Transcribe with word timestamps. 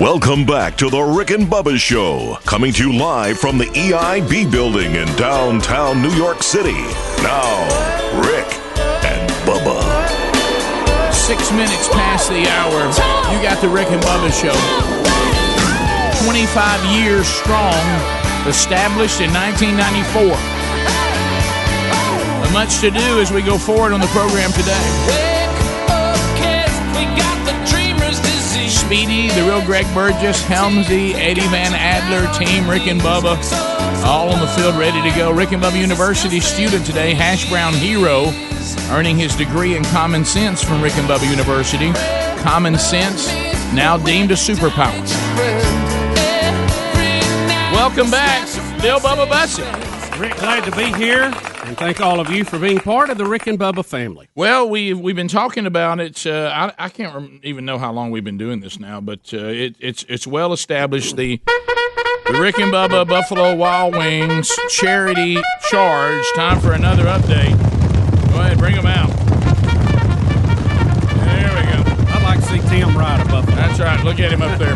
Welcome 0.00 0.46
back 0.46 0.76
to 0.76 0.88
the 0.88 1.02
Rick 1.02 1.32
and 1.32 1.48
Bubba 1.48 1.76
Show, 1.76 2.38
coming 2.46 2.72
to 2.74 2.88
you 2.88 2.96
live 2.96 3.36
from 3.36 3.58
the 3.58 3.64
EIB 3.64 4.48
building 4.48 4.94
in 4.94 5.08
downtown 5.16 6.00
New 6.00 6.12
York 6.12 6.40
City. 6.40 6.78
Now, 7.18 7.66
Rick 8.22 8.46
and 9.02 9.28
Bubba. 9.42 9.82
Six 11.12 11.50
minutes 11.50 11.88
past 11.88 12.30
the 12.30 12.46
hour. 12.46 12.78
You 13.34 13.42
got 13.42 13.60
the 13.60 13.68
Rick 13.68 13.90
and 13.90 14.00
Bubba 14.02 14.30
Show. 14.30 14.54
25 16.24 16.84
years 16.94 17.26
strong, 17.26 17.74
established 18.46 19.20
in 19.20 19.34
1994. 19.34 20.30
But 22.38 22.52
much 22.52 22.78
to 22.82 22.92
do 22.92 23.18
as 23.18 23.32
we 23.32 23.42
go 23.42 23.58
forward 23.58 23.92
on 23.92 23.98
the 23.98 24.06
program 24.14 24.52
today. 24.52 25.27
Speedy, 28.88 29.28
the 29.28 29.42
real 29.42 29.62
Greg 29.66 29.84
Burgess, 29.92 30.42
Helmsy, 30.44 31.12
Eddie 31.12 31.46
Van 31.48 31.74
Adler, 31.74 32.26
Team 32.38 32.66
Rick 32.66 32.86
and 32.86 32.98
Bubba, 33.02 33.36
all 34.02 34.30
on 34.30 34.40
the 34.40 34.46
field 34.46 34.76
ready 34.76 35.02
to 35.02 35.14
go. 35.14 35.30
Rick 35.30 35.52
and 35.52 35.62
Bubba 35.62 35.78
University 35.78 36.40
student 36.40 36.86
today, 36.86 37.12
Hash 37.12 37.46
Brown 37.50 37.74
Hero, 37.74 38.32
earning 38.90 39.18
his 39.18 39.36
degree 39.36 39.76
in 39.76 39.84
common 39.84 40.24
sense 40.24 40.64
from 40.64 40.80
Rick 40.82 40.96
and 40.96 41.06
Bubba 41.06 41.28
University. 41.30 41.92
Common 42.42 42.78
sense, 42.78 43.26
now 43.74 43.98
deemed 43.98 44.30
a 44.30 44.34
superpower. 44.34 44.98
Welcome 47.70 48.10
back, 48.10 48.46
Bill 48.80 49.00
Bubba 49.00 49.28
Bussey. 49.28 49.64
Rick, 50.18 50.36
glad 50.36 50.64
to 50.64 50.74
be 50.74 50.90
here, 50.94 51.30
and 51.68 51.76
thank 51.76 52.00
all 52.00 52.18
of 52.18 52.30
you 52.30 52.44
for 52.44 52.58
being 52.58 52.78
part 52.78 53.10
of 53.10 53.18
the 53.18 53.26
Rick 53.26 53.46
and 53.46 53.58
Bubba 53.58 53.84
family. 53.84 54.26
Well, 54.34 54.68
we've 54.68 54.98
we've 54.98 55.14
been 55.14 55.28
talking 55.28 55.66
about 55.66 56.00
it. 56.00 56.26
Uh, 56.26 56.50
I, 56.78 56.86
I 56.86 56.88
can't 56.88 57.14
rem- 57.14 57.40
even 57.42 57.66
know 57.66 57.76
how 57.78 57.92
long 57.92 58.10
we've 58.10 58.24
been 58.24 58.38
doing 58.38 58.60
this 58.60 58.80
now, 58.80 59.00
but 59.02 59.32
uh, 59.34 59.38
it, 59.38 59.76
it's 59.78 60.04
it's 60.08 60.26
well 60.26 60.52
established. 60.54 61.16
The 61.16 61.40
the 62.26 62.38
Rick 62.40 62.58
and 62.58 62.72
Bubba 62.72 63.06
Buffalo 63.06 63.54
Wild 63.54 63.94
Wings 63.96 64.50
charity 64.70 65.36
charge. 65.68 66.24
Time 66.34 66.58
for 66.60 66.72
another 66.72 67.04
update. 67.04 67.56
Go 68.32 68.40
ahead, 68.40 68.58
bring 68.58 68.74
them 68.74 68.86
out. 68.86 69.10
There 71.26 71.54
we 71.54 71.62
go. 71.70 72.12
I'd 72.12 72.22
like 72.22 72.40
to 72.40 72.46
see 72.46 72.60
Tim 72.68 72.96
ride 72.96 73.20
a 73.20 73.24
Buffalo. 73.26 73.56
That's 73.56 73.78
right. 73.78 74.02
Look 74.04 74.20
at 74.20 74.32
him 74.32 74.40
up 74.40 74.58
there. 74.58 74.74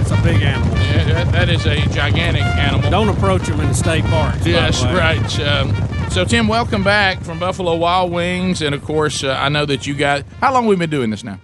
It's 0.00 0.10
a 0.10 0.22
big 0.22 0.42
animal. 0.42 0.69
Yeah, 1.10 1.24
that, 1.24 1.32
that 1.32 1.48
is 1.48 1.66
a 1.66 1.80
gigantic 1.88 2.44
animal. 2.44 2.88
Don't 2.88 3.08
approach 3.08 3.42
them 3.42 3.58
in 3.58 3.66
the 3.66 3.74
state 3.74 4.04
parks. 4.04 4.44
by 4.44 4.50
Yes, 4.50 4.84
right. 4.84 5.40
Um, 5.40 5.74
so, 6.08 6.24
Tim, 6.24 6.46
welcome 6.46 6.84
back 6.84 7.20
from 7.24 7.40
Buffalo 7.40 7.74
Wild 7.74 8.12
Wings, 8.12 8.62
and 8.62 8.76
of 8.76 8.84
course, 8.84 9.24
uh, 9.24 9.32
I 9.32 9.48
know 9.48 9.66
that 9.66 9.88
you 9.88 9.94
got. 9.94 10.22
How 10.40 10.54
long 10.54 10.68
we 10.68 10.76
been 10.76 10.88
doing 10.88 11.10
this 11.10 11.24
now? 11.24 11.40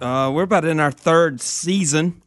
Uh, 0.00 0.30
we're 0.30 0.44
about 0.44 0.64
in 0.64 0.80
our 0.80 0.90
third 0.90 1.42
season 1.42 2.22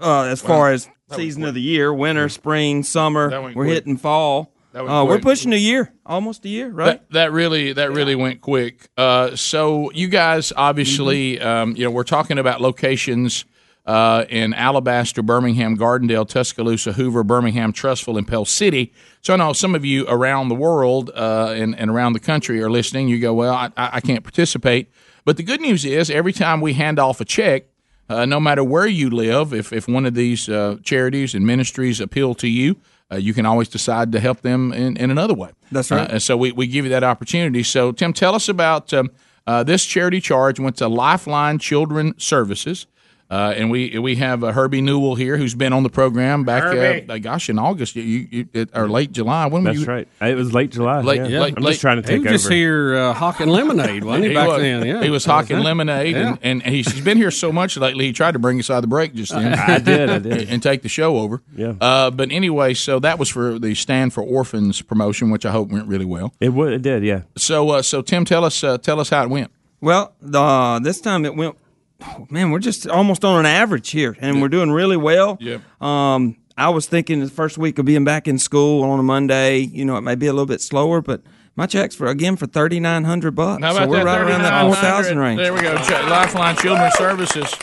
uh, 0.00 0.22
as 0.22 0.42
far 0.42 0.72
as 0.72 0.88
season 1.12 1.44
of 1.44 1.54
the 1.54 1.60
year 1.62 1.94
winter, 1.94 2.28
spring, 2.28 2.82
summer. 2.82 3.30
We're 3.30 3.52
quick. 3.52 3.68
hitting 3.68 3.96
fall. 3.96 4.52
Uh, 4.74 5.04
we're 5.08 5.20
pushing 5.20 5.52
a 5.52 5.56
year, 5.56 5.92
almost 6.04 6.44
a 6.44 6.48
year, 6.48 6.70
right? 6.70 7.00
That, 7.10 7.12
that 7.12 7.32
really 7.32 7.72
that 7.74 7.92
really 7.92 8.16
went 8.16 8.40
quick. 8.40 8.88
Uh, 8.96 9.36
so 9.36 9.92
you 9.92 10.08
guys 10.08 10.52
obviously, 10.56 11.36
Mm-hmm. 11.36 11.46
um, 11.46 11.76
you 11.76 11.84
know, 11.84 11.90
we're 11.92 12.02
talking 12.02 12.36
about 12.38 12.60
locations 12.60 13.44
uh, 13.86 14.24
in 14.28 14.52
Alabaster, 14.52 15.22
Birmingham, 15.22 15.76
Gardendale, 15.76 16.28
Tuscaloosa, 16.28 16.92
Hoover, 16.92 17.22
Birmingham, 17.22 17.72
Trussville, 17.72 18.18
and 18.18 18.26
Pell 18.26 18.44
City. 18.44 18.92
So 19.22 19.34
I 19.34 19.36
know 19.36 19.52
some 19.52 19.74
of 19.74 19.84
you 19.84 20.06
around 20.08 20.48
the 20.48 20.54
world 20.56 21.10
uh, 21.14 21.54
and, 21.56 21.78
and 21.78 21.90
around 21.90 22.14
the 22.14 22.20
country 22.20 22.60
are 22.62 22.70
listening. 22.70 23.08
You 23.08 23.20
go, 23.20 23.32
well, 23.32 23.54
I, 23.54 23.70
I 23.76 24.00
can't 24.00 24.24
participate. 24.24 24.90
But 25.24 25.36
the 25.36 25.42
good 25.42 25.60
news 25.60 25.84
is, 25.84 26.10
every 26.10 26.32
time 26.32 26.60
we 26.60 26.72
hand 26.74 26.98
off 26.98 27.20
a 27.20 27.24
check, 27.24 27.64
uh, 28.08 28.24
no 28.24 28.38
matter 28.38 28.62
where 28.62 28.86
you 28.86 29.10
live, 29.10 29.52
if, 29.52 29.72
if 29.72 29.88
one 29.88 30.06
of 30.06 30.14
these 30.14 30.48
uh, 30.48 30.76
charities 30.82 31.34
and 31.34 31.46
ministries 31.46 32.00
appeal 32.00 32.34
to 32.36 32.48
you, 32.48 32.76
uh, 33.10 33.16
you 33.16 33.34
can 33.34 33.46
always 33.46 33.68
decide 33.68 34.12
to 34.12 34.20
help 34.20 34.40
them 34.42 34.72
in, 34.72 34.96
in 34.96 35.10
another 35.10 35.34
way. 35.34 35.50
That's 35.70 35.90
right. 35.90 36.10
Uh, 36.10 36.18
so 36.18 36.36
we, 36.36 36.52
we 36.52 36.66
give 36.66 36.84
you 36.84 36.90
that 36.90 37.04
opportunity. 37.04 37.62
So, 37.62 37.92
Tim, 37.92 38.12
tell 38.12 38.34
us 38.34 38.48
about 38.48 38.92
um, 38.92 39.10
uh, 39.46 39.62
this 39.62 39.84
charity 39.84 40.20
charge 40.20 40.58
went 40.58 40.76
to 40.76 40.88
Lifeline 40.88 41.58
Children 41.58 42.14
Services. 42.18 42.86
Uh, 43.28 43.52
and 43.56 43.72
we 43.72 43.98
we 43.98 44.14
have 44.14 44.44
uh, 44.44 44.52
Herbie 44.52 44.80
Newell 44.80 45.16
here, 45.16 45.36
who's 45.36 45.54
been 45.56 45.72
on 45.72 45.82
the 45.82 45.88
program 45.88 46.44
back, 46.44 46.62
Herbie. 46.62 47.08
uh, 47.10 47.14
uh, 47.14 47.18
gosh, 47.18 47.48
in 47.48 47.58
August, 47.58 47.96
you, 47.96 48.02
you, 48.30 48.48
it, 48.52 48.70
or 48.72 48.88
late 48.88 49.10
July. 49.10 49.46
When 49.46 49.64
were 49.64 49.70
That's 49.72 49.80
you? 49.80 49.86
right. 49.92 50.08
It 50.20 50.36
was 50.36 50.54
late 50.54 50.70
July. 50.70 51.00
Late- 51.00 51.28
yeah. 51.28 51.40
late- 51.40 51.54
I'm 51.56 51.62
late- 51.64 51.72
just 51.72 51.80
trying 51.80 51.96
to 51.96 52.02
take 52.02 52.18
over. 52.18 52.18
He 52.20 52.24
take 52.26 52.32
was 52.32 52.42
just 52.42 52.46
over. 52.46 52.54
here 52.54 52.96
uh, 52.96 53.12
hawking 53.14 53.48
lemonade, 53.48 54.04
wasn't 54.04 54.26
he, 54.26 54.34
back 54.34 54.46
was, 54.46 54.60
then? 54.62 54.86
Yeah, 54.86 55.02
he 55.02 55.10
was 55.10 55.24
hawking 55.24 55.58
lemonade, 55.58 56.14
Yeah. 56.14 56.36
and, 56.40 56.62
and 56.64 56.72
he's, 56.72 56.92
he's 56.92 57.04
been 57.04 57.16
here 57.16 57.32
so 57.32 57.50
much 57.50 57.76
lately. 57.76 58.04
He 58.06 58.12
tried 58.12 58.32
to 58.32 58.38
bring 58.38 58.60
us 58.60 58.70
out 58.70 58.76
of 58.76 58.82
the 58.82 58.86
break 58.88 59.12
just 59.12 59.32
then. 59.32 59.54
I 59.58 59.78
did. 59.80 60.08
I 60.08 60.18
did. 60.20 60.48
and 60.48 60.62
take 60.62 60.82
the 60.82 60.88
show 60.88 61.16
over. 61.16 61.42
Yeah. 61.56 61.74
Uh, 61.80 62.12
but 62.12 62.30
anyway, 62.30 62.74
so 62.74 63.00
that 63.00 63.18
was 63.18 63.28
for 63.28 63.58
the 63.58 63.74
Stand 63.74 64.14
for 64.14 64.22
Orphans 64.22 64.82
promotion, 64.82 65.30
which 65.30 65.44
I 65.44 65.50
hope 65.50 65.70
went 65.70 65.88
really 65.88 66.04
well. 66.04 66.32
It 66.38 66.50
would. 66.50 66.72
It 66.74 66.82
did. 66.82 67.02
Yeah. 67.02 67.22
So, 67.36 67.70
uh, 67.70 67.82
so 67.82 68.02
Tim, 68.02 68.24
tell 68.24 68.44
us, 68.44 68.62
uh, 68.62 68.78
tell 68.78 69.00
us 69.00 69.08
how 69.10 69.24
it 69.24 69.30
went. 69.30 69.50
Well, 69.80 70.14
uh, 70.32 70.78
this 70.78 71.00
time 71.00 71.24
it 71.24 71.34
went. 71.34 71.56
Oh, 72.02 72.26
man, 72.30 72.50
we're 72.50 72.58
just 72.58 72.86
almost 72.86 73.24
on 73.24 73.40
an 73.40 73.46
average 73.46 73.90
here, 73.90 74.16
and 74.20 74.42
we're 74.42 74.48
doing 74.48 74.70
really 74.70 74.96
well. 74.96 75.38
Yep. 75.40 75.62
Um, 75.82 76.36
I 76.58 76.68
was 76.70 76.86
thinking 76.86 77.20
the 77.20 77.28
first 77.28 77.58
week 77.58 77.78
of 77.78 77.84
being 77.84 78.04
back 78.04 78.28
in 78.28 78.38
school 78.38 78.82
on 78.82 78.98
a 78.98 79.02
Monday, 79.02 79.58
you 79.58 79.84
know, 79.84 79.96
it 79.96 80.02
may 80.02 80.14
be 80.14 80.26
a 80.26 80.32
little 80.32 80.46
bit 80.46 80.60
slower, 80.60 81.00
but 81.00 81.22
my 81.54 81.66
checks 81.66 81.94
for 81.94 82.06
again 82.06 82.36
for 82.36 82.46
thirty 82.46 82.80
nine 82.80 83.04
hundred 83.04 83.34
bucks. 83.34 83.62
How 83.62 83.72
so 83.72 83.86
we're 83.86 83.98
that? 83.98 84.04
right 84.04 84.20
around 84.20 84.42
that 84.42 84.62
four 84.62 84.74
thousand 84.74 85.18
range. 85.18 85.38
There 85.38 85.52
we 85.54 85.60
go. 85.62 85.74
Lifeline 85.74 86.56
Children's 86.56 86.94
Services. 86.94 87.54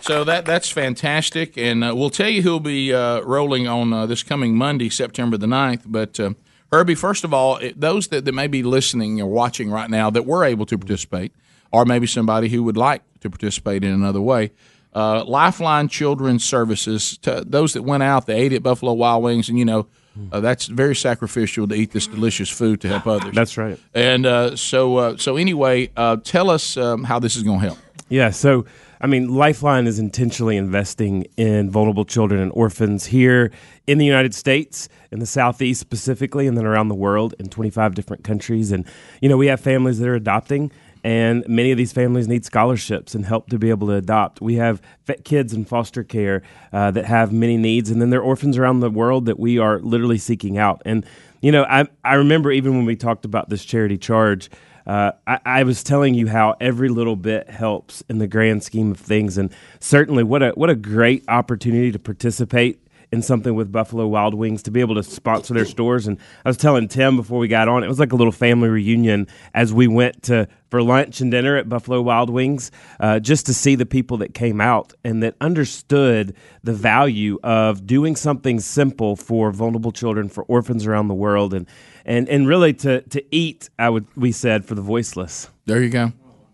So 0.00 0.24
that 0.24 0.44
that's 0.44 0.70
fantastic, 0.70 1.56
and 1.58 1.84
uh, 1.84 1.94
we'll 1.94 2.10
tell 2.10 2.28
you 2.28 2.42
who'll 2.42 2.60
be 2.60 2.92
uh, 2.92 3.20
rolling 3.20 3.68
on 3.68 3.92
uh, 3.92 4.06
this 4.06 4.22
coming 4.22 4.56
Monday, 4.56 4.88
September 4.88 5.36
the 5.36 5.46
9th. 5.46 5.82
But 5.86 6.18
uh, 6.18 6.30
Herbie, 6.72 6.94
first 6.94 7.24
of 7.24 7.34
all, 7.34 7.60
those 7.76 8.08
that, 8.08 8.24
that 8.24 8.32
may 8.32 8.46
be 8.46 8.62
listening 8.62 9.20
or 9.20 9.28
watching 9.28 9.70
right 9.70 9.90
now 9.90 10.08
that 10.10 10.24
were 10.24 10.44
able 10.44 10.66
to 10.66 10.78
participate, 10.78 11.32
or 11.72 11.84
maybe 11.84 12.06
somebody 12.06 12.48
who 12.48 12.62
would 12.62 12.76
like 12.76 13.02
to 13.20 13.30
participate 13.30 13.84
in 13.84 13.92
another 13.92 14.20
way. 14.20 14.52
Uh, 14.94 15.22
Lifeline 15.24 15.88
Children's 15.88 16.44
Services, 16.44 17.18
to 17.18 17.44
those 17.46 17.74
that 17.74 17.82
went 17.82 18.02
out, 18.02 18.26
they 18.26 18.40
ate 18.40 18.52
at 18.52 18.62
Buffalo 18.62 18.94
Wild 18.94 19.22
Wings, 19.22 19.48
and 19.48 19.58
you 19.58 19.64
know 19.64 19.86
uh, 20.32 20.40
that's 20.40 20.66
very 20.66 20.96
sacrificial 20.96 21.66
to 21.68 21.74
eat 21.74 21.92
this 21.92 22.06
delicious 22.06 22.48
food 22.48 22.80
to 22.80 22.88
help 22.88 23.06
others. 23.06 23.34
That's 23.34 23.56
right. 23.56 23.78
And 23.94 24.26
uh, 24.26 24.56
so, 24.56 24.96
uh, 24.96 25.16
so 25.16 25.36
anyway, 25.36 25.90
uh, 25.96 26.16
tell 26.22 26.50
us 26.50 26.76
um, 26.76 27.04
how 27.04 27.18
this 27.18 27.36
is 27.36 27.42
going 27.42 27.60
to 27.60 27.66
help. 27.66 27.78
Yeah. 28.08 28.30
So, 28.30 28.64
I 29.00 29.06
mean, 29.06 29.28
Lifeline 29.28 29.86
is 29.86 29.98
intentionally 29.98 30.56
investing 30.56 31.26
in 31.36 31.70
vulnerable 31.70 32.04
children 32.04 32.40
and 32.40 32.50
orphans 32.52 33.06
here 33.06 33.52
in 33.86 33.98
the 33.98 34.06
United 34.06 34.34
States, 34.34 34.88
in 35.12 35.20
the 35.20 35.26
Southeast 35.26 35.80
specifically, 35.80 36.46
and 36.46 36.56
then 36.56 36.66
around 36.66 36.88
the 36.88 36.94
world 36.94 37.34
in 37.38 37.48
25 37.48 37.94
different 37.94 38.24
countries. 38.24 38.72
And, 38.72 38.84
you 39.20 39.28
know, 39.28 39.36
we 39.36 39.46
have 39.46 39.60
families 39.60 39.98
that 39.98 40.08
are 40.08 40.14
adopting. 40.14 40.72
And 41.04 41.46
many 41.48 41.70
of 41.70 41.78
these 41.78 41.92
families 41.92 42.28
need 42.28 42.44
scholarships 42.44 43.14
and 43.14 43.24
help 43.24 43.48
to 43.50 43.58
be 43.58 43.70
able 43.70 43.86
to 43.88 43.94
adopt. 43.94 44.40
We 44.40 44.54
have 44.56 44.82
kids 45.24 45.52
in 45.52 45.64
foster 45.64 46.02
care 46.02 46.42
uh, 46.72 46.90
that 46.92 47.04
have 47.04 47.32
many 47.32 47.56
needs, 47.56 47.90
and 47.90 48.00
then 48.00 48.10
there 48.10 48.20
are 48.20 48.24
orphans 48.24 48.58
around 48.58 48.80
the 48.80 48.90
world 48.90 49.26
that 49.26 49.38
we 49.38 49.58
are 49.58 49.78
literally 49.80 50.18
seeking 50.18 50.58
out. 50.58 50.82
And 50.84 51.06
you 51.40 51.52
know, 51.52 51.64
I 51.64 51.86
I 52.04 52.14
remember 52.14 52.50
even 52.50 52.76
when 52.76 52.84
we 52.84 52.96
talked 52.96 53.24
about 53.24 53.48
this 53.48 53.64
charity 53.64 53.96
charge, 53.96 54.50
uh, 54.86 55.12
I, 55.26 55.38
I 55.44 55.62
was 55.64 55.82
telling 55.82 56.14
you 56.14 56.26
how 56.26 56.56
every 56.60 56.88
little 56.88 57.16
bit 57.16 57.48
helps 57.50 58.02
in 58.08 58.18
the 58.18 58.26
grand 58.26 58.64
scheme 58.64 58.90
of 58.90 58.98
things, 58.98 59.38
and 59.38 59.52
certainly 59.80 60.24
what 60.24 60.42
a 60.42 60.50
what 60.50 60.70
a 60.70 60.74
great 60.74 61.24
opportunity 61.28 61.92
to 61.92 61.98
participate 61.98 62.87
in 63.10 63.22
something 63.22 63.54
with 63.54 63.72
Buffalo 63.72 64.06
Wild 64.06 64.34
Wings 64.34 64.62
to 64.64 64.70
be 64.70 64.80
able 64.80 64.94
to 64.96 65.02
sponsor 65.02 65.54
their 65.54 65.64
stores. 65.64 66.06
And 66.06 66.18
I 66.44 66.48
was 66.48 66.56
telling 66.56 66.88
Tim 66.88 67.16
before 67.16 67.38
we 67.38 67.48
got 67.48 67.68
on, 67.68 67.82
it 67.82 67.88
was 67.88 67.98
like 67.98 68.12
a 68.12 68.16
little 68.16 68.32
family 68.32 68.68
reunion 68.68 69.26
as 69.54 69.72
we 69.72 69.86
went 69.86 70.22
to 70.24 70.48
for 70.70 70.82
lunch 70.82 71.20
and 71.22 71.30
dinner 71.30 71.56
at 71.56 71.68
Buffalo 71.68 72.02
Wild 72.02 72.28
Wings, 72.28 72.70
uh, 73.00 73.18
just 73.20 73.46
to 73.46 73.54
see 73.54 73.74
the 73.74 73.86
people 73.86 74.18
that 74.18 74.34
came 74.34 74.60
out 74.60 74.92
and 75.02 75.22
that 75.22 75.34
understood 75.40 76.34
the 76.62 76.74
value 76.74 77.38
of 77.42 77.86
doing 77.86 78.16
something 78.16 78.60
simple 78.60 79.16
for 79.16 79.50
vulnerable 79.50 79.92
children, 79.92 80.28
for 80.28 80.44
orphans 80.44 80.86
around 80.86 81.08
the 81.08 81.14
world, 81.14 81.54
and 81.54 81.66
and 82.04 82.28
and 82.28 82.46
really 82.46 82.74
to 82.74 83.00
to 83.02 83.24
eat. 83.34 83.70
I 83.78 83.88
would 83.88 84.06
we 84.16 84.32
said 84.32 84.64
for 84.66 84.74
the 84.74 84.82
voiceless. 84.82 85.48
There 85.64 85.82
you 85.82 85.90
go. 85.90 86.12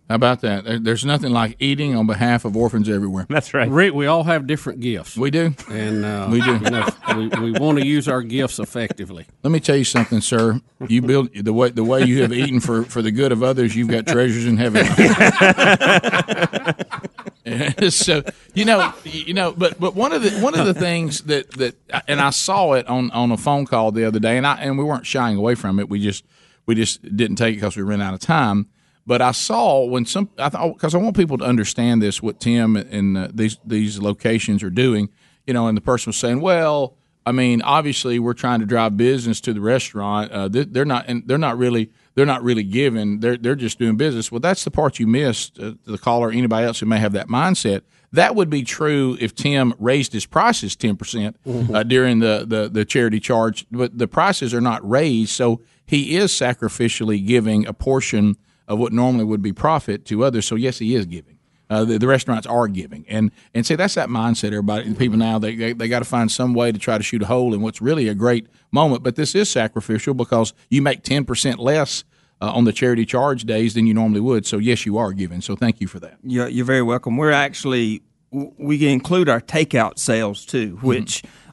How 0.08 0.16
about 0.16 0.42
that? 0.42 0.84
There's 0.84 1.04
nothing 1.06 1.32
like 1.32 1.56
eating 1.60 1.96
on 1.96 2.06
behalf 2.06 2.44
of 2.44 2.54
orphans 2.56 2.90
everywhere. 2.90 3.24
That's 3.30 3.54
right. 3.54 3.70
Rick, 3.70 3.94
we 3.94 4.06
all 4.06 4.24
have 4.24 4.46
different 4.46 4.80
gifts, 4.80 5.16
We 5.16 5.30
do. 5.30 5.54
and 5.70 6.04
uh, 6.04 6.28
We 6.30 6.42
do. 6.42 6.52
You 6.56 6.70
know, 6.70 6.86
we, 7.16 7.28
we 7.28 7.52
want 7.52 7.78
to 7.78 7.86
use 7.86 8.06
our 8.06 8.20
gifts 8.20 8.58
effectively. 8.58 9.26
Let 9.42 9.50
me 9.50 9.60
tell 9.60 9.76
you 9.76 9.84
something, 9.84 10.20
sir. 10.20 10.60
You 10.88 11.00
build 11.00 11.30
the 11.34 11.54
way 11.54 11.70
the 11.70 11.84
way 11.84 12.04
you 12.04 12.20
have 12.20 12.34
eaten 12.34 12.60
for, 12.60 12.82
for 12.84 13.00
the 13.00 13.10
good 13.10 13.32
of 13.32 13.42
others. 13.42 13.74
You've 13.74 13.88
got 13.88 14.06
treasures 14.06 14.44
in 14.44 14.58
heaven. 14.58 14.84
so 17.90 18.22
you 18.54 18.64
know, 18.66 18.92
you 19.04 19.32
know, 19.34 19.52
but 19.52 19.78
but 19.80 19.94
one 19.94 20.12
of 20.12 20.22
the 20.22 20.30
one 20.40 20.58
of 20.58 20.66
the 20.66 20.74
things 20.74 21.22
that 21.22 21.50
that 21.52 21.74
and 22.08 22.20
I 22.20 22.30
saw 22.30 22.72
it 22.74 22.86
on 22.88 23.10
on 23.12 23.30
a 23.32 23.36
phone 23.36 23.66
call 23.66 23.92
the 23.92 24.04
other 24.04 24.18
day, 24.18 24.36
and 24.36 24.46
I 24.46 24.56
and 24.56 24.76
we 24.78 24.84
weren't 24.84 25.06
shying 25.06 25.36
away 25.36 25.54
from 25.54 25.78
it. 25.78 25.88
We 25.88 26.02
just 26.02 26.24
we 26.66 26.74
just 26.74 27.02
didn't 27.16 27.36
take 27.36 27.54
it 27.54 27.56
because 27.56 27.76
we 27.76 27.82
ran 27.82 28.00
out 28.02 28.14
of 28.14 28.20
time. 28.20 28.68
But 29.06 29.20
I 29.22 29.32
saw 29.32 29.84
when 29.84 30.06
some 30.06 30.30
I 30.38 30.48
thought 30.48 30.74
because 30.74 30.94
I 30.94 30.98
want 30.98 31.16
people 31.16 31.38
to 31.38 31.44
understand 31.44 32.02
this 32.02 32.22
what 32.22 32.40
Tim 32.40 32.76
and 32.76 33.18
uh, 33.18 33.28
these 33.32 33.58
these 33.64 33.98
locations 33.98 34.62
are 34.62 34.70
doing. 34.70 35.08
You 35.46 35.54
know, 35.54 35.66
and 35.68 35.76
the 35.76 35.82
person 35.82 36.10
was 36.10 36.16
saying, 36.16 36.40
well. 36.40 36.96
I 37.26 37.32
mean, 37.32 37.62
obviously, 37.62 38.18
we're 38.18 38.34
trying 38.34 38.60
to 38.60 38.66
drive 38.66 38.98
business 38.98 39.40
to 39.40 39.54
the 39.54 39.60
restaurant. 39.62 40.30
Uh, 40.30 40.46
they, 40.46 40.64
they're 40.64 40.84
not, 40.84 41.06
and 41.08 41.22
they're 41.26 41.38
not 41.38 41.56
really, 41.56 41.90
they're 42.14 42.26
not 42.26 42.42
really 42.42 42.62
giving. 42.62 43.20
They're 43.20 43.38
they're 43.38 43.54
just 43.54 43.78
doing 43.78 43.96
business. 43.96 44.30
Well, 44.30 44.40
that's 44.40 44.62
the 44.62 44.70
part 44.70 44.98
you 44.98 45.06
missed. 45.06 45.58
Uh, 45.58 45.72
the 45.86 45.96
caller, 45.96 46.30
anybody 46.30 46.66
else 46.66 46.80
who 46.80 46.86
may 46.86 46.98
have 46.98 47.12
that 47.14 47.28
mindset. 47.28 47.80
That 48.12 48.34
would 48.34 48.50
be 48.50 48.62
true 48.62 49.16
if 49.22 49.34
Tim 49.34 49.72
raised 49.78 50.12
his 50.12 50.26
prices 50.26 50.76
ten 50.76 50.96
percent 50.96 51.38
uh, 51.46 51.82
during 51.82 52.18
the, 52.18 52.44
the 52.46 52.68
the 52.68 52.84
charity 52.84 53.20
charge, 53.20 53.64
but 53.70 53.96
the 53.96 54.06
prices 54.06 54.52
are 54.52 54.60
not 54.60 54.86
raised, 54.86 55.30
so 55.30 55.62
he 55.86 56.18
is 56.18 56.30
sacrificially 56.30 57.26
giving 57.26 57.66
a 57.66 57.72
portion 57.72 58.36
of 58.68 58.78
what 58.78 58.92
normally 58.92 59.24
would 59.24 59.42
be 59.42 59.52
profit 59.52 60.04
to 60.06 60.24
others. 60.24 60.46
So 60.46 60.54
yes, 60.54 60.78
he 60.78 60.94
is 60.94 61.06
giving. 61.06 61.38
Uh, 61.70 61.84
the, 61.84 61.98
the 61.98 62.06
restaurants 62.06 62.46
are 62.46 62.68
giving, 62.68 63.06
and 63.08 63.30
and 63.54 63.64
see 63.66 63.74
that's 63.74 63.94
that 63.94 64.10
mindset. 64.10 64.48
Everybody, 64.48 64.92
people 64.94 65.16
now 65.16 65.38
they 65.38 65.56
they, 65.56 65.72
they 65.72 65.88
got 65.88 66.00
to 66.00 66.04
find 66.04 66.30
some 66.30 66.52
way 66.52 66.70
to 66.70 66.78
try 66.78 66.98
to 66.98 67.02
shoot 67.02 67.22
a 67.22 67.26
hole 67.26 67.54
in 67.54 67.62
what's 67.62 67.80
really 67.80 68.06
a 68.06 68.14
great 68.14 68.46
moment. 68.70 69.02
But 69.02 69.16
this 69.16 69.34
is 69.34 69.50
sacrificial 69.50 70.12
because 70.12 70.52
you 70.68 70.82
make 70.82 71.02
ten 71.02 71.24
percent 71.24 71.58
less 71.58 72.04
uh, 72.42 72.52
on 72.52 72.64
the 72.64 72.72
charity 72.72 73.06
charge 73.06 73.44
days 73.44 73.72
than 73.74 73.86
you 73.86 73.94
normally 73.94 74.20
would. 74.20 74.44
So 74.44 74.58
yes, 74.58 74.84
you 74.84 74.98
are 74.98 75.12
giving. 75.12 75.40
So 75.40 75.56
thank 75.56 75.80
you 75.80 75.88
for 75.88 75.98
that. 76.00 76.18
You're, 76.22 76.48
you're 76.48 76.66
very 76.66 76.82
welcome. 76.82 77.16
We're 77.16 77.32
actually 77.32 78.02
we 78.30 78.86
include 78.86 79.28
our 79.28 79.40
takeout 79.40 79.98
sales 79.98 80.44
too, 80.44 80.76
Mm-hmm. 80.76 80.86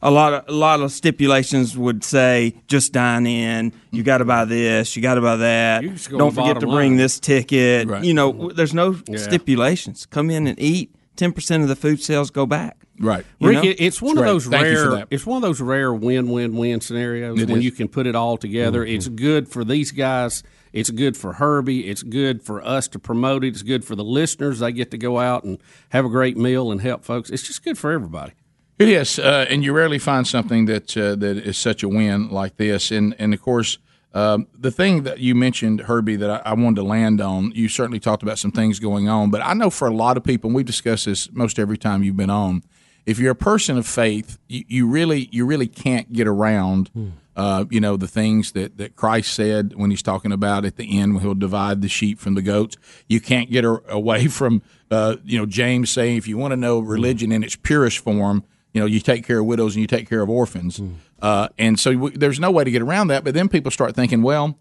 Which 0.01 0.07
a 0.07 0.11
lot 0.11 0.33
of 0.33 0.47
a 0.47 0.51
lot 0.51 0.81
of 0.81 0.91
stipulations 0.91 1.77
would 1.77 2.03
say 2.03 2.55
just 2.67 2.93
dine 2.93 3.25
in. 3.27 3.73
You 3.91 4.03
got 4.03 4.17
to 4.19 4.25
buy 4.25 4.45
this. 4.45 4.95
You 4.95 5.01
got 5.01 5.15
to 5.15 5.21
buy 5.21 5.35
that. 5.37 5.81
Go 6.09 6.17
Don't 6.17 6.31
forget 6.35 6.59
to 6.59 6.67
bring 6.67 6.91
line. 6.91 6.97
this 6.97 7.19
ticket. 7.19 7.87
Right. 7.87 8.03
You 8.03 8.13
know, 8.13 8.51
there's 8.51 8.73
no 8.73 8.93
stipulations. 9.15 10.05
Come 10.05 10.29
in 10.29 10.47
and 10.47 10.59
eat. 10.59 10.95
Ten 11.17 11.33
percent 11.33 11.61
of 11.61 11.69
the 11.69 11.75
food 11.75 12.01
sales 12.01 12.31
go 12.31 12.45
back. 12.45 12.77
Right. 12.99 13.25
You 13.39 13.49
Rick, 13.49 13.55
know? 13.63 13.69
it- 13.69 13.75
it's 13.79 14.01
one 14.01 14.15
That's 14.15 14.19
of 14.19 14.23
great. 14.23 14.31
those 14.31 14.45
Thank 14.47 14.67
you 14.67 14.75
for 14.83 14.89
rare. 14.89 14.97
that. 14.99 15.07
It's 15.11 15.25
one 15.25 15.35
of 15.37 15.41
those 15.41 15.59
rare 15.59 15.93
win-win-win 15.93 16.81
scenarios 16.81 17.39
It 17.41 17.49
when 17.49 17.59
is. 17.59 17.65
you 17.65 17.71
can 17.71 17.87
put 17.87 18.07
it 18.07 18.15
all 18.15 18.37
together. 18.37 18.85
Mm-hmm. 18.85 18.95
It's 18.95 19.07
good 19.07 19.47
for 19.49 19.63
these 19.63 19.91
guys. 19.91 20.41
It's 20.71 20.89
good 20.89 21.17
for 21.17 21.33
Herbie. 21.33 21.89
It's 21.89 22.01
good 22.03 22.41
for 22.41 22.65
us 22.65 22.87
to 22.89 22.99
promote 22.99 23.43
it. 23.43 23.49
It's 23.49 23.61
good 23.61 23.83
for 23.83 23.95
the 23.95 24.03
listeners. 24.05 24.59
They 24.59 24.71
get 24.71 24.89
to 24.91 24.97
go 24.97 25.19
out 25.19 25.43
and 25.43 25.57
have 25.89 26.05
a 26.05 26.09
great 26.09 26.37
meal 26.37 26.71
and 26.71 26.79
help 26.79 27.03
folks. 27.03 27.29
It's 27.29 27.43
just 27.43 27.63
good 27.63 27.77
for 27.77 27.91
everybody. 27.91 28.31
It 28.81 28.89
is, 28.89 29.19
uh, 29.19 29.45
and 29.47 29.63
you 29.63 29.73
rarely 29.73 29.99
find 29.99 30.25
something 30.25 30.65
that 30.65 30.97
uh, 30.97 31.13
that 31.17 31.37
is 31.37 31.55
such 31.55 31.83
a 31.83 31.87
win 31.87 32.29
like 32.31 32.57
this. 32.57 32.89
And 32.89 33.15
and 33.19 33.31
of 33.31 33.39
course, 33.39 33.77
um, 34.15 34.47
the 34.57 34.71
thing 34.71 35.03
that 35.03 35.19
you 35.19 35.35
mentioned, 35.35 35.81
Herbie, 35.81 36.15
that 36.15 36.31
I, 36.31 36.49
I 36.49 36.53
wanted 36.55 36.77
to 36.77 36.83
land 36.83 37.21
on. 37.21 37.51
You 37.51 37.69
certainly 37.69 37.99
talked 37.99 38.23
about 38.23 38.39
some 38.39 38.51
things 38.51 38.79
going 38.79 39.07
on, 39.07 39.29
but 39.29 39.41
I 39.41 39.53
know 39.53 39.69
for 39.69 39.87
a 39.87 39.93
lot 39.93 40.17
of 40.17 40.23
people, 40.23 40.47
and 40.47 40.55
we 40.55 40.63
discuss 40.63 41.05
this 41.05 41.31
most 41.31 41.59
every 41.59 41.77
time 41.77 42.01
you've 42.01 42.17
been 42.17 42.31
on. 42.31 42.63
If 43.05 43.19
you're 43.19 43.33
a 43.33 43.35
person 43.35 43.77
of 43.77 43.85
faith, 43.85 44.39
you, 44.47 44.63
you 44.67 44.87
really 44.87 45.29
you 45.31 45.45
really 45.45 45.67
can't 45.67 46.11
get 46.11 46.27
around. 46.27 46.89
Uh, 47.35 47.65
you 47.69 47.79
know 47.79 47.97
the 47.97 48.07
things 48.07 48.53
that, 48.53 48.77
that 48.77 48.95
Christ 48.95 49.31
said 49.31 49.75
when 49.75 49.91
he's 49.91 50.01
talking 50.01 50.31
about 50.31 50.65
at 50.65 50.77
the 50.77 50.99
end 50.99 51.13
when 51.13 51.23
he'll 51.23 51.35
divide 51.35 51.83
the 51.83 51.87
sheep 51.87 52.17
from 52.17 52.33
the 52.33 52.41
goats. 52.41 52.77
You 53.07 53.21
can't 53.21 53.51
get 53.51 53.63
a, 53.63 53.79
away 53.87 54.25
from 54.27 54.63
uh, 54.89 55.17
you 55.23 55.37
know 55.37 55.45
James 55.45 55.91
saying 55.91 56.17
if 56.17 56.27
you 56.27 56.39
want 56.39 56.51
to 56.53 56.57
know 56.57 56.79
religion 56.79 57.31
in 57.31 57.43
its 57.43 57.55
purest 57.55 57.99
form, 57.99 58.43
you 58.73 58.79
know 58.81 58.85
you 58.87 58.99
take 58.99 59.25
care 59.25 59.39
of 59.39 59.45
widows 59.45 59.75
and 59.75 59.81
you 59.81 59.87
take 59.87 60.07
care 60.09 60.21
of 60.21 60.29
orphans. 60.29 60.81
Uh, 61.21 61.47
and 61.57 61.79
so 61.79 61.93
w- 61.93 62.17
there's 62.17 62.39
no 62.39 62.51
way 62.51 62.63
to 62.63 62.71
get 62.71 62.81
around 62.81 63.07
that. 63.09 63.23
But 63.23 63.33
then 63.33 63.47
people 63.49 63.69
start 63.71 63.95
thinking, 63.95 64.21
well, 64.23 64.57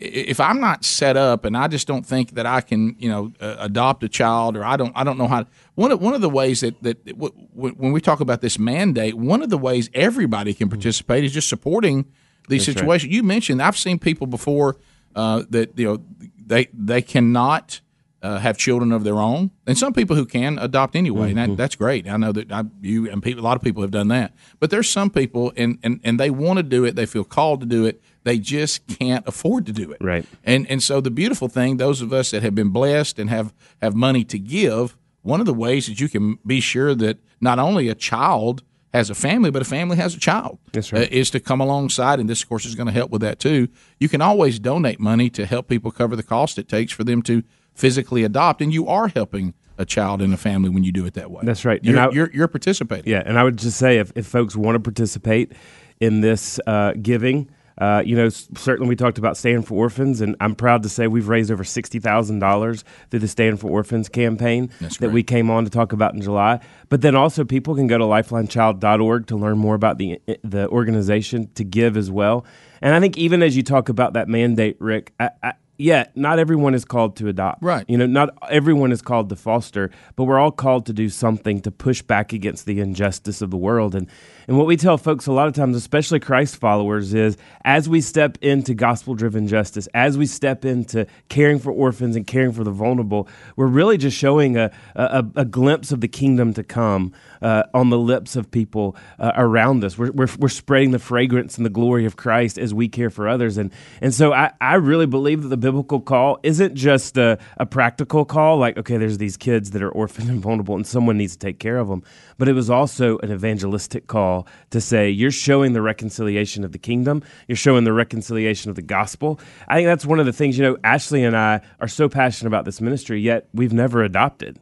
if 0.00 0.38
I'm 0.38 0.60
not 0.60 0.84
set 0.84 1.16
up 1.16 1.44
and 1.44 1.56
I 1.56 1.66
just 1.66 1.86
don't 1.88 2.06
think 2.06 2.34
that 2.34 2.46
I 2.46 2.60
can, 2.60 2.94
you 3.00 3.08
know, 3.10 3.32
uh, 3.40 3.56
adopt 3.58 4.04
a 4.04 4.08
child 4.08 4.56
or 4.56 4.64
I 4.64 4.76
don't, 4.76 4.92
I 4.94 5.02
don't 5.02 5.18
know 5.18 5.26
how. 5.26 5.44
One 5.74 5.90
of 5.90 6.00
one 6.00 6.14
of 6.14 6.20
the 6.20 6.30
ways 6.30 6.60
that 6.60 6.80
that 6.84 7.04
w- 7.04 7.32
w- 7.56 7.74
when 7.76 7.92
we 7.92 8.00
talk 8.00 8.20
about 8.20 8.40
this 8.40 8.58
mandate, 8.58 9.14
one 9.14 9.42
of 9.42 9.50
the 9.50 9.58
ways 9.58 9.90
everybody 9.94 10.54
can 10.54 10.68
participate 10.68 11.24
is 11.24 11.32
just 11.32 11.48
supporting 11.48 12.06
these 12.48 12.64
situations. 12.76 13.12
You 13.12 13.22
mentioned 13.24 13.60
I've 13.60 13.76
seen 13.76 13.98
people 13.98 14.26
before 14.28 14.76
uh, 15.16 15.42
that 15.50 15.76
you 15.76 15.84
know 15.86 16.02
they 16.46 16.68
they 16.72 17.02
cannot. 17.02 17.80
Uh, 18.20 18.38
have 18.38 18.58
children 18.58 18.90
of 18.90 19.04
their 19.04 19.20
own, 19.20 19.52
and 19.64 19.78
some 19.78 19.92
people 19.92 20.16
who 20.16 20.26
can 20.26 20.58
adopt 20.58 20.96
anyway, 20.96 21.28
and 21.30 21.38
that, 21.38 21.56
that's 21.56 21.76
great. 21.76 22.08
I 22.08 22.16
know 22.16 22.32
that 22.32 22.50
I, 22.50 22.64
you 22.80 23.08
and 23.08 23.22
people, 23.22 23.44
a 23.44 23.46
lot 23.46 23.56
of 23.56 23.62
people 23.62 23.80
have 23.82 23.92
done 23.92 24.08
that. 24.08 24.34
But 24.58 24.70
there's 24.70 24.90
some 24.90 25.08
people, 25.08 25.52
and, 25.56 25.78
and, 25.84 26.00
and 26.02 26.18
they 26.18 26.28
want 26.28 26.56
to 26.56 26.64
do 26.64 26.84
it, 26.84 26.96
they 26.96 27.06
feel 27.06 27.22
called 27.22 27.60
to 27.60 27.66
do 27.66 27.86
it, 27.86 28.02
they 28.24 28.38
just 28.40 28.86
can't 28.88 29.26
afford 29.28 29.66
to 29.66 29.72
do 29.72 29.92
it. 29.92 29.98
Right. 30.00 30.26
And 30.42 30.68
and 30.68 30.82
so 30.82 31.00
the 31.00 31.12
beautiful 31.12 31.48
thing, 31.48 31.76
those 31.76 32.02
of 32.02 32.12
us 32.12 32.32
that 32.32 32.42
have 32.42 32.54
been 32.56 32.70
blessed 32.70 33.20
and 33.20 33.30
have 33.30 33.54
have 33.80 33.94
money 33.94 34.24
to 34.24 34.38
give, 34.38 34.96
one 35.22 35.40
of 35.40 35.46
the 35.46 35.54
ways 35.54 35.86
that 35.86 36.00
you 36.00 36.08
can 36.08 36.38
be 36.44 36.60
sure 36.60 36.96
that 36.96 37.18
not 37.40 37.58
only 37.58 37.88
a 37.88 37.94
child 37.94 38.62
has 38.92 39.10
a 39.10 39.14
family, 39.14 39.50
but 39.50 39.62
a 39.62 39.64
family 39.64 39.96
has 39.96 40.14
a 40.14 40.18
child. 40.18 40.58
That's 40.72 40.92
right. 40.92 41.04
uh, 41.04 41.08
is 41.10 41.30
to 41.30 41.40
come 41.40 41.60
alongside, 41.60 42.20
and 42.20 42.28
this 42.28 42.42
of 42.42 42.48
course 42.48 42.64
is 42.64 42.74
going 42.74 42.86
to 42.86 42.92
help 42.92 43.10
with 43.10 43.20
that 43.20 43.38
too. 43.38 43.68
You 44.00 44.08
can 44.08 44.20
always 44.20 44.58
donate 44.58 44.98
money 44.98 45.30
to 45.30 45.46
help 45.46 45.68
people 45.68 45.90
cover 45.90 46.16
the 46.16 46.22
cost 46.22 46.58
it 46.58 46.68
takes 46.68 46.92
for 46.92 47.04
them 47.04 47.22
to 47.22 47.42
physically 47.78 48.24
adopt, 48.24 48.60
and 48.60 48.72
you 48.72 48.86
are 48.88 49.08
helping 49.08 49.54
a 49.78 49.84
child 49.84 50.20
and 50.20 50.34
a 50.34 50.36
family 50.36 50.68
when 50.68 50.82
you 50.82 50.90
do 50.90 51.06
it 51.06 51.14
that 51.14 51.30
way. 51.30 51.40
That's 51.44 51.64
right. 51.64 51.82
You're 51.84 51.98
I- 52.00 52.10
you're, 52.10 52.30
you're 52.34 52.48
participating. 52.48 53.10
Yeah, 53.10 53.22
and 53.24 53.38
I 53.38 53.44
would 53.44 53.56
just 53.56 53.78
say 53.78 53.98
if, 53.98 54.12
if 54.16 54.26
folks 54.26 54.56
want 54.56 54.74
to 54.74 54.80
participate 54.80 55.52
in 56.00 56.20
this 56.20 56.58
uh, 56.66 56.94
giving, 57.00 57.48
uh, 57.80 58.02
you 58.04 58.16
know, 58.16 58.28
certainly 58.28 58.88
we 58.88 58.96
talked 58.96 59.18
about 59.18 59.36
Stand 59.36 59.64
for 59.68 59.74
Orphans, 59.74 60.20
and 60.20 60.34
I'm 60.40 60.56
proud 60.56 60.82
to 60.82 60.88
say 60.88 61.06
we've 61.06 61.28
raised 61.28 61.50
over 61.52 61.62
sixty 61.62 62.00
thousand 62.00 62.40
dollars 62.40 62.82
through 63.10 63.20
the 63.20 63.28
Stand 63.28 63.60
for 63.60 63.70
Orphans 63.70 64.08
campaign 64.08 64.70
That's 64.80 64.96
that 64.96 65.06
great. 65.06 65.14
we 65.14 65.22
came 65.22 65.48
on 65.48 65.62
to 65.62 65.70
talk 65.70 65.92
about 65.92 66.12
in 66.14 66.20
July. 66.20 66.58
But 66.88 67.02
then 67.02 67.14
also 67.14 67.44
people 67.44 67.76
can 67.76 67.86
go 67.86 67.98
to 67.98 68.04
LifelineChild.org 68.04 69.26
to 69.28 69.36
learn 69.36 69.58
more 69.58 69.76
about 69.76 69.98
the 69.98 70.20
the 70.42 70.68
organization 70.70 71.50
to 71.54 71.62
give 71.64 71.96
as 71.96 72.10
well. 72.10 72.44
And 72.82 72.94
I 72.96 73.00
think 73.00 73.16
even 73.16 73.42
as 73.42 73.56
you 73.56 73.62
talk 73.62 73.88
about 73.88 74.12
that 74.14 74.28
mandate, 74.28 74.76
Rick, 74.80 75.12
I, 75.20 75.30
I, 75.42 75.52
yeah, 75.78 76.06
not 76.16 76.40
everyone 76.40 76.74
is 76.74 76.84
called 76.84 77.16
to 77.16 77.28
adopt. 77.28 77.62
Right. 77.62 77.84
You 77.88 77.96
know, 77.96 78.06
not 78.06 78.30
everyone 78.50 78.90
is 78.90 79.00
called 79.00 79.28
to 79.28 79.36
foster, 79.36 79.92
but 80.16 80.24
we're 80.24 80.38
all 80.38 80.50
called 80.50 80.86
to 80.86 80.92
do 80.92 81.08
something 81.08 81.60
to 81.60 81.70
push 81.70 82.02
back 82.02 82.32
against 82.32 82.66
the 82.66 82.80
injustice 82.80 83.40
of 83.40 83.50
the 83.50 83.56
world. 83.56 83.94
And 83.94 84.08
and 84.48 84.56
what 84.56 84.66
we 84.66 84.78
tell 84.78 84.96
folks 84.96 85.26
a 85.26 85.32
lot 85.32 85.46
of 85.46 85.52
times, 85.52 85.76
especially 85.76 86.20
Christ 86.20 86.56
followers, 86.56 87.12
is 87.12 87.36
as 87.66 87.86
we 87.86 88.00
step 88.00 88.38
into 88.40 88.72
gospel 88.72 89.14
driven 89.14 89.46
justice, 89.46 89.88
as 89.92 90.16
we 90.16 90.24
step 90.24 90.64
into 90.64 91.06
caring 91.28 91.58
for 91.58 91.70
orphans 91.70 92.16
and 92.16 92.26
caring 92.26 92.52
for 92.52 92.64
the 92.64 92.70
vulnerable, 92.70 93.28
we're 93.56 93.66
really 93.66 93.98
just 93.98 94.16
showing 94.16 94.56
a 94.56 94.70
a, 94.96 95.22
a 95.36 95.44
glimpse 95.44 95.92
of 95.92 96.00
the 96.00 96.08
kingdom 96.08 96.54
to 96.54 96.64
come 96.64 97.12
uh, 97.42 97.64
on 97.74 97.90
the 97.90 97.98
lips 97.98 98.36
of 98.36 98.50
people 98.50 98.96
uh, 99.18 99.32
around 99.36 99.84
us. 99.84 99.98
We're, 99.98 100.12
we're 100.12 100.28
we're 100.38 100.48
spreading 100.48 100.92
the 100.92 100.98
fragrance 100.98 101.58
and 101.58 101.66
the 101.66 101.70
glory 101.70 102.06
of 102.06 102.16
Christ 102.16 102.56
as 102.56 102.72
we 102.72 102.88
care 102.88 103.10
for 103.10 103.28
others. 103.28 103.58
And 103.58 103.70
and 104.00 104.14
so 104.14 104.32
I, 104.32 104.52
I 104.62 104.76
really 104.76 105.06
believe 105.06 105.42
that 105.42 105.48
the 105.48 105.58
biblical 105.58 106.00
call 106.00 106.38
isn't 106.42 106.74
just 106.74 107.18
a, 107.18 107.38
a 107.58 107.66
practical 107.66 108.24
call, 108.24 108.56
like, 108.56 108.78
okay, 108.78 108.96
there's 108.96 109.18
these 109.18 109.36
kids 109.36 109.72
that 109.72 109.82
are 109.82 109.90
orphaned 109.90 110.30
and 110.30 110.40
vulnerable 110.40 110.74
and 110.74 110.86
someone 110.86 111.18
needs 111.18 111.34
to 111.34 111.38
take 111.38 111.58
care 111.58 111.76
of 111.76 111.88
them. 111.88 112.02
But 112.38 112.48
it 112.48 112.54
was 112.54 112.70
also 112.70 113.18
an 113.18 113.30
evangelistic 113.30 114.06
call 114.06 114.37
to 114.70 114.80
say, 114.80 115.10
you're 115.10 115.30
showing 115.30 115.72
the 115.72 115.82
reconciliation 115.82 116.64
of 116.64 116.72
the 116.72 116.78
kingdom, 116.78 117.22
you're 117.46 117.56
showing 117.56 117.84
the 117.84 117.92
reconciliation 117.92 118.70
of 118.70 118.76
the 118.76 118.82
gospel. 118.82 119.40
I 119.66 119.76
think 119.76 119.86
that's 119.86 120.06
one 120.06 120.20
of 120.20 120.26
the 120.26 120.32
things, 120.32 120.58
you 120.58 120.64
know, 120.64 120.76
Ashley 120.84 121.24
and 121.24 121.36
I 121.36 121.60
are 121.80 121.88
so 121.88 122.08
passionate 122.08 122.48
about 122.48 122.64
this 122.64 122.80
ministry, 122.80 123.20
yet 123.20 123.48
we've 123.52 123.72
never 123.72 124.02
adopted. 124.02 124.58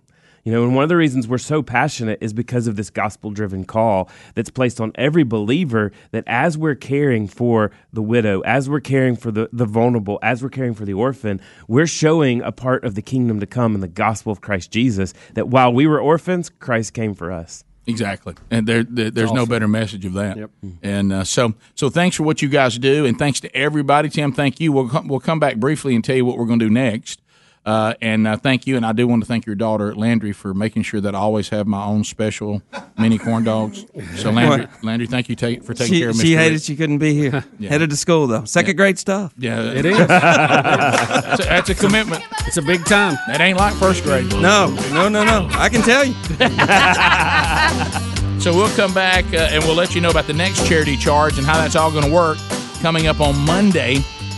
You 0.46 0.52
know, 0.52 0.62
and 0.62 0.76
one 0.76 0.84
of 0.84 0.88
the 0.88 0.96
reasons 0.96 1.26
we're 1.26 1.38
so 1.38 1.60
passionate 1.60 2.20
is 2.20 2.32
because 2.32 2.68
of 2.68 2.76
this 2.76 2.88
gospel 2.88 3.32
driven 3.32 3.64
call 3.64 4.08
that's 4.36 4.48
placed 4.48 4.80
on 4.80 4.92
every 4.94 5.24
believer 5.24 5.90
that 6.12 6.22
as 6.28 6.56
we're 6.56 6.76
caring 6.76 7.26
for 7.26 7.72
the 7.92 8.00
widow, 8.00 8.42
as 8.42 8.70
we're 8.70 8.78
caring 8.78 9.16
for 9.16 9.32
the, 9.32 9.48
the 9.52 9.64
vulnerable, 9.64 10.20
as 10.22 10.44
we're 10.44 10.48
caring 10.48 10.72
for 10.72 10.84
the 10.84 10.94
orphan, 10.94 11.40
we're 11.66 11.88
showing 11.88 12.42
a 12.42 12.52
part 12.52 12.84
of 12.84 12.94
the 12.94 13.02
kingdom 13.02 13.40
to 13.40 13.46
come 13.46 13.74
in 13.74 13.80
the 13.80 13.88
gospel 13.88 14.30
of 14.30 14.40
Christ 14.40 14.70
Jesus 14.70 15.14
that 15.34 15.48
while 15.48 15.72
we 15.72 15.84
were 15.84 15.98
orphans, 15.98 16.48
Christ 16.48 16.94
came 16.94 17.16
for 17.16 17.32
us. 17.32 17.64
Exactly, 17.86 18.34
and 18.50 18.66
there, 18.66 18.82
there 18.82 19.10
there's 19.10 19.32
no 19.32 19.46
better 19.46 19.68
message 19.68 20.04
of 20.04 20.14
that. 20.14 20.36
Yep. 20.36 20.50
And 20.82 21.12
uh, 21.12 21.24
so, 21.24 21.54
so 21.74 21.88
thanks 21.88 22.16
for 22.16 22.24
what 22.24 22.42
you 22.42 22.48
guys 22.48 22.78
do, 22.78 23.06
and 23.06 23.18
thanks 23.18 23.38
to 23.40 23.56
everybody. 23.56 24.08
Tim, 24.08 24.32
thank 24.32 24.58
you. 24.58 24.72
We'll 24.72 24.88
come, 24.88 25.06
we'll 25.06 25.20
come 25.20 25.38
back 25.38 25.56
briefly 25.56 25.94
and 25.94 26.04
tell 26.04 26.16
you 26.16 26.24
what 26.24 26.36
we're 26.36 26.46
going 26.46 26.58
to 26.58 26.66
do 26.66 26.70
next. 26.70 27.20
Uh, 27.66 27.94
and 28.00 28.28
uh, 28.28 28.36
thank 28.36 28.64
you, 28.66 28.76
and 28.76 28.86
I 28.86 28.92
do 28.92 29.08
want 29.08 29.24
to 29.24 29.26
thank 29.26 29.44
your 29.44 29.56
daughter 29.56 29.92
Landry 29.92 30.32
for 30.32 30.54
making 30.54 30.84
sure 30.84 31.00
that 31.00 31.16
I 31.16 31.18
always 31.18 31.48
have 31.48 31.66
my 31.66 31.84
own 31.84 32.04
special 32.04 32.62
mini 32.96 33.18
corn 33.18 33.42
dogs. 33.42 33.84
So 34.16 34.30
Landry, 34.30 34.68
Landry, 34.84 35.08
thank 35.08 35.28
you 35.28 35.34
ta- 35.34 35.60
for 35.64 35.74
taking 35.74 35.94
She, 35.94 36.00
care 36.00 36.10
of 36.10 36.16
Mr. 36.16 36.22
she 36.22 36.36
hated 36.36 36.52
Rick. 36.54 36.62
she 36.62 36.76
couldn't 36.76 36.98
be 36.98 37.12
here. 37.14 37.44
Headed 37.60 37.90
to 37.90 37.96
school 37.96 38.28
though. 38.28 38.44
Second 38.44 38.76
grade 38.76 38.98
stuff. 39.00 39.34
Yeah, 39.36 39.62
It 39.72 39.84
is. 39.84 39.98
That's 40.06 41.40
a, 41.44 41.48
that's 41.48 41.68
a 41.70 41.74
commitment. 41.74 42.22
it's 42.46 42.56
a 42.56 42.62
big 42.62 42.84
time. 42.84 43.16
That 43.26 43.40
ain't 43.40 43.58
like 43.58 43.74
first 43.74 44.04
grade. 44.04 44.30
No, 44.30 44.68
no, 44.92 45.08
no, 45.08 45.24
no. 45.24 45.48
I 45.52 45.68
can 45.68 45.82
tell 45.82 46.04
you. 46.04 46.14
So 48.38 48.54
we'll 48.54 48.68
come 48.76 48.94
back 48.94 49.24
uh, 49.34 49.48
and 49.50 49.64
we'll 49.64 49.74
let 49.74 49.94
you 49.96 50.00
know 50.00 50.10
about 50.10 50.26
the 50.28 50.32
next 50.32 50.66
charity 50.68 50.96
charge 50.96 51.36
and 51.38 51.44
how 51.46 51.54
that's 51.56 51.74
all 51.74 51.90
going 51.90 52.04
to 52.04 52.10
work 52.12 52.38
coming 52.80 53.08
up 53.08 53.18
on 53.20 53.36
Monday, 53.44 53.96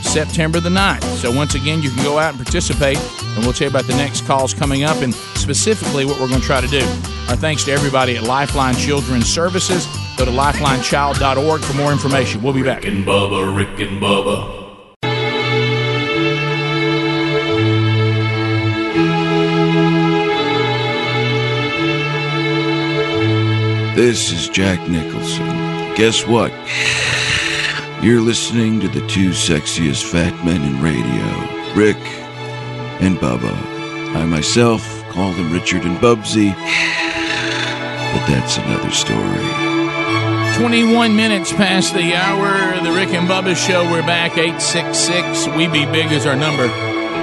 September 0.08 0.58
the 0.58 0.70
9th. 0.70 1.04
So 1.16 1.30
once 1.30 1.54
again, 1.54 1.82
you 1.82 1.90
can 1.90 2.02
go 2.02 2.18
out 2.18 2.34
and 2.34 2.38
participate, 2.38 2.96
and 2.96 3.44
we'll 3.44 3.52
tell 3.52 3.66
you 3.66 3.70
about 3.70 3.86
the 3.86 3.96
next 3.96 4.26
calls 4.26 4.54
coming 4.54 4.84
up 4.84 5.02
and 5.02 5.14
specifically 5.14 6.04
what 6.04 6.18
we're 6.18 6.28
going 6.28 6.40
to 6.40 6.46
try 6.46 6.60
to 6.60 6.66
do. 6.68 6.80
Our 7.28 7.36
thanks 7.36 7.64
to 7.64 7.72
everybody 7.72 8.16
at 8.16 8.22
Lifeline 8.22 8.74
Children's 8.74 9.26
Services. 9.26 9.86
Go 10.16 10.24
to 10.24 10.30
lifelinechild.org 10.30 11.60
for 11.60 11.76
more 11.76 11.92
information. 11.92 12.42
We'll 12.42 12.54
be 12.54 12.62
back. 12.62 12.82
Rick 12.82 12.92
and 12.92 13.04
Bubba, 13.04 13.56
Rick 13.56 13.80
and 13.80 14.00
Bubba. 14.00 14.58
This 23.94 24.32
is 24.32 24.48
Jack 24.48 24.88
Nicholson. 24.88 25.46
Guess 25.96 26.24
what? 26.26 26.52
You're 28.00 28.21
listening 28.21 28.78
to 28.81 28.88
the 28.88 29.05
two 29.09 29.31
sexiest 29.31 30.05
fat 30.05 30.33
men 30.45 30.62
in 30.62 30.81
radio, 30.81 31.75
Rick 31.75 31.97
and 33.02 33.17
Bubba. 33.17 33.52
I 34.14 34.25
myself 34.25 35.02
call 35.11 35.33
them 35.33 35.52
Richard 35.52 35.83
and 35.83 35.99
Bubsy, 35.99 36.55
but 36.55 38.26
that's 38.28 38.57
another 38.59 38.93
story. 38.93 39.69
21 40.62 41.17
minutes 41.17 41.52
past 41.52 41.93
the 41.93 42.14
hour. 42.14 42.81
The 42.85 42.93
Rick 42.93 43.09
and 43.14 43.28
Bubba 43.28 43.57
Show. 43.57 43.90
We're 43.90 44.02
back. 44.02 44.38
866 44.38 45.49
We 45.57 45.67
Be 45.67 45.85
Big 45.87 46.12
is 46.12 46.25
our 46.25 46.37
number. 46.37 46.69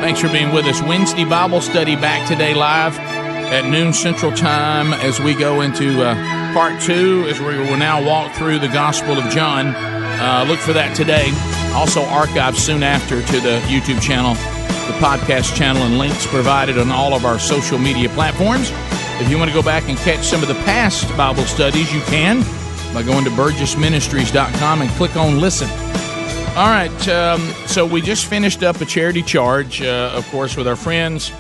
Thanks 0.01 0.20
for 0.20 0.27
being 0.27 0.53
with 0.53 0.65
us. 0.65 0.82
Wednesday 0.82 1.24
Bible 1.24 1.62
study 1.62 1.96
back 1.96 2.27
today 2.27 2.53
live 2.53 3.00
at 3.00 3.70
noon 3.70 3.94
Central 3.94 4.34
Time 4.34 4.91
as 4.94 5.22
we 5.22 5.36
go 5.36 5.62
into 5.62 6.03
uh, 6.03 6.15
part 6.53 6.82
two, 6.82 7.25
as 7.29 7.39
we 7.39 7.58
will 7.58 7.77
now 7.77 8.05
walk 8.05 8.34
through 8.34 8.60
the 8.60 8.67
Gospel 8.67 9.17
of 9.17 9.32
John. 9.32 9.94
Uh, 10.17 10.45
look 10.48 10.60
for 10.60 10.74
that 10.74 10.95
today. 10.95 11.29
Also 11.74 12.01
archived 12.05 12.55
soon 12.55 12.84
after 12.84 13.22
to 13.22 13.39
the 13.39 13.60
YouTube 13.67 14.01
channel, 14.01 14.34
the 14.34 14.98
podcast 15.00 15.55
channel, 15.55 15.84
and 15.84 15.98
links 15.98 16.25
provided 16.27 16.77
on 16.77 16.91
all 16.91 17.13
of 17.13 17.25
our 17.25 17.38
social 17.38 17.77
media 17.77 18.10
platforms. 18.10 18.72
If 19.22 19.29
you 19.29 19.38
want 19.38 19.50
to 19.50 19.55
go 19.55 19.63
back 19.63 19.88
and 19.89 19.98
catch 20.00 20.25
some 20.25 20.41
of 20.41 20.48
the 20.48 20.55
past 20.65 21.07
Bible 21.17 21.43
studies, 21.43 21.93
you 21.93 22.01
can 22.01 22.43
by 22.93 23.03
going 23.03 23.25
to 23.25 23.31
burgessministries.com 23.31 24.81
and 24.81 24.89
click 24.91 25.15
on 25.17 25.39
listen. 25.41 25.69
All 26.57 26.69
right, 26.69 27.07
um, 27.10 27.41
so 27.67 27.86
we 27.86 28.01
just 28.01 28.27
finished 28.27 28.63
up 28.63 28.79
a 28.79 28.86
charity 28.86 29.22
charge, 29.22 29.81
uh, 29.81 30.13
of 30.15 30.25
course, 30.29 30.55
with 30.55 30.67
our 30.67 30.77
friends 30.77 31.34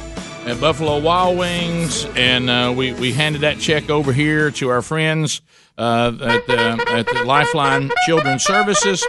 at 0.45 0.59
Buffalo 0.59 0.99
Wild 0.99 1.37
Wings, 1.37 2.05
and 2.15 2.49
uh, 2.49 2.73
we, 2.75 2.91
we 2.93 3.13
handed 3.13 3.41
that 3.41 3.57
check 3.57 3.89
over 3.89 4.11
here 4.11 4.51
to 4.51 4.67
our 4.67 4.81
friends 4.81 5.41
uh, 5.77 6.17
at, 6.21 6.47
the, 6.47 6.85
at 6.89 7.05
the 7.05 7.23
Lifeline 7.25 7.91
Children's 8.05 8.43
Services. 8.43 9.05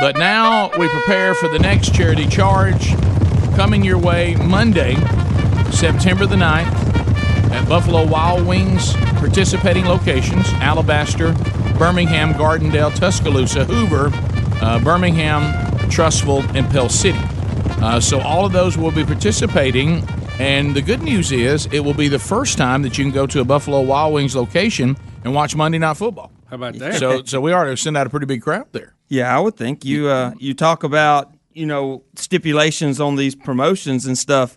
But 0.00 0.16
now 0.16 0.70
we 0.78 0.88
prepare 0.88 1.34
for 1.34 1.48
the 1.48 1.58
next 1.58 1.94
charity 1.94 2.26
charge 2.26 2.94
coming 3.54 3.84
your 3.84 3.98
way 3.98 4.34
Monday, 4.36 4.94
September 5.70 6.26
the 6.26 6.36
9th, 6.36 6.72
at 7.52 7.68
Buffalo 7.68 8.06
Wild 8.06 8.46
Wings 8.46 8.94
participating 9.22 9.84
locations 9.84 10.48
Alabaster, 10.54 11.32
Birmingham, 11.78 12.32
Gardendale, 12.34 12.94
Tuscaloosa, 12.94 13.64
Hoover, 13.64 14.10
uh, 14.62 14.82
Birmingham, 14.82 15.42
Trussville, 15.90 16.42
and 16.56 16.68
Pell 16.70 16.88
City. 16.88 17.20
Uh, 17.80 18.00
so 18.00 18.20
all 18.20 18.44
of 18.44 18.52
those 18.52 18.76
will 18.76 18.90
be 18.90 19.04
participating. 19.04 20.06
And 20.38 20.74
the 20.74 20.82
good 20.82 21.02
news 21.02 21.30
is 21.30 21.66
it 21.66 21.80
will 21.80 21.94
be 21.94 22.08
the 22.08 22.18
first 22.18 22.58
time 22.58 22.82
that 22.82 22.98
you 22.98 23.04
can 23.04 23.12
go 23.12 23.26
to 23.26 23.40
a 23.40 23.44
Buffalo 23.44 23.80
Wild 23.82 24.14
Wings 24.14 24.34
location 24.34 24.96
and 25.24 25.34
watch 25.34 25.54
Monday 25.56 25.78
Night 25.78 25.96
Football. 25.96 26.30
How 26.48 26.56
about 26.56 26.74
that? 26.74 26.94
So, 26.96 27.22
so 27.24 27.40
we 27.40 27.52
ought 27.52 27.64
to 27.64 27.76
send 27.76 27.96
out 27.96 28.06
a 28.06 28.10
pretty 28.10 28.26
big 28.26 28.42
crowd 28.42 28.66
there. 28.72 28.94
Yeah, 29.08 29.34
I 29.36 29.40
would 29.40 29.56
think 29.56 29.84
you 29.84 30.08
uh, 30.08 30.32
you 30.38 30.54
talk 30.54 30.84
about 30.84 31.32
you 31.52 31.66
know 31.66 32.02
stipulations 32.16 33.00
on 33.00 33.16
these 33.16 33.34
promotions 33.34 34.06
and 34.06 34.16
stuff. 34.16 34.56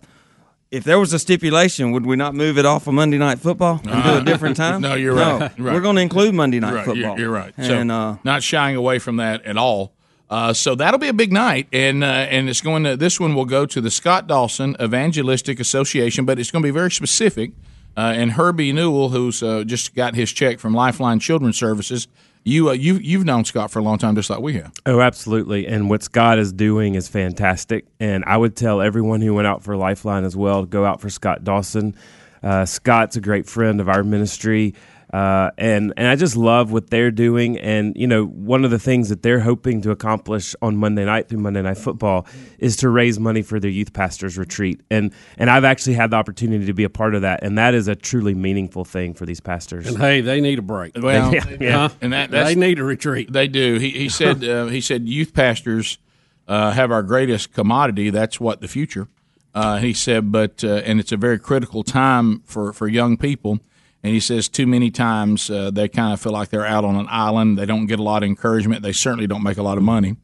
If 0.70 0.82
there 0.84 0.98
was 0.98 1.12
a 1.12 1.18
stipulation, 1.18 1.92
would 1.92 2.04
we 2.04 2.16
not 2.16 2.34
move 2.34 2.58
it 2.58 2.66
off 2.66 2.86
of 2.86 2.94
Monday 2.94 3.18
Night 3.18 3.38
Football 3.38 3.80
and 3.84 4.02
do 4.04 4.16
a 4.16 4.24
different 4.24 4.56
time? 4.56 4.80
No, 4.86 4.94
you're 4.94 5.14
right. 5.14 5.52
Right. 5.58 5.74
We're 5.74 5.80
going 5.80 5.96
to 5.96 6.02
include 6.02 6.34
Monday 6.34 6.58
Night 6.58 6.74
Right, 6.74 6.84
Football. 6.84 7.12
You're, 7.12 7.18
you're 7.18 7.30
right. 7.30 7.54
And 7.56 7.88
so 7.90 7.94
uh, 7.94 8.16
not 8.24 8.42
shying 8.42 8.74
away 8.76 8.98
from 8.98 9.16
that 9.16 9.44
at 9.44 9.56
all. 9.56 9.92
Uh, 10.28 10.52
so 10.52 10.74
that'll 10.74 10.98
be 10.98 11.06
a 11.08 11.12
big 11.14 11.32
night, 11.32 11.68
and 11.72 12.02
uh, 12.02 12.06
and 12.06 12.48
it's 12.48 12.60
going 12.60 12.82
to 12.82 12.96
this 12.96 13.20
one 13.20 13.34
will 13.36 13.44
go 13.44 13.64
to 13.64 13.80
the 13.80 13.90
Scott 13.92 14.26
Dawson 14.26 14.76
Evangelistic 14.80 15.60
Association, 15.60 16.24
but 16.24 16.38
it's 16.40 16.50
going 16.50 16.62
to 16.62 16.66
be 16.66 16.72
very 16.72 16.90
specific. 16.90 17.52
Uh, 17.96 18.12
and 18.14 18.32
Herbie 18.32 18.72
Newell, 18.72 19.08
who's 19.08 19.42
uh, 19.42 19.64
just 19.64 19.94
got 19.94 20.14
his 20.14 20.30
check 20.32 20.58
from 20.58 20.74
Lifeline 20.74 21.18
Children's 21.18 21.56
Services, 21.56 22.08
you 22.44 22.68
uh, 22.68 22.72
you 22.72 22.94
you've 22.94 23.24
known 23.24 23.44
Scott 23.44 23.70
for 23.70 23.80
a 23.80 23.82
long 23.82 23.98
time, 23.98 24.14
just 24.14 24.30
like 24.30 24.40
we 24.40 24.54
have. 24.54 24.72
Oh, 24.86 25.00
absolutely. 25.00 25.66
And 25.66 25.90
what 25.90 26.02
Scott 26.02 26.38
is 26.38 26.52
doing 26.52 26.94
is 26.94 27.08
fantastic. 27.08 27.86
And 27.98 28.24
I 28.24 28.36
would 28.36 28.54
tell 28.54 28.80
everyone 28.80 29.20
who 29.20 29.34
went 29.34 29.48
out 29.48 29.64
for 29.64 29.76
Lifeline 29.76 30.24
as 30.24 30.36
well 30.36 30.60
to 30.62 30.66
go 30.66 30.84
out 30.84 31.00
for 31.00 31.10
Scott 31.10 31.42
Dawson. 31.42 31.96
Uh, 32.42 32.64
Scott's 32.64 33.16
a 33.16 33.20
great 33.20 33.46
friend 33.46 33.80
of 33.80 33.88
our 33.88 34.04
ministry. 34.04 34.74
Uh, 35.16 35.50
and 35.56 35.94
and 35.96 36.06
I 36.08 36.14
just 36.14 36.36
love 36.36 36.72
what 36.72 36.90
they're 36.90 37.10
doing, 37.10 37.58
and 37.58 37.96
you 37.96 38.06
know 38.06 38.26
one 38.26 38.66
of 38.66 38.70
the 38.70 38.78
things 38.78 39.08
that 39.08 39.22
they're 39.22 39.40
hoping 39.40 39.80
to 39.80 39.90
accomplish 39.90 40.54
on 40.60 40.76
Monday 40.76 41.06
night 41.06 41.30
through 41.30 41.38
Monday 41.38 41.62
Night 41.62 41.78
Football 41.78 42.26
is 42.58 42.76
to 42.76 42.90
raise 42.90 43.18
money 43.18 43.40
for 43.40 43.58
their 43.58 43.70
youth 43.70 43.94
pastors 43.94 44.36
retreat, 44.36 44.82
and 44.90 45.14
and 45.38 45.48
I've 45.48 45.64
actually 45.64 45.94
had 45.94 46.10
the 46.10 46.16
opportunity 46.16 46.66
to 46.66 46.74
be 46.74 46.84
a 46.84 46.90
part 46.90 47.14
of 47.14 47.22
that, 47.22 47.42
and 47.42 47.56
that 47.56 47.72
is 47.72 47.88
a 47.88 47.94
truly 47.94 48.34
meaningful 48.34 48.84
thing 48.84 49.14
for 49.14 49.24
these 49.24 49.40
pastors. 49.40 49.86
And 49.86 49.96
hey, 49.96 50.20
they 50.20 50.42
need 50.42 50.58
a 50.58 50.62
break. 50.62 50.92
Well, 51.00 51.32
Yeah, 51.32 51.56
yeah. 51.60 51.72
Huh? 51.72 51.94
and 52.02 52.12
that 52.12 52.30
that's, 52.30 52.50
they 52.50 52.54
need 52.54 52.78
a 52.78 52.84
retreat. 52.84 53.32
They 53.32 53.48
do. 53.48 53.78
He, 53.78 53.88
he 53.92 54.08
said. 54.10 54.44
Uh, 54.56 54.66
he 54.66 54.80
said 54.80 55.08
youth 55.08 55.32
pastors 55.32 55.98
uh, 56.46 56.70
have 56.72 56.92
our 56.92 57.02
greatest 57.02 57.52
commodity. 57.52 58.10
That's 58.10 58.38
what 58.38 58.60
the 58.60 58.68
future. 58.68 59.08
Uh, 59.54 59.78
he 59.78 59.92
said, 59.92 60.30
but 60.30 60.62
uh, 60.62 60.82
and 60.84 61.00
it's 61.00 61.10
a 61.10 61.16
very 61.16 61.38
critical 61.38 61.82
time 61.82 62.42
for 62.44 62.74
for 62.74 62.86
young 62.86 63.16
people. 63.16 63.60
And 64.02 64.12
he 64.12 64.20
says 64.20 64.48
too 64.48 64.66
many 64.66 64.90
times 64.90 65.50
uh, 65.50 65.70
they 65.70 65.88
kind 65.88 66.12
of 66.12 66.20
feel 66.20 66.32
like 66.32 66.50
they're 66.50 66.66
out 66.66 66.84
on 66.84 66.96
an 66.96 67.06
island. 67.08 67.58
They 67.58 67.66
don't 67.66 67.86
get 67.86 67.98
a 67.98 68.02
lot 68.02 68.22
of 68.22 68.28
encouragement. 68.28 68.82
They 68.82 68.92
certainly 68.92 69.26
don't 69.26 69.42
make 69.42 69.56
a 69.56 69.62
lot 69.62 69.78
of 69.78 69.84
money. 69.84 70.16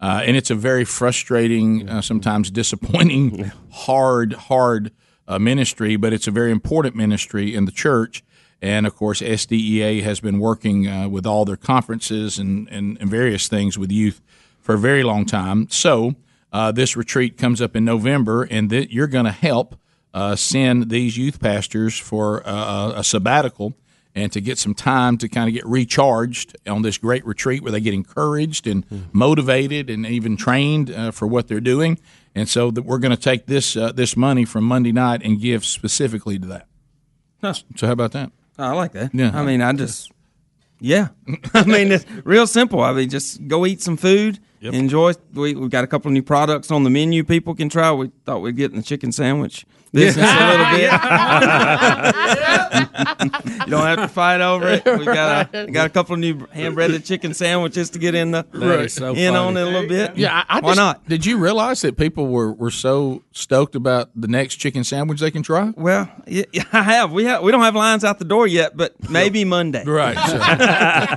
Uh, 0.00 0.22
and 0.24 0.36
it's 0.36 0.50
a 0.50 0.54
very 0.54 0.84
frustrating, 0.84 1.88
uh, 1.88 2.00
sometimes 2.00 2.50
disappointing, 2.50 3.52
hard, 3.70 4.32
hard 4.32 4.92
uh, 5.28 5.38
ministry, 5.38 5.96
but 5.96 6.12
it's 6.12 6.26
a 6.26 6.30
very 6.30 6.50
important 6.50 6.96
ministry 6.96 7.54
in 7.54 7.66
the 7.66 7.72
church. 7.72 8.24
And 8.62 8.86
of 8.86 8.96
course, 8.96 9.20
SDEA 9.20 10.02
has 10.02 10.20
been 10.20 10.38
working 10.38 10.86
uh, 10.86 11.08
with 11.08 11.26
all 11.26 11.44
their 11.44 11.56
conferences 11.56 12.38
and, 12.38 12.68
and, 12.68 12.98
and 13.00 13.10
various 13.10 13.48
things 13.48 13.78
with 13.78 13.90
youth 13.90 14.20
for 14.60 14.74
a 14.74 14.78
very 14.78 15.02
long 15.02 15.24
time. 15.24 15.68
So 15.70 16.14
uh, 16.52 16.72
this 16.72 16.96
retreat 16.96 17.38
comes 17.38 17.62
up 17.62 17.76
in 17.76 17.84
November, 17.84 18.42
and 18.44 18.68
th- 18.68 18.90
you're 18.90 19.06
going 19.06 19.24
to 19.24 19.32
help 19.32 19.76
uh, 20.12 20.36
send 20.36 20.90
these 20.90 21.16
youth 21.16 21.40
pastors 21.40 21.98
for 21.98 22.46
uh, 22.46 22.92
a 22.96 23.04
sabbatical 23.04 23.74
and 24.14 24.32
to 24.32 24.40
get 24.40 24.58
some 24.58 24.74
time 24.74 25.16
to 25.18 25.28
kind 25.28 25.48
of 25.48 25.54
get 25.54 25.64
recharged 25.66 26.56
on 26.66 26.82
this 26.82 26.98
great 26.98 27.24
retreat 27.24 27.62
where 27.62 27.72
they 27.72 27.80
get 27.80 27.94
encouraged 27.94 28.66
and 28.66 28.84
motivated 29.12 29.88
and 29.88 30.04
even 30.06 30.36
trained 30.36 30.90
uh, 30.90 31.10
for 31.10 31.26
what 31.26 31.48
they're 31.48 31.60
doing. 31.60 31.98
And 32.34 32.48
so 32.48 32.70
that 32.72 32.82
we're 32.82 32.98
going 32.98 33.14
to 33.14 33.20
take 33.20 33.46
this 33.46 33.76
uh, 33.76 33.92
this 33.92 34.16
money 34.16 34.44
from 34.44 34.64
Monday 34.64 34.92
night 34.92 35.22
and 35.24 35.40
give 35.40 35.64
specifically 35.64 36.38
to 36.38 36.46
that. 36.48 36.66
Huh. 37.40 37.54
So 37.76 37.86
how 37.86 37.92
about 37.92 38.12
that? 38.12 38.32
I 38.58 38.72
like 38.72 38.92
that. 38.92 39.14
Yeah. 39.14 39.30
I 39.32 39.42
mean, 39.42 39.62
I 39.62 39.72
just, 39.72 40.12
yeah. 40.80 41.08
I 41.54 41.64
mean, 41.64 41.90
it's 41.92 42.04
real 42.24 42.46
simple. 42.46 42.82
I 42.82 42.92
mean, 42.92 43.08
just 43.08 43.46
go 43.48 43.64
eat 43.64 43.80
some 43.80 43.96
food, 43.96 44.38
enjoy. 44.60 45.14
We, 45.32 45.54
we've 45.54 45.70
got 45.70 45.82
a 45.82 45.86
couple 45.86 46.08
of 46.08 46.12
new 46.12 46.22
products 46.22 46.70
on 46.70 46.84
the 46.84 46.90
menu 46.90 47.24
people 47.24 47.54
can 47.54 47.68
try. 47.68 47.90
We 47.92 48.10
thought 48.26 48.40
we'd 48.40 48.56
get 48.56 48.70
in 48.70 48.76
the 48.76 48.82
chicken 48.82 49.12
sandwich 49.12 49.64
business 49.92 50.28
a 50.30 50.50
little 50.50 50.66
bit. 50.76 50.90
you 53.66 53.66
don't 53.70 53.86
have 53.86 53.98
to 53.98 54.08
fight 54.08 54.40
over 54.40 54.68
it. 54.68 54.84
We 54.84 55.04
got 55.04 55.54
a, 55.54 55.66
got 55.70 55.86
a 55.86 55.90
couple 55.90 56.14
of 56.14 56.20
new 56.20 56.46
hand 56.52 56.74
breaded 56.74 57.04
chicken 57.04 57.34
sandwiches 57.34 57.90
to 57.90 57.98
get 57.98 58.14
in 58.14 58.30
the 58.30 58.46
That 58.52 58.80
is 58.80 58.94
so 58.94 59.14
in 59.14 59.34
on 59.36 59.56
it 59.56 59.62
a 59.62 59.64
little 59.66 59.88
bit. 59.88 60.16
Yeah, 60.16 60.44
I, 60.48 60.58
I 60.58 60.60
why 60.60 60.70
just- 60.70 60.76
not? 60.78 61.08
Did 61.08 61.26
you 61.26 61.38
realize 61.38 61.80
that 61.82 61.96
people 61.96 62.26
were, 62.28 62.52
were 62.52 62.70
so 62.70 63.22
stoked 63.32 63.74
about 63.74 64.10
the 64.14 64.28
next 64.28 64.56
chicken 64.56 64.84
sandwich 64.84 65.20
they 65.20 65.30
can 65.30 65.42
try? 65.42 65.72
Well, 65.76 66.08
yeah, 66.26 66.44
yeah, 66.52 66.64
I 66.72 66.82
have. 66.82 67.12
We 67.12 67.24
have. 67.24 67.42
We 67.42 67.50
don't 67.52 67.62
have 67.62 67.74
lines 67.74 68.04
out 68.04 68.18
the 68.18 68.24
door 68.24 68.46
yet, 68.46 68.76
but 68.76 69.10
maybe 69.10 69.44
Monday. 69.44 69.84
Right. 69.84 70.16
So, 70.28 70.38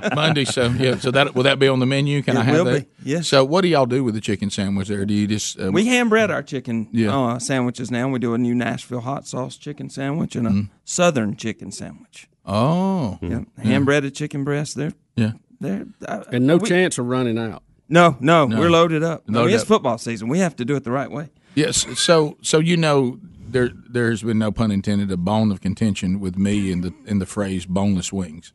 Monday. 0.15 0.45
So 0.45 0.67
yeah. 0.69 0.97
So 0.97 1.11
that 1.11 1.35
will 1.35 1.43
that 1.43 1.59
be 1.59 1.67
on 1.67 1.79
the 1.79 1.85
menu? 1.85 2.21
Can 2.21 2.37
It 2.37 2.41
I 2.41 2.43
have 2.43 2.55
will 2.55 2.65
that? 2.65 2.81
be, 3.03 3.09
yes. 3.11 3.27
So 3.27 3.43
what 3.45 3.61
do 3.61 3.67
y'all 3.67 3.85
do 3.85 4.03
with 4.03 4.15
the 4.15 4.21
chicken 4.21 4.49
sandwich 4.49 4.87
there? 4.87 5.05
Do 5.05 5.13
you 5.13 5.27
just 5.27 5.59
uh, 5.59 5.71
We 5.71 5.85
hand 5.85 6.09
bread 6.09 6.31
our 6.31 6.41
chicken 6.43 6.87
Yeah. 6.91 7.15
uh, 7.17 7.39
sandwiches 7.39 7.91
now. 7.91 8.07
We 8.09 8.19
do 8.19 8.33
a 8.33 8.37
new 8.37 8.55
Nashville 8.63 9.01
hot 9.01 9.27
sauce 9.27 9.57
chicken 9.57 9.89
sandwich 9.89 10.35
and 10.35 10.47
a 10.47 10.49
Mm-hmm. 10.49 10.73
Southern 10.85 11.35
chicken 11.35 11.71
sandwich. 11.71 12.27
oh 12.45 13.17
Yep. 13.21 13.43
Hand 13.63 13.85
breaded 13.85 14.15
chicken 14.15 14.43
breast. 14.43 14.75
They're 14.75 14.93
yeah. 15.15 15.31
they're 15.59 15.85
uh, 16.07 16.23
And 16.31 16.47
no 16.47 16.57
we- 16.57 16.69
chance 16.69 16.97
of 16.97 17.05
running 17.07 17.37
out. 17.37 17.63
No, 17.89 18.15
no, 18.21 18.47
we're 18.47 18.69
loaded 18.71 19.03
up. 19.03 19.23
I 19.27 19.31
mean, 19.31 19.49
it's 19.49 19.63
up. 19.63 19.67
football 19.67 19.97
season. 19.97 20.27
We 20.29 20.39
have 20.39 20.55
to 20.55 20.65
do 20.65 20.75
it 20.75 20.83
the 20.83 20.91
right 20.91 21.11
way. 21.11 21.29
Yes. 21.53 21.85
So 21.99 22.37
so 22.41 22.59
you 22.59 22.77
know 22.77 23.19
there 23.53 23.69
there's 23.89 24.23
been 24.23 24.39
no 24.39 24.51
pun 24.51 24.71
intended 24.71 25.11
a 25.11 25.17
bone 25.17 25.51
of 25.51 25.59
contention 25.61 26.19
with 26.19 26.37
me 26.37 26.71
in 26.71 26.81
the 26.81 26.93
in 27.05 27.19
the 27.19 27.25
phrase 27.25 27.65
boneless 27.67 28.11
wings 28.11 28.53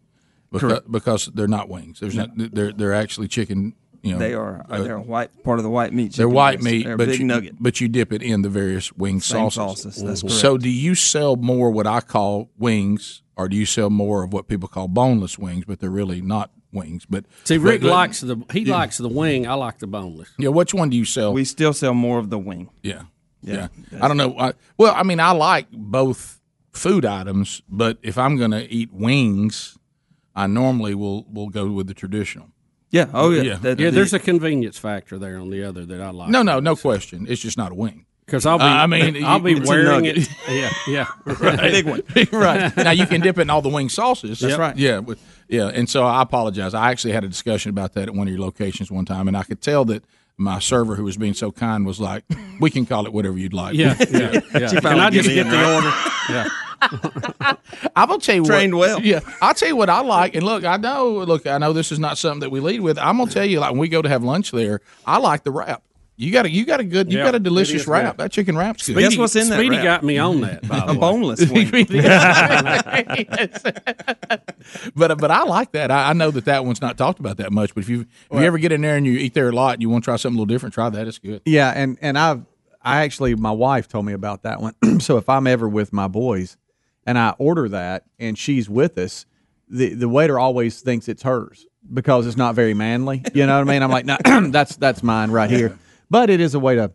because, 0.51 0.81
because 0.91 1.27
they're 1.35 1.47
not 1.47 1.69
wings. 1.69 2.01
There's 2.01 2.17
not 2.17 2.31
they're 2.35 2.73
they're 2.73 2.95
actually 2.95 3.29
chicken 3.29 3.75
You 4.03 4.13
know, 4.13 4.19
They 4.19 4.35
are. 4.35 4.65
uh, 4.69 4.83
they're 4.83 4.97
a 4.97 5.01
white 5.03 5.43
part 5.43 5.59
of 5.59 5.65
the 5.65 5.71
white 5.71 5.93
meat. 5.93 6.13
they're 6.15 6.29
white 6.29 6.63
meat, 6.63 6.85
They're 6.85 6.97
but 6.97 7.09
big 7.09 7.21
you, 7.21 7.27
nugget. 7.27 7.57
but 7.59 7.81
you 7.81 7.89
dip 7.89 8.13
it 8.13 8.23
in 8.23 8.43
the 8.43 8.49
various 8.49 8.93
wing 8.93 9.21
Same 9.21 9.51
sauces. 9.51 9.95
sauces, 9.97 10.23
that's 10.23 10.35
So, 10.41 10.57
do 10.57 10.69
you 10.71 10.95
sell 10.95 11.37
more 11.37 11.71
what 11.71 11.87
I 11.87 12.01
call 12.01 12.49
wings, 12.59 13.23
or 13.37 13.49
do 13.49 13.57
you 13.57 13.67
sell 13.67 13.91
more 13.91 14.23
of 14.23 14.33
what 14.33 14.47
people 14.49 14.69
call 14.69 14.87
boneless 14.89 15.39
wings, 15.39 15.65
but 15.67 15.81
they're 15.81 15.91
really 15.91 16.21
not 16.21 16.51
wings? 16.73 17.07
But 17.11 17.25
See, 17.45 17.59
Rick 17.59 17.81
but- 17.83 17.91
likes 17.91 18.21
the 18.21 18.37
he 18.53 18.65
likes 18.65 18.99
the 18.99 19.09
wing. 19.09 19.47
I 19.49 19.55
like 19.55 19.79
the 19.79 19.87
boneless. 19.89 20.29
Yeah, 20.39 20.51
which 20.51 20.73
one 20.73 20.91
do 20.91 20.97
you 20.97 21.05
sell? 21.05 21.33
We 21.33 21.45
still 21.45 21.73
sell 21.73 21.95
more 21.95 22.19
of 22.19 22.31
the 22.31 22.39
wing. 22.39 22.71
Yeah. 22.83 23.03
Yeah. 23.43 23.69
Yeah. 23.93 23.99
I 24.05 24.09
don't 24.09 24.17
know. 24.17 24.37
I, 24.39 24.53
well, 24.77 24.93
I 24.97 25.03
mean, 25.05 25.21
I 25.21 25.31
like 25.33 25.67
both 25.73 26.41
food 26.73 27.05
items, 27.05 27.63
but 27.69 27.99
if 28.03 28.17
I'm 28.19 28.37
going 28.37 28.51
to 28.53 28.71
eat 28.73 28.93
wings, 28.93 29.77
I 30.37 30.47
normally 30.47 30.95
will 30.95 31.25
will 31.33 31.49
go 31.49 31.67
with 31.73 31.87
the 31.89 31.95
traditional. 31.95 32.49
Yeah. 32.91 33.07
Oh 33.13 33.31
yeah. 33.31 33.43
Yeah. 33.43 33.55
The- 33.57 33.69
Yeah, 33.71 33.75
the- 33.77 33.91
there's 33.91 34.13
a 34.15 34.19
convenience 34.19 34.79
factor 34.79 35.19
there 35.19 35.39
on 35.39 35.51
the 35.51 35.63
other 35.65 35.85
that 35.87 36.01
I 36.01 36.11
like. 36.11 36.31
No, 36.31 36.43
no, 36.43 36.61
no 36.61 36.75
question. 36.77 37.27
It's 37.29 37.41
just 37.43 37.57
not 37.59 37.73
a 37.73 37.75
wing. 37.75 38.07
because 38.27 38.45
I'll 38.47 38.59
be. 38.59 38.65
Uh, 38.65 38.69
I 38.69 38.87
mean, 38.87 39.25
I'll 39.25 39.41
be 39.41 39.53
it's 39.53 39.69
wearing 39.69 40.05
it. 40.07 40.29
Yeah, 40.49 40.71
yeah. 40.89 41.07
big 41.27 41.87
one. 41.87 42.03
right. 42.33 42.75
Now 42.77 42.91
you 42.93 43.07
can 43.07 43.21
dip 43.21 43.39
it 43.39 43.43
in 43.43 43.51
all 43.51 43.63
the 43.63 43.69
wing 43.69 43.89
sauces. 43.91 44.41
That's 44.41 44.57
right. 44.59 44.77
Yeah, 44.77 45.01
but, 45.03 45.19
yeah. 45.49 45.69
And 45.69 45.89
so 45.89 46.05
I 46.05 46.23
apologize. 46.23 46.73
I 46.75 46.91
actually 46.91 47.13
had 47.13 47.25
a 47.25 47.29
discussion 47.29 47.71
about 47.71 47.93
that 47.95 48.09
at 48.09 48.15
one 48.15 48.27
of 48.29 48.33
your 48.33 48.43
locations 48.43 48.91
one 48.91 49.05
time, 49.05 49.29
and 49.29 49.37
I 49.37 49.43
could 49.45 49.61
tell 49.61 49.85
that 49.87 50.03
my 50.39 50.61
server, 50.61 50.95
who 50.95 51.05
was 51.05 51.17
being 51.17 51.35
so 51.35 51.51
kind, 51.53 51.85
was 51.85 52.01
like, 52.01 52.25
"We 52.61 52.71
can 52.71 52.87
call 52.87 53.07
it 53.07 53.13
whatever 53.13 53.37
you'd 53.37 53.53
like." 53.53 53.75
Yeah, 53.75 53.97
yeah, 54.11 54.41
yeah. 54.55 54.69
Can 54.69 54.81
finally 54.81 55.01
I 55.03 55.11
just 55.11 55.29
get 55.29 55.45
the 55.45 55.57
right? 55.57 55.75
order? 55.75 55.93
Yeah. 56.31 56.47
I'm 57.97 58.09
gonna 58.09 58.19
tell 58.19 58.37
you 58.37 58.45
Trained 58.45 58.77
what, 58.77 58.89
well. 58.89 59.01
Yeah, 59.01 59.21
I'll 59.43 59.55
tell 59.55 59.69
you 59.69 59.77
what 59.77 59.91
I 59.91 60.01
like. 60.01 60.35
And 60.35 60.45
look, 60.45 60.65
I 60.65 60.77
know. 60.77 61.09
Look, 61.25 61.47
I 61.47 61.59
know 61.59 61.73
this 61.73 61.91
is 61.91 61.99
not 61.99 62.19
something 62.19 62.41
that 62.41 62.51
we 62.51 62.61
lead 62.61 62.81
with. 62.81 62.99
I'm 62.99 63.19
gonna 63.19 63.31
tell 63.31 63.45
you, 63.45 63.61
like 63.61 63.73
when 63.73 63.81
we 63.81 63.89
go 63.89 64.01
to 64.03 64.09
have 64.09 64.23
lunch 64.23 64.53
there, 64.53 64.81
I 65.07 65.19
like 65.19 65.43
the 65.43 65.51
wrap. 65.51 65.83
You 66.21 66.33
got 66.33 66.47
a 66.47 66.51
you 66.51 66.65
got 66.67 66.81
a 66.81 66.85
good 66.85 67.13
you 67.13 67.19
Yeah, 67.19 67.25
got 67.27 67.37
a 67.37 67.39
delicious 67.39 67.87
wrap. 67.87 68.17
good. 68.17 68.25
That 68.25 68.33
chicken 68.33 68.57
wrap's 68.59 68.89
good. 68.89 68.97
Guess 68.99 69.17
what's 69.17 69.37
in 69.37 69.49
that 69.51 69.57
Speedy 69.59 69.77
got 69.77 70.03
me 70.03 70.19
on 70.19 70.41
that. 70.41 70.67
By 70.67 70.81
the 70.81 70.87
A 70.87 70.87
way. 70.95 70.99
boneless 70.99 71.49
wing. 71.51 71.71
but 74.97 75.19
but 75.19 75.31
I 75.31 75.43
like 75.45 75.73
that. 75.73 75.91
I, 75.91 76.11
I 76.11 76.13
know 76.15 76.31
that 76.31 76.45
that 76.47 76.65
one's 76.65 76.81
not 76.81 76.99
talked 76.99 77.21
about 77.21 77.37
that 77.37 77.53
much. 77.53 77.75
But 77.75 77.85
if 77.85 77.89
you 77.89 78.01
if 78.03 78.09
you 78.33 78.39
ever 78.41 78.59
get 78.59 78.73
in 78.73 78.81
there 78.81 78.97
and 78.97 79.07
you 79.07 79.13
eat 79.13 79.35
there 79.35 79.49
a 79.49 79.53
lot, 79.53 79.75
and 79.75 79.83
you 79.83 79.89
want 79.89 80.05
to 80.05 80.07
try 80.07 80.17
something 80.17 80.37
a 80.37 80.41
little 80.41 80.53
different. 80.53 80.75
Try 80.75 80.89
that. 80.91 81.07
It's 81.07 81.19
good. 81.19 81.43
Yeah, 81.45 81.73
and 81.75 81.99
and 82.01 82.19
I've 82.19 82.45
I 82.83 83.03
actually 83.05 83.35
my 83.35 83.53
wife 83.53 83.89
told 83.89 84.07
me 84.07 84.13
about 84.13 84.43
that 84.43 84.61
one. 84.61 84.75
so 85.01 85.17
if 85.19 85.29
I'm 85.29 85.47
ever 85.47 85.69
with 85.69 85.93
my 85.93 86.09
boys 86.09 86.57
and 87.07 87.19
I 87.19 87.35
order 87.39 87.69
that 87.71 88.05
and 88.19 88.37
she's 88.37 88.69
with 88.69 88.99
us, 88.99 89.27
the 89.69 89.95
the 89.95 90.09
waiter 90.09 90.39
always 90.39 90.81
thinks 90.81 91.09
it's 91.09 91.23
hers 91.23 91.67
because 91.93 92.27
it's 92.27 92.37
not 92.37 92.55
very 92.55 92.75
manly. 92.75 93.23
You 93.35 93.47
know 93.47 93.59
what 93.61 93.69
I 93.69 93.73
mean? 93.73 93.83
I'm 93.83 93.91
like, 93.91 94.05
no, 94.05 94.17
that's 94.51 94.77
that's 94.77 95.03
mine 95.03 95.31
right 95.31 95.51
here. 95.51 95.79
But 96.11 96.31
it 96.31 96.41
is 96.41 96.55
a 96.55 96.59
way 96.59 96.75
to 96.77 96.93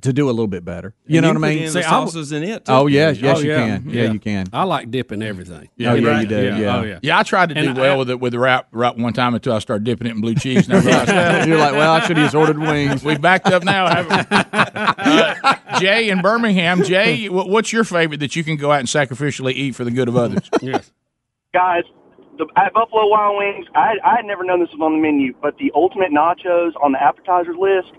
to 0.00 0.10
do 0.10 0.26
a 0.28 0.32
little 0.32 0.46
bit 0.46 0.64
better. 0.64 0.94
You 1.06 1.20
know 1.20 1.32
can 1.32 1.42
what 1.42 1.48
I 1.50 1.54
mean? 1.54 1.62
in 1.64 1.68
See, 1.70 1.80
the 1.80 1.86
I 1.86 1.90
w- 1.90 2.06
sauces 2.10 2.32
in 2.32 2.42
it. 2.44 2.64
Too. 2.64 2.72
Oh 2.72 2.86
yes, 2.86 3.18
yes 3.20 3.36
Oh, 3.36 3.40
you 3.42 3.50
yeah. 3.50 3.56
can. 3.78 3.90
Yeah, 3.90 4.10
you 4.12 4.18
can. 4.18 4.46
I 4.50 4.64
like 4.64 4.90
dipping 4.90 5.22
everything. 5.22 5.68
oh 5.68 5.68
yeah, 5.76 5.90
Right. 6.08 6.22
you 6.22 6.26
do. 6.28 6.42
Yeah. 6.56 6.78
Oh 6.78 6.82
yeah. 6.82 6.98
Yeah, 7.02 7.18
I 7.18 7.22
tried 7.24 7.50
to 7.50 7.54
do 7.54 7.60
And 7.60 7.76
well 7.76 7.98
with 7.98 8.08
it 8.08 8.18
with 8.18 8.32
the 8.32 8.38
wrap 8.38 8.68
wrap 8.72 8.96
one 8.96 9.12
time 9.12 9.34
until 9.34 9.52
I 9.52 9.58
started 9.58 9.84
dipping 9.84 10.06
it 10.06 10.12
in 10.12 10.22
blue 10.22 10.34
cheese. 10.34 10.66
And 10.66 10.78
I 10.78 10.80
realized, 11.04 11.46
You're 11.48 11.58
like, 11.58 11.72
well, 11.72 11.92
I 11.92 12.00
should 12.06 12.16
have 12.16 12.24
just 12.24 12.34
ordered 12.34 12.58
wings. 12.58 13.04
we 13.04 13.18
backed 13.18 13.48
up 13.48 13.64
now. 13.64 13.86
haven't 13.86 14.30
we? 14.30 14.36
Uh, 15.02 15.78
Jay 15.80 16.08
in 16.08 16.22
Birmingham. 16.22 16.84
Jay, 16.84 17.28
what's 17.28 17.70
your 17.72 17.84
favorite 17.84 18.20
that 18.20 18.34
you 18.36 18.44
can 18.44 18.56
go 18.56 18.72
out 18.72 18.78
and 18.80 18.88
sacrificially 18.88 19.52
eat 19.52 19.74
for 19.74 19.84
the 19.84 19.90
good 19.90 20.08
of 20.08 20.16
others? 20.16 20.48
Yes. 20.62 20.90
guys, 21.52 21.82
the, 22.38 22.46
at 22.56 22.72
Buffalo 22.72 23.08
Wild 23.08 23.36
Wings, 23.36 23.66
I, 23.74 23.94
I 24.04 24.16
had 24.16 24.24
never 24.24 24.42
known 24.44 24.60
this 24.60 24.70
was 24.72 24.80
on 24.80 24.92
the 24.92 24.98
menu, 25.02 25.34
but 25.42 25.58
the 25.58 25.70
ultimate 25.74 26.12
nachos 26.12 26.72
on 26.82 26.92
the 26.92 27.02
appetizers 27.02 27.56
list, 27.58 27.92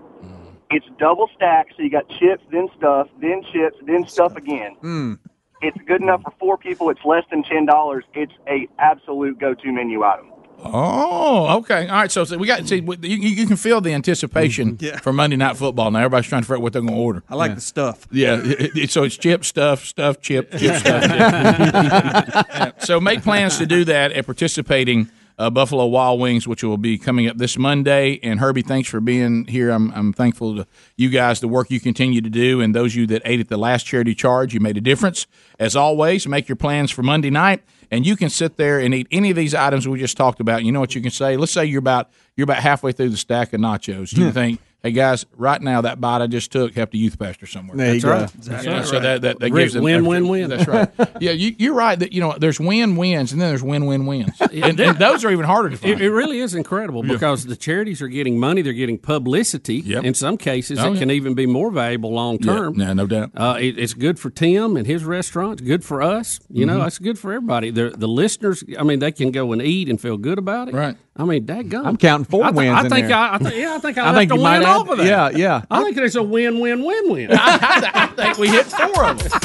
it's 0.73 0.85
double 0.99 1.29
stacked, 1.35 1.73
so 1.77 1.83
you 1.83 1.89
got 1.89 2.07
chips, 2.09 2.43
then 2.51 2.67
stuff, 2.77 3.07
then 3.21 3.43
chips, 3.51 3.77
then 3.85 4.07
stuff 4.07 4.35
again. 4.35 4.75
Hmm. 4.81 5.13
It's 5.62 5.77
good 5.88 6.01
enough 6.01 6.21
for 6.23 6.33
four 6.39 6.57
people. 6.57 6.89
It's 6.89 7.05
less 7.05 7.23
than 7.29 7.43
ten 7.43 7.65
dollars. 7.65 8.03
It's 8.13 8.33
a 8.47 8.67
absolute 8.79 9.39
go-to 9.39 9.71
menu 9.71 10.03
item. 10.03 10.27
Oh, 10.65 11.57
okay. 11.59 11.88
All 11.88 11.95
right. 11.95 12.12
So, 12.12 12.23
so 12.23 12.38
we 12.38 12.47
got 12.47 12.65
see 12.67 12.77
you, 12.77 12.95
you 13.01 13.45
can 13.45 13.57
feel 13.57 13.81
the 13.81 13.93
anticipation 13.93 14.77
mm-hmm. 14.77 14.86
Yeah. 14.86 14.97
for 14.99 15.12
Monday 15.12 15.36
Night 15.36 15.57
Football. 15.57 15.91
Now 15.91 15.99
everybody's 15.99 16.27
trying 16.29 16.41
to 16.41 16.45
figure 16.45 16.57
out 16.57 16.62
what 16.62 16.73
they're 16.73 16.81
going 16.81 16.93
to 16.93 16.99
order. 16.99 17.23
I 17.29 17.36
like 17.36 17.55
the 17.55 17.62
stuff. 17.62 18.07
Yeah, 18.12 18.39
it- 18.43 18.75
it- 18.77 18.91
so 18.91 19.03
it's 19.03 19.17
chip 19.17 19.43
stuff, 19.45 19.83
stuff, 19.86 20.21
chip, 20.21 20.51
chip 20.51 20.75
stuff. 20.79 21.03
Yeah. 21.13 22.71
So 22.79 22.99
make 22.99 23.23
plans 23.23 23.57
to 23.57 23.65
do 23.65 23.83
that 23.86 24.12
at 24.13 24.25
participating 24.25 25.09
uh, 25.38 25.50
Buffalo 25.50 25.86
Wild 25.86 26.19
Wings, 26.19 26.48
which 26.48 26.63
will 26.63 26.78
be 26.78 26.98
coming 26.98 27.28
up 27.28 27.38
this 27.38 27.58
Monday. 27.58 28.19
And 28.24 28.39
Herbie, 28.39 28.62
thanks 28.62 28.89
for 28.89 29.00
being 29.00 29.46
here. 29.46 29.69
I'm, 29.69 29.91
I'm 29.91 30.13
thankful 30.13 30.56
to 30.58 30.67
you 30.96 31.10
guys, 31.10 31.39
the 31.39 31.48
work 31.48 31.72
you 31.72 31.80
continue 31.80 32.22
to 32.22 32.30
do, 32.30 32.62
and 32.62 32.74
those 32.74 32.93
of 32.93 32.98
you 32.98 33.08
that 33.08 33.22
ate 33.26 33.39
at 33.39 33.50
the 33.50 33.58
last 33.58 33.86
charity 33.86 34.15
charge. 34.15 34.54
You 34.54 34.60
made 34.60 34.78
a 34.78 34.82
difference. 34.82 35.28
As 35.60 35.76
always, 35.76 36.28
make 36.28 36.48
your 36.48 36.56
plans 36.56 36.91
for 36.91 37.04
Monday 37.04 37.30
night, 37.30 37.63
and 37.91 38.06
you 38.06 38.15
can 38.15 38.30
sit 38.30 38.58
there 38.58 38.80
and 38.80 38.93
eat 38.93 39.08
any 39.12 39.30
of 39.30 39.36
these 39.36 39.56
items 39.56 39.88
we 39.88 40.00
just 40.00 40.17
talked 40.17 40.39
about. 40.39 40.63
You 40.63 40.72
know 40.72 40.80
what 40.80 40.96
you 40.96 41.02
can 41.02 41.12
say? 41.12 41.38
Let's 41.38 41.52
say 41.52 41.65
you're 41.65 41.80
about 41.80 42.10
you're 42.36 42.46
about 42.46 42.58
halfway 42.58 42.91
through 42.91 43.10
the 43.10 43.17
stack 43.17 43.54
of 43.54 43.62
nachos. 43.62 44.10
Do 44.10 44.22
you 44.22 44.28
can 44.28 44.34
think. 44.34 44.60
Hey 44.84 44.91
guys, 44.91 45.26
right 45.38 45.62
now 45.62 45.80
that 45.80 46.02
bite 46.02 46.22
I 46.22 46.28
just 46.28 46.52
took 46.52 46.74
helped 46.76 46.93
a 46.93 46.98
youth 46.98 47.17
pastor 47.17 47.46
somewhere. 47.46 47.78
There 47.78 47.96
you 47.96 48.02
That's 48.02 48.36
go. 48.48 48.52
right. 48.54 48.63
Yeah, 48.65 48.84
so 48.84 49.00
that 49.00 49.22
that, 49.22 49.39
that 49.39 49.52
Rick, 49.54 49.63
gives 49.63 49.74
them 49.76 49.84
win, 49.86 50.06
win, 50.06 50.28
win. 50.28 50.50
That's 50.50 50.67
right. 50.67 50.89
Yeah, 51.22 51.32
you, 51.32 51.56
you're 51.58 51.74
right 51.74 51.98
that 51.98 52.12
you 52.12 52.19
know 52.19 52.36
there's 52.38 52.60
win 52.60 52.98
wins 52.98 53.32
and 53.32 53.39
then 53.41 53.48
there's 53.48 53.63
win 53.63 53.86
win 53.86 54.06
wins, 54.06 54.41
and, 54.41 54.78
and 54.78 54.98
those 55.00 55.24
are 55.24 55.32
even 55.32 55.46
harder 55.46 55.69
to 55.69 55.78
find. 55.78 55.93
It, 55.93 56.02
it 56.02 56.12
really 56.12 56.39
is 56.39 56.54
incredible 56.54 57.02
because 57.02 57.46
the 57.46 57.56
charities 57.56 58.02
are 58.02 58.10
getting 58.10 58.38
money, 58.38 58.62
they're 58.62 58.74
getting 58.74 58.98
publicity. 58.98 59.76
Yep. 59.78 60.04
In 60.04 60.13
some 60.13 60.36
cases, 60.38 60.80
Oh, 60.80 60.88
it 60.89 60.93
yeah. 60.96 61.00
can 61.00 61.12
even 61.12 61.34
be 61.34 61.46
more 61.46 61.72
valuable 61.72 62.12
long 62.12 62.38
term. 62.39 62.78
yeah, 62.78 62.91
no 62.91 63.08
doubt. 63.08 63.32
Uh, 63.38 63.56
it, 63.62 63.80
it's 63.80 63.93
good 63.93 64.19
for 64.19 64.32
Tim 64.32 64.76
and 64.76 64.86
his 64.86 65.06
restaurant. 65.06 65.62
It's 65.62 65.67
good 65.67 65.86
for 65.86 66.02
us. 66.02 66.41
You 66.50 66.65
Mm-hmm. 66.65 66.78
know, 66.80 66.86
it's 66.86 67.00
good 67.00 67.17
for 67.17 67.32
everybody. 67.32 67.69
The 67.69 67.91
the 67.91 68.08
listeners, 68.10 68.65
I 68.78 68.84
mean, 68.84 69.00
they 69.00 69.13
can 69.13 69.32
go 69.32 69.54
and 69.54 69.62
eat 69.62 69.88
and 69.88 70.02
feel 70.02 70.17
good 70.17 70.39
about 70.39 70.67
it. 70.67 70.74
Right. 70.74 70.98
I 71.15 71.26
mean, 71.26 71.46
that 71.46 71.67
daggone. 71.67 71.86
I'm 71.86 71.96
counting 71.98 72.26
four 72.26 72.43
I, 72.43 72.48
th- 72.48 72.56
wins 72.58 72.76
I 72.76 72.84
in 72.86 72.89
think 72.89 73.08
there. 73.08 73.15
I, 73.17 73.36
I 73.36 73.38
think 73.38 73.56
yeah, 73.56 73.76
I 73.76 73.80
think 73.80 73.98
I, 74.00 74.02
I 74.02 74.06
left 74.08 74.17
think 74.17 74.32
a 74.32 74.36
you 74.36 74.41
win 74.41 74.43
might 74.52 74.60
off 74.79 74.88
add- 74.88 74.91
of 74.91 74.97
that. 74.99 75.05
yeah, 75.05 75.29
yeah. 75.29 75.65
I 75.71 75.83
think 75.83 75.95
there's 75.95 76.15
a 76.15 76.23
win, 76.23 76.59
win, 76.59 76.83
win, 76.83 77.09
win. 77.12 77.29
I 77.31 78.07
think 78.15 78.38
we 78.38 78.49
hit 78.49 78.65
four 78.65 79.05
of 79.05 79.19
them. 79.19 79.41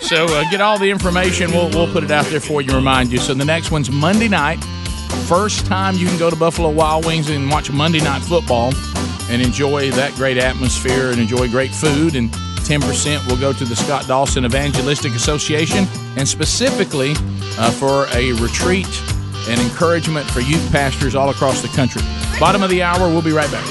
So 0.00 0.26
uh, 0.26 0.50
get 0.50 0.60
all 0.60 0.78
the 0.78 0.90
information. 0.90 1.50
We'll 1.52 1.70
we'll 1.70 1.90
put 1.92 2.04
it 2.04 2.10
out 2.10 2.26
there 2.26 2.40
for 2.40 2.60
you. 2.60 2.74
Remind 2.74 3.12
you. 3.12 3.18
So 3.18 3.34
the 3.34 3.44
next 3.44 3.70
one's 3.70 3.90
Monday 3.90 4.28
night. 4.28 4.62
First 5.26 5.66
time 5.66 5.96
you 5.96 6.06
can 6.06 6.18
go 6.18 6.30
to 6.30 6.36
Buffalo 6.36 6.70
Wild 6.70 7.06
Wings 7.06 7.30
and 7.30 7.50
watch 7.50 7.70
Monday 7.70 8.00
Night 8.00 8.22
Football 8.22 8.72
and 9.30 9.40
enjoy 9.40 9.90
that 9.92 10.12
great 10.14 10.36
atmosphere 10.38 11.10
and 11.10 11.20
enjoy 11.20 11.48
great 11.48 11.70
food. 11.70 12.16
And 12.16 12.30
10% 12.30 13.26
will 13.26 13.36
go 13.36 13.52
to 13.52 13.64
the 13.64 13.74
Scott 13.76 14.06
Dawson 14.06 14.44
Evangelistic 14.44 15.14
Association 15.14 15.86
and 16.16 16.28
specifically 16.28 17.14
uh, 17.58 17.70
for 17.70 18.06
a 18.14 18.32
retreat 18.34 18.86
and 19.48 19.60
encouragement 19.60 20.28
for 20.30 20.40
youth 20.40 20.70
pastors 20.72 21.14
all 21.14 21.30
across 21.30 21.62
the 21.62 21.68
country. 21.68 22.02
Bottom 22.38 22.62
of 22.62 22.70
the 22.70 22.82
hour. 22.82 23.08
We'll 23.08 23.22
be 23.22 23.32
right 23.32 23.50
back. 23.50 23.64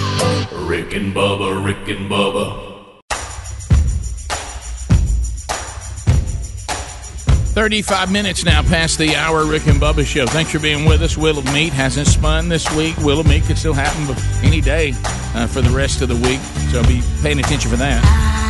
Rick 0.51 0.93
and 0.93 1.13
Bubba, 1.13 1.63
Rick 1.63 1.87
and 1.87 2.09
Bubba. 2.09 2.71
35 7.51 8.11
minutes 8.13 8.45
now 8.45 8.61
past 8.61 8.97
the 8.97 9.13
hour, 9.13 9.45
Rick 9.45 9.67
and 9.67 9.79
Bubba 9.79 10.05
show. 10.05 10.25
Thanks 10.25 10.51
for 10.51 10.59
being 10.59 10.85
with 10.85 11.01
us. 11.01 11.17
Will 11.17 11.37
of 11.37 11.45
Meat 11.53 11.73
hasn't 11.73 12.07
spun 12.07 12.47
this 12.47 12.73
week. 12.75 12.95
Will 12.99 13.19
of 13.19 13.27
Meat 13.27 13.43
could 13.43 13.57
still 13.57 13.73
happen 13.73 14.15
any 14.41 14.61
day 14.61 14.93
uh, 15.35 15.47
for 15.47 15.61
the 15.61 15.69
rest 15.69 16.01
of 16.01 16.07
the 16.07 16.15
week, 16.15 16.39
so 16.71 16.81
be 16.83 17.01
paying 17.21 17.39
attention 17.39 17.69
for 17.69 17.75
that. 17.75 18.40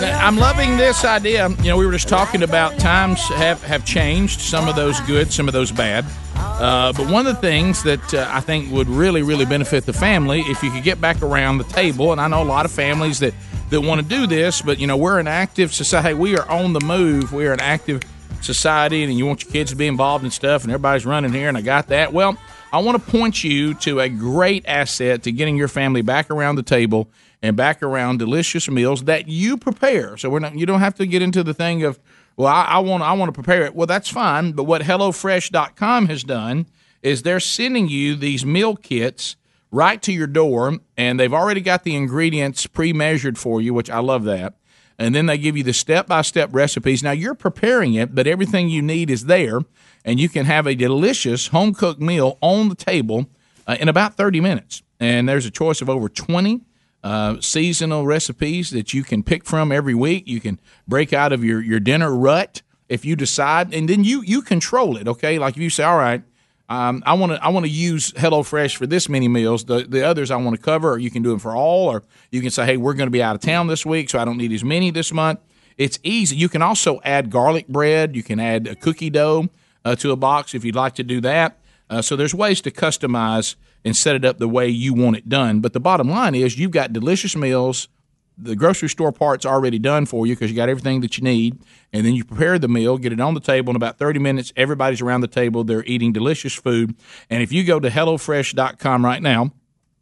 Now, 0.00 0.24
I'm 0.24 0.36
loving 0.36 0.76
this 0.76 1.04
idea. 1.04 1.48
You 1.48 1.70
know, 1.70 1.76
we 1.76 1.84
were 1.84 1.90
just 1.90 2.08
talking 2.08 2.44
about 2.44 2.78
times 2.78 3.20
have, 3.30 3.60
have 3.64 3.84
changed, 3.84 4.40
some 4.40 4.68
of 4.68 4.76
those 4.76 5.00
good, 5.00 5.32
some 5.32 5.48
of 5.48 5.52
those 5.52 5.72
bad. 5.72 6.04
Uh, 6.36 6.92
but 6.92 7.10
one 7.10 7.26
of 7.26 7.34
the 7.34 7.40
things 7.40 7.82
that 7.82 8.14
uh, 8.14 8.28
I 8.30 8.40
think 8.40 8.70
would 8.70 8.88
really, 8.88 9.22
really 9.22 9.44
benefit 9.44 9.86
the 9.86 9.92
family 9.92 10.42
if 10.42 10.62
you 10.62 10.70
could 10.70 10.84
get 10.84 11.00
back 11.00 11.20
around 11.20 11.58
the 11.58 11.64
table, 11.64 12.12
and 12.12 12.20
I 12.20 12.28
know 12.28 12.42
a 12.42 12.44
lot 12.44 12.64
of 12.64 12.70
families 12.70 13.18
that, 13.18 13.34
that 13.70 13.80
want 13.80 14.00
to 14.00 14.06
do 14.06 14.28
this, 14.28 14.62
but 14.62 14.78
you 14.78 14.86
know, 14.86 14.96
we're 14.96 15.18
an 15.18 15.26
active 15.26 15.74
society. 15.74 16.14
We 16.14 16.38
are 16.38 16.48
on 16.48 16.74
the 16.74 16.80
move. 16.80 17.32
We 17.32 17.48
are 17.48 17.52
an 17.52 17.60
active 17.60 18.02
society, 18.40 19.02
and 19.02 19.12
you 19.12 19.26
want 19.26 19.42
your 19.42 19.52
kids 19.52 19.70
to 19.70 19.76
be 19.76 19.88
involved 19.88 20.24
in 20.24 20.30
stuff, 20.30 20.62
and 20.62 20.70
everybody's 20.70 21.06
running 21.06 21.32
here, 21.32 21.48
and 21.48 21.58
I 21.58 21.62
got 21.62 21.88
that. 21.88 22.12
Well, 22.12 22.38
I 22.72 22.78
want 22.78 23.04
to 23.04 23.10
point 23.10 23.42
you 23.42 23.74
to 23.74 23.98
a 23.98 24.08
great 24.08 24.64
asset 24.68 25.24
to 25.24 25.32
getting 25.32 25.56
your 25.56 25.68
family 25.68 26.02
back 26.02 26.30
around 26.30 26.54
the 26.54 26.62
table 26.62 27.08
and 27.42 27.56
back 27.56 27.82
around 27.82 28.18
delicious 28.18 28.68
meals 28.68 29.04
that 29.04 29.28
you 29.28 29.56
prepare. 29.56 30.16
So 30.16 30.30
we're 30.30 30.40
not 30.40 30.56
you 30.56 30.66
don't 30.66 30.80
have 30.80 30.94
to 30.96 31.06
get 31.06 31.22
into 31.22 31.42
the 31.42 31.54
thing 31.54 31.84
of 31.84 31.98
well, 32.36 32.48
I, 32.48 32.64
I 32.64 32.78
want 32.78 33.02
I 33.02 33.12
want 33.12 33.28
to 33.28 33.32
prepare 33.32 33.64
it. 33.64 33.74
Well, 33.74 33.86
that's 33.86 34.08
fine. 34.08 34.52
But 34.52 34.64
what 34.64 34.82
HelloFresh.com 34.82 36.06
has 36.06 36.22
done 36.22 36.66
is 37.02 37.22
they're 37.22 37.40
sending 37.40 37.88
you 37.88 38.14
these 38.14 38.44
meal 38.44 38.76
kits 38.76 39.36
right 39.70 40.00
to 40.02 40.12
your 40.12 40.26
door, 40.26 40.78
and 40.96 41.18
they've 41.18 41.34
already 41.34 41.60
got 41.60 41.84
the 41.84 41.94
ingredients 41.94 42.66
pre-measured 42.66 43.38
for 43.38 43.60
you, 43.60 43.74
which 43.74 43.90
I 43.90 43.98
love 43.98 44.24
that. 44.24 44.54
And 44.98 45.14
then 45.14 45.26
they 45.26 45.38
give 45.38 45.56
you 45.56 45.62
the 45.62 45.72
step-by-step 45.72 46.50
recipes. 46.52 47.02
Now 47.02 47.12
you're 47.12 47.34
preparing 47.34 47.94
it, 47.94 48.14
but 48.14 48.26
everything 48.26 48.68
you 48.68 48.82
need 48.82 49.10
is 49.10 49.26
there, 49.26 49.60
and 50.04 50.18
you 50.18 50.28
can 50.28 50.46
have 50.46 50.66
a 50.66 50.74
delicious 50.74 51.48
home-cooked 51.48 52.00
meal 52.00 52.38
on 52.40 52.68
the 52.68 52.74
table 52.74 53.26
uh, 53.66 53.76
in 53.78 53.88
about 53.88 54.14
30 54.14 54.40
minutes. 54.40 54.82
And 54.98 55.28
there's 55.28 55.46
a 55.46 55.50
choice 55.50 55.80
of 55.80 55.90
over 55.90 56.08
20 56.08 56.62
uh, 57.08 57.40
seasonal 57.40 58.06
recipes 58.06 58.68
that 58.68 58.92
you 58.92 59.02
can 59.02 59.22
pick 59.22 59.46
from 59.46 59.72
every 59.72 59.94
week. 59.94 60.28
You 60.28 60.40
can 60.40 60.60
break 60.86 61.14
out 61.14 61.32
of 61.32 61.42
your, 61.42 61.62
your 61.62 61.80
dinner 61.80 62.14
rut 62.14 62.60
if 62.86 63.02
you 63.02 63.16
decide, 63.16 63.72
and 63.72 63.88
then 63.88 64.04
you 64.04 64.20
you 64.20 64.42
control 64.42 64.98
it. 64.98 65.08
Okay, 65.08 65.38
like 65.38 65.56
if 65.56 65.62
you 65.62 65.70
say, 65.70 65.84
all 65.84 65.96
right. 65.96 66.22
Um, 66.68 67.02
I 67.06 67.14
want 67.14 67.32
to 67.32 67.42
I 67.42 67.48
want 67.48 67.64
to 67.64 67.72
use 67.72 68.12
HelloFresh 68.12 68.76
for 68.76 68.86
this 68.86 69.08
many 69.08 69.26
meals. 69.26 69.64
The 69.64 69.86
the 69.88 70.06
others 70.06 70.30
I 70.30 70.36
want 70.36 70.56
to 70.56 70.62
cover, 70.62 70.92
or 70.92 70.98
you 70.98 71.10
can 71.10 71.22
do 71.22 71.30
them 71.30 71.38
for 71.38 71.56
all, 71.56 71.88
or 71.88 72.02
you 72.30 72.42
can 72.42 72.50
say, 72.50 72.66
hey, 72.66 72.76
we're 72.76 72.92
going 72.92 73.06
to 73.06 73.10
be 73.10 73.22
out 73.22 73.34
of 73.34 73.40
town 73.40 73.68
this 73.68 73.86
week, 73.86 74.10
so 74.10 74.18
I 74.18 74.26
don't 74.26 74.36
need 74.36 74.52
as 74.52 74.62
many 74.62 74.90
this 74.90 75.10
month. 75.10 75.40
It's 75.78 75.98
easy. 76.02 76.36
You 76.36 76.50
can 76.50 76.60
also 76.60 77.00
add 77.04 77.30
garlic 77.30 77.68
bread. 77.68 78.14
You 78.14 78.22
can 78.22 78.38
add 78.38 78.66
a 78.66 78.74
cookie 78.74 79.08
dough 79.08 79.48
uh, 79.82 79.96
to 79.96 80.12
a 80.12 80.16
box 80.16 80.54
if 80.54 80.62
you'd 80.62 80.74
like 80.74 80.94
to 80.96 81.04
do 81.04 81.22
that. 81.22 81.58
Uh, 81.90 82.02
so 82.02 82.16
there's 82.16 82.34
ways 82.34 82.60
to 82.62 82.70
customize 82.70 83.56
and 83.84 83.96
set 83.96 84.16
it 84.16 84.24
up 84.24 84.38
the 84.38 84.48
way 84.48 84.68
you 84.68 84.92
want 84.92 85.16
it 85.16 85.28
done. 85.28 85.60
But 85.60 85.72
the 85.72 85.80
bottom 85.80 86.08
line 86.08 86.34
is 86.34 86.58
you've 86.58 86.70
got 86.70 86.92
delicious 86.92 87.34
meals. 87.36 87.88
The 88.36 88.54
grocery 88.54 88.88
store 88.88 89.10
part's 89.10 89.44
already 89.44 89.78
done 89.78 90.06
for 90.06 90.26
you 90.26 90.34
because 90.34 90.50
you 90.50 90.56
got 90.56 90.68
everything 90.68 91.00
that 91.00 91.18
you 91.18 91.24
need. 91.24 91.60
And 91.92 92.06
then 92.06 92.14
you 92.14 92.24
prepare 92.24 92.58
the 92.58 92.68
meal, 92.68 92.98
get 92.98 93.12
it 93.12 93.20
on 93.20 93.34
the 93.34 93.40
table 93.40 93.70
in 93.70 93.76
about 93.76 93.98
30 93.98 94.20
minutes. 94.20 94.52
Everybody's 94.56 95.00
around 95.00 95.22
the 95.22 95.28
table. 95.28 95.64
They're 95.64 95.84
eating 95.84 96.12
delicious 96.12 96.54
food. 96.54 96.94
And 97.30 97.42
if 97.42 97.52
you 97.52 97.64
go 97.64 97.80
to 97.80 97.88
HelloFresh.com 97.88 99.04
right 99.04 99.22
now, 99.22 99.52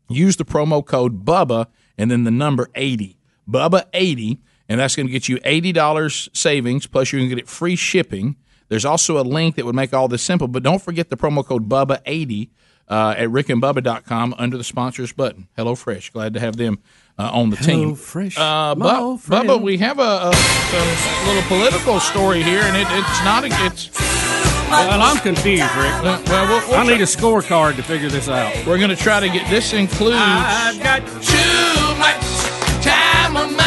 use 0.09 0.37
the 0.37 0.45
promo 0.45 0.85
code 0.85 1.25
BUBBA 1.25 1.67
and 1.97 2.11
then 2.11 2.25
the 2.25 2.31
number 2.31 2.69
80. 2.75 3.17
BUBBA 3.49 3.85
80. 3.95 4.39
And 4.69 4.81
that's 4.81 4.97
going 4.97 5.07
to 5.07 5.13
get 5.13 5.29
you 5.29 5.39
$80 5.39 6.37
savings, 6.37 6.87
plus 6.89 7.13
you 7.13 7.21
can 7.21 7.29
get 7.29 7.39
it 7.39 7.49
free 7.49 7.77
shipping. 7.77 8.37
There's 8.69 8.85
also 8.85 9.19
a 9.19 9.23
link 9.23 9.57
that 9.57 9.65
would 9.65 9.75
make 9.75 9.95
all 9.95 10.09
this 10.09 10.23
simple, 10.23 10.49
but 10.49 10.63
don't 10.63 10.83
forget 10.83 11.09
the 11.11 11.17
promo 11.17 11.45
code 11.45 11.69
BUBBA80 11.69 12.49
uh, 12.89 13.15
at 13.17 13.29
rickandbubba.com 13.29 14.35
under 14.39 14.57
the 14.57 14.65
sponsors 14.65 15.13
button. 15.13 15.49
HelloFresh. 15.59 16.13
Glad 16.13 16.35
to 16.35 16.41
have 16.41 16.57
them 16.57 16.79
uh, 17.19 17.31
on 17.33 17.51
the 17.51 17.57
team. 17.57 17.95
HelloFresh, 17.95 18.37
Uh, 18.39 18.75
Bu- 18.75 19.19
Bubba, 19.19 19.61
we 19.61 19.79
have 19.79 19.99
a, 19.99 20.03
a 20.03 20.35
some 20.35 21.27
little 21.29 21.43
political 21.49 22.01
story 22.01 22.43
here, 22.43 22.61
and 22.63 22.77
it, 22.77 22.87
it's 22.91 23.25
not 23.25 23.45
a, 23.45 23.49
it's. 23.67 23.91
Well, 24.69 25.01
I'm 25.01 25.19
confused, 25.19 25.63
Rick. 25.77 26.03
Well, 26.03 26.23
we'll, 26.27 26.69
we'll 26.71 26.81
I 26.81 26.83
need 26.85 27.01
a 27.01 27.05
scorecard 27.05 27.77
to 27.77 27.85
figure 27.85 28.09
this 28.09 28.29
out. 28.29 28.53
We're 28.67 28.79
going 28.79 28.91
to 28.91 28.97
try 28.97 29.21
to 29.21 29.29
get 29.29 29.49
this 29.49 29.73
includes. 29.73 30.17
I've 30.19 30.83
got 30.83 31.07
too 31.23 31.99
much 32.01 32.83
time 32.85 33.37
on 33.37 33.57
my 33.57 33.66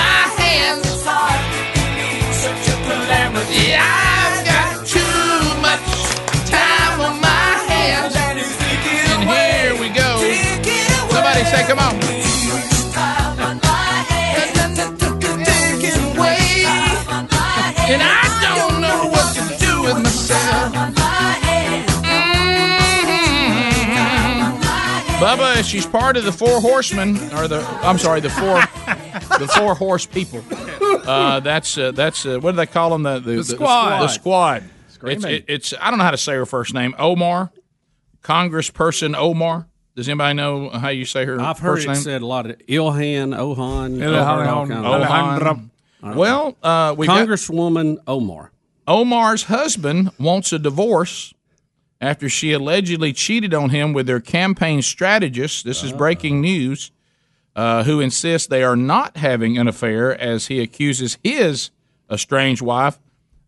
Bubba, 25.30 25.63
she's 25.63 25.86
part 25.86 26.18
of 26.18 26.24
the 26.24 26.32
four 26.32 26.60
horsemen, 26.60 27.15
or 27.34 27.48
the 27.48 27.63
I'm 27.84 28.00
sorry, 28.00 28.20
the 28.20 28.32
four, 28.32 28.60
the 29.38 29.48
four 29.56 29.76
horse 29.76 30.08
people. 30.08 30.44
Uh, 31.08 31.39
that's 31.39 31.78
uh, 31.78 31.92
that's 31.92 32.26
uh, 32.26 32.39
what 32.39 32.52
do 32.52 32.58
they 32.58 32.65
call 32.65 32.89
them? 32.89 33.04
The 33.04 33.20
the, 33.20 33.44
squad. 33.44 34.00
The, 34.02 34.08
squad. 34.08 34.63
It's, 35.04 35.24
it, 35.26 35.46
it's 35.48 35.74
I 35.80 35.92
don't 35.92 36.00
know 36.00 36.06
how 36.06 36.12
to 36.12 36.18
say 36.18 36.34
her 36.34 36.48
first 36.48 36.74
name. 36.74 36.96
Omar, 36.98 37.52
Congressperson 38.24 39.15
Omar. 39.15 39.68
Does 39.96 40.10
anybody 40.10 40.34
know 40.34 40.70
how 40.70 40.89
you 40.89 41.06
say 41.06 41.26
her? 41.26 41.39
I've 41.39 41.60
heard 41.60 41.76
first 41.76 41.86
it 41.86 41.92
name? 41.92 41.98
said 41.98 42.22
a 42.24 42.26
lot 42.26 42.50
of 42.50 42.58
Ilhan, 42.68 43.38
Ohan, 43.38 43.98
Ilhan, 43.98 44.15
I've 44.15 44.38
heard 44.39 44.48
all 44.48 44.68
kinds 44.68 45.42
of- 45.44 45.58
Ohan. 46.02 46.15
Well, 46.15 46.58
uh, 46.63 46.96
we 46.98 47.06
got- 47.06 47.28
Congresswoman 47.28 47.98
Omar. 48.08 48.52
Omar's 48.88 49.44
husband 49.44 50.12
wants 50.18 50.52
a 50.54 50.58
divorce 50.60 51.34
after 52.01 52.29
she 52.29 52.53
allegedly 52.53 53.13
cheated 53.13 53.53
on 53.53 53.69
him 53.69 53.93
with 53.93 54.07
their 54.07 54.19
campaign 54.19 54.81
strategist. 54.81 55.65
This 55.65 55.83
is 55.83 55.91
breaking 55.91 56.41
news. 56.41 56.91
Uh, 57.55 57.83
who 57.83 57.99
insists 57.99 58.47
they 58.47 58.63
are 58.63 58.75
not 58.77 59.17
having 59.17 59.57
an 59.57 59.67
affair 59.67 60.17
as 60.17 60.47
he 60.47 60.62
accuses 60.62 61.17
his 61.23 61.71
estranged 62.09 62.62
wife 62.62 62.97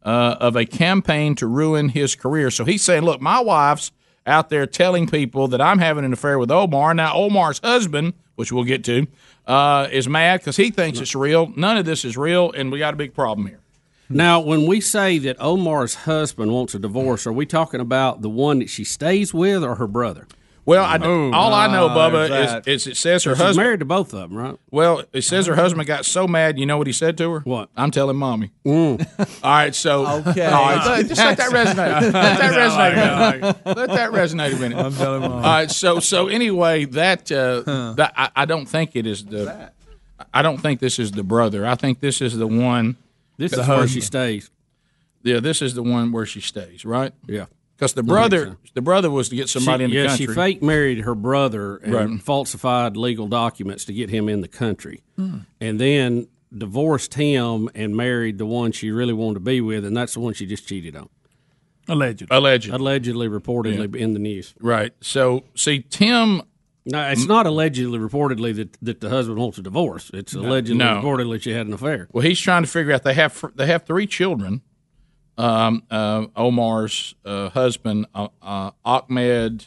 uh, 0.04 0.36
of 0.40 0.58
a 0.58 0.66
campaign 0.66 1.34
to 1.36 1.48
ruin 1.48 1.88
his 1.88 2.14
career. 2.16 2.52
So 2.52 2.66
he's 2.66 2.82
saying, 2.82 3.04
look, 3.04 3.22
my 3.22 3.40
wife's 3.40 3.94
out 4.26 4.50
there 4.50 4.66
telling 4.66 5.08
people 5.08 5.48
that 5.50 5.62
I'm 5.62 5.80
having 5.80 6.04
an 6.04 6.12
affair 6.12 6.38
with 6.38 6.52
Omar. 6.52 6.94
Now, 6.94 7.16
Omar's 7.16 7.60
husband, 7.60 8.14
which 8.36 8.52
we'll 8.52 8.66
get 8.66 8.84
to, 8.86 9.08
uh, 9.48 9.88
is 9.92 10.10
mad 10.10 10.42
because 10.42 10.58
he 10.58 10.72
thinks 10.72 11.00
it's 11.00 11.16
real. 11.16 11.54
None 11.56 11.78
of 11.78 11.86
this 11.86 12.04
is 12.04 12.18
real, 12.18 12.52
and 12.52 12.72
we 12.72 12.80
got 12.80 12.94
a 12.94 12.98
big 12.98 13.14
problem 13.14 13.48
here. 13.48 13.61
Now, 14.12 14.40
when 14.40 14.66
we 14.68 14.82
say 14.82 15.18
that 15.20 15.38
Omar's 15.40 15.96
husband 15.96 16.52
wants 16.52 16.76
a 16.76 16.80
divorce, 16.80 17.26
are 17.28 17.34
we 17.34 17.46
talking 17.46 17.80
about 17.80 18.22
the 18.22 18.30
one 18.30 18.60
that 18.60 18.70
she 18.70 18.84
stays 18.84 19.34
with 19.34 19.64
or 19.64 19.76
her 19.76 19.88
brother? 19.88 20.28
Well, 20.64 20.86
I, 20.86 20.98
all 21.36 21.54
I 21.56 21.66
know, 21.66 21.88
Ah, 21.88 21.98
Bubba, 21.98 22.30
there's 22.30 22.52
that. 22.52 22.68
is, 22.68 22.86
is 22.86 22.88
it 22.94 22.98
says 22.98 23.24
her 23.24 23.34
husband. 23.34 23.66
married 23.66 23.80
to 23.80 23.86
both 23.86 24.14
of 24.14 24.30
them, 24.30 24.38
right? 24.38 24.56
Well, 24.70 25.02
it 25.12 25.24
says 25.24 25.48
her 25.48 25.56
husband 25.56 25.88
got 25.88 26.06
so 26.06 26.28
mad. 26.28 26.60
You 26.60 26.68
know 26.68 26.78
what 26.78 26.86
he 26.86 26.94
said 26.94 27.18
to 27.18 27.32
her? 27.32 27.40
What? 27.40 27.70
I'm 27.76 27.90
telling 27.90 28.16
mommy. 28.16 28.52
All 28.66 28.98
right, 29.44 29.74
so 29.74 30.06
Okay. 30.28 30.46
All 30.46 30.52
right, 30.62 30.86
let- 30.86 31.08
just 31.08 31.20
let 31.20 31.38
that 31.38 31.50
resonate. 31.52 32.14
Let 32.14 32.14
that 32.14 32.54
resonate. 32.54 32.94
a 32.94 33.40
minute. 33.42 33.66
Let 33.76 33.90
that 33.90 34.12
resonate 34.12 34.54
a 34.56 34.60
minute. 34.60 34.78
I'm 34.78 34.94
telling 34.94 35.22
mommy. 35.22 35.34
All 35.34 35.42
right, 35.42 35.72
so 35.72 36.00
so 36.00 36.28
anyway, 36.28 36.86
that 36.86 37.32
uh, 37.32 37.94
that 37.94 38.14
I, 38.16 38.30
I 38.36 38.46
don't 38.46 38.68
think 38.68 38.96
it 38.96 39.08
is 39.08 39.26
the. 39.26 39.72
I 40.32 40.44
don't 40.44 40.60
think 40.60 40.80
this 40.80 41.00
is 41.00 41.12
the 41.12 41.24
brother. 41.24 41.66
I 41.66 41.74
think 41.74 42.02
this 42.02 42.22
is 42.22 42.38
the 42.38 42.46
one. 42.48 42.98
This 43.42 43.52
that's 43.52 43.64
is 43.64 43.68
where 43.68 43.88
she 43.88 44.02
stays. 44.02 44.50
Yeah, 45.24 45.40
this 45.40 45.62
is 45.62 45.74
the 45.74 45.84
one 45.84 46.12
where 46.12 46.26
she 46.26 46.42
stays. 46.42 46.86
Right. 46.86 47.14
Yeah. 47.28 47.46
Because 47.76 47.94
the 47.94 48.04
brother, 48.04 48.46
so. 48.46 48.56
the 48.76 48.82
brother 48.82 49.10
was 49.10 49.30
to 49.30 49.36
get 49.36 49.50
somebody 49.50 49.82
she, 49.82 49.86
in 49.86 49.90
the 49.92 49.98
yeah, 49.98 50.08
country. 50.10 50.26
she 50.28 50.34
fake 50.34 50.62
married 50.62 51.00
her 51.00 51.16
brother 51.16 51.78
and 51.78 51.94
Right. 51.94 52.22
falsified 52.22 52.96
legal 52.96 53.28
documents 53.28 53.86
to 53.86 53.94
get 53.94 54.12
him 54.12 54.30
in 54.30 54.42
the 54.42 54.48
country, 54.48 55.02
Hmm. 55.16 55.38
and 55.60 55.80
then 55.80 56.28
divorced 56.56 57.16
him 57.16 57.70
and 57.74 57.96
married 57.98 58.38
the 58.38 58.46
one 58.46 58.72
she 58.72 58.92
really 58.92 59.14
wanted 59.14 59.36
to 59.36 59.40
be 59.40 59.62
with, 59.62 59.84
and 59.84 59.98
that's 59.98 60.14
the 60.14 60.20
one 60.20 60.36
she 60.36 60.46
just 60.46 60.68
cheated 60.68 60.96
on. 60.96 61.10
Allegedly. 61.88 62.38
Allegedly. 62.38 62.76
Allegedly, 62.76 63.28
reportedly 63.28 63.96
in 63.96 64.14
the 64.14 64.20
news. 64.20 64.54
Right. 64.60 64.94
So, 65.02 65.44
see, 65.56 65.80
Tim. 65.90 66.44
No, 66.86 67.08
it's 67.10 67.28
not 67.28 67.46
allegedly 67.46 68.00
reportedly 68.00 68.56
that, 68.56 68.76
that 68.82 69.02
the 69.02 69.10
husband 69.10 69.38
wants 69.38 69.58
a 69.60 69.62
divorce. 69.62 70.10
It's 70.14 70.34
allegedly 70.34 70.78
No. 70.78 71.02
reportedly 71.02 71.40
she 71.42 71.52
had 71.54 71.68
an 71.68 71.74
affair. 71.74 72.08
Well, 72.12 72.24
he's 72.24 72.40
trying 72.40 72.64
to 72.64 72.70
figure 72.70 72.92
out. 72.94 73.04
They 73.04 73.14
have 73.14 73.44
they 73.56 73.68
have 73.68 73.84
three 73.86 74.08
children. 74.08 74.62
Um, 75.38 75.84
uh, 75.90 76.26
Omar's 76.36 77.16
uh, 77.26 77.50
husband, 77.50 78.06
uh, 78.16 78.28
uh, 78.42 78.72
Ahmed. 78.84 79.66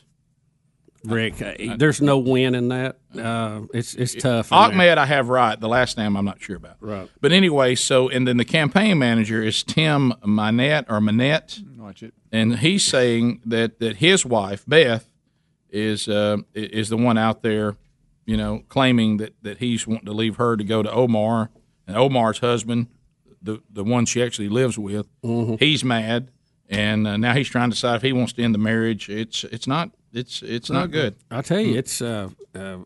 Rick, 1.05 1.42
uh, 1.42 1.77
there's 1.77 2.00
no 2.00 2.18
win 2.18 2.55
in 2.55 2.68
that. 2.68 2.98
Uh, 3.16 3.62
it's 3.74 3.94
it's 3.94 4.14
tough. 4.14 4.50
in 4.50 4.57
there. 4.59 4.68
Ahmed, 4.70 4.98
I 4.98 5.05
have 5.05 5.29
right. 5.29 5.61
The 5.61 5.68
last 5.68 5.98
name 5.98 6.16
I'm 6.16 6.24
not 6.24 6.40
sure 6.42 6.57
about. 6.57 6.77
Right. 6.81 7.11
But 7.20 7.31
anyway, 7.33 7.74
so 7.74 8.09
and 8.09 8.27
then 8.27 8.38
the 8.38 8.44
campaign 8.44 8.98
manager 8.98 9.42
is 9.42 9.62
Tim 9.62 10.14
Manette 10.24 10.87
or 10.88 11.00
Manette, 11.03 11.61
Watch 11.77 12.03
it. 12.03 12.14
and 12.33 12.59
he's 12.61 12.85
saying 12.85 13.42
that 13.44 13.81
that 13.81 13.96
his 13.96 14.24
wife 14.24 14.64
Beth 14.66 15.07
is 15.74 16.08
uh, 16.08 16.38
is 16.54 16.88
the 16.88 16.96
one 16.96 17.18
out 17.18 17.42
there, 17.42 17.76
you 18.24 18.37
know, 18.37 18.62
claiming 18.68 19.18
that 19.18 19.34
that 19.42 19.58
he's 19.58 19.87
wanting 19.87 20.06
to 20.06 20.12
leave 20.12 20.37
her 20.37 20.56
to 20.56 20.64
go 20.64 20.82
to 20.82 20.90
Omar, 20.90 21.50
and 21.87 21.96
Omar's 21.96 22.38
husband, 22.38 22.87
the 23.42 23.60
the 23.68 23.84
one 23.84 24.06
she 24.06 24.22
actually 24.22 24.48
lives 24.48 24.78
with, 24.78 25.06
he's 25.58 25.84
mad, 25.84 26.30
and 26.68 27.06
uh, 27.06 27.16
now 27.16 27.34
he's 27.34 27.48
trying 27.48 27.70
to 27.70 27.74
decide 27.74 27.96
if 27.96 28.02
he 28.02 28.12
wants 28.12 28.32
to 28.34 28.42
end 28.42 28.54
the 28.54 28.58
marriage. 28.58 29.08
It's 29.10 29.44
it's 29.44 29.66
not 29.66 29.90
it's 30.12 30.42
it's 30.42 30.70
not 30.70 30.90
good. 30.90 31.16
I 31.30 31.42
tell 31.42 31.60
you, 31.60 31.76
it's. 31.76 32.00
Uh, 32.00 32.30
uh, 32.54 32.78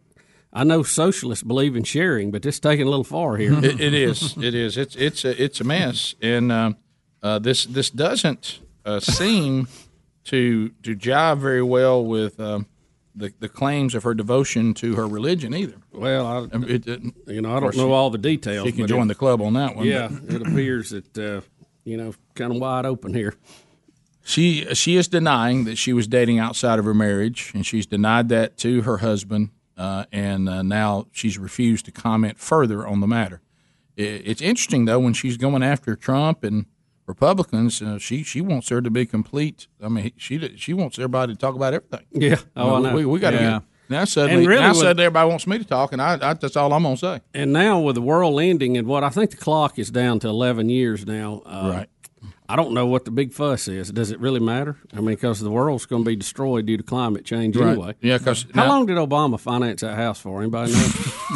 I 0.51 0.64
know 0.64 0.83
socialists 0.83 1.44
believe 1.44 1.77
in 1.77 1.85
sharing, 1.85 2.31
but 2.31 2.44
it's 2.46 2.59
taking 2.59 2.87
a 2.87 2.90
little 2.90 3.05
far 3.05 3.37
here. 3.37 3.53
it, 3.62 3.81
it 3.81 3.92
is. 3.92 4.35
It 4.38 4.55
is. 4.55 4.79
It's 4.79 4.96
it's 4.96 5.24
a, 5.24 5.42
it's 5.42 5.61
a 5.61 5.64
mess, 5.64 6.14
and 6.22 6.51
uh, 6.51 6.72
uh, 7.22 7.38
this 7.38 7.66
this 7.66 7.90
doesn't 7.90 8.61
uh, 8.87 8.98
seem 9.01 9.68
to 10.24 10.70
to 10.83 10.96
jive 10.96 11.38
very 11.38 11.62
well 11.62 12.05
with 12.05 12.40
um, 12.40 12.66
the 13.18 13.33
the 13.40 13.48
claims 13.48 13.94
of 13.94 14.02
her 14.04 14.14
devotion 14.14 14.74
to 14.74 14.94
her 14.96 15.07
religion 15.07 15.54
either. 15.54 15.76
Well, 15.92 16.26
I, 16.26 16.57
it, 16.66 16.87
it, 16.87 17.02
you 17.26 17.40
know, 17.42 17.57
I 17.57 17.61
don't 17.61 17.76
know 17.76 17.92
all 17.92 18.11
the 18.11 18.18
details. 18.18 18.66
She 18.66 18.72
can 18.72 18.83
but 18.83 18.88
join 18.88 19.02
it- 19.02 19.09
the 19.09 19.14
club 19.14 19.40
on 19.42 19.52
that 19.54 19.76
one. 19.76 19.87
Yeah, 19.87 20.09
it 20.28 20.42
appears 20.42 20.90
that 20.90 21.18
uh, 21.18 21.40
you 21.85 21.96
know, 21.96 22.14
kind 22.35 22.52
of 22.54 22.61
wide 22.61 22.87
open 22.87 23.14
here. 23.14 23.35
She 24.24 24.64
she 24.74 24.96
is 24.96 25.09
denying 25.09 25.64
that 25.64 25.76
she 25.78 25.92
was 25.92 26.07
dating 26.07 26.38
outside 26.38 26.78
of 26.78 26.85
her 26.85 26.94
marriage, 26.94 27.50
and 27.54 27.64
she's 27.64 27.87
denied 27.87 28.28
that 28.28 28.57
to 28.59 28.83
her 28.83 28.98
husband. 28.98 29.50
Uh, 29.76 30.04
and 30.11 30.48
uh, 30.48 30.61
now 30.62 31.07
she's 31.12 31.38
refused 31.38 31.85
to 31.85 31.92
comment 31.92 32.37
further 32.38 32.87
on 32.87 33.00
the 33.00 33.07
matter. 33.07 33.40
It's 33.96 34.42
interesting 34.42 34.85
though 34.85 34.98
when 35.00 35.12
she's 35.12 35.37
going 35.37 35.62
after 35.62 35.96
Trump 35.96 36.44
and 36.44 36.66
Republicans, 37.09 37.81
uh, 37.83 37.99
she 37.99 38.23
she 38.23 38.40
wants 38.40 38.68
her 38.68 38.81
to 38.83 38.90
be 38.90 39.07
complete. 39.07 39.66
I 39.83 39.88
mean, 39.88 40.12
she 40.16 40.55
she 40.57 40.73
wants 40.75 40.99
everybody 40.99 41.33
to 41.33 41.38
talk 41.38 41.55
about 41.57 41.75
everything. 41.75 42.07
Yeah. 42.12 42.37
Oh, 42.55 42.75
I 42.77 42.81
know. 42.81 42.94
we, 42.94 43.05
we 43.07 43.18
got 43.18 43.31
to 43.31 43.37
Yeah. 43.37 43.61
Now 43.90 44.05
suddenly, 44.05 44.42
And 44.42 44.47
really 44.47 44.61
now 44.61 44.68
with- 44.68 44.77
suddenly 44.79 45.05
everybody 45.07 45.31
wants 45.31 45.47
me 45.47 45.57
to 45.59 45.64
talk, 45.64 45.92
and 45.94 46.03
I, 46.03 46.18
I 46.21 46.35
that's 46.35 46.57
all 46.57 46.73
I'm 46.75 46.83
gonna 46.83 46.99
say. 46.99 47.23
And 47.33 47.55
now 47.55 47.81
with 47.81 47.94
the 47.94 48.03
world 48.03 48.38
ending, 48.38 48.77
and 48.77 48.87
what 48.87 49.03
I 49.03 49.09
think 49.09 49.31
the 49.31 49.38
clock 49.38 49.79
is 49.79 49.90
down 49.90 50.18
to 50.21 50.29
eleven 50.29 50.68
years 50.68 51.07
now. 51.07 51.42
Uh, 51.47 51.73
Right. 51.75 51.88
I 52.50 52.56
don't 52.56 52.72
know 52.72 52.87
what 52.87 53.04
the 53.04 53.11
big 53.11 53.32
fuss 53.34 53.68
is. 53.68 53.90
Does 53.90 54.11
it 54.11 54.18
really 54.20 54.40
matter? 54.40 54.76
I 54.94 54.96
mean, 54.96 55.16
because 55.16 55.40
the 55.40 55.50
world's 55.50 55.84
going 55.84 56.02
to 56.02 56.08
be 56.08 56.16
destroyed 56.16 56.64
due 56.64 56.78
to 56.78 56.82
climate 56.82 57.24
change 57.26 57.56
anyway. 57.58 57.94
Yeah, 58.00 58.16
because 58.16 58.46
How 58.54 58.66
long 58.68 58.87
did 58.87 58.96
Obama 58.96 59.38
finance 59.38 59.82
that 59.82 59.96
house 59.96 60.18
for? 60.18 60.40
Anybody 60.40 60.72
know? 60.72 60.78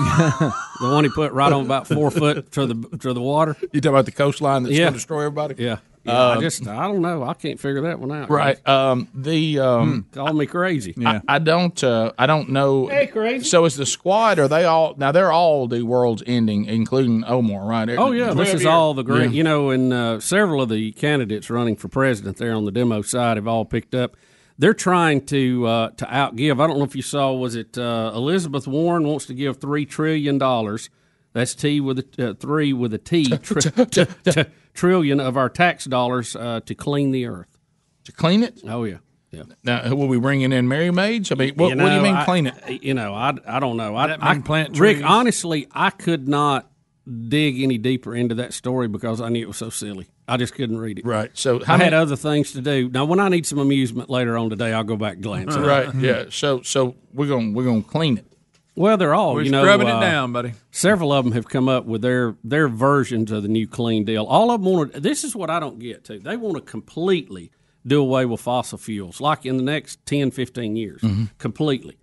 the 0.80 0.88
one 0.90 1.04
he 1.04 1.10
put 1.10 1.32
right 1.32 1.52
on 1.52 1.66
about 1.66 1.86
four 1.86 2.10
foot 2.10 2.50
to 2.52 2.66
the 2.66 2.98
to 2.98 3.12
the 3.12 3.20
water. 3.20 3.56
You 3.72 3.80
talk 3.82 3.90
about 3.90 4.06
the 4.06 4.12
coastline 4.12 4.62
that's 4.62 4.74
Yeah. 4.74 4.84
going 4.84 4.92
to 4.94 4.98
destroy 4.98 5.18
everybody. 5.26 5.62
Yeah. 5.62 5.78
Yeah, 6.04 6.18
I 6.18 6.34
Um, 6.34 6.40
just 6.40 6.66
I 6.66 6.88
don't 6.88 7.00
know. 7.00 7.22
I 7.22 7.34
can't 7.34 7.60
figure 7.60 7.82
that 7.82 8.00
one 8.00 8.10
out. 8.10 8.28
Right. 8.28 8.66
Um, 8.68 9.08
the 9.14 9.60
um, 9.60 10.06
Call 10.12 10.32
me 10.32 10.46
crazy. 10.46 10.94
I, 11.04 11.20
I 11.28 11.38
don't. 11.38 11.82
Uh, 11.84 12.12
I 12.18 12.26
don't 12.26 12.48
know. 12.50 12.88
Hey, 12.88 13.06
crazy. 13.06 13.44
So 13.44 13.64
is 13.64 13.76
the 13.76 13.86
squad? 13.86 14.38
Are 14.38 14.48
they 14.48 14.64
all 14.64 14.94
now? 14.96 15.12
They're 15.12 15.30
all 15.32 15.68
the 15.68 15.82
world's 15.82 16.22
ending, 16.26 16.64
including 16.64 17.24
Omar, 17.24 17.64
right? 17.66 17.88
Oh 17.90 18.10
yeah, 18.12 18.34
this 18.34 18.52
is 18.52 18.66
all 18.66 18.94
the 18.94 19.02
great. 19.04 19.30
Yeah. 19.30 19.36
You 19.36 19.44
know, 19.44 19.70
and 19.70 19.92
uh, 19.92 20.20
several 20.20 20.60
of 20.62 20.68
the 20.70 20.92
candidates 20.92 21.48
running 21.50 21.76
for 21.76 21.88
president 21.88 22.36
there 22.38 22.54
on 22.54 22.64
the 22.64 22.72
demo 22.72 23.02
side 23.02 23.36
have 23.36 23.46
all 23.46 23.64
picked 23.64 23.94
up. 23.94 24.16
They're 24.58 24.74
trying 24.74 25.24
to 25.26 25.66
uh, 25.66 25.90
to 25.90 26.04
outgive. 26.04 26.60
I 26.62 26.66
don't 26.66 26.78
know 26.78 26.84
if 26.84 26.94
you 26.96 27.02
saw. 27.02 27.32
Was 27.32 27.54
it 27.54 27.78
uh, 27.78 28.12
Elizabeth 28.14 28.66
Warren 28.66 29.06
wants 29.06 29.26
to 29.26 29.34
give 29.34 29.58
three 29.58 29.86
trillion 29.86 30.38
dollars? 30.38 30.90
That's 31.32 31.54
T 31.54 31.80
with 31.80 32.00
a 32.18 32.30
uh, 32.30 32.34
three 32.34 32.72
with 32.72 32.92
a 32.92 32.98
T. 32.98 33.24
Tri- 34.74 34.88
t- 34.90 34.92
t- 34.92 34.92
trillion 34.92 35.20
of 35.20 35.36
our 35.36 35.48
tax 35.48 35.84
dollars 35.84 36.36
uh, 36.36 36.60
to 36.66 36.74
clean 36.74 37.10
the 37.10 37.26
earth. 37.26 37.48
To 38.04 38.12
clean 38.12 38.42
it? 38.42 38.60
Oh 38.66 38.84
yeah. 38.84 38.98
Yeah. 39.30 39.44
Now, 39.64 39.78
who 39.84 39.96
will 39.96 40.08
we 40.08 40.18
bringing 40.20 40.52
in 40.52 40.68
Merry 40.68 40.90
Maids? 40.90 41.32
I 41.32 41.36
mean, 41.36 41.54
what, 41.54 41.74
what 41.76 41.88
do 41.88 41.94
you 41.94 42.02
mean 42.02 42.14
I- 42.16 42.24
clean 42.26 42.46
it? 42.48 42.82
You 42.82 42.92
know, 42.94 43.14
I, 43.14 43.32
I 43.46 43.60
don't 43.60 43.78
know. 43.78 43.96
I, 43.96 44.08
That 44.08 44.22
I 44.22 44.34
mean 44.34 44.42
plant 44.42 44.78
Rick, 44.78 45.02
honestly, 45.02 45.68
I 45.72 45.88
could 45.88 46.28
not 46.28 46.70
dig 47.28 47.60
any 47.60 47.78
deeper 47.78 48.14
into 48.14 48.34
that 48.36 48.52
story 48.52 48.88
because 48.88 49.20
I 49.20 49.28
knew 49.30 49.42
it 49.42 49.48
was 49.48 49.56
so 49.56 49.70
silly. 49.70 50.08
I 50.28 50.36
just 50.36 50.54
couldn't 50.54 50.78
read 50.78 50.98
it. 50.98 51.06
Right. 51.06 51.30
So 51.34 51.60
I 51.62 51.64
how 51.64 51.76
had 51.78 51.94
other 51.94 52.14
things 52.14 52.52
to 52.52 52.60
do. 52.60 52.88
Now, 52.90 53.04
when 53.06 53.20
I 53.20 53.28
need 53.28 53.46
some 53.46 53.58
amusement 53.58 54.08
later 54.10 54.36
on 54.38 54.50
today, 54.50 54.72
I'll 54.72 54.84
go 54.84 54.96
back 54.96 55.14
and 55.14 55.22
glance. 55.22 55.54
at 55.56 55.62
it. 55.62 55.66
Right. 55.66 55.94
Yeah. 55.94 56.24
So 56.30 56.62
so 56.62 56.94
we're 57.12 57.28
gonna 57.28 57.52
we're 57.52 57.64
gonna 57.64 57.82
clean 57.82 58.18
it. 58.18 58.26
Well, 58.74 58.96
they're 58.96 59.14
all 59.14 59.34
We're 59.34 59.42
you 59.42 59.50
know 59.50 59.62
scrubbing 59.62 59.88
it 59.88 59.94
uh, 59.94 60.00
down, 60.00 60.32
buddy. 60.32 60.52
Several 60.70 61.12
of 61.12 61.24
them 61.24 61.32
have 61.34 61.46
come 61.48 61.68
up 61.68 61.84
with 61.84 62.00
their 62.02 62.36
their 62.42 62.68
versions 62.68 63.30
of 63.30 63.42
the 63.42 63.48
new 63.48 63.66
clean 63.66 64.04
deal. 64.04 64.24
All 64.24 64.50
of 64.50 64.62
them 64.62 64.72
want 64.72 64.94
to. 64.94 65.00
This 65.00 65.24
is 65.24 65.36
what 65.36 65.50
I 65.50 65.60
don't 65.60 65.78
get 65.78 66.04
to. 66.04 66.18
They 66.18 66.36
want 66.36 66.56
to 66.56 66.62
completely 66.62 67.50
do 67.86 68.00
away 68.00 68.24
with 68.24 68.40
fossil 68.40 68.78
fuels, 68.78 69.20
like 69.20 69.44
in 69.44 69.56
the 69.56 69.62
next 69.62 70.04
10, 70.06 70.30
15 70.30 70.76
years, 70.76 71.00
Mm-hmm. 71.02 71.24
completely. 71.38 71.98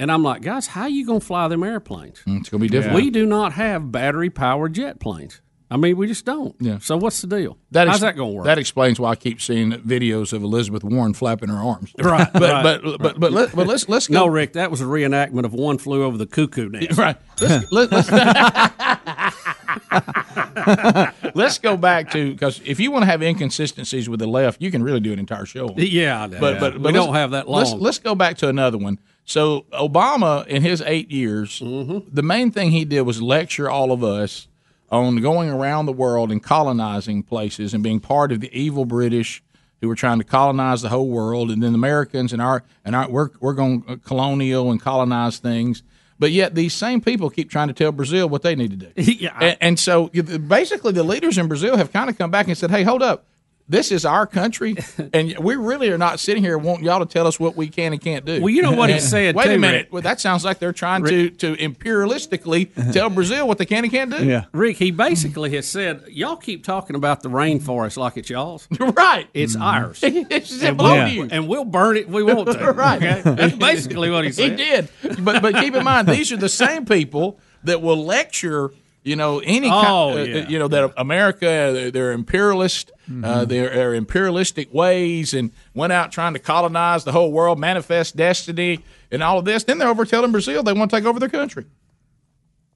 And 0.00 0.10
I'm 0.10 0.22
like, 0.22 0.42
guys, 0.42 0.68
how 0.68 0.82
are 0.82 0.88
you 0.88 1.04
going 1.04 1.20
to 1.20 1.26
fly 1.26 1.48
them 1.48 1.62
airplanes? 1.64 2.20
Mm, 2.26 2.38
It's 2.40 2.48
gonna 2.48 2.60
be 2.62 2.68
difficult. 2.68 3.02
We 3.02 3.10
do 3.10 3.26
not 3.26 3.52
have 3.54 3.90
battery 3.92 4.30
powered 4.30 4.72
jet 4.74 5.00
planes. 5.00 5.40
I 5.70 5.76
mean, 5.76 5.98
we 5.98 6.06
just 6.06 6.24
don't. 6.24 6.56
Yeah. 6.60 6.78
So 6.78 6.96
what's 6.96 7.20
the 7.20 7.26
deal? 7.26 7.58
That 7.72 7.88
How's 7.88 8.00
that 8.00 8.16
going 8.16 8.30
to 8.30 8.36
work? 8.38 8.44
That 8.46 8.56
explains 8.58 8.98
why 8.98 9.10
I 9.10 9.16
keep 9.16 9.38
seeing 9.40 9.72
videos 9.72 10.32
of 10.32 10.42
Elizabeth 10.42 10.82
Warren 10.82 11.12
flapping 11.12 11.50
her 11.50 11.56
arms. 11.58 11.92
Right, 11.98 12.26
But 12.32 12.42
right, 12.42 12.62
but, 12.62 12.82
but 12.82 12.98
but 12.98 13.20
but 13.20 13.32
let, 13.32 13.54
but 13.54 13.66
let's 13.66 13.86
let's 13.88 14.08
go. 14.08 14.14
no, 14.14 14.26
Rick, 14.28 14.54
that 14.54 14.70
was 14.70 14.80
a 14.80 14.84
reenactment 14.84 15.44
of 15.44 15.52
One 15.52 15.76
Flew 15.76 16.04
Over 16.04 16.16
the 16.16 16.26
Cuckoo 16.26 16.70
Nest. 16.70 16.92
Right. 16.98 17.16
Let's, 17.40 17.70
let, 17.72 17.92
let's, 17.92 18.10
let's 21.34 21.58
go 21.58 21.76
back 21.76 22.10
to 22.12 22.32
because 22.32 22.60
if 22.64 22.80
you 22.80 22.90
want 22.90 23.02
to 23.02 23.06
have 23.06 23.22
inconsistencies 23.22 24.08
with 24.08 24.20
the 24.20 24.26
left, 24.26 24.60
you 24.62 24.70
can 24.70 24.82
really 24.82 25.00
do 25.00 25.12
an 25.12 25.18
entire 25.18 25.46
show. 25.46 25.72
Yeah, 25.76 26.22
I 26.22 26.26
know. 26.26 26.40
but 26.40 26.60
but, 26.60 26.72
We 26.74 26.78
but 26.80 26.94
don't 26.94 27.08
let's- 27.08 27.18
have 27.18 27.30
that 27.32 27.48
Let's, 27.48 27.70
long. 27.72 27.80
let's 27.80 27.98
go 27.98 28.14
back 28.14 28.38
to 28.38 28.48
another 28.48 28.78
one. 28.78 28.98
So 29.24 29.66
Obama, 29.72 30.46
in 30.46 30.62
his 30.62 30.82
eight 30.82 31.10
years, 31.10 31.60
Mm-hmm. 31.60 32.08
the 32.14 32.22
main 32.22 32.50
thing 32.50 32.70
he 32.70 32.84
did 32.84 33.02
was 33.02 33.20
lecture 33.20 33.68
all 33.70 33.92
of 33.92 34.02
us 34.02 34.48
on 34.90 35.16
going 35.16 35.50
around 35.50 35.86
the 35.86 35.92
world 35.92 36.32
and 36.32 36.42
colonizing 36.42 37.22
places 37.22 37.74
and 37.74 37.82
being 37.82 38.00
part 38.00 38.32
of 38.32 38.40
the 38.40 38.50
evil 38.58 38.84
British 38.84 39.42
who 39.80 39.88
were 39.88 39.94
trying 39.94 40.18
to 40.18 40.24
colonize 40.24 40.82
the 40.82 40.88
whole 40.88 41.08
world, 41.08 41.50
and 41.50 41.62
then 41.62 41.74
Americans 41.74 42.32
and 42.32 42.42
our 42.42 42.64
and 42.84 42.96
our 42.96 43.08
we're 43.08 43.30
we're 43.40 43.52
going 43.52 44.00
colonial 44.04 44.70
and 44.70 44.80
colonize 44.80 45.38
things. 45.38 45.82
But 46.18 46.32
yet 46.32 46.54
these 46.54 46.74
same 46.74 47.00
people 47.00 47.30
keep 47.30 47.48
trying 47.48 47.68
to 47.68 47.74
tell 47.74 47.92
Brazil 47.92 48.28
what 48.28 48.42
they 48.42 48.56
need 48.56 48.70
to 48.70 48.76
do. 48.88 48.92
Yeah. 49.12 49.36
And, 49.40 49.56
and 49.60 49.78
so 49.78 50.08
basically, 50.08 50.92
the 50.92 51.04
leaders 51.04 51.38
in 51.38 51.46
Brazil 51.46 51.76
have 51.76 51.92
kind 51.92 52.10
of 52.10 52.18
come 52.18 52.30
back 52.30 52.48
and 52.48 52.58
said, 52.58 52.70
"Hey, 52.70 52.82
hold 52.82 53.02
up." 53.02 53.24
This 53.70 53.92
is 53.92 54.06
our 54.06 54.26
country, 54.26 54.76
and 55.12 55.38
we 55.38 55.54
really 55.56 55.90
are 55.90 55.98
not 55.98 56.20
sitting 56.20 56.42
here 56.42 56.56
wanting 56.56 56.86
y'all 56.86 57.00
to 57.00 57.06
tell 57.06 57.26
us 57.26 57.38
what 57.38 57.54
we 57.54 57.68
can 57.68 57.92
and 57.92 58.00
can't 58.00 58.24
do. 58.24 58.40
Well, 58.40 58.48
you 58.48 58.62
know 58.62 58.72
what 58.72 58.88
he 58.88 58.94
And- 58.94 59.04
said, 59.04 59.34
Wait 59.34 59.46
a 59.46 59.58
minute. 59.58 59.86
Rick. 59.86 59.92
Well, 59.92 60.02
that 60.02 60.20
sounds 60.20 60.44
like 60.44 60.58
they're 60.58 60.72
trying 60.72 61.04
to 61.04 61.30
to 61.30 61.54
imperialistically 61.56 62.92
tell 62.92 63.10
Brazil 63.10 63.46
what 63.46 63.58
they 63.58 63.66
can 63.66 63.84
and 63.84 63.92
can't 63.92 64.10
do. 64.10 64.24
Yeah, 64.24 64.44
Rick, 64.52 64.78
he 64.78 64.90
basically 64.90 65.54
has 65.56 65.66
said, 65.66 66.04
y'all 66.08 66.36
keep 66.36 66.64
talking 66.64 66.96
about 66.96 67.22
the 67.22 67.28
rainforest 67.28 67.98
like 67.98 68.16
it's 68.16 68.30
y'all's. 68.30 68.66
right. 68.80 69.28
It's 69.34 69.54
mm-hmm. 69.54 69.62
ours. 69.62 70.00
It's 70.02 70.48
just 70.48 70.62
and, 70.62 70.78
we'll, 70.78 70.94
to 70.94 71.10
you. 71.10 71.28
and 71.30 71.46
we'll 71.46 71.64
burn 71.64 71.98
it 71.98 72.06
if 72.06 72.08
we 72.08 72.22
want 72.22 72.50
to. 72.50 72.72
Right. 72.72 73.02
Okay? 73.02 73.22
That's 73.22 73.56
basically 73.56 74.10
what 74.10 74.24
he 74.24 74.32
said. 74.32 74.52
He 74.52 74.56
did, 74.56 74.88
but 75.20 75.42
but 75.42 75.54
keep 75.56 75.74
in 75.74 75.84
mind 75.84 76.08
these 76.08 76.32
are 76.32 76.36
the 76.36 76.48
same 76.48 76.86
people 76.86 77.38
that 77.64 77.82
will 77.82 78.02
lecture. 78.04 78.70
You 79.04 79.16
know 79.16 79.38
any 79.38 79.68
Oh, 79.68 80.12
kind, 80.14 80.36
uh, 80.36 80.48
you 80.48 80.58
know 80.58 80.68
that 80.68 80.92
America 80.96 81.46
they're, 81.46 81.90
they're 81.90 82.12
imperialist, 82.12 82.90
uh, 83.24 83.44
they're, 83.46 83.70
they're 83.70 83.94
imperialistic 83.94 84.74
ways, 84.74 85.32
and 85.32 85.50
went 85.72 85.92
out 85.92 86.12
trying 86.12 86.34
to 86.34 86.38
colonize 86.38 87.04
the 87.04 87.12
whole 87.12 87.32
world, 87.32 87.58
manifest 87.58 88.16
destiny, 88.16 88.80
and 89.10 89.22
all 89.22 89.38
of 89.38 89.44
this. 89.46 89.64
Then 89.64 89.78
they're 89.78 89.88
over 89.88 90.04
telling 90.04 90.32
Brazil 90.32 90.62
they 90.62 90.72
want 90.74 90.90
to 90.90 90.96
take 90.96 91.06
over 91.06 91.18
their 91.18 91.28
country. 91.30 91.64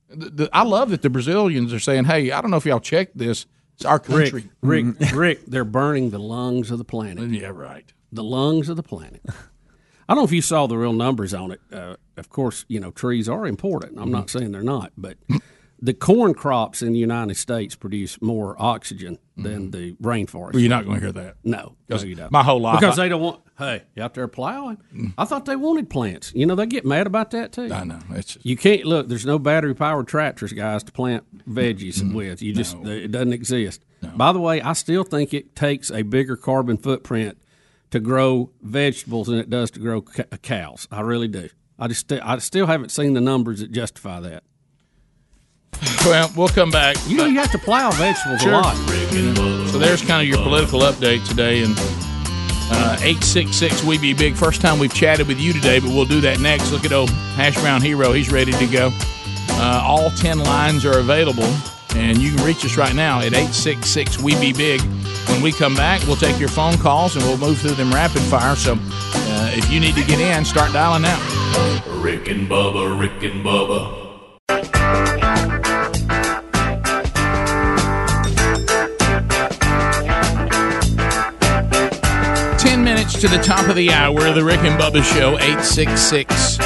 The, 0.09 0.31
the, 0.31 0.51
I 0.53 0.63
love 0.63 0.91
that 0.91 1.03
the 1.03 1.11
Brazilians 1.11 1.73
are 1.73 1.81
saying, 1.81 2.05
"Hey, 2.05 2.31
I 2.31 2.41
don't 2.41 2.51
know 2.51 2.57
if 2.57 2.65
y'all 2.67 2.81
checked 2.81 3.19
this. 3.19 3.47
It's 3.75 3.85
our 3.85 4.01
Rick, 4.09 4.31
country." 4.33 4.51
Rick, 4.63 4.87
Rick, 5.15 5.47
they're 5.47 5.65
burning 5.65 6.11
the 6.11 6.19
lungs 6.19 6.71
of 6.71 6.79
the 6.79 6.85
planet. 6.85 7.29
Yeah, 7.31 7.49
right. 7.49 7.93
The 8.13 8.25
lungs 8.25 8.69
of 8.69 8.77
the 8.77 8.83
planet. 8.83 9.23
I 9.29 10.15
don't 10.15 10.19
know 10.19 10.25
if 10.25 10.33
you 10.33 10.43
saw 10.43 10.67
the 10.67 10.77
real 10.77 10.93
numbers 10.93 11.33
on 11.35 11.51
it. 11.53 11.61
Uh, 11.73 11.97
of 12.17 12.29
course, 12.31 12.65
you 12.69 12.81
know 12.81 12.91
trees 12.91 13.29
are 13.29 13.47
important. 13.47 13.99
I'm 13.99 14.11
not 14.11 14.31
saying 14.31 14.53
they're 14.53 14.63
not, 14.63 14.93
but 14.97 15.17
the 15.83 15.93
corn 15.93 16.33
crops 16.33 16.81
in 16.81 16.93
the 16.93 16.99
United 16.99 17.37
States 17.37 17.75
produce 17.75 18.23
more 18.23 18.55
oxygen 18.57 19.19
than 19.37 19.71
mm-hmm. 19.71 19.71
the 19.71 19.93
rainforest. 19.95 20.53
Well, 20.53 20.61
you're 20.61 20.71
not 20.71 20.85
going 20.85 21.01
to 21.01 21.05
hear 21.05 21.13
that. 21.13 21.37
No, 21.43 21.75
no, 21.89 21.97
you 21.97 22.15
don't. 22.15 22.31
my 22.31 22.45
whole 22.45 22.61
life, 22.61 22.79
because 22.81 22.99
I- 22.99 23.05
they 23.05 23.09
don't 23.09 23.21
want. 23.21 23.41
Hey, 23.59 23.83
you 23.95 24.03
out 24.03 24.15
there 24.15 24.27
plowing? 24.29 24.79
Mm. 24.93 25.13
I 25.19 25.25
thought 25.25 25.45
they 25.45 25.55
wanted 25.55 25.89
plants. 25.91 26.33
You 26.35 26.47
know, 26.47 26.55
they 26.55 26.67
get 26.67 26.85
mad 26.85 27.07
about 27.07 27.31
that 27.33 27.53
too. 27.53 27.73
I 27.73 27.85
know. 27.85 27.99
It's 28.11 28.39
You 28.43 28.57
can't 28.57 28.85
look. 28.85 29.09
There's 29.09 29.27
no 29.27 29.39
battery 29.39 29.75
powered 29.75 30.09
tractors, 30.09 30.53
guys, 30.53 30.83
to 30.85 30.91
plant 30.91 31.25
veggies 31.49 32.13
with. 32.13 32.43
You 32.43 32.55
just 32.55 32.77
it 32.79 33.13
doesn't 33.13 33.33
exist. 33.33 33.85
By 34.17 34.33
the 34.33 34.41
way, 34.41 34.61
I 34.61 34.73
still 34.73 35.05
think 35.05 35.33
it 35.35 35.55
takes 35.55 35.91
a 35.91 36.03
bigger 36.03 36.37
carbon 36.37 36.77
footprint 36.77 37.39
to 37.91 38.01
grow 38.01 38.51
vegetables 38.63 39.29
than 39.29 39.39
it 39.39 39.51
does 39.51 39.71
to 39.73 39.81
grow 39.81 40.01
cows. 40.01 40.89
I 40.91 41.03
really 41.03 41.29
do. 41.29 41.49
I 41.79 41.89
just 41.89 42.11
I 42.11 42.39
still 42.39 42.67
haven't 42.67 42.91
seen 42.91 43.13
the 43.13 43.21
numbers 43.21 43.61
that 43.61 43.71
justify 43.71 44.19
that. 44.21 44.43
Well, 46.05 46.31
we'll 46.37 46.49
come 46.49 46.71
back. 46.71 46.97
You 47.07 47.17
know, 47.17 47.25
you 47.27 47.39
have 47.39 47.51
to 47.53 47.59
plow 47.59 47.91
vegetables 47.93 48.41
Sure. 48.43 48.53
a 48.53 48.57
lot. 48.61 48.77
So 49.71 49.79
there's 49.79 50.03
kind 50.03 50.23
of 50.23 50.29
your 50.29 50.39
political 50.43 50.81
update 50.81 51.27
today, 51.29 51.63
and 51.63 51.75
uh, 51.79 52.99
eight 53.03 53.23
six 53.23 53.57
six 53.57 53.83
we 53.85 53.99
be 53.99 54.13
big. 54.15 54.35
First 54.35 54.61
time 54.61 54.79
we've 54.79 54.93
chatted 54.95 55.27
with 55.29 55.39
you 55.41 55.53
today, 55.53 55.79
but 55.81 55.91
we'll 55.91 56.05
do 56.05 56.21
that 56.23 56.41
next. 56.41 56.71
Look 56.73 56.85
at 56.85 56.93
old 56.93 57.11
Hash 57.37 57.55
Brown 57.61 57.81
Hero; 57.83 58.13
he's 58.13 58.31
ready 58.31 58.53
to 58.53 58.67
go. 58.67 58.91
Uh, 59.51 59.83
all 59.85 60.11
ten 60.11 60.39
lines 60.39 60.85
are 60.85 60.99
available, 60.99 61.49
and 61.95 62.19
you 62.19 62.35
can 62.35 62.45
reach 62.45 62.65
us 62.65 62.77
right 62.77 62.95
now 62.95 63.21
at 63.21 63.33
eight 63.35 63.53
six 63.53 63.89
six 63.89 64.19
we 64.19 64.39
be 64.41 64.53
big. 64.53 64.81
When 65.29 65.41
we 65.41 65.53
come 65.53 65.75
back, 65.75 66.03
we'll 66.07 66.17
take 66.17 66.39
your 66.39 66.49
phone 66.49 66.77
calls 66.79 67.17
and 67.17 67.25
we'll 67.25 67.39
move 67.39 67.59
through 67.59 67.73
them 67.75 67.93
rapid 67.93 68.23
fire. 68.23 68.57
So 68.57 68.75
uh, 68.75 69.51
if 69.55 69.71
you 69.71 69.79
need 69.81 69.95
to 69.95 70.05
get 70.05 70.21
in, 70.21 70.45
start 70.45 70.73
dialing 70.73 71.03
now. 71.03 71.19
Rick 72.01 72.29
and 72.29 72.49
Bubba, 72.49 72.99
Rick 72.99 73.23
and 73.23 73.45
Bubba. 73.45 74.02
Minutes 83.03 83.21
to 83.21 83.27
the 83.29 83.43
top 83.43 83.69
of 83.69 83.75
the 83.75 83.91
hour, 83.91 84.33
the 84.33 84.45
Rick 84.45 84.61
and 84.61 84.81
Bubba 84.81 85.03
Show, 85.03 85.35
866 85.39 86.59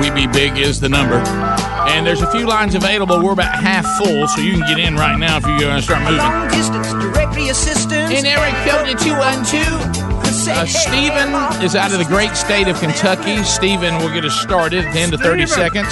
We 0.00 0.10
Be 0.12 0.26
Big 0.32 0.56
is 0.56 0.78
the 0.78 0.88
number. 0.88 1.16
And 1.16 2.06
there's 2.06 2.22
a 2.22 2.30
few 2.30 2.46
lines 2.46 2.74
available. 2.76 3.20
We're 3.22 3.32
about 3.32 3.52
half 3.54 3.84
full, 3.98 4.28
so 4.28 4.40
you 4.40 4.52
can 4.52 4.60
get 4.60 4.78
in 4.78 4.94
right 4.94 5.18
now 5.18 5.38
if 5.38 5.44
you're 5.46 5.58
going 5.58 5.76
to 5.76 5.82
start 5.82 6.02
moving. 6.02 6.18
Long 6.18 6.48
distance 6.50 6.92
directory 6.92 7.48
assistance. 7.48 8.12
In 8.12 8.26
Eric 8.26 8.54
Code 8.68 8.96
212. 8.98 10.12
Uh, 10.48 10.66
Stephen 10.66 11.64
is 11.64 11.74
out 11.74 11.92
of 11.92 11.98
the 11.98 12.04
great 12.04 12.34
state 12.36 12.68
of 12.68 12.78
Kentucky. 12.78 13.42
Stephen 13.42 13.96
will 13.98 14.12
get 14.12 14.24
us 14.24 14.40
started 14.40 14.84
at 14.84 14.92
the 14.94 15.00
end 15.00 15.12
of 15.14 15.20
30 15.20 15.46
seconds. 15.46 15.88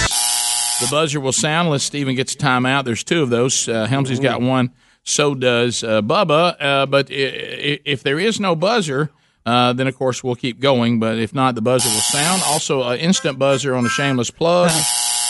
The 0.79 0.87
buzzer 0.89 1.19
will 1.19 1.31
sound 1.33 1.67
unless 1.67 1.83
Stephen 1.83 2.15
gets 2.15 2.33
a 2.33 2.37
timeout. 2.37 2.85
There's 2.85 3.03
two 3.03 3.21
of 3.23 3.29
those. 3.29 3.67
Uh, 3.67 3.85
Helmsley's 3.87 4.19
got 4.21 4.41
one. 4.41 4.71
So 5.03 5.35
does 5.35 5.83
uh, 5.83 6.01
Bubba. 6.01 6.55
Uh, 6.61 6.85
but 6.85 7.09
i- 7.11 7.13
i- 7.13 7.79
if 7.85 8.03
there 8.03 8.19
is 8.19 8.39
no 8.39 8.55
buzzer, 8.55 9.09
uh, 9.45 9.73
then 9.73 9.87
of 9.87 9.95
course 9.95 10.23
we'll 10.23 10.35
keep 10.35 10.59
going. 10.59 10.99
But 10.99 11.17
if 11.17 11.33
not, 11.33 11.55
the 11.55 11.61
buzzer 11.61 11.89
will 11.89 12.01
sound. 12.01 12.41
Also, 12.45 12.83
an 12.83 12.99
instant 12.99 13.39
buzzer 13.39 13.75
on 13.75 13.85
a 13.85 13.89
shameless 13.89 14.31
plug, 14.31 14.71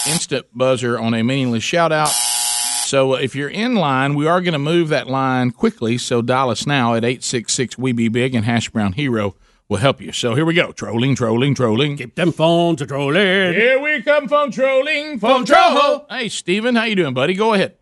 instant 0.07 0.45
buzzer 0.53 0.99
on 0.99 1.13
a 1.13 1.23
meaningless 1.23 1.63
shout 1.63 1.91
out. 1.91 2.09
So 2.09 3.13
uh, 3.13 3.17
if 3.17 3.35
you're 3.35 3.49
in 3.49 3.75
line, 3.75 4.15
we 4.15 4.27
are 4.27 4.41
going 4.41 4.53
to 4.53 4.59
move 4.59 4.89
that 4.89 5.07
line 5.07 5.51
quickly. 5.51 5.97
So 5.97 6.21
dial 6.21 6.49
us 6.49 6.67
now 6.67 6.93
at 6.93 7.05
866 7.05 7.77
We 7.77 7.93
Be 7.93 8.09
Big 8.09 8.35
and 8.35 8.43
Hash 8.43 8.69
Brown 8.69 8.93
Hero 8.93 9.35
will 9.69 9.77
help 9.77 10.01
you. 10.01 10.11
So 10.11 10.35
here 10.35 10.43
we 10.43 10.53
go. 10.53 10.73
Trolling, 10.73 11.15
trolling, 11.15 11.55
trolling. 11.55 11.95
Keep 11.95 12.15
them 12.15 12.33
phones 12.33 12.81
a 12.81 12.85
trolling. 12.85 13.53
Here 13.53 13.79
we 13.79 14.01
come 14.01 14.27
phone 14.27 14.51
trolling, 14.51 15.19
phone 15.19 15.45
troll. 15.45 16.05
Hey, 16.09 16.27
Steven, 16.27 16.75
how 16.75 16.83
you 16.83 16.97
doing, 16.97 17.13
buddy? 17.13 17.33
Go 17.33 17.53
ahead. 17.53 17.75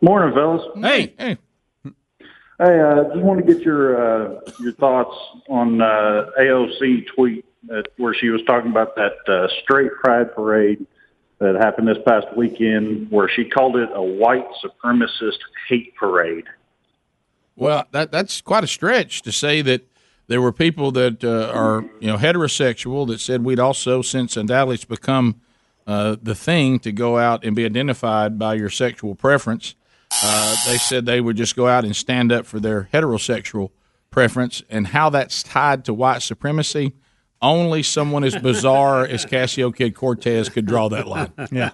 Morning, 0.00 0.34
fellas. 0.34 0.62
Hey, 0.76 1.12
hey. 1.18 1.36
Hey, 2.60 2.78
uh, 2.78 3.04
just 3.04 3.22
want 3.22 3.44
to 3.44 3.54
get 3.54 3.62
your 3.64 3.96
uh, 3.96 4.40
your 4.60 4.72
thoughts 4.72 5.16
on 5.48 5.80
uh, 5.80 6.26
AOC 6.38 7.06
tweet 7.06 7.46
that, 7.68 7.86
where 7.96 8.12
she 8.12 8.28
was 8.28 8.42
talking 8.42 8.70
about 8.70 8.94
that 8.96 9.14
uh, 9.26 9.48
straight 9.62 9.90
pride 9.94 10.34
parade 10.34 10.86
that 11.38 11.54
happened 11.54 11.88
this 11.88 11.96
past 12.04 12.26
weekend, 12.36 13.10
where 13.10 13.30
she 13.30 13.46
called 13.46 13.76
it 13.76 13.88
a 13.94 14.02
white 14.02 14.46
supremacist 14.62 15.38
hate 15.68 15.96
parade. 15.96 16.44
Well, 17.56 17.86
that 17.92 18.12
that's 18.12 18.42
quite 18.42 18.62
a 18.62 18.66
stretch 18.66 19.22
to 19.22 19.32
say 19.32 19.62
that 19.62 19.88
there 20.26 20.42
were 20.42 20.52
people 20.52 20.92
that 20.92 21.24
uh, 21.24 21.50
are 21.54 21.86
you 21.98 22.08
know 22.08 22.18
heterosexual 22.18 23.06
that 23.06 23.20
said 23.20 23.42
we'd 23.42 23.58
also, 23.58 24.02
since 24.02 24.36
undoubtedly 24.36 24.74
it's 24.74 24.84
become 24.84 25.40
uh, 25.86 26.16
the 26.22 26.34
thing 26.34 26.78
to 26.80 26.92
go 26.92 27.16
out 27.16 27.42
and 27.42 27.56
be 27.56 27.64
identified 27.64 28.38
by 28.38 28.52
your 28.52 28.68
sexual 28.68 29.14
preference, 29.14 29.76
uh, 30.22 30.56
they 30.66 30.76
said 30.76 31.06
they 31.06 31.20
would 31.20 31.36
just 31.36 31.56
go 31.56 31.66
out 31.68 31.84
and 31.84 31.94
stand 31.94 32.32
up 32.32 32.46
for 32.46 32.60
their 32.60 32.88
heterosexual 32.92 33.70
preference, 34.10 34.62
and 34.68 34.88
how 34.88 35.10
that's 35.10 35.42
tied 35.42 35.84
to 35.84 35.94
white 35.94 36.22
supremacy. 36.22 36.92
Only 37.42 37.82
someone 37.82 38.22
as 38.22 38.36
bizarre 38.36 39.06
as 39.06 39.24
Cassio 39.24 39.70
Kid 39.70 39.94
Cortez 39.94 40.50
could 40.50 40.66
draw 40.66 40.88
that 40.90 41.06
line. 41.06 41.32
Yeah. 41.50 41.70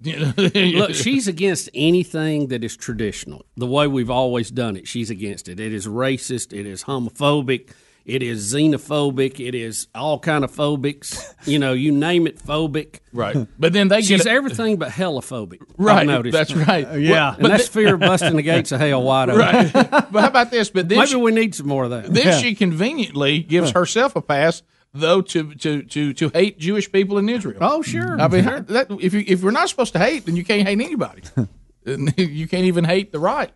Look, 0.54 0.94
she's 0.94 1.28
against 1.28 1.68
anything 1.74 2.46
that 2.48 2.64
is 2.64 2.74
traditional, 2.74 3.44
the 3.54 3.66
way 3.66 3.86
we've 3.86 4.08
always 4.08 4.50
done 4.50 4.76
it. 4.76 4.88
She's 4.88 5.10
against 5.10 5.46
it. 5.48 5.60
It 5.60 5.74
is 5.74 5.86
racist. 5.86 6.58
It 6.58 6.64
is 6.64 6.84
homophobic. 6.84 7.68
It 8.04 8.22
is 8.22 8.52
xenophobic. 8.52 9.44
It 9.46 9.54
is 9.54 9.86
all 9.94 10.18
kind 10.18 10.42
of 10.44 10.50
phobics. 10.50 11.22
You 11.46 11.58
know, 11.58 11.72
you 11.72 11.92
name 11.92 12.26
it, 12.26 12.38
phobic. 12.38 13.00
Right. 13.12 13.46
But 13.58 13.72
then 13.72 13.88
they 13.88 14.02
she's 14.02 14.24
get 14.24 14.26
everything 14.26 14.76
but 14.76 14.90
hellophobic. 14.90 15.60
Right, 15.78 16.00
I've 16.00 16.06
noticed. 16.06 16.32
that's 16.32 16.54
right. 16.54 16.86
Uh, 16.86 16.94
yeah. 16.94 17.34
and 17.34 17.42
But 17.42 17.48
that's 17.48 17.68
the- 17.68 17.72
fear 17.80 17.94
of 17.94 18.00
busting 18.00 18.36
the 18.36 18.42
gates 18.42 18.72
of 18.72 18.80
hell 18.80 19.02
wide 19.02 19.28
open. 19.30 19.40
Right. 19.40 19.72
but 19.72 20.20
how 20.20 20.28
about 20.28 20.50
this? 20.50 20.70
But 20.70 20.88
then 20.88 20.98
maybe 20.98 21.10
she- 21.10 21.16
we 21.16 21.30
need 21.32 21.54
some 21.54 21.68
more 21.68 21.84
of 21.84 21.90
that. 21.90 22.12
Then 22.12 22.40
she 22.40 22.54
conveniently 22.54 23.40
gives 23.40 23.70
herself 23.72 24.16
a 24.16 24.22
pass, 24.22 24.62
though, 24.92 25.20
to 25.22 25.54
to 25.54 25.82
to 25.82 26.12
to 26.14 26.28
hate 26.30 26.58
Jewish 26.58 26.90
people 26.90 27.18
in 27.18 27.28
Israel. 27.28 27.58
Oh, 27.60 27.82
sure. 27.82 28.20
I 28.20 28.28
mean, 28.28 28.44
that, 28.44 28.86
if 29.00 29.14
you 29.14 29.22
if 29.26 29.42
we're 29.42 29.50
not 29.50 29.68
supposed 29.68 29.92
to 29.92 29.98
hate, 29.98 30.26
then 30.26 30.36
you 30.36 30.44
can't 30.44 30.66
hate 30.66 30.80
anybody. 30.80 31.22
you 31.84 32.46
can't 32.48 32.64
even 32.64 32.84
hate 32.84 33.12
the 33.12 33.18
right. 33.18 33.50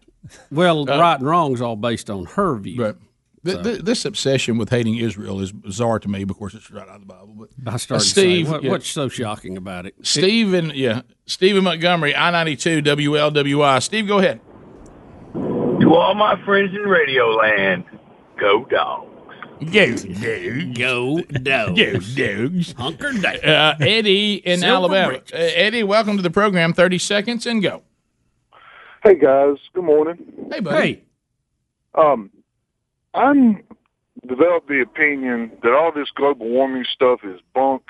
Well, 0.51 0.89
Uh, 0.91 0.99
right 0.99 1.19
and 1.19 1.27
wrong 1.29 1.53
is 1.53 1.61
all 1.61 1.77
based 1.77 2.09
on 2.09 2.25
her 2.25 2.57
view. 2.57 2.83
Right. 2.83 2.95
Th- 3.45 3.63
th- 3.63 3.81
this 3.81 4.05
obsession 4.05 4.57
with 4.59 4.71
hating 4.71 4.97
Israel 4.97 5.41
is 5.41 5.53
bizarre 5.53 5.99
to 5.99 6.09
me. 6.09 6.23
Of 6.23 6.31
course, 6.37 6.55
it's 6.55 6.71
right 6.71 6.89
out 6.89 6.95
of 6.97 7.01
the 7.01 7.07
Bible. 7.07 7.35
But 7.37 7.73
I 7.73 7.77
started 7.77 8.03
Uh, 8.03 8.07
Steve, 8.07 8.47
saying, 8.47 8.51
what, 8.51 8.63
yeah. 8.63 8.71
what's 8.71 8.89
so 8.89 9.09
shocking 9.09 9.57
about 9.57 9.85
it? 9.87 9.95
Stephen, 10.03 10.73
yeah, 10.75 11.03
Stephen 11.27 11.65
Montgomery, 11.65 12.17
I 12.17 12.31
ninety 12.31 12.57
two 12.57 12.81
WLWI. 12.83 13.83
Steve, 13.83 14.07
go 14.09 14.19
ahead. 14.19 14.41
To 15.35 15.95
all 15.95 16.15
my 16.15 16.43
friends 16.45 16.75
in 16.75 16.83
Radio 16.83 17.27
Land, 17.35 17.85
go 18.41 18.65
dogs. 18.65 19.11
Go 19.73 19.95
dogs. 19.95 20.79
Go 20.79 21.21
dogs. 21.21 22.15
Go 22.15 22.49
dogs. 22.49 22.73
Hunker 22.73 23.13
down. 23.13 23.37
Uh, 23.45 23.77
Eddie 23.81 24.35
in 24.37 24.61
Silver 24.61 24.75
Alabama. 24.75 25.09
britches. 25.19 25.33
Uh, 25.33 25.53
Eddie, 25.55 25.83
welcome 25.83 26.17
to 26.17 26.23
the 26.23 26.31
program. 26.31 26.73
Thirty 26.73 26.99
seconds 26.99 27.47
and 27.47 27.63
go. 27.63 27.83
Hey 29.03 29.17
guys, 29.17 29.57
good 29.75 29.85
morning. 29.85 30.17
Hey, 30.51 30.61
buddy. 30.61 31.05
Um, 31.95 32.31
I'm 33.15 33.63
developed 34.27 34.69
the 34.69 34.81
opinion 34.81 35.53
that 35.63 35.73
all 35.73 35.93
this 35.93 36.11
global 36.11 36.49
warming 36.49 36.85
stuff 36.85 37.21
is 37.25 37.41
bunk 37.55 37.83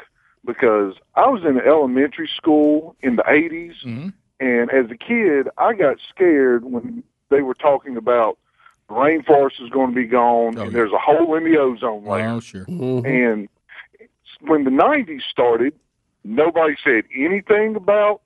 because 0.45 0.95
I 1.15 1.29
was 1.29 1.43
in 1.45 1.59
elementary 1.61 2.29
school 2.37 2.97
in 3.01 3.17
the 3.17 3.23
80s, 3.23 3.75
Mm-hmm. 3.85 4.09
and 4.41 4.71
as 4.71 4.91
a 4.91 4.97
kid, 4.97 5.49
I 5.59 5.73
got 5.75 5.97
scared 6.11 6.65
when 6.65 7.03
they 7.31 7.41
were 7.43 7.55
talking 7.55 7.97
about 7.97 8.39
the 8.89 8.95
rainforest 8.95 9.63
is 9.63 9.71
going 9.71 9.91
to 9.91 9.95
be 9.95 10.05
gone 10.07 10.59
and 10.59 10.73
there's 10.73 10.93
a 10.93 10.99
hole 10.99 11.35
in 11.37 11.45
the 11.51 11.57
ozone 11.59 12.05
layer. 12.05 12.29
Oh, 12.29 12.41
sure. 12.41 12.65
And 12.69 13.49
when 14.43 14.65
the 14.65 14.71
90s 14.71 15.23
started, 15.31 15.73
nobody 16.23 16.75
said 16.85 17.05
anything 17.17 17.77
about 17.77 18.21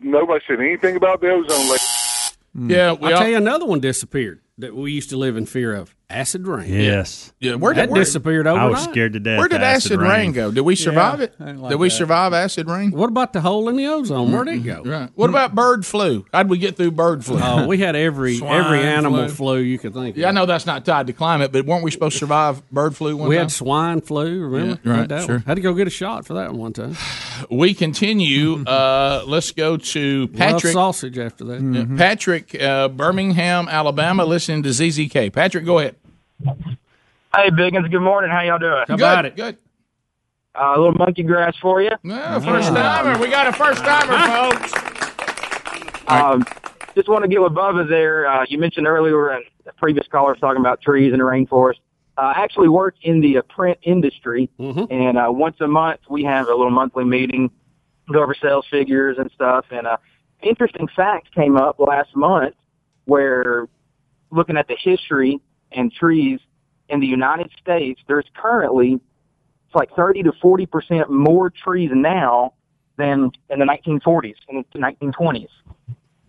nobody 0.00 0.44
said 0.46 0.58
anything 0.60 0.96
about 0.96 1.20
the 1.20 1.30
ozone 1.30 1.68
layer. 1.68 1.78
Yeah, 2.54 2.94
I'll 3.00 3.18
tell 3.18 3.28
you 3.28 3.36
another 3.36 3.66
one 3.66 3.80
disappeared 3.80 4.40
that 4.58 4.74
we 4.74 4.92
used 4.92 5.10
to 5.10 5.16
live 5.16 5.36
in 5.36 5.46
fear 5.46 5.74
of. 5.74 5.93
Acid 6.10 6.46
rain. 6.46 6.70
Yes. 6.72 7.32
Yeah, 7.40 7.54
where 7.54 7.72
that 7.74 7.86
did 7.86 7.90
where- 7.90 8.02
disappeared 8.04 8.46
I 8.46 8.50
overnight. 8.50 8.70
was 8.72 8.82
scared 8.84 9.14
to 9.14 9.20
death. 9.20 9.38
Where 9.38 9.48
did 9.48 9.58
to 9.60 9.64
acid, 9.64 10.00
rain. 10.00 10.32
go? 10.32 10.50
Did 10.50 10.60
we 10.60 10.76
survive 10.76 11.18
Yeah, 11.18 11.24
it? 11.24 11.38
Didn't 11.38 11.60
like 11.62 11.70
did 11.70 11.76
we 11.80 11.88
that. 11.88 11.94
survive 11.94 12.32
acid 12.34 12.68
rain? 12.68 12.90
What 12.90 13.08
about 13.08 13.32
the 13.32 13.40
hole 13.40 13.70
in 13.70 13.76
the 13.76 13.86
ozone? 13.86 14.30
Where'd 14.30 14.48
it 14.48 14.58
go? 14.58 14.82
Right. 14.84 15.08
What 15.14 15.30
about 15.30 15.54
bird 15.54 15.84
flu? 15.86 16.26
How'd 16.32 16.50
we 16.50 16.58
get 16.58 16.76
through 16.76 16.90
bird 16.90 17.24
flu? 17.24 17.40
Oh, 17.42 17.66
we 17.66 17.78
had 17.78 17.96
every 17.96 18.36
Swine 18.38 18.52
every 18.64 18.80
animal 18.80 19.26
flu. 19.28 19.34
flu. 19.34 19.58
you 19.60 19.78
could 19.78 19.94
think. 19.94 20.14
Of. 20.16 20.18
Yeah, 20.20 20.28
I 20.28 20.32
know 20.32 20.44
that's 20.44 20.66
not 20.66 20.84
tied 20.84 21.06
to 21.06 21.14
climate, 21.14 21.52
but 21.52 21.64
weren't 21.64 21.82
we 21.82 21.90
supposed 21.90 22.12
to 22.14 22.18
survive 22.18 22.68
bird 22.70 22.94
flu 22.94 23.16
one 23.16 23.28
We 23.30 23.36
time? 23.36 23.44
had 23.44 23.50
swine 23.50 24.00
flu. 24.02 24.40
Remember? 24.46 24.80
Yeah, 24.84 24.90
right, 24.90 24.98
Had 25.00 25.08
that 25.08 25.24
sure. 25.24 25.34
one. 25.36 25.44
Had 25.46 25.54
to 25.54 25.62
go 25.62 25.72
get 25.72 25.86
a 25.86 25.90
shot 25.90 26.26
for 26.26 26.34
that 26.34 26.50
one 26.50 26.58
one 26.60 26.72
time. 26.74 26.96
we 27.50 27.72
continue. 27.72 28.62
uh, 28.66 29.24
let's 29.26 29.50
go 29.52 29.78
to 29.78 30.26
Well, 30.26 30.36
Patrick. 30.38 30.74
sausage 30.74 31.18
after 31.18 31.44
that. 31.46 31.60
Yeah, 31.62 31.96
Patrick, 31.96 32.54
uh, 32.62 32.88
Birmingham, 32.88 33.68
Alabama, 33.68 34.24
listening 34.26 34.62
to 34.64 34.68
ZZK. 34.68 35.32
Patrick, 35.32 35.64
go 35.64 35.78
ahead. 35.80 35.96
Hey, 36.42 37.50
Biggins. 37.50 37.90
Good 37.90 38.00
morning. 38.00 38.30
How 38.30 38.42
y'all 38.42 38.58
doing? 38.58 38.84
How 38.88 38.94
about 38.94 39.24
it? 39.26 39.36
Good. 39.36 39.58
Uh, 40.54 40.74
a 40.76 40.78
little 40.78 40.94
monkey 40.94 41.24
grass 41.24 41.56
for 41.60 41.82
you. 41.82 41.90
Yeah, 42.04 42.38
first 42.38 42.68
timer. 42.68 43.18
We 43.18 43.28
got 43.28 43.48
a 43.48 43.52
first 43.52 43.82
timer, 43.84 44.52
folks. 44.52 46.04
Um, 46.06 46.44
just 46.94 47.08
want 47.08 47.22
to 47.22 47.28
get 47.28 47.42
with 47.42 47.52
Bubba 47.52 47.88
there. 47.88 48.26
Uh, 48.28 48.44
you 48.48 48.58
mentioned 48.58 48.86
earlier, 48.86 49.30
and 49.30 49.44
the 49.64 49.72
previous 49.72 50.06
caller 50.06 50.30
was 50.32 50.40
talking 50.40 50.60
about 50.60 50.80
trees 50.80 51.12
in 51.12 51.18
the 51.18 51.24
rainforest. 51.24 51.78
Uh, 52.16 52.32
I 52.36 52.42
actually 52.44 52.68
work 52.68 52.94
in 53.02 53.20
the 53.20 53.38
uh, 53.38 53.42
print 53.42 53.78
industry, 53.82 54.48
and 54.90 55.18
uh, 55.18 55.26
once 55.30 55.56
a 55.60 55.66
month 55.66 56.00
we 56.08 56.22
have 56.22 56.46
a 56.46 56.50
little 56.54 56.70
monthly 56.70 57.04
meeting, 57.04 57.50
go 58.12 58.22
over 58.22 58.34
sales 58.40 58.66
figures 58.70 59.16
and 59.18 59.28
stuff. 59.34 59.64
And 59.72 59.88
uh, 59.88 59.96
interesting 60.40 60.86
fact 60.94 61.34
came 61.34 61.56
up 61.56 61.80
last 61.80 62.14
month 62.14 62.54
where 63.06 63.66
looking 64.30 64.56
at 64.56 64.68
the 64.68 64.76
history 64.80 65.40
and 65.74 65.92
trees 65.92 66.40
in 66.88 67.00
the 67.00 67.06
United 67.06 67.50
States, 67.60 68.00
there's 68.08 68.26
currently 68.34 68.94
it's 68.94 69.74
like 69.74 69.94
30 69.96 70.24
to 70.24 70.32
40 70.40 70.66
percent 70.66 71.10
more 71.10 71.50
trees 71.50 71.90
now 71.92 72.54
than 72.96 73.32
in 73.50 73.58
the 73.58 73.64
1940s 73.64 74.34
and 74.48 74.64
the 74.72 74.78
1920s. 74.78 75.48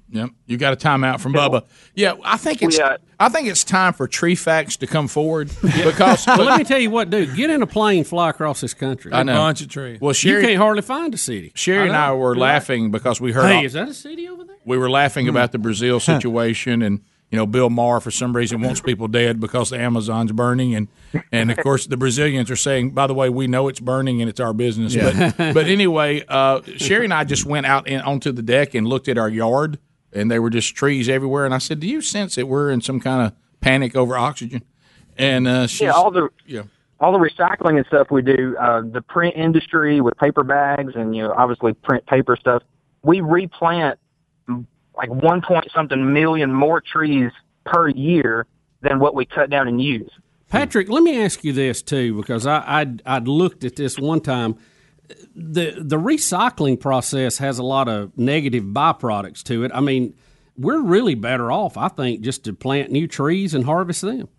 Yep, 0.10 0.30
you 0.46 0.58
got 0.58 0.72
a 0.72 0.76
timeout 0.76 1.20
from 1.20 1.34
Bubba. 1.34 1.66
Yeah, 1.94 2.14
I 2.24 2.38
think 2.38 2.62
it's 2.62 2.80
I 3.20 3.30
think 3.30 3.48
it's 3.48 3.64
time 3.64 3.92
for 3.92 4.08
tree 4.08 4.36
facts 4.36 4.78
to 4.78 4.88
come 4.88 5.08
forward 5.08 5.50
because 5.62 6.26
well, 6.28 6.44
let 6.44 6.60
me 6.60 6.64
tell 6.64 6.80
you 6.80 6.92
what, 6.92 7.10
dude. 7.10 7.36
Get 7.36 7.50
in 7.50 7.62
a 7.62 7.68
plane, 7.68 8.04
fly 8.04 8.30
across 8.30 8.62
this 8.62 8.74
country. 8.74 9.12
I 9.12 9.24
know. 9.24 9.34
Well, 9.34 9.98
Well, 10.00 10.14
Sherry, 10.14 10.42
you 10.42 10.48
can't 10.48 10.60
hardly 10.60 10.84
find 10.84 11.14
a 11.14 11.18
city. 11.18 11.52
Sherry 11.56 11.88
and 11.88 11.98
I 11.98 12.14
were 12.14 12.34
You're 12.34 12.36
laughing 12.36 12.92
because 12.92 13.20
we 13.20 13.32
heard. 13.32 13.48
Hey, 13.48 13.58
all- 13.58 13.66
is 13.66 13.74
that 13.74 13.90
a 13.90 13.94
city 13.94 14.30
over 14.30 14.44
there? 14.44 14.56
we 14.64 14.78
were 14.78 14.90
laughing 14.90 15.26
hmm. 15.26 15.32
about 15.32 15.52
the 15.52 15.60
Brazil 15.60 16.00
situation 16.00 16.82
and 16.82 17.02
you 17.32 17.38
know 17.38 17.46
Bill 17.46 17.70
Maher 17.70 18.00
for 18.00 18.12
some 18.12 18.36
reason 18.36 18.62
wants 18.62 18.82
people 18.82 19.08
dead 19.08 19.40
because 19.40 19.70
the 19.70 19.80
Amazon's 19.80 20.32
burning 20.32 20.76
and 20.76 20.88
and 21.32 21.52
of 21.52 21.58
course 21.58 21.88
the 21.88 21.98
Brazilians 21.98 22.50
are 22.52 22.56
saying 22.56 22.92
by 22.92 23.08
the 23.08 23.14
way 23.14 23.30
we 23.30 23.48
know 23.48 23.68
it's 23.68 23.80
burning 23.80 24.22
and 24.22 24.30
it's 24.30 24.40
our 24.40 24.54
business 24.54 24.94
Yeah. 24.94 25.32
but 25.38 25.54
but 25.54 25.66
anyway 25.68 26.24
uh, 26.28 26.62
Sherry 26.78 27.06
and 27.06 27.14
I 27.14 27.24
just 27.24 27.46
went 27.46 27.66
out 27.66 27.88
and 27.88 28.02
onto 28.04 28.32
the 28.32 28.42
deck 28.44 28.76
and 28.76 28.88
looked 28.88 29.08
at 29.08 29.18
our 29.18 29.30
yard 29.30 29.80
and 30.14 30.30
there 30.32 30.42
were 30.42 30.50
just 30.50 30.76
trees 30.76 31.10
everywhere 31.10 31.46
and 31.46 31.54
I 31.54 31.58
said 31.60 31.80
do 31.80 31.88
you 31.88 32.02
sense 32.02 32.36
that 32.36 32.48
we're 32.48 32.70
in 32.72 32.82
some 32.82 33.00
kind 33.00 33.26
of 33.28 33.34
panic 33.60 33.96
over 33.96 34.16
oxygen 34.18 34.64
and 35.18 35.48
uh, 35.48 35.68
she's, 35.68 35.82
yeah, 35.82 35.92
all 35.92 36.12
the 36.12 36.30
yeah 36.46 36.64
all 37.02 37.12
the 37.12 37.20
recycling 37.20 37.76
and 37.76 37.86
stuff 37.88 38.10
we 38.10 38.22
do, 38.22 38.56
uh, 38.58 38.82
the 38.82 39.02
print 39.02 39.36
industry 39.36 40.00
with 40.00 40.16
paper 40.18 40.44
bags 40.44 40.94
and 40.96 41.14
you 41.16 41.24
know 41.24 41.34
obviously 41.34 41.74
print 41.74 42.06
paper 42.06 42.38
stuff. 42.38 42.64
We 43.04 43.20
replant 43.20 44.00
like 44.98 45.10
one 45.10 45.42
point 45.42 45.68
something 45.74 46.14
million 46.14 46.54
more 46.54 46.82
trees 46.82 47.32
per 47.66 47.90
year 47.90 48.46
than 48.82 49.00
what 49.00 49.16
we 49.16 49.26
cut 49.26 49.50
down 49.50 49.68
and 49.68 49.82
use. 49.82 50.10
Patrick, 50.50 50.90
let 50.90 51.04
me 51.04 51.24
ask 51.24 51.44
you 51.44 51.54
this 51.54 51.82
too, 51.82 52.16
because 52.16 52.46
I 52.46 52.64
I'd, 52.66 53.02
I'd 53.06 53.28
looked 53.28 53.64
at 53.64 53.76
this 53.76 53.98
one 53.98 54.22
time. 54.22 54.56
the 55.36 55.76
The 55.82 55.98
recycling 55.98 56.80
process 56.80 57.40
has 57.40 57.58
a 57.58 57.64
lot 57.64 57.88
of 57.88 58.18
negative 58.18 58.64
byproducts 58.64 59.44
to 59.44 59.64
it. 59.64 59.72
I 59.74 59.82
mean, 59.82 60.16
we're 60.58 60.82
really 60.82 61.16
better 61.16 61.52
off, 61.52 61.78
I 61.78 61.90
think, 61.90 62.22
just 62.22 62.44
to 62.46 62.54
plant 62.54 62.92
new 62.92 63.08
trees 63.08 63.54
and 63.54 63.66
harvest 63.66 64.02
them. 64.02 64.30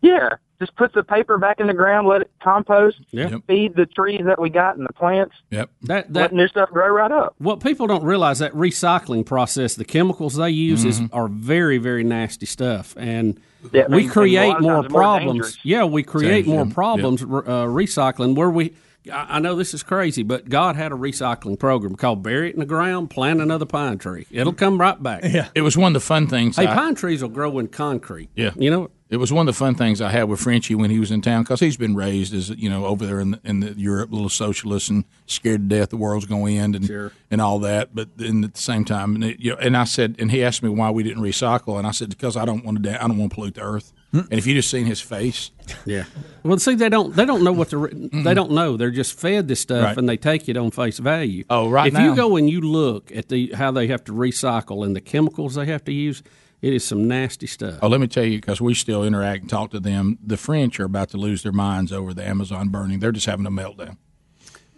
Yeah, 0.00 0.30
just 0.60 0.74
put 0.76 0.92
the 0.92 1.02
paper 1.04 1.38
back 1.38 1.60
in 1.60 1.66
the 1.68 1.74
ground, 1.74 2.06
let 2.08 2.22
it 2.22 2.30
compost, 2.42 2.96
Yeah. 3.10 3.28
Yep. 3.30 3.40
feed 3.46 3.74
the 3.76 3.86
trees 3.86 4.22
that 4.24 4.40
we 4.40 4.50
got 4.50 4.76
and 4.76 4.86
the 4.88 4.92
plants. 4.92 5.34
Yep. 5.50 5.70
That 5.82 6.12
that 6.12 6.20
letting 6.22 6.38
this 6.38 6.50
stuff 6.50 6.70
grow 6.70 6.88
right 6.88 7.10
up. 7.12 7.34
What 7.38 7.60
people 7.60 7.86
don't 7.86 8.02
realize 8.04 8.40
that 8.40 8.52
recycling 8.52 9.24
process, 9.24 9.74
the 9.74 9.84
chemicals 9.84 10.34
they 10.34 10.50
use 10.50 10.84
is 10.84 11.00
Mhm. 11.00 11.10
are 11.12 11.28
very 11.28 11.78
very 11.78 12.02
nasty 12.04 12.46
stuff, 12.46 12.94
and 12.98 13.38
Yeah, 13.72 13.86
we 13.88 14.02
and 14.04 14.10
create 14.10 14.48
lot 14.48 14.56
of 14.56 14.62
more 14.62 14.82
times 14.82 14.92
more 14.92 15.00
problems. 15.00 15.58
yeah, 15.62 15.84
we 15.84 16.02
create 16.02 16.44
Dangerous, 16.46 16.54
more 16.56 16.66
yeah. 16.66 16.74
problems 16.74 17.22
uh, 17.22 17.26
recycling 17.26 18.34
where 18.34 18.50
we. 18.50 18.72
I 19.12 19.36
I 19.36 19.38
know 19.40 19.54
this 19.54 19.74
is 19.74 19.82
crazy, 19.82 20.22
but 20.22 20.48
God 20.48 20.76
had 20.76 20.92
a 20.92 20.94
recycling 20.94 21.58
program 21.58 21.94
called 21.96 22.22
"Bury 22.22 22.48
It 22.50 22.54
in 22.54 22.60
the 22.60 22.66
Ground, 22.66 23.10
Plant 23.10 23.40
Another 23.40 23.66
Pine 23.66 23.98
Tree." 23.98 24.26
It'll 24.30 24.52
come 24.52 24.80
right 24.80 25.00
back. 25.02 25.22
Yeah, 25.24 25.48
It 25.54 25.62
was 25.62 25.76
one 25.76 25.88
of 25.94 25.94
the 25.94 26.06
fun 26.06 26.26
things. 26.26 26.56
Hey, 26.56 26.66
I- 26.66 26.74
pine 26.74 26.94
trees 26.94 27.22
will 27.22 27.28
grow 27.30 27.58
in 27.58 27.68
concrete. 27.68 28.28
Yeah, 28.34 28.50
you 28.56 28.70
know, 28.70 28.90
it 29.08 29.16
was 29.16 29.32
one 29.32 29.48
of 29.48 29.54
the 29.54 29.58
fun 29.58 29.74
things 29.74 30.00
I 30.02 30.10
had 30.10 30.24
with 30.24 30.40
Frenchie 30.40 30.74
when 30.74 30.90
he 30.90 30.98
was 31.00 31.10
in 31.10 31.22
town 31.22 31.42
because 31.42 31.60
he's 31.60 31.76
been 31.78 31.94
raised 31.94 32.34
as 32.34 32.50
you 32.50 32.68
know 32.68 32.84
over 32.86 33.06
there 33.06 33.20
in 33.20 33.30
the, 33.32 33.40
in 33.44 33.60
the 33.60 33.72
Europe, 33.78 34.12
little 34.12 34.28
socialist 34.28 34.90
and 34.90 35.04
scared 35.26 35.68
to 35.70 35.76
death 35.76 35.88
the 35.90 35.96
world's 35.96 36.26
going 36.26 36.56
to 36.56 36.60
end 36.60 36.76
and 36.76 37.10
and 37.30 37.40
all 37.40 37.58
that. 37.60 37.94
But 37.94 38.18
then 38.18 38.44
at 38.44 38.54
the 38.54 38.60
same 38.60 38.84
time, 38.84 39.14
and, 39.14 39.24
it, 39.24 39.40
you 39.40 39.52
know, 39.52 39.58
and 39.58 39.76
I 39.76 39.84
said, 39.84 40.16
and 40.18 40.30
he 40.30 40.42
asked 40.44 40.62
me 40.62 40.68
why 40.68 40.90
we 40.90 41.02
didn't 41.02 41.22
recycle, 41.22 41.78
and 41.78 41.86
I 41.86 41.92
said 41.92 42.10
because 42.10 42.36
I 42.36 42.44
don't 42.44 42.64
want 42.64 42.82
to, 42.82 43.02
I 43.02 43.06
don't 43.08 43.16
want 43.18 43.30
to 43.30 43.34
pollute 43.36 43.54
the 43.54 43.62
earth. 43.62 43.92
And 44.10 44.32
if 44.32 44.46
you 44.46 44.54
just 44.54 44.70
seen 44.70 44.86
his 44.86 45.00
face, 45.02 45.50
Yeah. 45.84 46.04
Well, 46.42 46.58
see, 46.58 46.74
they 46.74 46.88
don't 46.88 47.14
they 47.14 47.26
don't 47.26 47.44
know 47.44 47.52
what 47.52 47.68
the 47.70 48.10
they 48.24 48.32
don't 48.32 48.52
know. 48.52 48.76
They're 48.78 48.90
just 48.90 49.18
fed 49.20 49.48
this 49.48 49.60
stuff 49.60 49.84
Right. 49.84 49.96
and 49.98 50.08
they 50.08 50.16
take 50.16 50.48
it 50.48 50.56
on 50.56 50.70
face 50.70 50.98
value. 50.98 51.44
Oh, 51.50 51.68
right 51.68 51.88
If 51.88 51.92
now. 51.92 52.04
you 52.04 52.16
go 52.16 52.36
and 52.36 52.48
you 52.48 52.60
look 52.62 53.12
at 53.14 53.28
the 53.28 53.52
how 53.54 53.70
they 53.70 53.86
have 53.88 54.04
to 54.04 54.12
recycle 54.12 54.84
and 54.84 54.96
the 54.96 55.02
chemicals 55.02 55.56
they 55.56 55.66
have 55.66 55.84
to 55.84 55.92
use, 55.92 56.22
it 56.62 56.72
is 56.72 56.84
some 56.84 57.06
nasty 57.06 57.46
stuff. 57.46 57.78
Oh, 57.82 57.88
let 57.88 58.00
me 58.00 58.06
tell 58.06 58.24
you, 58.24 58.38
because 58.38 58.60
we 58.62 58.72
still 58.72 59.04
interact 59.04 59.42
and 59.42 59.50
talk 59.50 59.70
to 59.72 59.80
them. 59.80 60.18
The 60.24 60.38
French 60.38 60.80
are 60.80 60.84
about 60.86 61.10
to 61.10 61.18
lose 61.18 61.42
their 61.42 61.52
minds 61.52 61.92
over 61.92 62.14
the 62.14 62.26
Amazon 62.26 62.70
burning. 62.70 63.00
They're 63.00 63.12
just 63.12 63.26
having 63.26 63.44
a 63.46 63.50
meltdown. 63.50 63.98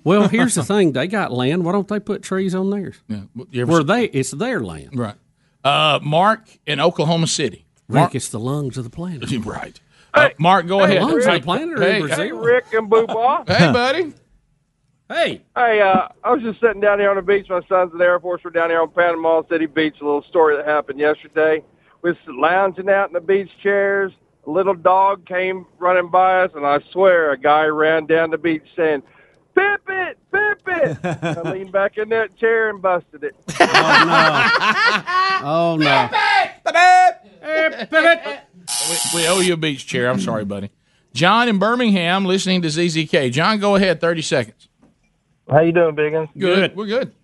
Well, 0.02 0.26
here's 0.28 0.54
the 0.56 0.64
thing: 0.64 0.90
they 0.92 1.06
got 1.06 1.32
land. 1.32 1.64
Why 1.64 1.70
don't 1.72 1.86
they 1.86 2.00
put 2.00 2.22
trees 2.22 2.54
on 2.54 2.70
theirs? 2.70 2.96
Yeah. 3.06 3.20
You 3.50 3.62
ever 3.62 3.70
Where 3.72 3.82
they 3.84 4.06
it's 4.06 4.32
their 4.32 4.58
land. 4.60 4.98
Right. 4.98 5.14
Uh, 5.62 6.00
Mark 6.02 6.48
in 6.66 6.80
Oklahoma 6.80 7.26
City. 7.28 7.66
Rick, 7.91 8.14
it's 8.14 8.28
the 8.28 8.41
lungs 8.41 8.76
of 8.78 8.84
the 8.84 8.91
planet. 8.91 9.30
right. 9.45 9.78
Uh, 10.12 10.30
Mark, 10.38 10.66
go 10.66 10.82
ahead. 10.82 11.03
Lungs 11.03 11.26
of 11.26 11.34
the 11.34 11.41
planet 11.41 11.78
are 11.78 11.82
in 11.82 11.93
Hey, 11.95 12.01
Brazil. 12.01 12.16
hey, 12.24 12.32
Rick 12.32 12.64
and 12.72 12.91
Bubba. 12.91 13.49
Hey, 13.57 13.72
buddy. 13.72 14.12
Hey. 15.09 15.43
Hey, 15.57 15.80
uh, 15.80 16.09
I 16.22 16.30
was 16.32 16.41
just 16.43 16.61
sitting 16.61 16.80
down 16.80 17.01
here 17.01 17.11
on 17.11 17.16
the 17.16 17.22
beach. 17.22 17.47
My 17.49 17.61
son's 17.68 17.93
in 17.93 17.99
the 17.99 18.05
Air 18.05 18.20
Force. 18.20 18.43
We're 18.45 18.53
down 18.53 18.70
here 18.70 18.80
on 18.80 18.91
Panama 18.91 19.43
City 19.51 19.66
Beach. 19.66 19.95
A 20.01 20.05
little 20.05 20.22
story 20.22 20.57
that 20.57 20.66
happened 20.66 21.01
yesterday. 21.01 21.64
We 22.03 22.11
was 22.11 22.18
lounging 22.28 22.88
out 22.88 23.09
in 23.09 23.12
the 23.14 23.20
beach 23.20 23.51
chairs. 23.62 24.12
A 24.47 24.51
little 24.51 24.74
dog 24.74 25.26
came 25.26 25.66
running 25.78 26.11
by 26.11 26.43
us, 26.45 26.53
and 26.55 26.64
I 26.64 26.78
swear 26.93 27.32
a 27.32 27.36
guy 27.38 27.64
ran 27.66 28.07
down 28.07 28.30
the 28.30 28.38
beach 28.38 28.62
saying, 28.76 29.03
Pip 29.55 29.80
it, 29.88 30.18
pip 30.32 30.62
it. 30.66 30.98
I 31.05 31.51
leaned 31.51 31.72
back 31.72 31.98
in 31.98 32.09
that 32.11 32.36
chair 32.38 32.70
and 32.70 32.80
busted 32.80 33.24
it. 33.24 33.34
Oh 35.42 35.76
no! 35.76 36.09
Oh, 36.12 36.70
no. 36.70 37.11
Pip 37.86 37.88
it! 37.92 38.40
We, 39.14 39.20
we 39.22 39.26
owe 39.28 39.40
you 39.40 39.55
a 39.55 39.57
beach 39.57 39.86
chair. 39.86 40.11
I'm 40.11 40.20
sorry, 40.20 40.44
buddy. 40.44 40.70
John 41.14 41.48
in 41.48 41.59
Birmingham, 41.59 42.26
listening 42.26 42.61
to 42.62 42.68
ZZK. 42.68 43.32
John, 43.32 43.59
go 43.59 43.74
ahead. 43.76 44.01
Thirty 44.03 44.20
seconds. 44.22 44.68
How 45.48 45.61
you 45.61 45.72
doing, 45.72 45.96
Biggins? 45.96 46.28
Good. 46.38 46.76
We're 46.76 46.86
good. 46.86 47.14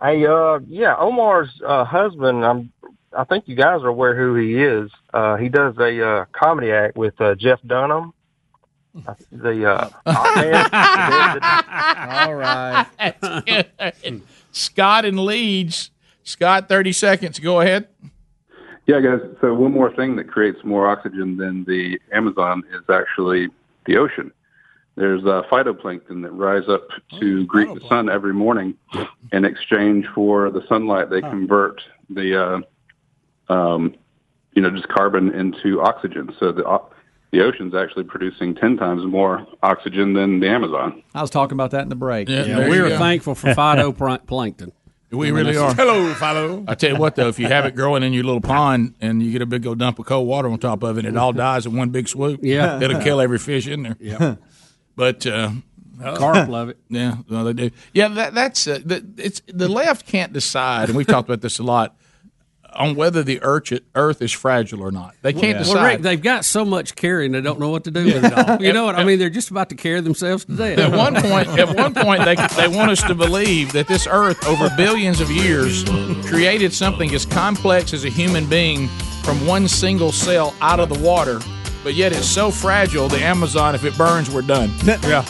Hey, 0.00 0.24
uh, 0.26 0.58
yeah, 0.68 0.94
Omar's 0.98 1.50
uh, 1.66 1.84
husband. 1.84 2.44
I'm. 2.44 2.72
I 3.16 3.24
think 3.24 3.46
you 3.46 3.56
guys 3.56 3.82
are 3.82 3.88
aware 3.88 4.14
who 4.16 4.34
he 4.36 4.62
is. 4.62 4.90
Uh, 5.12 5.36
he 5.36 5.48
does 5.48 5.76
a 5.78 6.06
uh, 6.06 6.24
comedy 6.32 6.70
act 6.70 6.96
with 6.96 7.18
uh, 7.20 7.34
Jeff 7.34 7.60
Dunham. 7.66 8.12
The 9.30 9.70
uh, 9.70 9.90
All 12.26 12.34
right. 12.34 12.86
Scott 14.52 15.04
in 15.04 15.24
Leeds. 15.24 15.90
Scott, 16.24 16.68
thirty 16.68 16.92
seconds. 16.92 17.38
Go 17.38 17.60
ahead. 17.60 17.88
Yeah, 18.86 19.00
guys. 19.00 19.20
So 19.40 19.54
one 19.54 19.72
more 19.72 19.94
thing 19.94 20.16
that 20.16 20.28
creates 20.28 20.58
more 20.64 20.88
oxygen 20.88 21.36
than 21.36 21.64
the 21.64 21.98
Amazon 22.12 22.62
is 22.72 22.82
actually 22.90 23.48
the 23.86 23.96
ocean. 23.96 24.32
There's 24.94 25.24
uh, 25.24 25.42
phytoplankton 25.50 26.22
that 26.22 26.32
rise 26.32 26.68
up 26.68 26.86
to 27.18 27.46
greet 27.46 27.72
the 27.72 27.80
sun 27.88 28.10
every 28.10 28.34
morning. 28.34 28.74
In 29.32 29.44
exchange 29.46 30.06
for 30.14 30.50
the 30.50 30.66
sunlight, 30.68 31.08
they 31.08 31.22
convert 31.22 31.80
the, 32.10 32.62
uh, 33.48 33.52
um, 33.52 33.94
you 34.52 34.60
know, 34.60 34.70
just 34.70 34.88
carbon 34.88 35.32
into 35.32 35.80
oxygen. 35.80 36.34
So 36.38 36.52
the 36.52 36.66
o- 36.66 36.90
the 37.32 37.42
ocean's 37.42 37.74
actually 37.74 38.04
producing 38.04 38.54
ten 38.54 38.76
times 38.76 39.04
more 39.04 39.46
oxygen 39.62 40.12
than 40.12 40.40
the 40.40 40.48
Amazon. 40.48 41.02
I 41.14 41.22
was 41.22 41.30
talking 41.30 41.54
about 41.54 41.70
that 41.72 41.82
in 41.82 41.88
the 41.88 41.96
break. 41.96 42.28
Yeah, 42.28 42.68
we 42.68 42.80
were 42.80 42.90
thankful 42.90 43.34
for 43.34 43.48
phytoplankton. 43.54 44.72
We 45.10 45.30
really 45.30 45.56
are. 45.56 45.74
Hello, 45.74 46.14
fellow. 46.14 46.64
I 46.66 46.74
tell 46.74 46.90
you 46.90 46.96
what, 46.96 47.16
though, 47.16 47.28
if 47.28 47.38
you 47.38 47.46
have 47.46 47.66
it 47.66 47.74
growing 47.74 48.02
in 48.02 48.14
your 48.14 48.24
little 48.24 48.40
pond 48.40 48.94
and 48.98 49.22
you 49.22 49.30
get 49.30 49.42
a 49.42 49.46
big 49.46 49.66
old 49.66 49.78
dump 49.78 49.98
of 49.98 50.06
cold 50.06 50.26
water 50.26 50.48
on 50.48 50.58
top 50.58 50.82
of 50.82 50.96
it, 50.96 51.04
it 51.04 51.16
all 51.18 51.34
dies 51.34 51.66
in 51.66 51.76
one 51.76 51.90
big 51.90 52.08
swoop. 52.08 52.40
Yeah. 52.42 52.80
it'll 52.82 53.02
kill 53.02 53.20
every 53.20 53.38
fish 53.38 53.66
in 53.66 53.82
there. 53.82 53.96
Yeah. 54.00 54.36
but 54.96 55.26
uh, 55.26 55.50
Carp 56.00 56.48
love 56.48 56.70
it. 56.70 56.78
Yeah, 56.88 57.16
well, 57.28 57.44
they 57.44 57.52
do. 57.52 57.70
Yeah, 57.92 58.08
that, 58.08 58.34
that's 58.34 58.66
uh, 58.66 58.78
the, 58.82 59.04
it's 59.18 59.42
the 59.46 59.68
left 59.68 60.06
can't 60.06 60.32
decide, 60.32 60.88
and 60.88 60.96
we've 60.96 61.06
talked 61.06 61.28
about 61.28 61.42
this 61.42 61.58
a 61.58 61.62
lot 61.62 61.94
on 62.74 62.94
whether 62.96 63.22
the 63.22 63.40
earth 63.42 63.72
Earth 63.94 64.22
is 64.22 64.32
fragile 64.32 64.82
or 64.82 64.90
not. 64.90 65.14
They 65.22 65.32
can't 65.32 65.58
decide. 65.58 65.74
Well, 65.74 65.84
Rick, 65.84 66.00
they've 66.02 66.22
got 66.22 66.44
so 66.44 66.64
much 66.64 66.96
carrying 66.96 67.32
they 67.32 67.40
don't 67.40 67.60
know 67.60 67.70
what 67.70 67.84
to 67.84 67.90
do 67.90 68.04
with 68.04 68.24
it 68.24 68.32
all. 68.32 68.62
You 68.62 68.72
know 68.72 68.84
what 68.84 68.96
I 68.96 69.04
mean? 69.04 69.18
They're 69.18 69.30
just 69.30 69.50
about 69.50 69.68
to 69.68 69.74
carry 69.74 70.00
themselves 70.00 70.44
to 70.46 70.56
death. 70.56 70.78
At 70.78 70.96
one 70.96 71.14
point, 71.14 71.48
at 71.58 71.76
one 71.76 71.94
point, 71.94 72.24
they 72.24 72.34
they 72.56 72.68
want 72.68 72.90
us 72.90 73.02
to 73.04 73.14
believe 73.14 73.72
that 73.72 73.88
this 73.88 74.06
Earth, 74.10 74.44
over 74.46 74.70
billions 74.76 75.20
of 75.20 75.30
years, 75.30 75.84
created 76.26 76.72
something 76.72 77.14
as 77.14 77.26
complex 77.26 77.92
as 77.92 78.04
a 78.04 78.08
human 78.08 78.48
being 78.48 78.88
from 79.22 79.46
one 79.46 79.68
single 79.68 80.12
cell 80.12 80.54
out 80.60 80.80
of 80.80 80.88
the 80.88 80.98
water. 80.98 81.40
But 81.84 81.94
yet, 81.94 82.12
it's 82.12 82.26
so 82.26 82.50
fragile. 82.50 83.08
The 83.08 83.22
Amazon, 83.22 83.74
if 83.74 83.84
it 83.84 83.96
burns, 83.96 84.30
we're 84.30 84.42
done. 84.42 84.70
Yeah. 84.84 85.24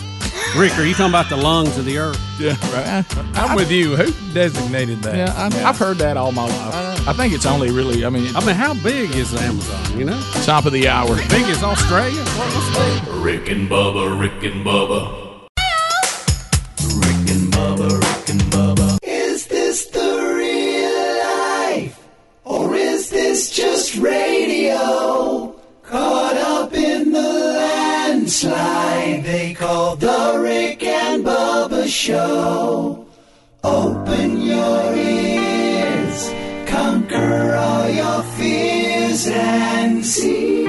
Rick, 0.57 0.79
are 0.79 0.85
you 0.85 0.93
talking 0.93 1.07
about 1.09 1.31
the 1.31 1.37
lungs 1.37 1.79
of 1.79 1.87
the 1.87 1.97
earth? 1.99 2.21
Yeah, 2.39 2.57
right. 2.75 3.05
I'm 3.37 3.57
with 3.57 3.71
you. 3.71 3.97
Who 3.97 4.13
designated 4.35 5.03
that? 5.03 5.17
Yeah, 5.17 5.33
I, 5.35 5.69
I've 5.69 5.79
heard 5.79 5.97
that 5.99 6.19
all 6.19 6.31
my 6.31 6.47
life. 6.47 7.09
I 7.09 7.13
think 7.15 7.33
it's 7.33 7.47
only 7.47 7.71
really. 7.71 8.05
I 8.05 8.11
mean, 8.11 8.37
I 8.37 8.45
mean, 8.45 8.55
how 8.55 8.75
big 8.75 9.15
is 9.17 9.31
the 9.31 9.41
Amazon? 9.41 9.99
You 9.99 10.05
know, 10.05 10.21
top 10.45 10.67
of 10.67 10.73
the 10.73 10.89
hour. 10.89 11.17
big 11.17 11.47
as 11.47 11.63
Australia. 11.63 12.23
What, 12.23 12.55
what's 12.55 13.07
big? 13.07 13.15
Rick 13.15 13.49
and 13.49 13.69
Bubba, 13.69 14.21
Rick 14.21 14.43
and 14.53 14.65
Bubba. 14.65 15.49
Rick 17.01 17.29
and 18.29 18.43
Bubba. 18.53 18.99
Is 19.03 19.47
this 19.47 19.87
the 19.87 20.35
real 20.37 21.19
life? 21.25 21.99
Or 22.45 22.75
is 22.75 23.09
this 23.09 23.51
just 23.51 23.97
radio? 23.97 25.59
Caught 25.83 26.37
up 26.37 26.37
in 26.37 26.37
the 26.37 26.42
landslide 28.33 29.25
they 29.25 29.53
call 29.53 29.95
the 29.97 30.41
Rick 30.43 30.83
and 30.85 31.23
Bubba 31.23 31.87
Show. 31.87 33.07
Open 33.63 34.41
your 34.41 34.95
ears, 34.95 36.33
conquer 36.67 37.55
all 37.55 37.91
your 37.91 38.23
fears 38.37 39.27
and 39.29 40.05
see. 40.05 40.65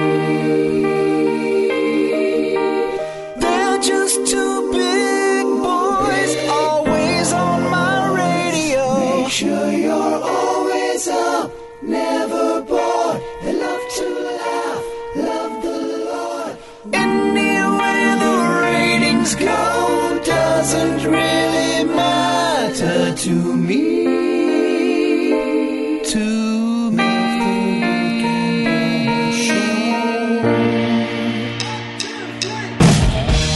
They're 3.40 3.78
just 3.80 4.26
two 4.26 4.72
big 4.72 5.46
boys, 5.62 6.36
always 6.50 7.32
on 7.32 7.70
my 7.70 8.08
radio. 8.12 9.22
Make 9.22 9.32
sure 9.32 9.72
you're 9.72 10.22
always 10.22 11.08
up, 11.08 11.50
never 11.82 12.23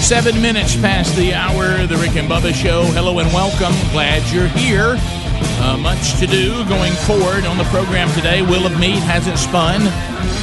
Seven 0.08 0.40
minutes 0.40 0.74
past 0.74 1.14
the 1.16 1.34
hour, 1.34 1.86
the 1.86 1.98
Rick 1.98 2.16
and 2.16 2.26
Bubba 2.26 2.54
Show. 2.54 2.80
Hello 2.96 3.18
and 3.18 3.30
welcome. 3.30 3.76
Glad 3.92 4.24
you're 4.32 4.48
here. 4.48 4.96
Uh, 5.60 5.76
much 5.76 6.18
to 6.18 6.26
do 6.26 6.64
going 6.64 6.94
forward 7.04 7.44
on 7.44 7.58
the 7.58 7.68
program 7.68 8.10
today. 8.16 8.40
Wheel 8.40 8.64
of 8.64 8.80
Meat 8.80 9.04
hasn't 9.04 9.36
spun, 9.36 9.82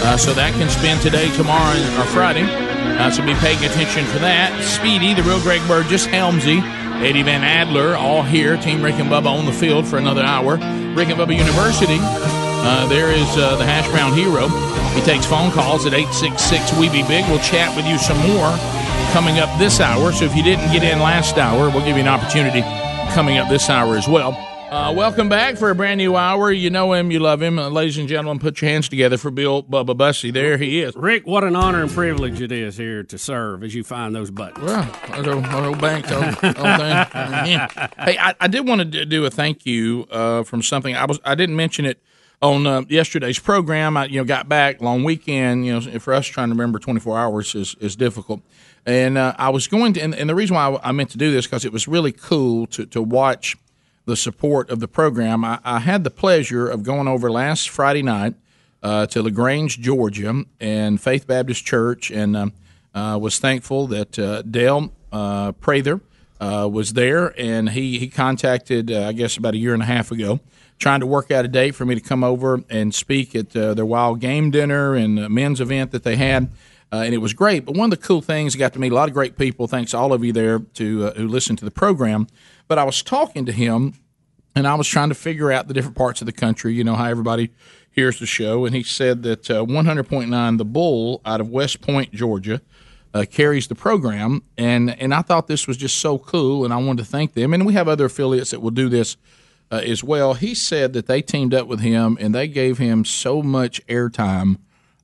uh, 0.05 0.17
so 0.17 0.35
that 0.35 0.53
can 0.53 0.69
spin 0.69 0.99
today, 0.99 1.35
tomorrow, 1.35 1.73
or 1.97 2.05
Friday. 2.13 2.45
Uh, 2.45 3.09
so 3.09 3.25
be 3.25 3.33
paying 3.41 3.57
attention 3.65 4.05
for 4.05 4.19
that. 4.19 4.53
Speedy, 4.61 5.15
the 5.15 5.23
real 5.23 5.41
Greg 5.41 5.67
Burgess, 5.67 6.05
Helmsy, 6.05 6.61
Eddie 7.01 7.23
Van 7.23 7.43
Adler, 7.43 7.95
all 7.95 8.21
here. 8.21 8.57
Team 8.57 8.83
Rick 8.83 8.99
and 8.99 9.09
Bubba 9.09 9.33
on 9.33 9.47
the 9.47 9.51
field 9.51 9.87
for 9.87 9.97
another 9.97 10.21
hour. 10.21 10.57
Rick 10.93 11.09
and 11.09 11.17
Bubba 11.17 11.35
University 11.35 11.97
Uh, 11.99 12.85
there 12.87 13.09
is 13.09 13.35
uh, 13.37 13.55
the 13.55 13.65
Hash 13.65 13.89
Brown 13.89 14.13
Hero. 14.13 14.47
He 14.93 15.01
takes 15.01 15.25
phone 15.25 15.49
calls 15.49 15.87
at 15.87 15.95
866 15.95 16.77
We 16.77 16.87
Be 16.89 17.01
Big. 17.07 17.25
We'll 17.25 17.41
chat 17.41 17.75
with 17.75 17.87
you 17.87 17.97
some 17.97 18.17
more 18.29 18.53
coming 19.15 19.39
up 19.39 19.57
this 19.57 19.79
hour. 19.79 20.11
So 20.11 20.25
if 20.25 20.35
you 20.35 20.43
didn't 20.43 20.73
get 20.73 20.83
in 20.83 20.99
last 20.99 21.37
hour, 21.37 21.69
we'll 21.69 21.85
give 21.85 21.95
you 21.95 22.01
an 22.01 22.07
opportunity 22.09 22.59
coming 23.13 23.37
up 23.37 23.47
this 23.47 23.69
hour 23.69 23.95
as 23.95 24.09
well. 24.09 24.33
Uh, 24.69 24.91
welcome 24.91 25.29
back 25.29 25.55
for 25.55 25.69
a 25.69 25.75
brand 25.75 25.99
new 25.99 26.17
hour. 26.17 26.51
You 26.51 26.69
know 26.69 26.91
him, 26.91 27.11
you 27.11 27.19
love 27.19 27.41
him. 27.41 27.57
Uh, 27.57 27.69
ladies 27.69 27.97
and 27.97 28.09
gentlemen, 28.09 28.39
put 28.39 28.59
your 28.59 28.69
hands 28.69 28.89
together 28.89 29.15
for 29.15 29.31
Bill 29.31 29.63
Bubba 29.63 29.95
Bussey. 29.95 30.31
There 30.31 30.57
he 30.57 30.81
is. 30.81 30.97
Rick, 30.97 31.25
what 31.25 31.45
an 31.45 31.55
honor 31.55 31.81
and 31.81 31.89
privilege 31.89 32.41
it 32.41 32.51
is 32.51 32.75
here 32.75 33.03
to 33.03 33.17
serve 33.17 33.63
as 33.63 33.73
you 33.73 33.85
find 33.85 34.13
those 34.13 34.31
buttons. 34.31 34.65
Well, 34.65 34.99
our 35.07 35.33
old, 35.33 35.45
our 35.45 35.65
old 35.67 35.79
bank, 35.79 36.11
old, 36.11 36.25
old 36.25 36.35
thing. 36.35 36.53
Yeah. 37.45 37.87
Hey, 37.97 38.17
I, 38.19 38.35
I 38.41 38.47
did 38.47 38.67
want 38.67 38.91
to 38.91 39.05
do 39.05 39.23
a 39.23 39.29
thank 39.29 39.65
you 39.65 40.07
uh, 40.11 40.43
from 40.43 40.61
something. 40.61 40.93
I 40.93 41.05
was 41.05 41.21
I 41.23 41.35
didn't 41.35 41.55
mention 41.55 41.85
it 41.85 42.01
on 42.41 42.67
uh, 42.67 42.81
yesterday's 42.89 43.39
program. 43.39 43.95
I 43.95 44.07
you 44.07 44.19
know 44.19 44.25
got 44.25 44.49
back 44.49 44.81
long 44.81 45.05
weekend. 45.05 45.65
You 45.65 45.79
know, 45.79 45.99
for 45.99 46.13
us 46.13 46.27
trying 46.27 46.49
to 46.49 46.53
remember 46.53 46.79
24 46.79 47.17
hours 47.17 47.55
is 47.55 47.75
is 47.79 47.95
difficult. 47.95 48.41
And 48.85 49.17
uh, 49.17 49.33
I 49.37 49.49
was 49.49 49.67
going 49.67 49.93
to, 49.93 50.01
and, 50.01 50.13
and 50.13 50.29
the 50.29 50.35
reason 50.35 50.55
why 50.55 50.67
I, 50.67 50.89
I 50.89 50.91
meant 50.91 51.09
to 51.11 51.17
do 51.17 51.31
this 51.31 51.47
because 51.47 51.65
it 51.65 51.73
was 51.73 51.87
really 51.87 52.11
cool 52.11 52.67
to 52.67 52.85
to 52.85 53.01
watch 53.01 53.55
the 54.05 54.15
support 54.15 54.69
of 54.69 54.79
the 54.79 54.87
program. 54.87 55.43
I, 55.43 55.59
I 55.63 55.79
had 55.79 56.03
the 56.03 56.11
pleasure 56.11 56.67
of 56.67 56.83
going 56.83 57.07
over 57.07 57.31
last 57.31 57.69
Friday 57.69 58.03
night 58.03 58.35
uh, 58.83 59.07
to 59.07 59.23
LaGrange, 59.23 59.79
Georgia, 59.81 60.43
and 60.59 61.01
Faith 61.01 61.25
Baptist 61.25 61.65
Church, 61.65 62.11
and 62.11 62.37
um, 62.37 62.53
uh, 62.93 63.17
was 63.19 63.39
thankful 63.39 63.87
that 63.87 64.17
uh, 64.19 64.43
Dale 64.43 64.93
uh, 65.11 65.53
Prather 65.53 66.01
uh, 66.39 66.69
was 66.71 66.93
there, 66.93 67.33
and 67.39 67.71
he 67.71 67.97
he 67.97 68.07
contacted 68.07 68.91
uh, 68.91 69.07
I 69.07 69.13
guess 69.13 69.37
about 69.37 69.55
a 69.55 69.57
year 69.57 69.73
and 69.73 69.81
a 69.81 69.87
half 69.87 70.11
ago, 70.11 70.39
trying 70.77 70.99
to 70.99 71.07
work 71.07 71.31
out 71.31 71.45
a 71.45 71.47
date 71.47 71.73
for 71.73 71.85
me 71.85 71.95
to 71.95 72.01
come 72.01 72.23
over 72.23 72.63
and 72.69 72.93
speak 72.93 73.35
at 73.35 73.49
their 73.51 73.85
wild 73.85 74.19
game 74.19 74.51
dinner 74.51 74.93
and 74.93 75.27
men's 75.29 75.59
event 75.59 75.91
that 75.91 76.03
they 76.03 76.17
had. 76.17 76.51
Uh, 76.91 76.97
and 76.97 77.13
it 77.13 77.17
was 77.17 77.33
great. 77.33 77.65
But 77.65 77.75
one 77.75 77.91
of 77.91 77.99
the 77.99 78.05
cool 78.05 78.21
things, 78.21 78.55
I 78.55 78.59
got 78.59 78.73
to 78.73 78.79
meet 78.79 78.91
a 78.91 78.95
lot 78.95 79.07
of 79.07 79.13
great 79.13 79.37
people. 79.37 79.67
Thanks 79.67 79.93
all 79.93 80.13
of 80.13 80.23
you 80.23 80.31
there 80.31 80.59
to 80.59 81.07
uh, 81.07 81.13
who 81.13 81.27
listened 81.27 81.59
to 81.59 81.65
the 81.65 81.71
program. 81.71 82.27
But 82.67 82.77
I 82.77 82.83
was 82.83 83.01
talking 83.01 83.45
to 83.45 83.51
him, 83.51 83.93
and 84.55 84.67
I 84.67 84.75
was 84.75 84.87
trying 84.87 85.09
to 85.09 85.15
figure 85.15 85.51
out 85.51 85.67
the 85.67 85.73
different 85.73 85.97
parts 85.97 86.21
of 86.21 86.25
the 86.25 86.31
country. 86.31 86.73
You 86.73 86.83
know 86.83 86.95
how 86.95 87.05
everybody 87.05 87.51
hears 87.91 88.19
the 88.19 88.25
show, 88.25 88.65
and 88.65 88.75
he 88.75 88.83
said 88.83 89.23
that 89.23 89.49
uh, 89.49 89.65
100.9 89.65 90.57
The 90.57 90.65
Bull 90.65 91.21
out 91.25 91.41
of 91.41 91.49
West 91.49 91.81
Point, 91.81 92.11
Georgia, 92.11 92.61
uh, 93.13 93.25
carries 93.29 93.67
the 93.67 93.75
program, 93.75 94.43
and 94.57 94.99
and 94.99 95.13
I 95.13 95.21
thought 95.21 95.47
this 95.47 95.67
was 95.67 95.77
just 95.77 95.99
so 95.99 96.17
cool, 96.17 96.65
and 96.65 96.73
I 96.73 96.77
wanted 96.77 97.03
to 97.03 97.09
thank 97.09 97.33
them. 97.33 97.53
And 97.53 97.65
we 97.65 97.73
have 97.73 97.87
other 97.87 98.05
affiliates 98.05 98.51
that 98.51 98.61
will 98.61 98.71
do 98.71 98.89
this 98.89 99.15
uh, 99.71 99.77
as 99.77 100.03
well. 100.03 100.33
He 100.33 100.53
said 100.53 100.91
that 100.93 101.07
they 101.07 101.21
teamed 101.21 101.53
up 101.53 101.67
with 101.67 101.79
him, 101.79 102.17
and 102.19 102.35
they 102.35 102.49
gave 102.49 102.77
him 102.77 103.05
so 103.05 103.41
much 103.41 103.85
airtime. 103.87 104.57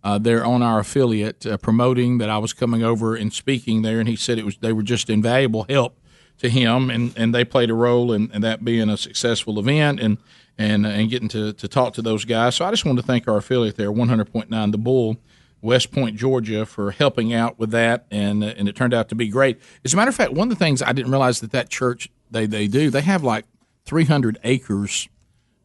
Uh, 0.04 0.18
there 0.18 0.43
on 0.43 0.64
our 0.64 0.80
affiliate 0.80 1.45
uh, 1.45 1.58
promoting 1.58 2.18
that 2.18 2.28
I 2.28 2.39
was 2.39 2.54
coming 2.54 2.84
over 2.84 3.16
and 3.16 3.32
speaking 3.32 3.84
there, 3.84 3.99
and 3.99 4.10
he 4.10 4.16
said 4.16 4.39
it 4.39 4.45
was 4.45 4.58
they 4.58 4.74
were 4.74 4.82
just 4.82 5.12
invaluable 5.12 5.66
help 5.70 5.95
to 6.39 6.49
him, 6.49 6.89
and, 6.89 7.14
and 7.16 7.36
they 7.36 7.45
played 7.45 7.70
a 7.70 7.76
role 7.76 8.12
in, 8.12 8.32
in 8.32 8.41
that 8.41 8.66
being 8.66 8.89
a 8.89 8.97
successful 8.97 9.60
event 9.60 9.99
and 9.99 10.18
and 10.58 10.86
and 10.86 11.10
getting 11.10 11.28
to, 11.30 11.54
to 11.54 11.68
talk 11.68 11.93
to 11.93 12.02
those 12.02 12.26
guys. 12.26 12.56
So 12.56 12.66
I 12.66 12.72
just 12.72 12.84
wanted 12.84 13.02
to 13.02 13.08
thank 13.08 13.28
our 13.28 13.38
affiliate 13.38 13.78
there, 13.78 13.91
100.9 13.91 14.72
The 14.72 14.78
Bull, 14.78 15.18
West 15.62 15.91
Point, 15.91 16.18
Georgia, 16.18 16.66
for 16.66 16.91
helping 16.91 17.34
out 17.34 17.60
with 17.60 17.72
that, 17.72 18.06
and 18.10 18.43
and 18.43 18.68
it 18.68 18.76
turned 18.76 18.93
out 18.93 19.10
to 19.10 19.16
be 19.16 19.28
great. 19.28 19.60
As 19.86 19.93
a 19.93 19.97
matter 19.97 20.10
of 20.10 20.16
fact, 20.16 20.34
one 20.34 20.52
of 20.52 20.58
the 20.58 20.64
things 20.64 20.82
I 20.82 20.93
didn't 20.93 21.12
realize 21.12 21.39
that 21.41 21.52
that 21.52 21.70
church 21.70 22.10
they 22.32 22.47
they 22.47 22.68
do 22.68 22.89
they 22.89 23.02
have 23.02 23.24
like 23.24 23.45
300 23.86 24.39
acres 24.43 25.10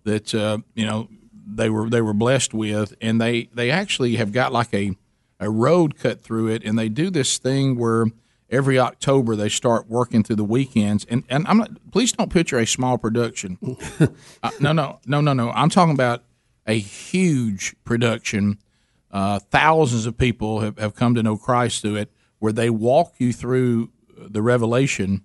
that 0.04 0.34
uh, 0.34 0.58
you 0.74 0.84
know 0.84 1.08
they 1.46 1.70
were 1.70 1.88
they 1.88 2.02
were 2.02 2.12
blessed 2.12 2.52
with, 2.52 2.94
and 3.00 3.20
they 3.20 3.48
they 3.54 3.70
actually 3.70 4.16
have 4.16 4.32
got 4.32 4.52
like 4.52 4.74
a 4.74 4.96
a 5.38 5.50
road 5.50 5.96
cut 5.96 6.20
through 6.20 6.48
it, 6.48 6.64
and 6.64 6.78
they 6.78 6.88
do 6.88 7.10
this 7.10 7.38
thing 7.38 7.78
where 7.78 8.06
every 8.50 8.78
October 8.78 9.36
they 9.36 9.48
start 9.48 9.88
working 9.88 10.22
through 10.22 10.36
the 10.36 10.44
weekends, 10.44 11.04
and 11.08 11.24
and 11.28 11.46
I'm 11.46 11.58
not. 11.58 11.70
Please 11.92 12.12
don't 12.12 12.30
picture 12.30 12.58
a 12.58 12.66
small 12.66 12.98
production. 12.98 13.58
uh, 14.42 14.50
no, 14.60 14.72
no, 14.72 15.00
no, 15.06 15.20
no, 15.20 15.32
no. 15.32 15.50
I'm 15.50 15.70
talking 15.70 15.94
about 15.94 16.24
a 16.66 16.78
huge 16.78 17.76
production. 17.84 18.58
Uh, 19.10 19.38
thousands 19.38 20.04
of 20.04 20.18
people 20.18 20.60
have, 20.60 20.78
have 20.78 20.94
come 20.94 21.14
to 21.14 21.22
know 21.22 21.36
Christ 21.36 21.82
through 21.82 21.96
it, 21.96 22.10
where 22.38 22.52
they 22.52 22.70
walk 22.70 23.14
you 23.18 23.32
through 23.32 23.90
the 24.18 24.42
revelation 24.42 25.22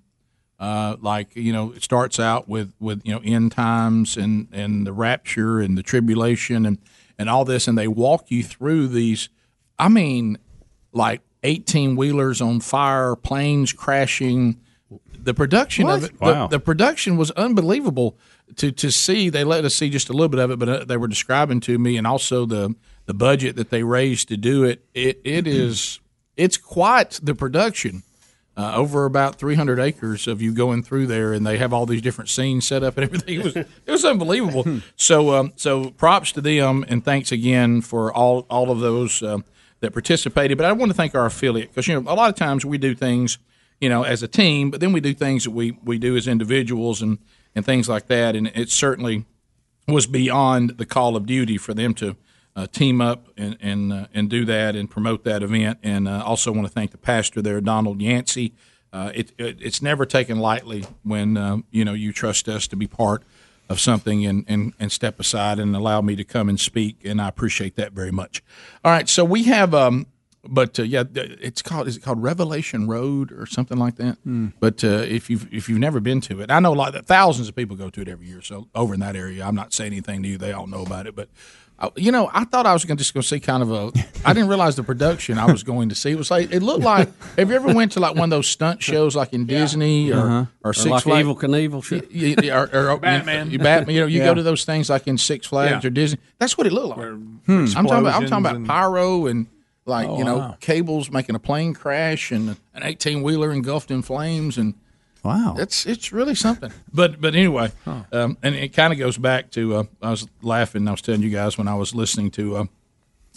uh, 0.61 0.95
like 1.01 1.35
you 1.35 1.51
know, 1.51 1.71
it 1.73 1.83
starts 1.83 2.19
out 2.19 2.47
with 2.47 2.71
with 2.79 3.01
you 3.03 3.11
know 3.13 3.21
end 3.25 3.51
times 3.51 4.15
and 4.15 4.47
and 4.53 4.85
the 4.85 4.93
rapture 4.93 5.59
and 5.59 5.75
the 5.77 5.83
tribulation 5.83 6.65
and 6.67 6.77
and 7.17 7.29
all 7.29 7.43
this, 7.43 7.67
and 7.67 7.77
they 7.77 7.87
walk 7.87 8.29
you 8.29 8.43
through 8.43 8.87
these. 8.87 9.27
I 9.79 9.89
mean, 9.89 10.37
like 10.93 11.21
eighteen 11.41 11.95
wheelers 11.95 12.41
on 12.41 12.59
fire, 12.59 13.15
planes 13.15 13.73
crashing. 13.73 14.61
The 15.23 15.33
production 15.33 15.87
of 15.89 16.03
it, 16.03 16.19
Wow. 16.21 16.47
the, 16.47 16.57
the 16.57 16.59
production 16.59 17.17
was 17.17 17.31
unbelievable 17.31 18.17
to 18.57 18.71
to 18.71 18.91
see. 18.91 19.29
They 19.29 19.43
let 19.43 19.65
us 19.65 19.73
see 19.73 19.89
just 19.89 20.09
a 20.09 20.13
little 20.13 20.29
bit 20.29 20.39
of 20.39 20.51
it, 20.51 20.59
but 20.59 20.69
uh, 20.69 20.85
they 20.85 20.97
were 20.97 21.07
describing 21.07 21.59
to 21.61 21.79
me, 21.79 21.97
and 21.97 22.05
also 22.05 22.45
the 22.45 22.75
the 23.07 23.13
budget 23.15 23.55
that 23.55 23.71
they 23.71 23.81
raised 23.81 24.27
to 24.27 24.37
do 24.37 24.63
it. 24.63 24.85
It 24.93 25.21
it 25.23 25.47
is 25.47 25.99
it's 26.37 26.57
quite 26.57 27.19
the 27.23 27.33
production 27.33 28.03
uh, 28.57 28.73
over 28.75 29.05
about 29.05 29.35
300 29.35 29.79
acres 29.79 30.27
of 30.27 30.41
you 30.41 30.53
going 30.53 30.83
through 30.83 31.07
there, 31.07 31.33
and 31.33 31.45
they 31.45 31.57
have 31.57 31.71
all 31.71 31.85
these 31.85 32.01
different 32.01 32.29
scenes 32.29 32.67
set 32.67 32.83
up 32.83 32.97
and 32.97 33.03
everything. 33.05 33.39
It 33.39 33.43
was 33.43 33.55
it 33.55 33.67
was 33.87 34.05
unbelievable. 34.05 34.81
so 34.95 35.33
um, 35.33 35.53
so 35.55 35.91
props 35.91 36.31
to 36.33 36.41
them, 36.41 36.85
and 36.87 37.03
thanks 37.03 37.31
again 37.31 37.81
for 37.81 38.13
all 38.13 38.45
all 38.49 38.71
of 38.71 38.79
those 38.79 39.23
um, 39.23 39.45
that 39.79 39.93
participated. 39.93 40.57
But 40.57 40.65
I 40.65 40.73
want 40.73 40.91
to 40.91 40.95
thank 40.95 41.15
our 41.15 41.25
affiliate 41.25 41.69
because 41.69 41.87
you 41.87 41.99
know 41.99 42.11
a 42.11 42.15
lot 42.15 42.29
of 42.29 42.35
times 42.35 42.65
we 42.65 42.77
do 42.77 42.93
things 42.93 43.37
you 43.79 43.89
know 43.89 44.03
as 44.03 44.21
a 44.21 44.27
team, 44.27 44.69
but 44.69 44.79
then 44.81 44.91
we 44.91 44.99
do 44.99 45.13
things 45.13 45.45
that 45.45 45.51
we 45.51 45.77
we 45.83 45.97
do 45.97 46.17
as 46.17 46.27
individuals 46.27 47.01
and 47.01 47.19
and 47.55 47.65
things 47.65 47.87
like 47.87 48.07
that, 48.07 48.35
and 48.35 48.47
it 48.53 48.69
certainly 48.69 49.25
was 49.87 50.07
beyond 50.07 50.77
the 50.77 50.85
call 50.85 51.15
of 51.15 51.25
duty 51.25 51.57
for 51.57 51.73
them 51.73 51.93
to 51.95 52.15
uh, 52.55 52.67
team 52.67 53.01
up 53.01 53.27
and 53.37 53.57
and 53.61 53.93
uh, 53.93 54.07
and 54.13 54.29
do 54.29 54.45
that 54.45 54.75
and 54.75 54.89
promote 54.89 55.23
that 55.23 55.43
event. 55.43 55.79
And 55.83 56.07
uh, 56.07 56.23
also 56.23 56.51
want 56.51 56.67
to 56.67 56.73
thank 56.73 56.91
the 56.91 56.97
pastor 56.97 57.41
there, 57.41 57.61
Donald 57.61 58.01
Yancey. 58.01 58.53
Uh, 58.93 59.11
it, 59.15 59.31
it 59.37 59.57
it's 59.61 59.81
never 59.81 60.05
taken 60.05 60.39
lightly 60.39 60.85
when 61.03 61.37
uh, 61.37 61.57
you 61.71 61.85
know 61.85 61.93
you 61.93 62.11
trust 62.11 62.49
us 62.49 62.67
to 62.67 62.75
be 62.75 62.87
part 62.87 63.23
of 63.69 63.79
something 63.79 64.25
and, 64.25 64.43
and 64.47 64.73
and 64.79 64.91
step 64.91 65.19
aside 65.19 65.59
and 65.59 65.75
allow 65.75 66.01
me 66.01 66.15
to 66.15 66.23
come 66.25 66.49
and 66.49 66.59
speak, 66.59 66.97
and 67.05 67.21
I 67.21 67.29
appreciate 67.29 67.75
that 67.77 67.93
very 67.93 68.11
much. 68.11 68.43
All 68.83 68.91
right, 68.91 69.07
so 69.07 69.23
we 69.23 69.43
have. 69.43 69.73
Um, 69.73 70.07
but 70.43 70.79
uh, 70.79 70.83
yeah, 70.83 71.03
it's 71.13 71.61
called 71.61 71.87
is 71.87 71.97
it 71.97 72.01
called 72.01 72.21
Revelation 72.21 72.87
Road 72.87 73.31
or 73.31 73.45
something 73.45 73.77
like 73.77 73.95
that? 73.97 74.17
But 74.59 74.83
uh, 74.83 75.05
if 75.07 75.29
you've 75.29 75.51
if 75.53 75.69
you've 75.69 75.79
never 75.79 75.99
been 75.99 76.19
to 76.21 76.41
it, 76.41 76.49
I 76.49 76.59
know 76.59 76.73
a 76.73 76.75
lot 76.75 76.93
like 76.93 77.05
thousands 77.05 77.47
of 77.47 77.55
people 77.55 77.75
go 77.75 77.89
to 77.91 78.01
it 78.01 78.07
every 78.07 78.25
year. 78.25 78.41
So 78.41 78.67
over 78.73 78.95
in 78.95 78.99
that 79.01 79.15
area, 79.15 79.45
I'm 79.45 79.55
not 79.55 79.71
saying 79.71 79.93
anything 79.93 80.23
to 80.23 80.29
you; 80.29 80.37
they 80.39 80.51
all 80.51 80.65
know 80.67 80.81
about 80.81 81.05
it. 81.05 81.15
But 81.15 81.29
you 81.95 82.11
know, 82.11 82.29
I 82.33 82.43
thought 82.45 82.65
I 82.65 82.73
was 82.73 82.85
going 82.85 82.97
to 82.97 83.01
just 83.01 83.13
go 83.13 83.21
see 83.21 83.39
kind 83.39 83.63
of 83.63 83.71
a. 83.71 83.91
I 84.25 84.33
didn't 84.33 84.49
realize 84.49 84.75
the 84.75 84.83
production 84.83 85.37
I 85.37 85.51
was 85.51 85.63
going 85.63 85.89
to 85.89 85.95
see. 85.95 86.11
It 86.11 86.17
was 86.17 86.29
like 86.29 86.51
it 86.51 86.61
looked 86.61 86.83
like. 86.83 87.09
Have 87.37 87.49
you 87.49 87.55
ever 87.55 87.73
went 87.73 87.93
to 87.93 87.99
like 87.99 88.15
one 88.15 88.25
of 88.25 88.29
those 88.29 88.47
stunt 88.47 88.81
shows 88.83 89.15
like 89.15 89.33
in 89.33 89.45
Disney 89.45 90.11
or 90.11 90.17
Uh-huh. 90.19 90.45
or 90.63 90.69
Or 90.69 90.73
Six 90.73 90.89
like 90.89 91.03
Flags? 91.03 91.27
Evel 91.27 91.39
Knievel 91.39 91.83
shit. 91.83 92.11
You- 92.11 92.35
you- 92.41 92.53
or, 92.53 92.69
or, 92.91 92.97
Batman. 92.97 93.49
You, 93.51 93.59
Batman. 93.59 93.95
You 93.95 94.01
know, 94.01 94.07
you 94.07 94.19
Yeah. 94.19 94.25
go 94.25 94.33
to 94.35 94.43
those 94.43 94.63
things 94.65 94.89
like 94.89 95.07
in 95.07 95.17
Six 95.17 95.47
Flags 95.47 95.83
Yeah. 95.83 95.87
or 95.87 95.91
Disney. 95.91 96.19
That's 96.39 96.57
what 96.57 96.67
it 96.67 96.73
looked 96.73 96.97
like. 96.97 97.07
Hmm. 97.07 97.65
I'm 97.75 97.85
talking 97.87 97.91
about. 97.99 98.15
I'm 98.21 98.27
talking 98.27 98.45
about 98.45 98.55
and- 98.57 98.67
pyro 98.67 99.25
and 99.27 99.47
like 99.85 100.07
Oh, 100.07 100.17
you 100.19 100.23
know 100.23 100.37
wow. 100.37 100.57
cables 100.59 101.09
making 101.11 101.35
a 101.35 101.39
plane 101.39 101.73
crash 101.73 102.31
and 102.31 102.49
an 102.75 102.83
18 102.83 103.23
wheeler 103.23 103.51
engulfed 103.51 103.89
in 103.89 104.03
flames 104.03 104.57
and 104.57 104.75
wow, 105.23 105.55
it's 105.57 105.85
it's 105.85 106.11
really 106.11 106.35
something. 106.35 106.71
But 106.93 107.21
but 107.21 107.35
anyway, 107.35 107.71
um, 108.11 108.37
and 108.43 108.55
it 108.55 108.73
kind 108.73 108.91
of 108.91 108.99
goes 108.99 109.17
back 109.17 109.51
to 109.51 109.75
uh, 109.75 109.83
I 110.01 110.11
was 110.11 110.27
laughing. 110.41 110.87
I 110.87 110.91
was 110.91 111.01
telling 111.01 111.21
you 111.21 111.29
guys 111.29 111.57
when 111.57 111.67
I 111.67 111.75
was 111.75 111.95
listening 111.95 112.31
to 112.31 112.57
uh, 112.57 112.65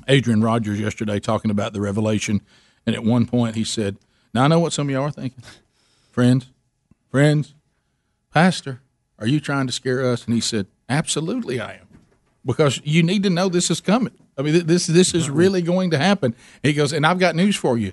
Adrian 0.09 0.43
Rogers 0.43 0.81
yesterday 0.81 1.21
talking 1.21 1.51
about 1.51 1.73
the 1.73 1.81
revelation, 1.81 2.41
and 2.87 2.97
at 2.97 3.05
one 3.05 3.27
point 3.27 3.55
he 3.55 3.65
said, 3.65 3.97
"Now 4.33 4.45
I 4.45 4.49
know 4.49 4.59
what 4.59 4.73
some 4.73 4.89
of 4.89 4.93
y'all 4.93 5.05
are 5.05 5.11
thinking, 5.11 5.43
friends, 6.11 6.47
friends, 7.11 7.55
Pastor, 8.33 8.81
are 9.19 9.27
you 9.27 9.41
trying 9.41 9.67
to 9.67 9.73
scare 9.73 10.05
us?" 10.05 10.25
And 10.25 10.35
he 10.35 10.41
said, 10.41 10.67
"Absolutely, 10.89 11.61
I 11.61 11.75
am." 11.75 11.85
because 12.45 12.81
you 12.85 13.03
need 13.03 13.23
to 13.23 13.31
know 13.31 13.49
this 13.49 13.71
is 13.71 13.81
coming. 13.81 14.13
I 14.37 14.43
mean, 14.43 14.53
th- 14.55 14.67
this 14.67 14.87
this 14.87 15.15
is 15.15 15.31
really 15.31 15.63
going 15.63 15.91
to 15.91 15.99
happen. 15.99 16.35
He 16.63 16.73
goes, 16.73 16.93
and 16.93 17.07
I've 17.07 17.19
got 17.19 17.35
news 17.35 17.57
for 17.57 17.79
you. 17.79 17.93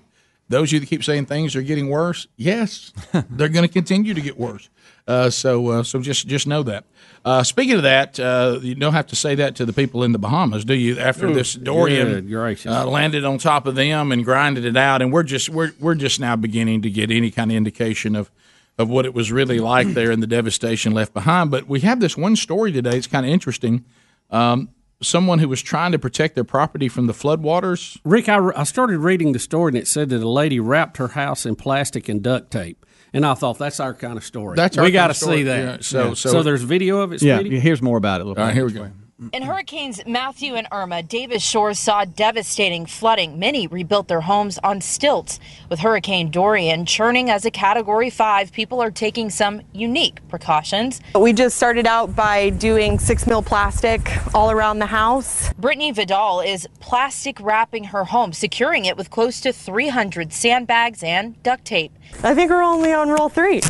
Those 0.52 0.70
of 0.70 0.74
you 0.74 0.80
that 0.82 0.86
keep 0.88 1.04
saying 1.04 1.26
things 1.26 1.56
are 1.56 1.62
getting 1.62 1.90
worse, 1.90 2.28
yes, 2.38 2.94
they're 3.30 3.50
going 3.50 3.68
to 3.68 3.72
continue 3.72 4.14
to 4.14 4.22
get 4.22 4.38
worse. 4.38 4.70
Uh, 5.08 5.30
so, 5.30 5.68
uh, 5.70 5.84
so 5.84 6.00
just 6.00 6.28
just 6.28 6.46
know 6.46 6.62
that. 6.64 6.86
Uh, 7.26 7.44
speaking 7.44 7.76
of 7.76 7.84
that, 7.84 8.20
uh, 8.20 8.60
you 8.62 8.76
don't 8.76 8.94
have 8.94 9.08
to 9.08 9.16
say 9.16 9.36
that 9.36 9.56
to 9.56 9.66
the 9.66 9.74
people 9.74 10.04
in 10.04 10.12
the 10.12 10.20
Bahamas, 10.20 10.64
do 10.66 10.74
you? 10.74 11.00
After 11.00 11.28
Ooh, 11.28 11.34
this 11.34 11.54
Dorian 11.54 12.34
uh, 12.66 12.86
landed 12.86 13.26
on 13.26 13.38
top 13.38 13.66
of 13.66 13.76
them 13.76 14.12
and 14.12 14.24
grinded 14.24 14.66
it 14.66 14.78
out, 14.78 15.02
and 15.02 15.12
we're 15.12 15.24
just 15.24 15.50
we're 15.50 15.72
we're 15.80 15.96
just 15.96 16.20
now 16.20 16.36
beginning 16.36 16.82
to 16.84 16.90
get 16.90 17.12
any 17.12 17.32
kind 17.32 17.52
of 17.52 17.58
indication 17.58 18.16
of 18.16 18.32
of 18.78 18.90
what 18.90 19.06
it 19.06 19.14
was 19.14 19.32
really 19.32 19.60
like 19.60 19.88
there 19.90 20.12
and 20.12 20.22
the 20.24 20.28
devastation 20.28 20.94
left 20.94 21.14
behind. 21.14 21.52
But 21.52 21.68
we 21.68 21.82
have 21.82 22.00
this 22.00 22.18
one 22.18 22.36
story 22.36 22.72
today. 22.72 22.98
It's 22.98 23.08
kind 23.08 23.26
of 23.26 23.32
interesting. 23.32 23.86
Um, 24.30 24.70
someone 25.02 25.40
who 25.40 25.48
was 25.50 25.62
trying 25.62 25.92
to 25.92 26.00
protect 26.00 26.36
their 26.36 26.44
property 26.44 26.88
from 26.88 27.08
the 27.08 27.14
floodwaters. 27.14 28.00
Rick, 28.04 28.30
I, 28.30 28.38
I 28.56 28.64
started 28.64 29.00
reading 29.00 29.32
the 29.32 29.40
story 29.40 29.70
and 29.72 29.78
it 29.78 29.88
said 29.88 30.10
that 30.10 30.22
a 30.22 30.30
lady 30.30 30.60
wrapped 30.60 30.98
her 30.98 31.10
house 31.10 31.46
in 31.46 31.56
plastic 31.56 32.08
and 32.10 32.22
duct 32.22 32.52
tape. 32.52 32.86
And 33.14 33.26
I 33.26 33.34
thought 33.34 33.58
that's 33.58 33.80
our 33.82 33.94
kind 33.94 34.18
of 34.18 34.24
story. 34.24 34.56
That's 34.56 34.78
we 34.78 34.92
got 34.92 35.08
to 35.08 35.14
see 35.14 35.44
that. 35.44 35.58
Yeah, 35.60 35.78
so- 35.82 36.08
Yeah. 36.10 36.14
so- 36.14 36.44
there's 36.44 36.64
video 36.64 37.00
of 37.02 37.12
it. 37.12 37.22
Yeah, 37.22 37.42
here's 37.42 37.82
more 37.82 37.98
about 37.98 38.22
it. 38.22 38.28
All 38.28 38.36
right, 38.36 38.54
here 38.54 38.66
we 38.66 38.72
go. 38.72 38.90
In 39.34 39.44
Hurricanes 39.44 40.02
Matthew 40.08 40.56
and 40.56 40.68
Irma, 40.72 41.04
Davis 41.04 41.44
Shores 41.44 41.78
saw 41.78 42.06
devastating 42.06 42.88
flooding. 42.88 43.38
Many 43.38 43.68
rebuilt 43.68 44.08
their 44.08 44.22
homes 44.22 44.58
on 44.64 44.82
stilts. 44.82 45.40
With 45.70 45.82
Hurricane 45.82 46.32
Dorian 46.32 46.88
churning 46.88 47.30
as 47.30 47.46
a 47.46 47.52
Category 47.52 48.10
5, 48.10 48.52
people 48.52 48.82
are 48.82 48.90
taking 48.90 49.30
some 49.30 49.62
unique 49.74 50.28
precautions. 50.28 51.02
We 51.14 51.34
just 51.34 51.56
started 51.56 51.86
out 51.86 52.16
by 52.16 52.50
doing 52.50 52.98
six 52.98 53.28
mil 53.28 53.44
plastic 53.44 54.12
all 54.34 54.50
around 54.50 54.80
the 54.80 54.88
house. 54.88 55.54
Brittany 55.54 55.92
Vidal 55.92 56.40
is 56.40 56.68
plastic 56.80 57.40
wrapping 57.40 57.84
her 57.84 58.06
home, 58.06 58.34
securing 58.34 58.86
it 58.86 58.98
with 58.98 59.12
close 59.12 59.40
to 59.42 59.54
300 59.54 60.34
sandbags 60.34 61.04
and 61.04 61.42
duct 61.44 61.64
tape. 61.64 61.92
I 62.24 62.34
think 62.34 62.50
we're 62.50 62.64
only 62.64 62.92
on 62.92 63.10
roll 63.10 63.30
three. 63.30 63.62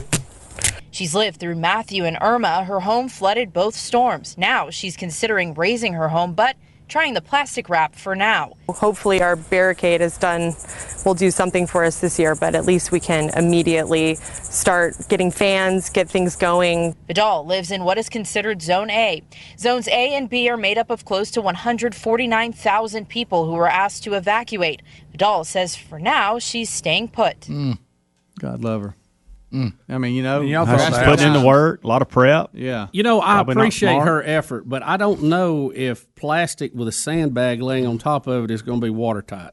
She's 0.91 1.15
lived 1.15 1.39
through 1.39 1.55
Matthew 1.55 2.05
and 2.05 2.17
Irma. 2.21 2.65
Her 2.65 2.81
home 2.81 3.07
flooded 3.09 3.53
both 3.53 3.75
storms. 3.75 4.37
Now 4.37 4.69
she's 4.69 4.97
considering 4.97 5.53
raising 5.53 5.93
her 5.93 6.09
home, 6.09 6.33
but 6.33 6.57
trying 6.91 7.13
the 7.13 7.21
plastic 7.21 7.69
wrap 7.69 7.95
for 7.95 8.15
now. 8.15 8.51
Hopefully, 8.67 9.21
our 9.21 9.37
barricade 9.37 10.01
is 10.01 10.17
done, 10.17 10.53
will 11.05 11.13
do 11.13 11.31
something 11.31 11.65
for 11.65 11.85
us 11.85 12.01
this 12.01 12.19
year, 12.19 12.35
but 12.35 12.53
at 12.53 12.65
least 12.65 12.91
we 12.91 12.99
can 12.99 13.29
immediately 13.29 14.15
start 14.15 14.95
getting 15.07 15.31
fans, 15.31 15.89
get 15.89 16.09
things 16.09 16.35
going. 16.35 16.93
Vidal 17.07 17.45
lives 17.45 17.71
in 17.71 17.85
what 17.85 17.97
is 17.97 18.09
considered 18.09 18.61
Zone 18.61 18.89
A. 18.89 19.23
Zones 19.57 19.87
A 19.87 20.13
and 20.15 20.29
B 20.29 20.49
are 20.49 20.57
made 20.57 20.77
up 20.77 20.89
of 20.89 21.05
close 21.05 21.31
to 21.31 21.41
149,000 21.41 23.07
people 23.07 23.45
who 23.45 23.53
were 23.53 23.69
asked 23.69 24.03
to 24.03 24.13
evacuate. 24.13 24.81
Vidal 25.11 25.45
says 25.45 25.77
for 25.77 25.97
now 25.97 26.39
she's 26.39 26.69
staying 26.69 27.07
put. 27.07 27.39
Mm. 27.41 27.77
God 28.37 28.63
love 28.63 28.81
her. 28.81 28.95
I 29.53 29.97
mean, 29.97 30.13
you 30.13 30.23
know, 30.23 30.41
y'all 30.41 30.65
that's 30.65 30.83
thought 30.83 30.91
the 30.91 30.97
that 30.97 31.05
putting 31.05 31.27
in 31.27 31.33
the 31.33 31.45
work, 31.45 31.83
a 31.83 31.87
lot 31.87 32.01
of 32.01 32.09
prep. 32.09 32.51
Yeah. 32.53 32.87
You 32.93 33.03
know, 33.03 33.21
I 33.21 33.35
Probably 33.35 33.53
appreciate 33.53 33.99
her 34.01 34.23
effort, 34.23 34.67
but 34.67 34.81
I 34.83 34.97
don't 34.97 35.23
know 35.23 35.71
if 35.75 36.13
plastic 36.15 36.73
with 36.73 36.87
a 36.87 36.91
sandbag 36.91 37.61
laying 37.61 37.85
on 37.85 37.97
top 37.97 38.27
of 38.27 38.45
it 38.45 38.51
is 38.51 38.61
going 38.61 38.79
to 38.79 38.85
be 38.85 38.89
watertight. 38.89 39.51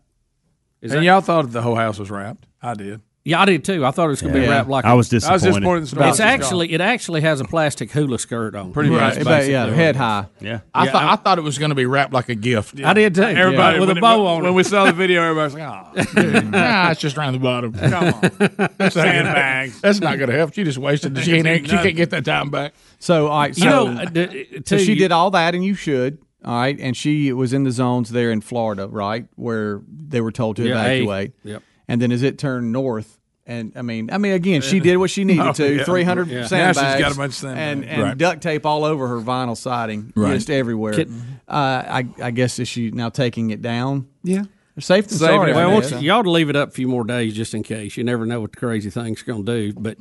Is 0.80 0.92
and 0.92 1.00
that- 1.00 1.04
y'all 1.04 1.20
thought 1.20 1.50
the 1.50 1.62
whole 1.62 1.74
house 1.74 1.98
was 1.98 2.10
wrapped. 2.10 2.46
I 2.62 2.74
did. 2.74 3.00
Yeah, 3.28 3.42
I 3.42 3.44
did 3.44 3.62
too. 3.64 3.84
I 3.84 3.90
thought 3.90 4.06
it 4.06 4.08
was 4.08 4.22
going 4.22 4.32
to 4.32 4.40
be 4.40 4.46
Yeah. 4.46 4.50
wrapped 4.52 4.68
like 4.70 4.84
I 4.86 4.92
a- 4.92 4.96
was 4.96 5.08
disappointed. 5.08 5.30
I 5.30 5.34
was 5.34 5.42
disappointed 5.42 5.82
the 5.82 5.86
smell 5.88 6.02
It's 6.08 6.12
was 6.12 6.18
gone. 6.20 6.28
actually 6.28 6.72
it 6.72 6.80
actually 6.80 7.20
has 7.20 7.40
a 7.40 7.44
plastic 7.44 7.90
hula 7.90 8.18
skirt 8.18 8.54
on. 8.54 8.72
Pretty 8.72 8.88
much, 8.90 9.16
Right, 9.16 9.24
but 9.24 9.46
yeah, 9.48 9.66
head 9.66 9.96
high. 9.96 10.26
Yeah. 10.40 10.60
I 10.74 10.84
Yeah, 10.86 10.92
thought 10.92 11.02
I- 11.04 11.12
I 11.12 11.16
thought 11.16 11.38
it 11.38 11.42
was 11.42 11.58
going 11.58 11.68
to 11.68 11.74
be 11.74 11.84
wrapped 11.86 12.12
like 12.14 12.28
a 12.30 12.34
gift. 12.34 12.80
I 12.82 12.94
did 12.94 13.14
too. 13.14 13.22
Everybody 13.22 13.78
with 13.80 13.88
when 13.88 13.96
a 13.96 13.98
it- 13.98 14.00
bow 14.00 14.26
on 14.26 14.42
When 14.42 14.52
it. 14.52 14.54
we 14.54 14.62
saw 14.62 14.86
the 14.86 14.92
video, 14.92 15.22
everybody's 15.22 15.54
like, 15.54 15.62
"Oh, 16.16 16.40
nah, 16.42 16.90
it's 16.90 17.00
just 17.00 17.18
around 17.18 17.34
the 17.34 17.38
bottom. 17.38 17.72
come 17.74 17.92
on, 18.14 18.20
That's 18.22 18.38
not 18.38 18.78
gonna- 18.78 18.90
sandbags." 18.90 19.80
That's 19.82 20.00
not 20.00 20.16
going 20.18 20.30
to 20.30 20.36
help. 20.36 20.54
She 20.54 20.64
just 20.64 20.78
wasted. 20.78 21.14
the- 21.14 21.22
She 21.22 21.42
can't, 21.42 21.66
she 21.68 21.76
can't 21.76 21.96
get 21.96 22.10
that 22.10 22.24
time 22.24 22.50
back. 22.50 22.72
So, 22.98 23.28
all 23.28 23.38
right, 23.40 23.54
so, 23.54 23.64
You 23.64 23.70
know, 23.94 24.00
uh, 24.00 24.04
d- 24.06 24.46
so 24.64 24.76
too, 24.76 24.78
she 24.78 24.92
you- 24.92 24.98
did 24.98 25.12
all 25.12 25.30
that, 25.32 25.54
and 25.54 25.64
you 25.64 25.74
should. 25.74 26.18
All 26.44 26.54
right, 26.58 26.78
and 26.80 26.96
she 26.96 27.32
was 27.32 27.52
in 27.52 27.64
the 27.64 27.72
zones 27.72 28.10
there 28.10 28.30
in 28.30 28.40
Florida, 28.40 28.86
right, 28.88 29.26
where 29.34 29.82
they 29.88 30.20
were 30.20 30.30
told 30.32 30.56
to 30.56 30.62
Yeah, 30.68 30.80
A. 30.82 30.96
evacuate. 31.02 31.32
Yep. 31.44 31.62
And 31.88 32.00
then 32.02 32.12
as 32.12 32.22
it 32.22 32.38
turned 32.38 32.70
north, 32.72 33.17
and 33.48 33.72
I 33.74 33.82
mean, 33.82 34.10
I 34.12 34.18
mean, 34.18 34.32
again, 34.34 34.60
she 34.60 34.78
did 34.78 34.96
what 34.98 35.10
she 35.10 35.24
needed 35.30 35.44
Oh, 35.46 35.52
to. 35.54 35.74
yeah. 35.76 35.84
Three 35.84 36.04
hundred 36.04 36.28
Yeah. 36.28 36.36
Now 36.36 36.42
she's 36.42 36.48
sandbags, 36.50 37.00
got 37.00 37.12
a 37.12 37.16
bunch 37.16 37.30
of 37.30 37.34
sandbags. 37.34 37.60
and 37.72 37.84
and 37.86 38.02
Right. 38.02 38.18
duct 38.18 38.42
tape 38.42 38.64
all 38.66 38.84
over 38.84 39.08
her 39.08 39.20
vinyl 39.20 39.56
siding, 39.56 40.12
Right. 40.14 40.34
just 40.34 40.50
everywhere. 40.50 40.92
Kid- 40.92 41.10
uh, 41.48 41.52
I 41.52 42.06
I 42.22 42.30
guess 42.30 42.58
is 42.60 42.68
she 42.68 42.90
now 42.92 43.08
taking 43.08 43.50
it 43.50 43.60
down? 43.62 44.06
Yeah. 44.22 44.44
Safe 44.78 45.08
than 45.08 45.18
Saving 45.18 45.34
sorry. 45.36 45.50
it. 45.50 45.54
Well, 45.56 45.82
I 45.82 45.98
y'all 45.98 46.22
to 46.22 46.30
leave 46.30 46.50
it 46.50 46.54
up 46.54 46.68
a 46.68 46.72
few 46.72 46.86
more 46.86 47.02
days 47.02 47.34
just 47.34 47.52
in 47.52 47.64
case. 47.64 47.96
You 47.96 48.04
never 48.04 48.24
know 48.26 48.40
what 48.40 48.52
the 48.52 48.58
crazy 48.58 48.90
thing's 48.90 49.22
going 49.22 49.44
to 49.44 49.72
do. 49.72 49.72
But 49.76 49.96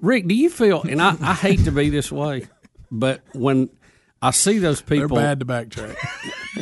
Rick, 0.00 0.28
do 0.28 0.34
you 0.36 0.48
feel? 0.50 0.82
And 0.82 1.02
I, 1.02 1.16
I 1.20 1.34
hate 1.34 1.64
to 1.64 1.72
be 1.72 1.90
this 1.90 2.12
way, 2.12 2.46
but 2.92 3.22
when 3.32 3.70
I 4.22 4.32
see 4.32 4.58
those 4.58 4.82
people. 4.82 5.16
They're 5.16 5.34
bad 5.34 5.40
to 5.40 5.46
backtrack. 5.46 5.96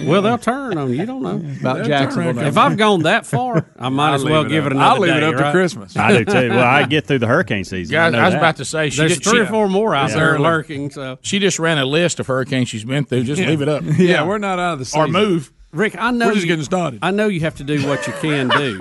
well, 0.06 0.22
they'll 0.22 0.38
turn 0.38 0.78
on 0.78 0.90
you. 0.90 0.96
You 1.00 1.06
don't 1.06 1.22
know 1.22 1.42
About 1.60 1.84
Jacksonville. 1.84 2.38
If 2.46 2.56
I've 2.56 2.76
gone 2.76 3.02
that 3.02 3.26
far, 3.26 3.68
I 3.76 3.88
might 3.88 4.10
I'll 4.10 4.14
as 4.14 4.24
well 4.24 4.44
it 4.46 4.48
give 4.48 4.64
up. 4.64 4.70
it 4.70 4.76
another 4.76 4.94
I'll 4.94 5.00
leave 5.00 5.16
it 5.16 5.20
day, 5.20 5.26
up 5.26 5.36
to? 5.36 5.50
Christmas. 5.50 5.96
I 5.96 6.18
do 6.18 6.24
too. 6.24 6.50
Well, 6.50 6.60
I 6.64 6.84
get 6.84 7.06
through 7.06 7.18
the 7.18 7.26
hurricane 7.26 7.64
season. 7.64 7.92
Guys, 7.92 8.12
know 8.12 8.20
I 8.20 8.24
was 8.26 8.34
that. 8.34 8.38
about 8.38 8.56
to 8.58 8.64
say 8.64 8.90
she 8.90 8.98
There's 8.98 9.14
did, 9.18 9.24
three 9.24 9.38
she, 9.38 9.40
or 9.40 9.46
four 9.46 9.68
more 9.68 9.92
out 9.92 10.04
It's 10.06 10.14
there 10.14 10.34
early. 10.34 10.42
lurking. 10.44 10.90
So, 10.90 11.18
she 11.22 11.40
just 11.40 11.58
ran 11.58 11.78
a 11.78 11.84
list 11.84 12.20
of 12.20 12.28
hurricanes 12.28 12.68
she's 12.68 12.84
been 12.84 13.04
through. 13.04 13.24
Just 13.24 13.42
leave 13.42 13.60
it 13.60 13.68
up. 13.68 13.82
Yeah, 13.98 14.24
we're 14.24 14.38
not 14.38 14.60
out 14.60 14.74
of 14.74 14.78
the 14.78 14.84
season. 14.84 15.00
or 15.00 15.08
move. 15.08 15.52
Rick, 15.72 15.96
I 15.98 16.12
know 16.12 16.26
We're 16.28 16.32
just 16.34 16.46
you- 16.46 16.52
getting 16.52 16.64
started. 16.64 17.00
I 17.02 17.10
know 17.10 17.26
you 17.26 17.40
have 17.40 17.56
to 17.56 17.64
do 17.64 17.86
what 17.88 18.06
you 18.06 18.12
can 18.14 18.48
do. 18.48 18.80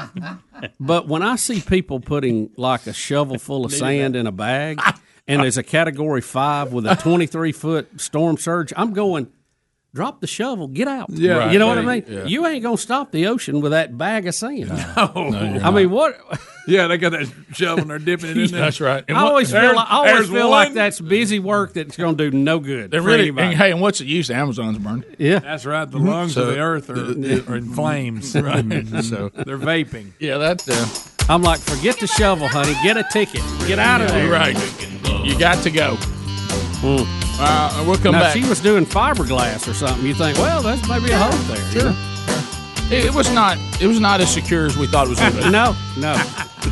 but 0.80 1.06
when 1.08 1.22
I 1.22 1.36
see 1.36 1.60
people 1.60 2.00
putting 2.00 2.50
like 2.56 2.86
a 2.86 2.92
shovel 2.92 3.38
full 3.38 3.64
of 3.64 3.72
sand 3.72 4.16
in 4.16 4.26
a 4.26 4.32
bag 4.32 4.80
and 5.28 5.42
there's 5.42 5.58
a 5.58 5.62
category 5.62 6.20
five 6.22 6.72
with 6.72 6.86
a 6.86 6.96
23 7.00 7.52
foot 7.52 8.00
storm 8.00 8.36
surge, 8.38 8.72
I'm 8.76 8.92
going, 8.94 9.30
drop 9.94 10.20
the 10.20 10.26
shovel, 10.26 10.68
get 10.68 10.88
out. 10.88 11.08
Yeah. 11.10 11.38
Right, 11.38 11.52
you 11.52 11.58
know 11.58 11.66
what 11.68 11.78
I 11.78 11.82
mean? 11.82 12.04
yeah. 12.08 12.24
You 12.24 12.46
ain't 12.46 12.62
going 12.62 12.76
to 12.76 12.82
stop 12.82 13.10
the 13.12 13.26
ocean 13.26 13.60
with 13.60 13.72
that 13.72 13.96
bag 13.96 14.26
of 14.26 14.34
sand. 14.34 14.70
Oh, 14.96 15.32
I 15.62 15.70
mean, 15.70 15.90
what? 15.90 16.20
yeah, 16.68 16.86
they 16.86 16.98
got 16.98 17.12
that 17.12 17.32
shovel 17.52 17.82
and 17.82 17.90
they're 17.90 17.98
dipping 17.98 18.30
it 18.30 18.36
in 18.36 18.50
there. 18.50 18.60
That's 18.60 18.80
right. 18.80 19.02
And 19.08 19.16
I 19.16 19.22
what- 19.22 19.30
always 19.30 19.50
feel, 19.50 19.74
like, 19.74 19.88
I 19.90 19.96
always 19.96 20.12
there's 20.14 20.30
feel 20.30 20.50
like 20.50 20.74
that's 20.74 21.00
busy 21.00 21.38
work 21.38 21.72
that's 21.72 21.96
going 21.96 22.16
to 22.16 22.30
do 22.30 22.36
no 22.36 22.58
good. 22.60 22.92
and 22.94 23.02
for 23.02 23.08
really, 23.08 23.22
anybody. 23.22 23.46
and, 23.48 23.56
hey, 23.56 23.70
and 23.72 23.80
what's 23.80 23.98
the 24.00 24.06
use? 24.06 24.30
Amazon's 24.30 24.78
burned. 24.78 25.04
yeah. 25.18 25.38
That's 25.40 25.64
right. 25.66 25.90
The 25.90 25.98
lungs 25.98 26.34
So- 26.34 26.42
of 26.42 26.48
the 26.48 26.58
earth 26.60 26.90
are, 26.90 27.52
are 27.52 27.56
in 27.56 27.72
flames. 27.74 28.34
Right. 28.36 28.64
so 29.04 29.30
they're 29.30 29.58
vaping. 29.58 30.12
Yeah, 30.18 30.38
that's 30.38 30.68
uh, 30.68 30.86
I'm 31.28 31.42
like, 31.42 31.60
forget 31.60 31.98
the 32.00 32.06
shovel, 32.06 32.48
honey. 32.48 32.74
Get 32.82 32.96
a 32.96 33.04
ticket. 33.12 33.42
Get 33.66 33.78
out 33.78 34.00
of 34.00 34.08
there. 34.08 34.30
right. 34.30 34.56
You 35.24 35.38
got 35.38 35.62
to 35.64 35.70
go. 35.70 35.96
Uh, 37.40 37.84
we'll 37.86 37.96
come 37.98 38.12
now, 38.12 38.20
back. 38.20 38.32
she 38.36 38.48
was 38.48 38.60
doing 38.60 38.84
fiberglass 38.86 39.68
or 39.68 39.74
something, 39.74 40.06
you 40.06 40.14
think, 40.14 40.38
well, 40.38 40.62
that's 40.62 40.86
maybe 40.88 41.10
a 41.12 41.18
hole 41.18 41.30
there. 41.54 41.64
you 41.72 41.80
Sure. 41.80 41.90
know? 41.90 41.96
It, 42.90 43.04
it 43.06 43.14
was 43.14 43.30
not. 43.32 43.58
It 43.80 43.86
was 43.86 44.00
not 44.00 44.20
as 44.20 44.32
secure 44.32 44.64
as 44.66 44.76
we 44.78 44.86
thought 44.86 45.06
it 45.06 45.10
was 45.10 45.18
going 45.20 45.32
to 45.32 45.38
be. 45.44 45.50
No, 45.50 45.76
no. 45.98 46.14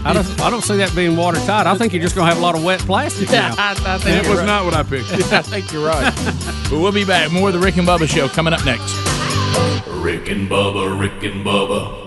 I 0.04 0.12
don't, 0.12 0.40
I 0.40 0.50
don't 0.50 0.62
see 0.62 0.76
that 0.78 0.94
being 0.96 1.16
watertight. 1.16 1.66
I 1.66 1.76
think 1.76 1.92
you're 1.92 2.02
just 2.02 2.14
going 2.14 2.26
to 2.28 2.34
have 2.34 2.38
a 2.42 2.44
lot 2.44 2.54
of 2.56 2.64
wet 2.64 2.80
plastic 2.80 3.28
Yeah, 3.30 3.48
now. 3.50 3.54
I, 3.58 3.70
I 3.72 3.74
think 3.98 4.04
That 4.04 4.22
you're 4.24 4.30
was 4.30 4.38
right. 4.40 4.46
not 4.46 4.64
what 4.64 4.74
I 4.74 4.82
pictured. 4.82 5.22
I 5.32 5.42
think 5.42 5.70
you're 5.72 5.86
right. 5.86 6.12
but 6.70 6.80
we'll 6.80 6.92
be 6.92 7.04
back. 7.04 7.30
More 7.30 7.48
of 7.48 7.54
the 7.54 7.60
Rick 7.60 7.76
and 7.76 7.86
Bubba 7.86 8.08
show 8.08 8.28
coming 8.28 8.52
up 8.54 8.64
next. 8.64 8.94
Rick 9.88 10.28
and 10.30 10.48
Bubba, 10.48 10.98
Rick 10.98 11.22
and 11.24 11.44
Bubba. 11.44 12.05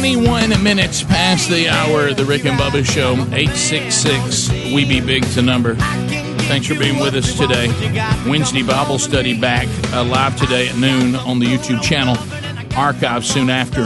Twenty-one 0.00 0.62
minutes 0.62 1.02
past 1.02 1.50
the 1.50 1.68
hour 1.68 2.14
the 2.14 2.24
Rick 2.24 2.46
and 2.46 2.58
Bubba 2.58 2.82
show. 2.82 3.22
Eight 3.34 3.50
six 3.50 3.94
six. 3.94 4.48
We 4.48 4.86
be 4.86 4.98
big 4.98 5.24
to 5.34 5.42
number. 5.42 5.74
Thanks 5.74 6.68
for 6.68 6.74
being 6.74 6.98
with 6.98 7.14
us 7.14 7.36
today. 7.36 7.66
Wednesday 8.26 8.62
Bible 8.62 8.98
study 8.98 9.38
back 9.38 9.68
uh, 9.92 10.02
live 10.02 10.38
today 10.38 10.70
at 10.70 10.76
noon 10.78 11.16
on 11.16 11.38
the 11.38 11.44
YouTube 11.44 11.82
channel. 11.82 12.16
Archive 12.78 13.26
soon 13.26 13.50
after, 13.50 13.82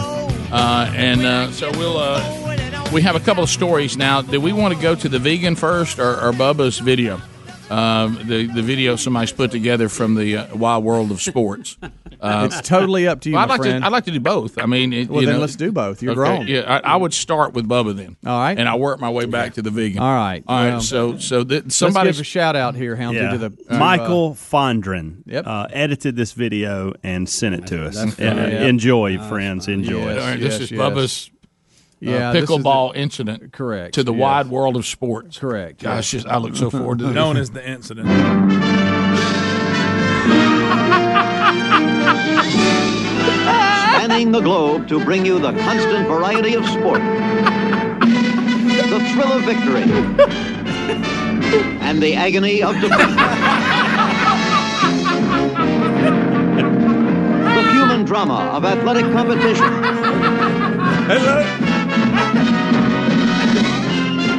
uh, 0.52 0.88
and 0.94 1.22
uh, 1.22 1.50
so 1.50 1.72
we'll. 1.72 1.98
Uh, 1.98 2.90
we 2.92 3.02
have 3.02 3.16
a 3.16 3.20
couple 3.20 3.42
of 3.42 3.50
stories 3.50 3.96
now. 3.96 4.22
Do 4.22 4.40
we 4.40 4.52
want 4.52 4.72
to 4.72 4.80
go 4.80 4.94
to 4.94 5.08
the 5.08 5.18
vegan 5.18 5.56
first 5.56 5.98
or, 5.98 6.12
or 6.12 6.30
Bubba's 6.30 6.78
video? 6.78 7.20
Um, 7.70 8.18
the 8.26 8.46
the 8.46 8.62
video 8.62 8.96
somebody's 8.96 9.32
put 9.32 9.50
together 9.50 9.88
from 9.88 10.14
the 10.16 10.36
uh, 10.36 10.56
wild 10.56 10.84
world 10.84 11.10
of 11.10 11.20
sports. 11.22 11.76
Uh, 12.20 12.48
It's 12.50 12.66
totally 12.66 13.06
up 13.06 13.20
to 13.22 13.28
you, 13.28 13.34
well, 13.34 13.42
I'd 13.44 13.48
like 13.50 13.60
friend. 13.60 13.82
to. 13.82 13.86
I'd 13.86 13.92
like 13.92 14.04
to 14.04 14.10
do 14.10 14.20
both. 14.20 14.56
I 14.56 14.64
mean, 14.64 14.94
it, 14.94 15.10
Well, 15.10 15.20
you 15.20 15.26
then 15.26 15.34
know- 15.34 15.40
let's 15.42 15.56
do 15.56 15.70
both. 15.72 16.00
You're 16.02 16.12
Okay, 16.12 16.16
grown. 16.36 16.46
Yeah, 16.46 16.60
I, 16.82 16.94
I 16.94 16.96
would 16.96 17.12
start 17.12 17.52
with 17.52 17.68
Bubba 17.68 17.94
then. 17.94 18.16
All 18.24 18.38
right. 18.38 18.56
and 18.58 18.66
I 18.66 18.76
work 18.76 18.98
my 18.98 19.10
way 19.10 19.26
back 19.26 19.54
to 19.54 19.62
the 19.62 19.70
vegan. 19.70 19.98
All 20.00 20.14
right. 20.14 20.42
all 20.46 20.56
right. 20.56 20.70
Well, 20.70 20.80
so, 20.80 21.18
so 21.18 21.44
that 21.44 21.64
Let's 21.64 21.76
somebody 21.76 22.08
give 22.12 22.20
a 22.20 22.24
shout 22.24 22.56
out 22.56 22.76
here, 22.76 22.96
Houndy, 22.96 23.16
Yeah. 23.16 23.30
to 23.32 23.38
the 23.38 23.50
to, 23.50 23.74
uh, 23.74 23.78
Michael 23.78 24.32
Fondren 24.34 25.16
Yep. 25.26 25.46
uh, 25.46 25.66
edited 25.70 26.16
this 26.16 26.32
video 26.32 26.94
and 27.02 27.28
sent 27.28 27.56
it 27.56 27.66
to 27.66 27.84
us. 27.84 27.96
That's 27.96 28.18
And, 28.18 28.38
funny. 28.38 28.40
uh, 28.56 28.60
Yeah. 28.60 28.66
Enjoy, 28.68 29.18
friends. 29.28 29.68
Enjoy. 29.68 30.00
All 30.02 30.08
it. 30.08 30.16
right, 30.20 30.40
this 30.40 30.52
yes, 30.54 30.60
is 30.62 30.70
yes. 30.70 30.80
Bubba's. 30.80 31.30
Uh, 32.03 32.11
Yeah, 32.11 32.32
this 32.32 32.45
is 32.45 32.51
pickleball 32.51 32.97
incident. 32.97 33.53
Correct. 33.53 33.95
To 33.95 34.03
the 34.03 34.12
yes. 34.12 34.20
wide 34.20 34.47
world 34.49 34.76
of 34.76 34.86
sports. 34.86 35.38
Correct. 35.38 35.82
Gosh, 35.82 36.11
just, 36.11 36.26
I 36.26 36.38
look 36.38 36.57
so 36.57 36.70
forward 36.70 36.99
to 36.99 37.05
this. 37.07 37.14
Known 37.14 37.36
as 37.36 37.51
the 37.51 37.66
incident. 37.68 38.09
Spanning 43.45 44.32
the 44.32 44.40
globe 44.40 44.88
to 44.88 45.03
bring 45.05 45.24
you 45.24 45.38
the 45.38 45.53
constant 45.53 46.07
variety 46.07 46.55
of 46.55 46.66
sport, 46.66 47.01
the 47.01 49.01
thrill 49.12 49.32
of 49.32 49.42
victory, 49.45 49.82
and 51.80 52.03
the 52.03 52.14
agony 52.14 52.62
of 52.62 52.74
defeat. 52.74 52.90
The 57.55 57.72
human 57.72 58.05
drama 58.05 58.51
of 58.53 58.64
athletic 58.64 59.11
competition. 59.12 59.72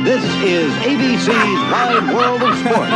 This 0.06 0.24
is 0.44 0.72
ABC's 0.86 1.72
Wide 1.72 2.14
World 2.14 2.44
of 2.44 2.56
Sports. 2.60 2.92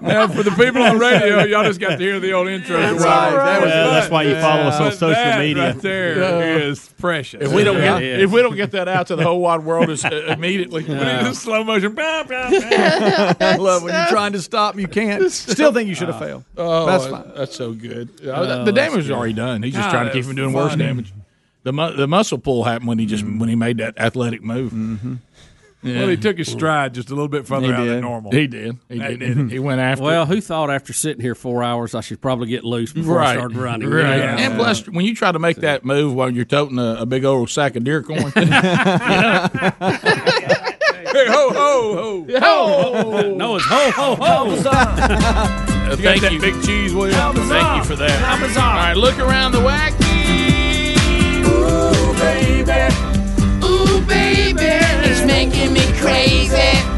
now, 0.02 0.26
for 0.26 0.42
the 0.42 0.50
people 0.56 0.82
on 0.82 0.94
the 0.98 1.00
radio, 1.00 1.44
y'all 1.44 1.64
just 1.64 1.78
got 1.80 1.90
to 1.90 1.96
hear 1.98 2.18
the 2.18 2.32
old 2.32 2.48
intro. 2.48 2.78
That's 2.80 3.04
Wow. 3.04 3.36
right. 3.36 3.44
That 3.44 3.60
was 3.60 3.68
Yeah, 3.70 3.84
that's 3.88 4.10
why 4.10 4.22
you 4.22 4.34
follow 4.36 4.62
us 4.62 4.80
on 4.80 4.88
But 4.88 4.94
social 4.94 5.10
that 5.22 5.38
media. 5.38 5.62
Right 5.72 5.82
there 5.82 6.18
Yeah. 6.18 6.56
is 6.68 6.88
precious. 6.98 7.42
If 7.42 7.52
we 7.52 7.62
don't 7.62 7.76
get 7.76 8.02
if 8.02 8.30
we 8.30 8.40
don't 8.40 8.56
get 8.56 8.70
that 8.70 8.88
out 8.88 9.08
to 9.08 9.16
the 9.16 9.22
whole 9.22 9.40
wide 9.40 9.64
world 9.64 9.90
is, 9.90 10.02
uh, 10.02 10.08
immediately, 10.28 10.82
we 10.84 10.94
need 10.94 11.34
slow 11.36 11.62
motion. 11.62 11.92
Blah, 11.94 12.22
blah, 12.24 12.48
blah. 12.48 12.58
I 13.38 13.56
love 13.56 13.82
when 13.82 13.92
you're 13.92 14.06
trying 14.08 14.32
to 14.32 14.40
stop, 14.40 14.78
you 14.78 14.88
can't. 14.88 15.30
Still 15.50 15.72
think 15.74 15.88
you 15.90 15.94
should 15.94 16.08
have 16.08 16.18
failed. 16.18 16.44
Oh, 16.56 16.86
That's 16.86 17.04
that's 17.04 17.14
fine. 17.26 17.32
That's 17.36 17.54
so 17.56 17.72
good. 17.72 18.08
Uh, 18.26 18.30
Oh, 18.30 18.64
the 18.64 18.72
damage 18.72 19.00
is 19.04 19.10
already 19.10 19.34
done. 19.34 19.62
He's 19.62 19.74
just 19.74 19.88
Ah, 19.88 19.92
trying 19.92 20.06
to 20.06 20.12
keep 20.12 20.22
that's 20.22 20.28
from 20.28 20.36
doing 20.36 20.54
worse 20.54 20.74
damage. 20.74 21.12
The 21.62 21.72
mu- 21.72 21.94
the 21.94 22.08
muscle 22.08 22.38
pull 22.38 22.64
happened 22.64 22.88
when 22.88 22.98
he 22.98 23.06
just 23.06 23.22
when 23.24 23.48
he 23.48 23.54
made 23.54 23.78
that 23.78 23.98
athletic 23.98 24.42
move. 24.42 24.72
Mm-hmm. 24.72 25.14
Well, 25.82 26.08
he 26.08 26.18
took 26.18 26.36
his 26.36 26.46
stride 26.48 26.92
just 26.92 27.08
a 27.08 27.14
little 27.14 27.26
bit 27.28 27.46
further 27.46 27.68
He 27.68 27.72
out 27.72 27.78
than 27.78 27.86
did. 27.86 28.00
normal. 28.02 28.32
He 28.32 28.46
did. 28.46 28.76
He 28.90 28.98
That 28.98 29.18
did. 29.18 29.50
He 29.50 29.58
went 29.58 29.80
after. 29.80 30.04
Well, 30.04 30.26
who 30.26 30.42
thought 30.42 30.70
after 30.70 30.92
sitting 30.92 31.22
here 31.22 31.34
four 31.34 31.62
hours 31.62 31.94
I 31.94 32.02
should 32.02 32.20
probably 32.20 32.48
get 32.48 32.64
loose 32.64 32.92
before 32.92 33.18
I 33.18 33.22
right, 33.22 33.32
started 33.38 33.56
running? 33.56 33.88
Right. 33.88 34.18
Yeah. 34.18 34.36
And 34.40 34.56
plus, 34.56 34.86
when 34.86 35.06
you 35.06 35.14
try 35.14 35.32
to 35.32 35.38
make 35.38 35.56
that 35.58 35.82
move 35.82 36.12
while 36.14 36.28
you're 36.30 36.44
toting 36.44 36.78
a, 36.78 36.96
a 37.00 37.06
big 37.06 37.24
old 37.24 37.48
sack 37.48 37.76
of 37.76 37.84
deer 37.84 38.02
corn, 38.02 38.20
you 38.36 38.44
know? 38.44 39.48
Hey, 41.12 41.26
ho 41.26 41.50
ho 41.50 41.94
ho 41.94 42.26
ho! 42.40 43.34
no, 43.34 43.56
it's 43.56 43.64
ho 43.64 43.90
ho 43.90 44.14
ho. 44.16 44.56
Uh, 45.90 45.96
thank 45.96 46.30
you, 46.30 46.38
big 46.40 46.62
cheese, 46.62 46.94
William. 46.94 47.34
Thank 47.34 47.78
you 47.78 47.84
for 47.84 47.96
that. 47.96 48.56
All 48.56 48.62
right, 48.62 48.94
look 48.96 49.18
around 49.18 49.52
the 49.52 49.58
wacky. 49.58 50.69
Ooh, 52.70 52.70
baby. 52.70 53.64
Ooh, 53.66 54.06
baby. 54.06 54.60
It's 55.08 55.24
making 55.24 55.72
me 55.72 55.80
crazy. 55.98 56.54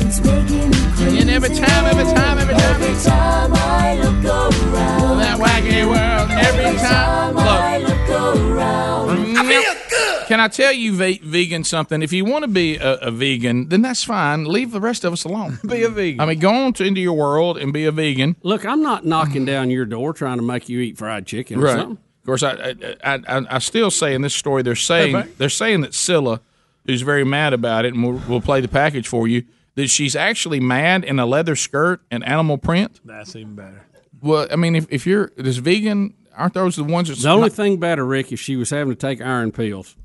It's 0.07 0.21
making 0.25 0.71
me 0.71 0.77
crazy. 0.97 1.19
And 1.21 1.31
every 1.31 1.51
time, 1.51 1.85
every 1.87 2.05
time, 2.15 2.39
every 2.39 2.55
time, 2.55 2.83
Every 2.83 3.03
time 3.05 3.53
I 3.55 3.97
look 3.97 4.25
around. 4.25 5.19
that 5.19 5.39
wacky 5.39 5.85
world, 5.87 6.31
every 6.31 6.79
time. 6.79 7.37
I 7.39 7.79
Look, 7.79 7.89
look 8.09 8.37
around. 8.37 9.09
Mm, 9.19 9.37
I 9.37 9.49
feel 9.49 9.63
good. 9.91 10.27
can 10.27 10.41
I 10.41 10.49
tell 10.49 10.73
you, 10.73 10.95
vegan, 10.95 11.65
something? 11.65 12.03
If 12.03 12.13
you 12.13 12.25
want 12.25 12.43
to 12.45 12.49
be 12.49 12.77
a, 12.77 12.95
a 12.95 13.11
vegan, 13.11 13.69
then 13.69 13.83
that's 13.83 14.05
fine. 14.05 14.45
Leave 14.45 14.71
the 14.73 14.81
rest 14.81 15.05
of 15.05 15.13
us 15.13 15.25
alone. 15.25 15.59
Be 15.67 15.83
a 15.85 15.89
vegan. 15.89 16.21
I 16.21 16.27
mean, 16.27 16.39
go 16.39 16.51
on 16.51 16.73
to, 16.75 16.85
into 16.85 17.01
your 17.01 17.15
world 17.15 17.59
and 17.59 17.73
be 17.73 17.85
a 17.87 17.93
vegan. 17.93 18.37
Look, 18.43 18.65
I'm 18.67 18.83
not 18.83 19.05
knocking 19.05 19.45
down 19.45 19.71
your 19.71 19.85
door 19.87 20.13
trying 20.13 20.37
to 20.39 20.43
make 20.45 20.69
you 20.69 20.81
eat 20.81 20.99
fried 20.99 21.27
chicken 21.27 21.63
or 21.63 21.69
something. 21.69 21.99
Of 22.23 22.27
course, 22.27 22.43
I, 22.45 22.53
I, 22.53 22.97
I, 23.05 23.21
I, 23.29 23.47
I 23.51 23.59
still 23.59 23.91
say 23.91 24.15
in 24.15 24.23
this 24.23 24.33
story, 24.35 24.63
they're 24.63 24.77
saying 24.77 25.25
they're 25.39 25.49
saying 25.49 25.81
that 25.81 25.91
Cilla, 25.91 26.39
who's 26.87 27.03
very 27.03 27.25
mad 27.25 27.53
about 27.53 27.85
it, 27.85 27.95
and 27.95 28.03
we'll, 28.05 28.23
we'll 28.29 28.41
play 28.41 28.61
the 28.61 28.69
package 28.69 29.09
for 29.09 29.27
you, 29.27 29.43
that 29.75 29.89
she's 29.89 30.15
actually 30.15 30.61
mad 30.61 31.05
in 31.05 31.19
a 31.19 31.27
leather 31.27 31.57
skirt 31.57 32.01
and 32.13 32.25
animal 32.25 32.59
print. 32.59 33.01
That's 33.05 33.35
even 33.35 33.57
better. 33.57 33.83
Well, 34.21 34.47
I 34.53 34.57
mean, 34.57 34.77
if, 34.77 34.87
if 34.89 35.05
you're 35.05 35.33
this 35.37 35.57
vegan, 35.57 36.15
aren't 36.37 36.55
those 36.55 36.77
the 36.77 36.85
ones 36.85 37.09
that's 37.09 37.23
The 37.25 37.29
only 37.31 37.49
not- 37.49 37.53
thing 37.55 37.79
better, 37.81 38.07
Rick, 38.07 38.33
is 38.33 38.39
she 38.39 38.55
was 38.55 38.71
having 38.71 38.95
to 38.95 38.99
take 38.99 39.21
iron 39.21 39.51
pills 39.51 39.97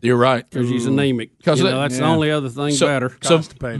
You're 0.00 0.16
right 0.16 0.48
because 0.48 0.68
she's 0.68 0.86
anemic. 0.86 1.36
Because 1.38 1.58
You 1.58 1.64
know, 1.64 1.80
that's 1.80 1.98
the 1.98 2.04
only 2.04 2.30
other 2.30 2.50
thing 2.50 2.70
so, 2.70 2.86
better. 2.86 3.16
So 3.20 3.38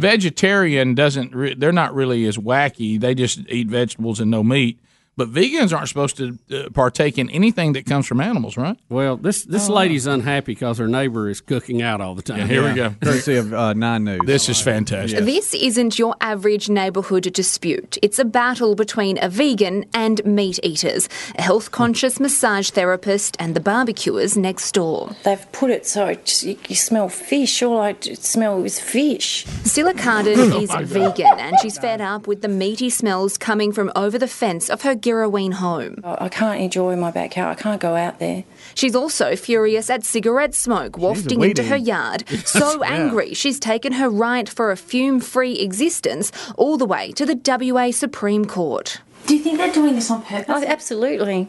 vegetarian 0.09 0.95
doesn't. 0.97 1.35
Re- 1.35 1.55
they're 1.55 1.71
not 1.73 1.95
really 1.95 2.27
as 2.27 2.37
wacky. 2.39 2.99
They 2.99 3.15
just 3.15 3.41
eat 3.49 3.69
vegetables 3.69 4.19
and 4.19 4.31
no 4.33 4.43
meat. 4.43 4.81
But 5.17 5.31
vegans 5.33 5.73
aren't 5.77 5.89
supposed 5.89 6.17
to 6.17 6.39
uh, 6.53 6.71
partake 6.71 7.19
in 7.19 7.31
anything 7.31 7.73
that 7.75 7.87
comes 7.87 8.07
from 8.07 8.21
animals, 8.21 8.57
right? 8.57 8.77
Well, 8.89 9.17
this 9.17 9.45
this 9.45 9.69
Oh. 9.71 9.75
lady's 9.75 10.07
unhappy 10.07 10.53
because 10.55 10.79
her 10.79 10.89
neighbor 10.89 11.29
is 11.29 11.41
cooking 11.41 11.83
out 11.83 12.01
all 12.01 12.15
the 12.15 12.23
time. 12.23 12.39
Yeah, 12.39 12.47
here 12.47 12.65
we 12.69 12.75
go. 12.75 12.91
Courtesy 13.03 13.37
of 13.37 13.55
uh, 13.55 13.73
Nine 13.75 14.05
News. 14.05 14.21
This 14.27 14.49
is 14.49 14.61
fantastic. 14.61 15.21
This 15.25 15.55
isn't 15.55 15.99
your 15.99 16.17
average 16.21 16.69
neighbourhood 16.69 17.33
dispute. 17.33 17.97
It's 18.03 18.19
a 18.19 18.25
battle 18.25 18.75
between 18.75 19.19
a 19.23 19.29
vegan 19.29 19.85
and 19.95 20.25
meat 20.25 20.59
eaters, 20.63 21.09
a 21.39 21.43
health 21.43 21.71
conscious 21.71 22.19
massage 22.19 22.71
therapist, 22.71 23.37
and 23.39 23.55
the 23.55 23.61
barbecuers 23.61 24.37
next 24.37 24.73
door. 24.73 25.15
They've 25.25 25.47
put 25.53 25.71
it 25.71 25.87
so 25.87 26.07
it 26.07 26.25
just, 26.25 26.43
you, 26.43 26.59
you 26.69 26.75
smell 26.77 27.09
fish. 27.09 27.63
All 27.63 27.79
I 27.81 27.95
smell 28.01 28.65
is 28.65 28.81
fish. 28.81 29.45
Cilla 29.63 29.97
Carden 30.05 30.39
Oh 30.53 30.61
is 30.61 30.71
God. 30.71 30.85
vegan 30.87 31.39
and 31.39 31.57
she's 31.61 31.79
fed 31.79 32.01
up 32.01 32.27
with 32.27 32.43
the 32.43 32.49
meaty 32.49 32.91
smells 32.91 33.39
coming 33.39 33.73
from 33.73 33.93
over 33.95 34.19
the 34.19 34.27
fence 34.29 34.69
of 34.69 34.83
her 34.83 34.95
Girrawheen 35.05 35.53
home. 35.55 35.97
I 36.03 36.25
I 36.27 36.29
can't 36.29 36.61
enjoy 36.61 36.97
my 36.97 37.11
backyard. 37.11 37.57
I 37.59 37.61
can't 37.61 37.81
go 37.81 37.95
out 37.95 38.19
there. 38.19 38.45
She's 38.75 38.95
also 38.97 39.37
furious 39.37 39.91
at 39.91 40.05
cigarette 40.05 40.55
smoke 40.55 40.97
wafting 40.99 41.43
into 41.43 41.63
her 41.65 41.77
yard. 41.77 42.25
So 42.47 42.83
Yeah. 42.83 42.91
angry, 42.99 43.35
she's 43.35 43.59
taken 43.61 43.93
her 44.01 44.09
right 44.09 44.49
for 44.49 44.71
a 44.71 44.77
fume 44.77 45.21
free 45.21 45.55
existence 45.59 46.33
all 46.57 46.77
the 46.77 46.87
way 46.87 47.13
to 47.13 47.25
the 47.27 47.37
WA 47.37 47.91
Supreme 47.93 48.45
Court. 48.47 48.99
Do 49.27 49.37
you 49.37 49.43
think 49.43 49.59
they're 49.59 49.73
doing 49.73 49.95
this 49.95 50.11
on 50.11 50.23
purpose? 50.23 50.47
Oh, 50.49 50.65
absolutely. 50.67 51.49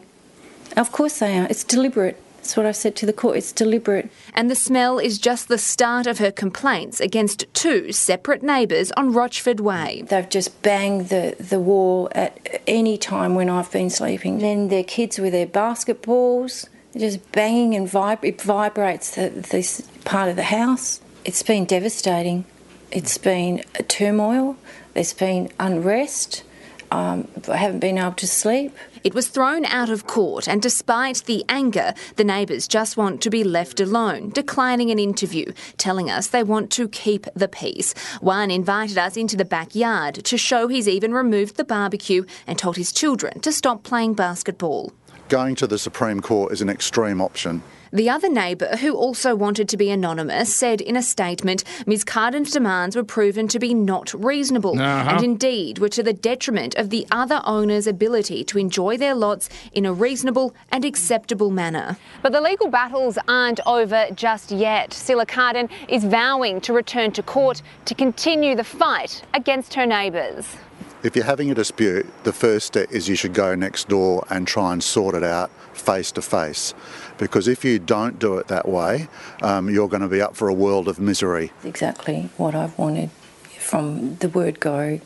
Of 0.76 0.92
course 0.92 1.18
they 1.18 1.38
are. 1.38 1.46
It's 1.48 1.64
deliberate. 1.64 2.16
That's 2.46 2.56
what 2.56 2.66
I 2.66 2.70
said 2.70 2.94
to 2.96 3.06
the 3.06 3.12
court. 3.12 3.38
It's 3.38 3.50
deliberate. 3.50 4.08
And 4.32 4.48
the 4.48 4.54
smell 4.54 5.00
is 5.00 5.18
just 5.18 5.48
the 5.48 5.58
start 5.58 6.06
of 6.06 6.18
her 6.18 6.30
complaints 6.30 7.00
against 7.00 7.44
two 7.54 7.90
separate 7.90 8.40
neighbours 8.40 8.92
on 8.92 9.12
Rochford 9.12 9.58
Way. 9.58 10.04
They've 10.06 10.28
just 10.28 10.62
banged 10.62 11.08
the, 11.08 11.34
the 11.40 11.58
wall 11.58 12.08
at 12.12 12.62
any 12.68 12.98
time 12.98 13.34
when 13.34 13.50
I've 13.50 13.72
been 13.72 13.90
sleeping. 13.90 14.38
Then 14.38 14.68
their 14.68 14.84
kids 14.84 15.18
with 15.18 15.32
their 15.32 15.48
basketballs, 15.48 16.68
they're 16.92 17.10
just 17.10 17.32
banging 17.32 17.74
and 17.74 17.88
vib- 17.88 18.22
it 18.22 18.40
vibrates 18.40 19.16
the, 19.16 19.30
this 19.30 19.80
part 20.04 20.28
of 20.28 20.36
the 20.36 20.44
house. 20.44 21.00
It's 21.24 21.42
been 21.42 21.64
devastating. 21.64 22.44
It's 22.92 23.18
been 23.18 23.64
a 23.74 23.82
turmoil. 23.82 24.56
There's 24.94 25.14
been 25.14 25.50
unrest. 25.58 26.44
Um, 26.92 27.26
I 27.48 27.56
haven't 27.56 27.80
been 27.80 27.98
able 27.98 28.12
to 28.12 28.28
sleep. 28.28 28.72
It 29.06 29.14
was 29.14 29.28
thrown 29.28 29.64
out 29.66 29.88
of 29.88 30.08
court, 30.08 30.48
and 30.48 30.60
despite 30.60 31.22
the 31.26 31.44
anger, 31.48 31.94
the 32.16 32.24
neighbours 32.24 32.66
just 32.66 32.96
want 32.96 33.22
to 33.22 33.30
be 33.30 33.44
left 33.44 33.78
alone, 33.78 34.30
declining 34.30 34.90
an 34.90 34.98
interview, 34.98 35.52
telling 35.76 36.10
us 36.10 36.26
they 36.26 36.42
want 36.42 36.72
to 36.72 36.88
keep 36.88 37.24
the 37.36 37.46
peace. 37.46 37.94
One 38.20 38.50
invited 38.50 38.98
us 38.98 39.16
into 39.16 39.36
the 39.36 39.44
backyard 39.44 40.16
to 40.24 40.36
show 40.36 40.66
he's 40.66 40.88
even 40.88 41.12
removed 41.14 41.56
the 41.56 41.62
barbecue 41.62 42.24
and 42.48 42.58
told 42.58 42.76
his 42.76 42.90
children 42.90 43.38
to 43.42 43.52
stop 43.52 43.84
playing 43.84 44.14
basketball. 44.14 44.92
Going 45.28 45.54
to 45.54 45.68
the 45.68 45.78
Supreme 45.78 46.20
Court 46.20 46.50
is 46.50 46.60
an 46.60 46.68
extreme 46.68 47.20
option. 47.20 47.62
The 47.96 48.10
other 48.10 48.28
neighbour, 48.28 48.76
who 48.82 48.94
also 48.94 49.34
wanted 49.34 49.70
to 49.70 49.78
be 49.78 49.88
anonymous, 49.90 50.54
said 50.54 50.82
in 50.82 50.96
a 50.96 51.02
statement 51.02 51.64
Ms 51.86 52.04
Carden's 52.04 52.50
demands 52.50 52.94
were 52.94 53.02
proven 53.02 53.48
to 53.48 53.58
be 53.58 53.72
not 53.72 54.12
reasonable 54.12 54.78
Uh-huh. 54.78 55.12
and 55.12 55.24
indeed 55.24 55.78
were 55.78 55.88
to 55.88 56.02
the 56.02 56.12
detriment 56.12 56.74
of 56.74 56.90
the 56.90 57.06
other 57.10 57.40
owners' 57.46 57.86
ability 57.86 58.44
to 58.44 58.58
enjoy 58.58 58.98
their 58.98 59.14
lots 59.14 59.48
in 59.72 59.86
a 59.86 59.94
reasonable 59.94 60.54
and 60.70 60.84
acceptable 60.84 61.50
manner. 61.50 61.96
But 62.20 62.32
the 62.32 62.42
legal 62.42 62.68
battles 62.68 63.16
aren't 63.28 63.60
over 63.64 64.08
just 64.14 64.50
yet. 64.50 64.90
Cilla 64.90 65.26
Carden 65.26 65.70
is 65.88 66.04
vowing 66.04 66.60
to 66.60 66.74
return 66.74 67.12
to 67.12 67.22
court 67.22 67.62
to 67.86 67.94
continue 67.94 68.54
the 68.54 68.62
fight 68.64 69.22
against 69.32 69.72
her 69.72 69.86
neighbours. 69.86 70.56
If 71.02 71.14
you're 71.16 71.24
having 71.24 71.50
a 71.50 71.54
dispute, 71.54 72.04
the 72.24 72.32
first 72.32 72.66
step 72.66 72.90
is 72.90 73.08
you 73.08 73.16
should 73.16 73.32
go 73.32 73.54
next 73.54 73.88
door 73.88 74.26
and 74.28 74.46
try 74.46 74.72
and 74.72 74.82
sort 74.82 75.14
it 75.14 75.22
out 75.22 75.50
face 75.72 76.10
to 76.12 76.22
face. 76.22 76.74
Because 77.18 77.48
if 77.48 77.64
you 77.64 77.78
don't 77.78 78.18
do 78.18 78.36
it 78.38 78.48
that 78.48 78.68
way, 78.68 79.08
um, 79.42 79.70
you're 79.70 79.88
going 79.88 80.02
to 80.02 80.08
be 80.08 80.20
up 80.20 80.36
for 80.36 80.48
a 80.48 80.54
world 80.54 80.86
of 80.88 80.98
misery. 81.00 81.50
exactly 81.64 82.28
what 82.36 82.54
I've 82.54 82.76
wanted 82.78 83.10
from 83.58 84.16
the 84.16 84.28
word 84.28 84.60
go 84.60 85.00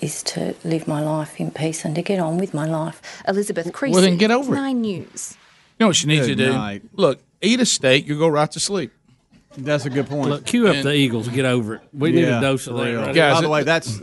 is 0.00 0.22
to 0.24 0.54
live 0.64 0.88
my 0.88 1.00
life 1.00 1.40
in 1.40 1.50
peace 1.52 1.84
and 1.84 1.94
to 1.94 2.02
get 2.02 2.18
on 2.18 2.36
with 2.36 2.52
my 2.52 2.66
life. 2.66 3.00
Elizabeth 3.28 3.72
Creasy, 3.72 3.92
Well, 3.94 4.02
then 4.02 4.16
get 4.18 4.30
over 4.32 4.52
it. 4.52 4.56
Nine 4.56 4.80
News. 4.80 5.36
You 5.78 5.84
know 5.84 5.86
what 5.88 5.96
she 5.96 6.06
needs 6.08 6.26
Good 6.26 6.38
to 6.38 6.46
do? 6.46 6.52
night. 6.52 6.82
Look, 6.94 7.20
eat 7.40 7.60
a 7.60 7.66
steak, 7.66 8.06
you 8.08 8.18
go 8.18 8.28
right 8.28 8.50
to 8.50 8.60
sleep. 8.60 8.90
That's 9.56 9.84
a 9.84 9.90
good 9.90 10.08
point. 10.08 10.30
Look, 10.30 10.46
cue 10.46 10.66
up 10.68 10.74
And- 10.76 10.84
the 10.84 10.92
Eagles. 10.94 11.28
Get 11.28 11.44
over 11.44 11.76
it. 11.76 11.80
We 11.92 12.10
need 12.10 12.24
a 12.24 12.40
dose 12.40 12.66
of 12.66 12.76
for 12.76 12.84
that. 12.84 12.90
real. 12.90 13.00
right? 13.02 13.14
By 13.14 13.40
the 13.40 13.48
way, 13.48 13.62
that's 13.62 14.00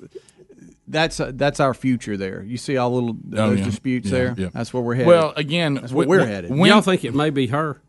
that's 0.89 1.19
uh, 1.19 1.31
that's 1.35 1.59
our 1.59 1.73
future. 1.73 2.17
There, 2.17 2.43
you 2.43 2.57
see 2.57 2.75
all 2.77 2.89
the 2.89 2.95
little 2.95 3.11
Oh, 3.33 3.49
those 3.49 3.59
yeah. 3.59 3.65
disputes 3.65 4.07
Yeah, 4.07 4.11
there. 4.11 4.35
yeah. 4.37 4.49
That's 4.53 4.73
where 4.73 4.83
we're 4.83 4.95
headed. 4.95 5.07
Well, 5.07 5.33
again, 5.37 5.75
that's 5.75 5.93
where 5.93 6.05
wh- 6.05 6.09
we're 6.09 6.25
wh- 6.25 6.27
headed. 6.27 6.51
when- 6.51 6.69
Y'all 6.69 6.81
think 6.81 7.05
it 7.05 7.13
may 7.15 7.29
be 7.29 7.47
her? 7.47 7.81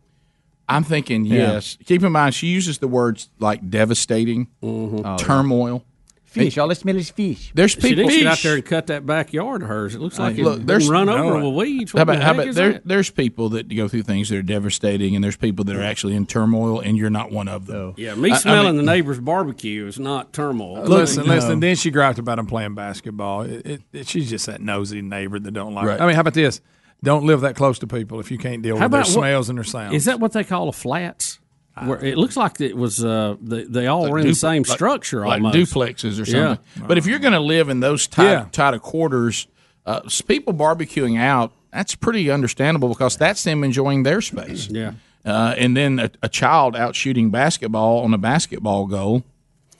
I'm 0.68 0.84
thinking 0.84 1.24
Yeah. 1.24 1.55
yes. 1.55 1.76
Keep 1.84 2.05
in 2.05 2.12
mind, 2.12 2.34
she 2.34 2.46
uses 2.46 2.78
the 2.78 2.86
words 2.86 3.28
like 3.40 3.68
devastating, 3.70 4.46
Mm-hmm. 4.62 5.01
Oh, 5.05 5.16
turmoil. 5.18 5.84
Fish. 6.31 6.59
All 6.59 6.68
they 6.68 6.74
smell 6.74 6.97
is 6.97 7.11
fish. 7.11 7.51
There's 7.55 7.74
people. 7.74 8.09
She 8.09 8.24
out 8.24 8.39
there 8.39 8.55
and 8.55 8.64
cut 8.64 8.87
that 8.87 9.05
backyard 9.05 9.62
of 9.62 9.68
hers. 9.68 9.97
It 9.97 10.01
looks 10.01 10.16
like 10.16 10.39
uh, 10.39 10.43
look, 10.43 10.61
there's 10.64 10.89
run 10.89 11.09
over 11.09 11.45
with 11.45 11.57
weeds. 11.57 11.91
How 11.91 12.03
about, 12.03 12.18
the 12.18 12.24
how 12.24 12.31
about 12.31 12.55
there, 12.55 12.81
there's 12.85 13.11
people 13.11 13.49
that 13.49 13.74
go 13.74 13.89
through 13.89 14.05
things 14.05 14.28
that 14.28 14.37
are 14.37 14.43
devastating, 14.43 15.16
and 15.16 15.24
there's 15.24 15.37
people 15.37 15.64
that 15.64 15.74
are 15.74 15.83
actually 15.83 16.14
in 16.14 16.26
turmoil, 16.26 16.78
and 16.78 16.97
you're 16.97 17.11
not 17.11 17.33
one 17.33 17.49
of 17.49 17.66
them. 17.66 17.95
Yeah, 17.97 18.14
me 18.14 18.31
I, 18.31 18.37
smelling 18.37 18.61
I 18.61 18.70
mean, 18.70 18.76
the 18.76 18.83
neighbor's 18.85 19.18
barbecue 19.18 19.89
is 19.89 19.99
not 19.99 20.33
turmoil. 20.33 20.76
Uh, 20.76 20.83
listen, 20.83 21.26
no. 21.26 21.35
listen. 21.35 21.59
Then 21.59 21.74
she 21.74 21.91
griped 21.91 22.20
about 22.20 22.39
him 22.39 22.47
playing 22.47 22.76
basketball. 22.76 23.43
It, 23.43 23.66
it, 23.66 23.83
it, 23.93 24.07
she's 24.07 24.31
just 24.31 24.47
that 24.47 24.61
nosy 24.61 25.03
neighbor 25.03 25.41
that 25.41 25.51
don't 25.51 25.74
like. 25.74 25.87
Right. 25.87 26.01
I 26.01 26.07
mean, 26.07 26.14
how 26.14 26.20
about 26.20 26.35
this? 26.35 26.61
Don't 27.03 27.26
live 27.26 27.41
that 27.41 27.57
close 27.57 27.81
to 27.81 27.89
people 27.89 28.20
if 28.20 28.31
you 28.31 28.39
can't 28.39 28.62
deal 28.62 28.76
how 28.76 28.85
with 28.85 28.93
their 28.93 29.05
smells 29.05 29.49
what, 29.49 29.51
and 29.51 29.59
their 29.59 29.64
sounds. 29.64 29.95
Is 29.95 30.05
that 30.05 30.20
what 30.20 30.31
they 30.31 30.45
call 30.45 30.68
a 30.68 30.72
flats? 30.72 31.39
Where 31.85 32.05
it 32.05 32.18
looks 32.18 32.37
like 32.37 32.61
it 32.61 32.77
was 32.77 33.03
uh, 33.03 33.37
they, 33.41 33.64
they 33.64 33.87
all 33.87 34.03
like 34.03 34.12
were 34.12 34.18
in 34.18 34.27
dupl- 34.27 34.31
the 34.31 34.35
same 34.35 34.64
structure, 34.64 35.27
like, 35.27 35.41
duplexes 35.41 36.21
or 36.21 36.27
something. 36.27 36.64
Yeah. 36.77 36.87
But 36.87 36.99
if 36.99 37.07
you're 37.07 37.21
going 37.21 37.33
to 37.33 37.41
live 37.41 37.68
in 37.68 37.81
those 37.81 38.07
tight, 38.07 38.31
yeah. 38.31 38.47
tight 38.53 38.75
of 38.75 38.83
quarters, 38.83 39.47
uh, 39.87 40.01
people 40.27 40.53
barbecuing 40.53 41.18
out, 41.18 41.53
that's 41.73 41.95
pretty 41.95 42.31
understandable 42.31 42.89
because 42.89 43.16
that's 43.16 43.43
them 43.45 43.64
enjoying 43.64 44.03
their 44.03 44.21
space. 44.21 44.68
Yeah. 44.68 44.93
Uh, 45.25 45.55
and 45.57 45.77
then 45.77 45.99
a, 45.99 46.11
a, 46.23 46.29
child 46.29 46.75
out 46.75 46.95
shooting 46.95 47.31
basketball 47.31 47.99
on 48.01 48.14
a 48.14 48.18
basketball 48.18 48.87
goal 48.87 49.23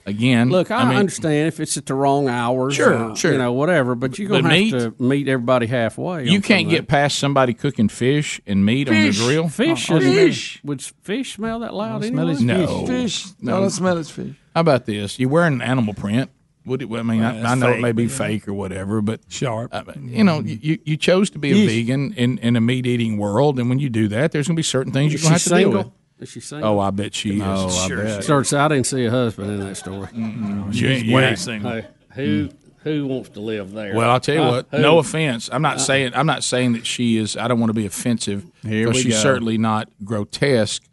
again. 0.05 0.49
Look, 0.49 0.71
I, 0.71 0.81
I 0.81 0.89
mean, 0.89 0.97
understand 0.97 1.47
if 1.47 1.59
it's 1.59 1.77
at 1.77 1.85
the 1.85 1.93
wrong 1.93 2.27
hours, 2.27 2.75
sure, 2.75 3.11
or, 3.11 3.15
sure, 3.15 3.33
you 3.33 3.37
know, 3.37 3.53
whatever. 3.53 3.95
But 3.95 4.17
you're 4.17 4.29
gonna 4.29 4.43
but 4.43 4.51
have 4.51 4.59
meat, 4.59 4.71
to 4.71 4.95
meet 4.99 5.27
everybody 5.27 5.67
halfway. 5.67 6.27
You 6.27 6.41
can't 6.41 6.69
get 6.69 6.87
past 6.87 7.19
somebody 7.19 7.53
cooking 7.53 7.89
fish 7.89 8.41
and 8.45 8.65
meat 8.65 8.87
fish. 8.87 9.19
on 9.19 9.27
the 9.27 9.33
grill. 9.33 9.49
Fish, 9.49 9.89
oh, 9.91 9.99
fish. 9.99 10.61
Would 10.63 10.81
fish 10.81 11.35
smell 11.35 11.59
that 11.59 11.73
loud? 11.73 12.03
Smell 12.03 12.27
no, 12.27 12.85
fish. 12.85 13.25
No, 13.41 13.61
no, 13.61 13.69
smell 13.69 13.97
it's 13.97 14.09
fish. 14.09 14.35
How 14.53 14.61
about 14.61 14.85
this? 14.85 15.19
You're 15.19 15.29
wearing 15.29 15.61
animal 15.61 15.93
print. 15.93 16.29
Would 16.65 16.83
it, 16.83 16.91
I 16.91 17.01
mean, 17.01 17.21
well, 17.21 17.47
I, 17.47 17.51
I, 17.51 17.55
know 17.55 17.67
fake, 17.67 17.77
it 17.77 17.81
may 17.81 17.91
be 17.91 18.03
yeah. 18.03 18.13
Uh, 18.13 18.17
fake 18.17 18.47
or 18.47 18.53
whatever, 18.53 19.01
but 19.01 19.21
sharp. 19.29 19.73
I 19.73 19.83
you 19.99 20.23
know, 20.23 20.41
you, 20.41 20.77
you 20.83 20.95
chose 20.95 21.31
to 21.31 21.39
be 21.39 21.51
a 21.51 21.55
yes. 21.55 21.71
vegan 21.71 22.13
in, 22.13 22.37
in 22.37 22.55
a 22.55 22.61
meat 22.61 22.85
eating 22.85 23.17
world, 23.17 23.57
and 23.57 23.67
when 23.67 23.79
you 23.79 23.89
do 23.89 24.07
that, 24.09 24.31
there's 24.31 24.47
going 24.47 24.55
to 24.55 24.59
be 24.59 24.63
certain 24.63 24.93
things 24.93 25.11
you're 25.11 25.21
going 25.21 25.29
to 25.29 25.33
have 25.33 25.43
to 25.43 25.49
single? 25.49 25.71
deal 25.71 25.83
with. 25.85 25.91
Is 26.21 26.29
she 26.29 26.39
sing? 26.39 26.63
Oh, 26.63 26.79
I 26.79 26.91
bet 26.91 27.15
she 27.15 27.37
is. 27.37 27.41
Oh, 27.43 27.67
I 27.67 27.87
Sure. 27.87 28.03
bet. 28.03 28.23
Starts. 28.23 28.53
I 28.53 28.67
didn't 28.67 28.85
see 28.85 29.05
a 29.05 29.09
husband 29.11 29.51
in 29.51 29.59
that 29.61 29.75
story. 29.75 30.07
You 30.13 30.87
ain't- 30.87 31.07
ain't 31.09 31.39
seen 31.39 31.63
one. 31.63 31.73
Hey, 31.81 31.87
who 32.13 32.45
hmm. 32.45 32.55
who 32.83 33.07
wants 33.07 33.29
to 33.29 33.39
live 33.39 33.71
there? 33.71 33.95
Well, 33.95 34.09
I'll 34.09 34.19
tell 34.19 34.35
you 34.35 34.41
Uh, 34.41 34.51
what. 34.51 34.67
who? 34.71 34.77
No 34.79 34.99
offense. 34.99 35.49
I'm 35.51 35.61
not 35.63 35.77
uh-uh. 35.77 35.79
saying. 35.79 36.11
I'm 36.15 36.27
not 36.27 36.43
saying 36.43 36.73
that 36.73 36.85
she 36.85 37.17
is. 37.17 37.35
I 37.35 37.47
don't 37.47 37.59
want 37.59 37.69
to 37.71 37.73
be 37.73 37.85
offensive. 37.87 38.45
Here 38.63 38.87
we 38.89 39.01
she's 39.01 39.13
go. 39.15 39.19
certainly 39.19 39.57
not 39.57 39.89
grotesque. 40.03 40.83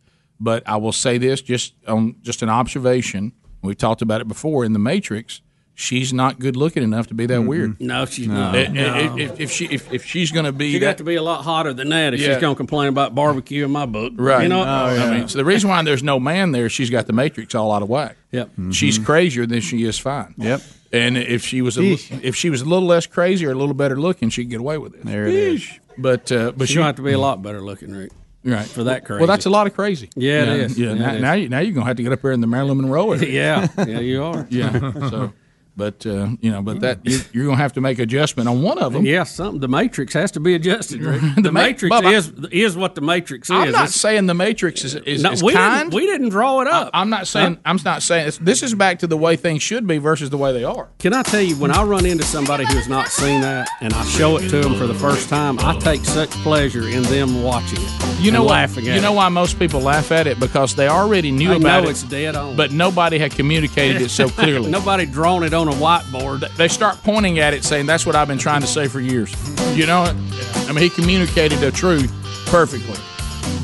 But 0.40 0.62
I 0.66 0.76
will 0.76 0.92
say 0.92 1.18
this, 1.18 1.42
just 1.42 1.74
on 1.86 2.16
just 2.22 2.42
an 2.42 2.48
observation. 2.48 3.32
We've 3.62 3.76
talked 3.76 4.02
about 4.02 4.20
it 4.20 4.28
before 4.28 4.64
in 4.64 4.72
the 4.72 4.78
Matrix 4.78 5.42
she's 5.78 6.12
not 6.12 6.40
good 6.40 6.56
looking 6.56 6.82
enough 6.82 7.06
to 7.06 7.14
be 7.14 7.24
that 7.26 7.38
mm-hmm. 7.38 7.48
weird. 7.48 7.80
No, 7.80 8.04
she's 8.04 8.26
not. 8.26 8.56
Eh, 8.56 8.64
eh, 8.64 8.68
no. 8.68 8.94
Eh, 8.94 9.16
if, 9.18 9.40
if 9.40 9.52
she 9.52 9.66
if, 9.66 9.90
if 9.92 10.04
she's 10.04 10.32
going 10.32 10.44
to 10.44 10.52
be 10.52 10.72
She'd 10.72 10.82
have 10.82 10.96
to 10.96 11.04
be 11.04 11.14
a 11.14 11.22
lot 11.22 11.44
hotter 11.44 11.72
than 11.72 11.88
that 11.90 12.14
if 12.14 12.20
Yeah. 12.20 12.34
she's 12.34 12.40
going 12.40 12.54
to 12.54 12.56
complain 12.56 12.88
about 12.88 13.14
barbecue 13.14 13.64
in 13.64 13.70
my 13.70 13.86
book. 13.86 14.12
right, 14.16 14.42
You 14.42 14.48
know? 14.48 14.62
Oh, 14.62 14.64
I 14.64 15.10
mean, 15.10 15.28
so 15.28 15.38
the 15.38 15.44
reason 15.44 15.70
why 15.70 15.80
there's 15.82 16.02
no 16.02 16.18
man 16.18 16.50
there, 16.50 16.68
she's 16.68 16.90
got 16.90 17.06
the 17.06 17.12
matrix 17.12 17.54
all 17.54 17.72
out 17.72 17.82
of 17.82 17.88
whack. 17.88 18.16
Yep. 18.32 18.48
Mm-hmm. 18.48 18.70
She's 18.72 18.98
crazier 18.98 19.46
than 19.46 19.60
she 19.60 19.84
is 19.84 19.98
fine. 19.98 20.34
Yep. 20.36 20.60
And 20.92 21.16
if 21.16 21.44
she 21.44 21.62
was 21.62 21.78
a, 21.78 21.92
if 22.22 22.34
she 22.34 22.50
was 22.50 22.62
a 22.62 22.64
little 22.64 22.88
less 22.88 23.06
crazy 23.06 23.46
or 23.46 23.52
a 23.52 23.54
little 23.54 23.74
better 23.74 24.00
looking, 24.00 24.30
she'd 24.30 24.50
get 24.50 24.58
away 24.58 24.78
with 24.78 24.94
it. 24.94 25.04
There 25.04 25.26
it 25.26 25.34
is. 25.34 25.78
But 25.96 26.32
uh, 26.32 26.52
but 26.56 26.68
she, 26.68 26.74
going 26.74 26.84
to 26.84 26.86
have 26.86 26.96
to 26.96 27.02
be 27.02 27.12
a 27.12 27.18
lot 27.18 27.42
better 27.42 27.60
looking, 27.60 27.92
Rick. 27.92 28.10
right 28.44 28.64
for 28.64 28.84
that 28.84 29.04
crazy. 29.04 29.18
Well, 29.18 29.26
that's 29.26 29.46
a 29.46 29.50
lot 29.50 29.66
of 29.66 29.74
crazy. 29.74 30.08
Yeah, 30.16 30.44
it 30.44 30.48
is. 30.48 30.78
Yeah, 30.78 30.94
Yeah, 30.94 30.94
now, 30.94 31.18
now, 31.18 31.32
you, 31.34 31.48
now 31.48 31.58
you're 31.58 31.74
gonna 31.74 31.86
have 31.86 31.96
to 31.96 32.02
get 32.02 32.12
up 32.12 32.22
there 32.22 32.32
in 32.32 32.40
the 32.40 32.46
Marilyn 32.46 32.78
Monroe 32.78 33.12
area. 33.12 33.28
Yeah, 33.28 33.68
yeah, 33.86 34.00
you 34.00 34.22
are. 34.22 34.46
yeah. 34.48 34.92
So 35.10 35.32
but 35.78 36.04
uh, 36.04 36.30
you 36.40 36.50
know, 36.50 36.60
but 36.60 36.80
that 36.80 36.98
you, 37.04 37.42
are 37.42 37.44
going 37.44 37.56
to 37.56 37.62
have 37.62 37.74
to 37.74 37.80
make 37.80 38.00
adjustment 38.00 38.48
on 38.48 38.62
one 38.62 38.78
of 38.78 38.92
them. 38.92 39.06
Yes, 39.06 39.12
yeah, 39.12 39.22
something. 39.22 39.60
The 39.60 39.68
matrix 39.68 40.12
has 40.12 40.32
to 40.32 40.40
be 40.40 40.56
adjusted. 40.56 41.00
the, 41.02 41.40
the 41.40 41.52
ma- 41.52 41.62
matrix 41.62 41.94
is 42.02 42.32
is 42.50 42.76
what 42.76 42.96
the 42.96 43.00
matrix 43.00 43.48
is. 43.48 43.54
I'm 43.54 43.70
not 43.70 43.84
it's, 43.84 43.94
saying 43.94 44.26
the 44.26 44.34
matrix 44.34 44.82
is, 44.82 44.96
is, 44.96 45.22
no, 45.22 45.30
is 45.30 45.40
we 45.40 45.52
kind. 45.52 45.92
Didn't, 45.92 45.94
we 45.94 46.06
didn't 46.06 46.30
draw 46.30 46.62
it 46.62 46.66
up. 46.66 46.90
I, 46.92 47.00
am 47.00 47.10
not 47.10 47.28
saying. 47.28 47.58
I'm, 47.64 47.76
I'm 47.76 47.84
not 47.84 48.02
saying. 48.02 48.32
this 48.40 48.64
is 48.64 48.74
back 48.74 48.98
to 48.98 49.06
the 49.06 49.16
way 49.16 49.36
things 49.36 49.62
should 49.62 49.86
be 49.86 49.98
versus 49.98 50.30
the 50.30 50.36
way 50.36 50.52
they 50.52 50.64
are. 50.64 50.88
Can 50.98 51.14
I 51.14 51.22
tell 51.22 51.42
you 51.42 51.54
when 51.54 51.70
I 51.70 51.84
run 51.84 52.04
into 52.04 52.24
somebody 52.24 52.66
who 52.66 52.74
has 52.74 52.88
not 52.88 53.06
seen 53.06 53.40
that 53.42 53.68
and 53.80 53.92
I 53.92 54.04
show 54.06 54.36
it 54.36 54.48
to 54.48 54.60
them 54.60 54.74
for 54.74 54.88
the 54.88 54.94
first 54.94 55.28
time, 55.28 55.60
I 55.60 55.78
take 55.78 56.04
such 56.04 56.30
pleasure 56.42 56.88
in 56.88 57.04
them 57.04 57.44
watching 57.44 57.78
it. 57.80 58.20
You 58.20 58.32
know, 58.32 58.42
why, 58.42 58.62
laughing 58.62 58.84
you 58.84 59.00
know 59.00 59.12
why 59.12 59.28
most 59.28 59.60
people 59.60 59.78
laugh 59.78 60.10
at 60.10 60.26
it 60.26 60.40
because 60.40 60.74
they 60.74 60.88
already 60.88 61.30
knew 61.30 61.52
I 61.52 61.56
about 61.56 61.84
it. 61.84 61.90
It's 61.90 62.02
dead 62.02 62.34
on, 62.34 62.56
but 62.56 62.72
nobody 62.72 63.16
had 63.16 63.30
communicated 63.30 64.02
it 64.02 64.08
so 64.08 64.28
clearly. 64.28 64.68
nobody 64.68 65.06
drawn 65.06 65.44
it 65.44 65.54
on 65.54 65.67
on 65.68 65.74
a 65.74 65.80
whiteboard, 65.80 66.54
they 66.56 66.68
start 66.68 66.96
pointing 67.02 67.38
at 67.38 67.54
it 67.54 67.64
saying, 67.64 67.86
That's 67.86 68.06
what 68.06 68.14
I've 68.14 68.28
been 68.28 68.38
trying 68.38 68.60
to 68.60 68.66
say 68.66 68.88
for 68.88 69.00
years. 69.00 69.34
You 69.76 69.86
know, 69.86 70.02
I 70.02 70.72
mean, 70.72 70.82
he 70.82 70.90
communicated 70.90 71.58
the 71.58 71.70
truth 71.70 72.12
perfectly. 72.46 72.96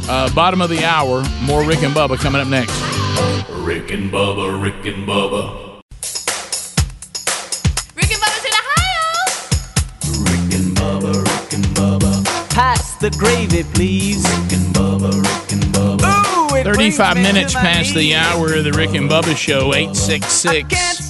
Uh, 0.09 0.33
bottom 0.35 0.61
of 0.61 0.71
the 0.71 0.85
hour, 0.85 1.25
more 1.43 1.65
Rick 1.65 1.83
and 1.83 1.95
Bubba 1.95 2.19
coming 2.19 2.41
up 2.41 2.49
next. 2.49 2.73
Rick 3.51 3.91
and 3.91 4.11
Bubba, 4.11 4.63
Rick 4.63 4.87
and 4.87 5.07
Bubba. 5.07 5.63
Pass 12.51 12.95
the 12.99 13.11
gravy, 13.19 13.65
please. 13.75 14.23
Bubba, 14.73 15.11
Bubba. 15.73 16.53
Ooh, 16.53 16.63
35 16.63 17.17
minutes 17.17 17.53
past 17.53 17.95
the 17.95 18.15
hour 18.15 18.55
of 18.55 18.63
the 18.65 18.73
Rick 18.73 18.95
and 18.95 19.11
Bubba 19.11 19.37
show, 19.37 19.75
866 19.75 21.04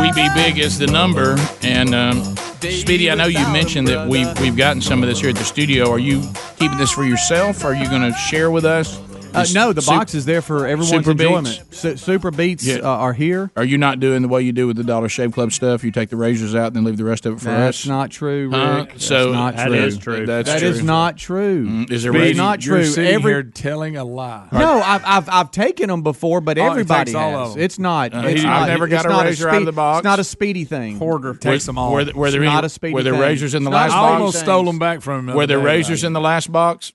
we 0.00 0.12
Be 0.12 0.28
Big 0.34 0.58
is 0.58 0.78
the 0.78 0.86
number. 0.86 1.36
And 1.62 1.94
um, 1.94 2.36
Speedy, 2.60 3.10
I 3.10 3.14
know 3.14 3.26
you 3.26 3.46
mentioned 3.52 3.86
that 3.88 4.08
we've, 4.08 4.40
we've 4.40 4.56
gotten 4.56 4.80
some 4.80 5.02
of 5.02 5.08
this 5.08 5.20
here 5.20 5.28
at 5.28 5.36
the 5.36 5.44
studio. 5.44 5.90
Are 5.90 5.98
you 5.98 6.22
keeping 6.58 6.78
this 6.78 6.90
for 6.90 7.04
yourself? 7.04 7.62
Or 7.64 7.68
are 7.68 7.74
you 7.74 7.88
going 7.88 8.10
to 8.10 8.16
share 8.16 8.50
with 8.50 8.64
us? 8.64 8.98
Uh, 9.34 9.46
no, 9.52 9.72
the 9.72 9.82
super, 9.82 9.96
box 9.96 10.14
is 10.14 10.24
there 10.24 10.42
for 10.42 10.66
everyone's 10.66 10.90
super 10.90 11.12
enjoyment. 11.12 11.62
Beats. 11.70 11.78
Su- 11.78 11.94
SuperBeets 11.94 12.64
yeah. 12.64 12.76
uh, 12.76 12.88
are 12.88 13.12
here. 13.12 13.50
Are 13.56 13.64
you 13.64 13.78
not 13.78 14.00
doing 14.00 14.22
the 14.22 14.28
way 14.28 14.42
you 14.42 14.52
do 14.52 14.66
with 14.66 14.76
the 14.76 14.84
Dollar 14.84 15.08
Shave 15.08 15.32
Club 15.32 15.52
stuff? 15.52 15.84
You 15.84 15.90
take 15.90 16.10
the 16.10 16.16
razors 16.16 16.54
out 16.54 16.68
and 16.68 16.76
then 16.76 16.84
leave 16.84 16.96
the 16.96 17.04
rest 17.04 17.26
of 17.26 17.34
it 17.34 17.38
for 17.38 17.46
That's 17.46 17.76
us. 17.78 17.82
That's 17.82 17.86
not 17.86 18.10
true, 18.10 18.48
Rick. 18.48 18.54
Huh? 18.54 18.86
That's 18.88 19.04
so 19.04 19.32
not 19.32 19.56
true. 19.56 19.74
is 19.74 19.98
true. 19.98 20.26
That's 20.26 20.48
that 20.48 20.58
true. 20.58 20.68
Is 20.68 20.82
not 20.82 21.16
true. 21.16 21.66
Mm, 21.66 21.90
is 21.90 22.02
there? 22.02 22.34
Not 22.34 22.60
true. 22.60 22.78
You're 22.78 22.84
sitting 22.86 23.14
Every, 23.14 23.32
here 23.32 23.42
telling 23.42 23.96
a 23.96 24.04
lie. 24.04 24.48
No, 24.52 24.80
I've, 24.80 25.04
I've, 25.04 25.28
I've 25.28 25.50
taken 25.50 25.88
them 25.88 26.02
before, 26.02 26.40
but 26.40 26.58
oh, 26.58 26.66
everybody 26.66 27.12
has. 27.12 27.56
It's 27.56 27.78
not. 27.78 28.14
Uh, 28.14 28.22
it's 28.26 28.40
he, 28.40 28.46
not 28.46 28.62
I've 28.62 28.68
never 28.68 28.88
got 28.88 29.06
a 29.06 29.08
razor 29.08 29.48
a 29.48 29.50
speed, 29.50 29.56
out 29.56 29.62
of 29.62 29.66
the 29.66 29.72
box. 29.72 29.98
It's 29.98 30.04
not 30.04 30.18
a 30.18 30.24
speedy 30.24 30.64
thing. 30.64 30.98
Porter, 30.98 31.34
takes 31.34 31.66
them 31.66 31.78
all. 31.78 31.92
Were 31.92 32.04
there 32.04 32.40
razors 32.40 33.54
in 33.54 33.64
the 33.64 33.70
last 33.70 33.92
box? 33.92 33.94
I 33.94 34.12
almost 34.14 34.38
stole 34.40 34.64
them 34.64 34.78
back 34.78 35.02
from 35.02 35.28
him. 35.28 35.36
Were 35.36 35.46
there 35.46 35.60
razors 35.60 36.04
in 36.04 36.12
the 36.12 36.20
last 36.20 36.50
box? 36.50 36.92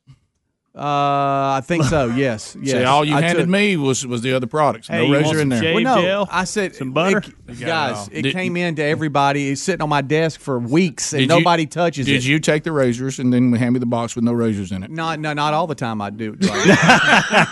Uh, 0.75 1.55
I 1.57 1.61
think 1.63 1.85
so. 1.85 2.07
Yes. 2.07 2.57
yes. 2.61 2.77
See, 2.77 2.83
all 2.83 3.05
you 3.05 3.15
I 3.15 3.21
handed 3.21 3.43
took, 3.43 3.49
me 3.49 3.77
was 3.77 4.05
was 4.05 4.21
the 4.21 4.33
other 4.33 4.47
products. 4.47 4.89
No 4.89 5.05
hey, 5.05 5.11
razor 5.11 5.39
in 5.39 5.47
there. 5.47 5.73
Well, 5.73 5.83
no, 5.83 6.27
I 6.29 6.43
said 6.43 6.75
some 6.75 6.91
butter. 6.91 7.23
It, 7.47 7.59
guys, 7.61 8.09
it, 8.09 8.17
it 8.17 8.21
did, 8.23 8.33
came 8.33 8.57
in 8.57 8.75
to 8.75 8.83
everybody. 8.83 9.51
It's 9.51 9.61
sitting 9.61 9.81
on 9.81 9.87
my 9.87 10.01
desk 10.01 10.41
for 10.41 10.59
weeks, 10.59 11.13
and 11.13 11.27
nobody 11.29 11.63
you, 11.63 11.67
touches 11.67 12.05
did 12.05 12.11
it. 12.11 12.15
Did 12.15 12.25
you 12.25 12.39
take 12.39 12.63
the 12.63 12.73
razors 12.73 13.19
and 13.19 13.31
then 13.31 13.53
hand 13.53 13.73
me 13.73 13.79
the 13.79 13.85
box 13.85 14.15
with 14.15 14.25
no 14.25 14.33
razors 14.33 14.73
in 14.73 14.83
it? 14.83 14.91
Not, 14.91 15.19
no, 15.19 15.31
not 15.31 15.53
all 15.53 15.67
the 15.67 15.75
time. 15.75 16.01
I 16.01 16.09
do. 16.09 16.35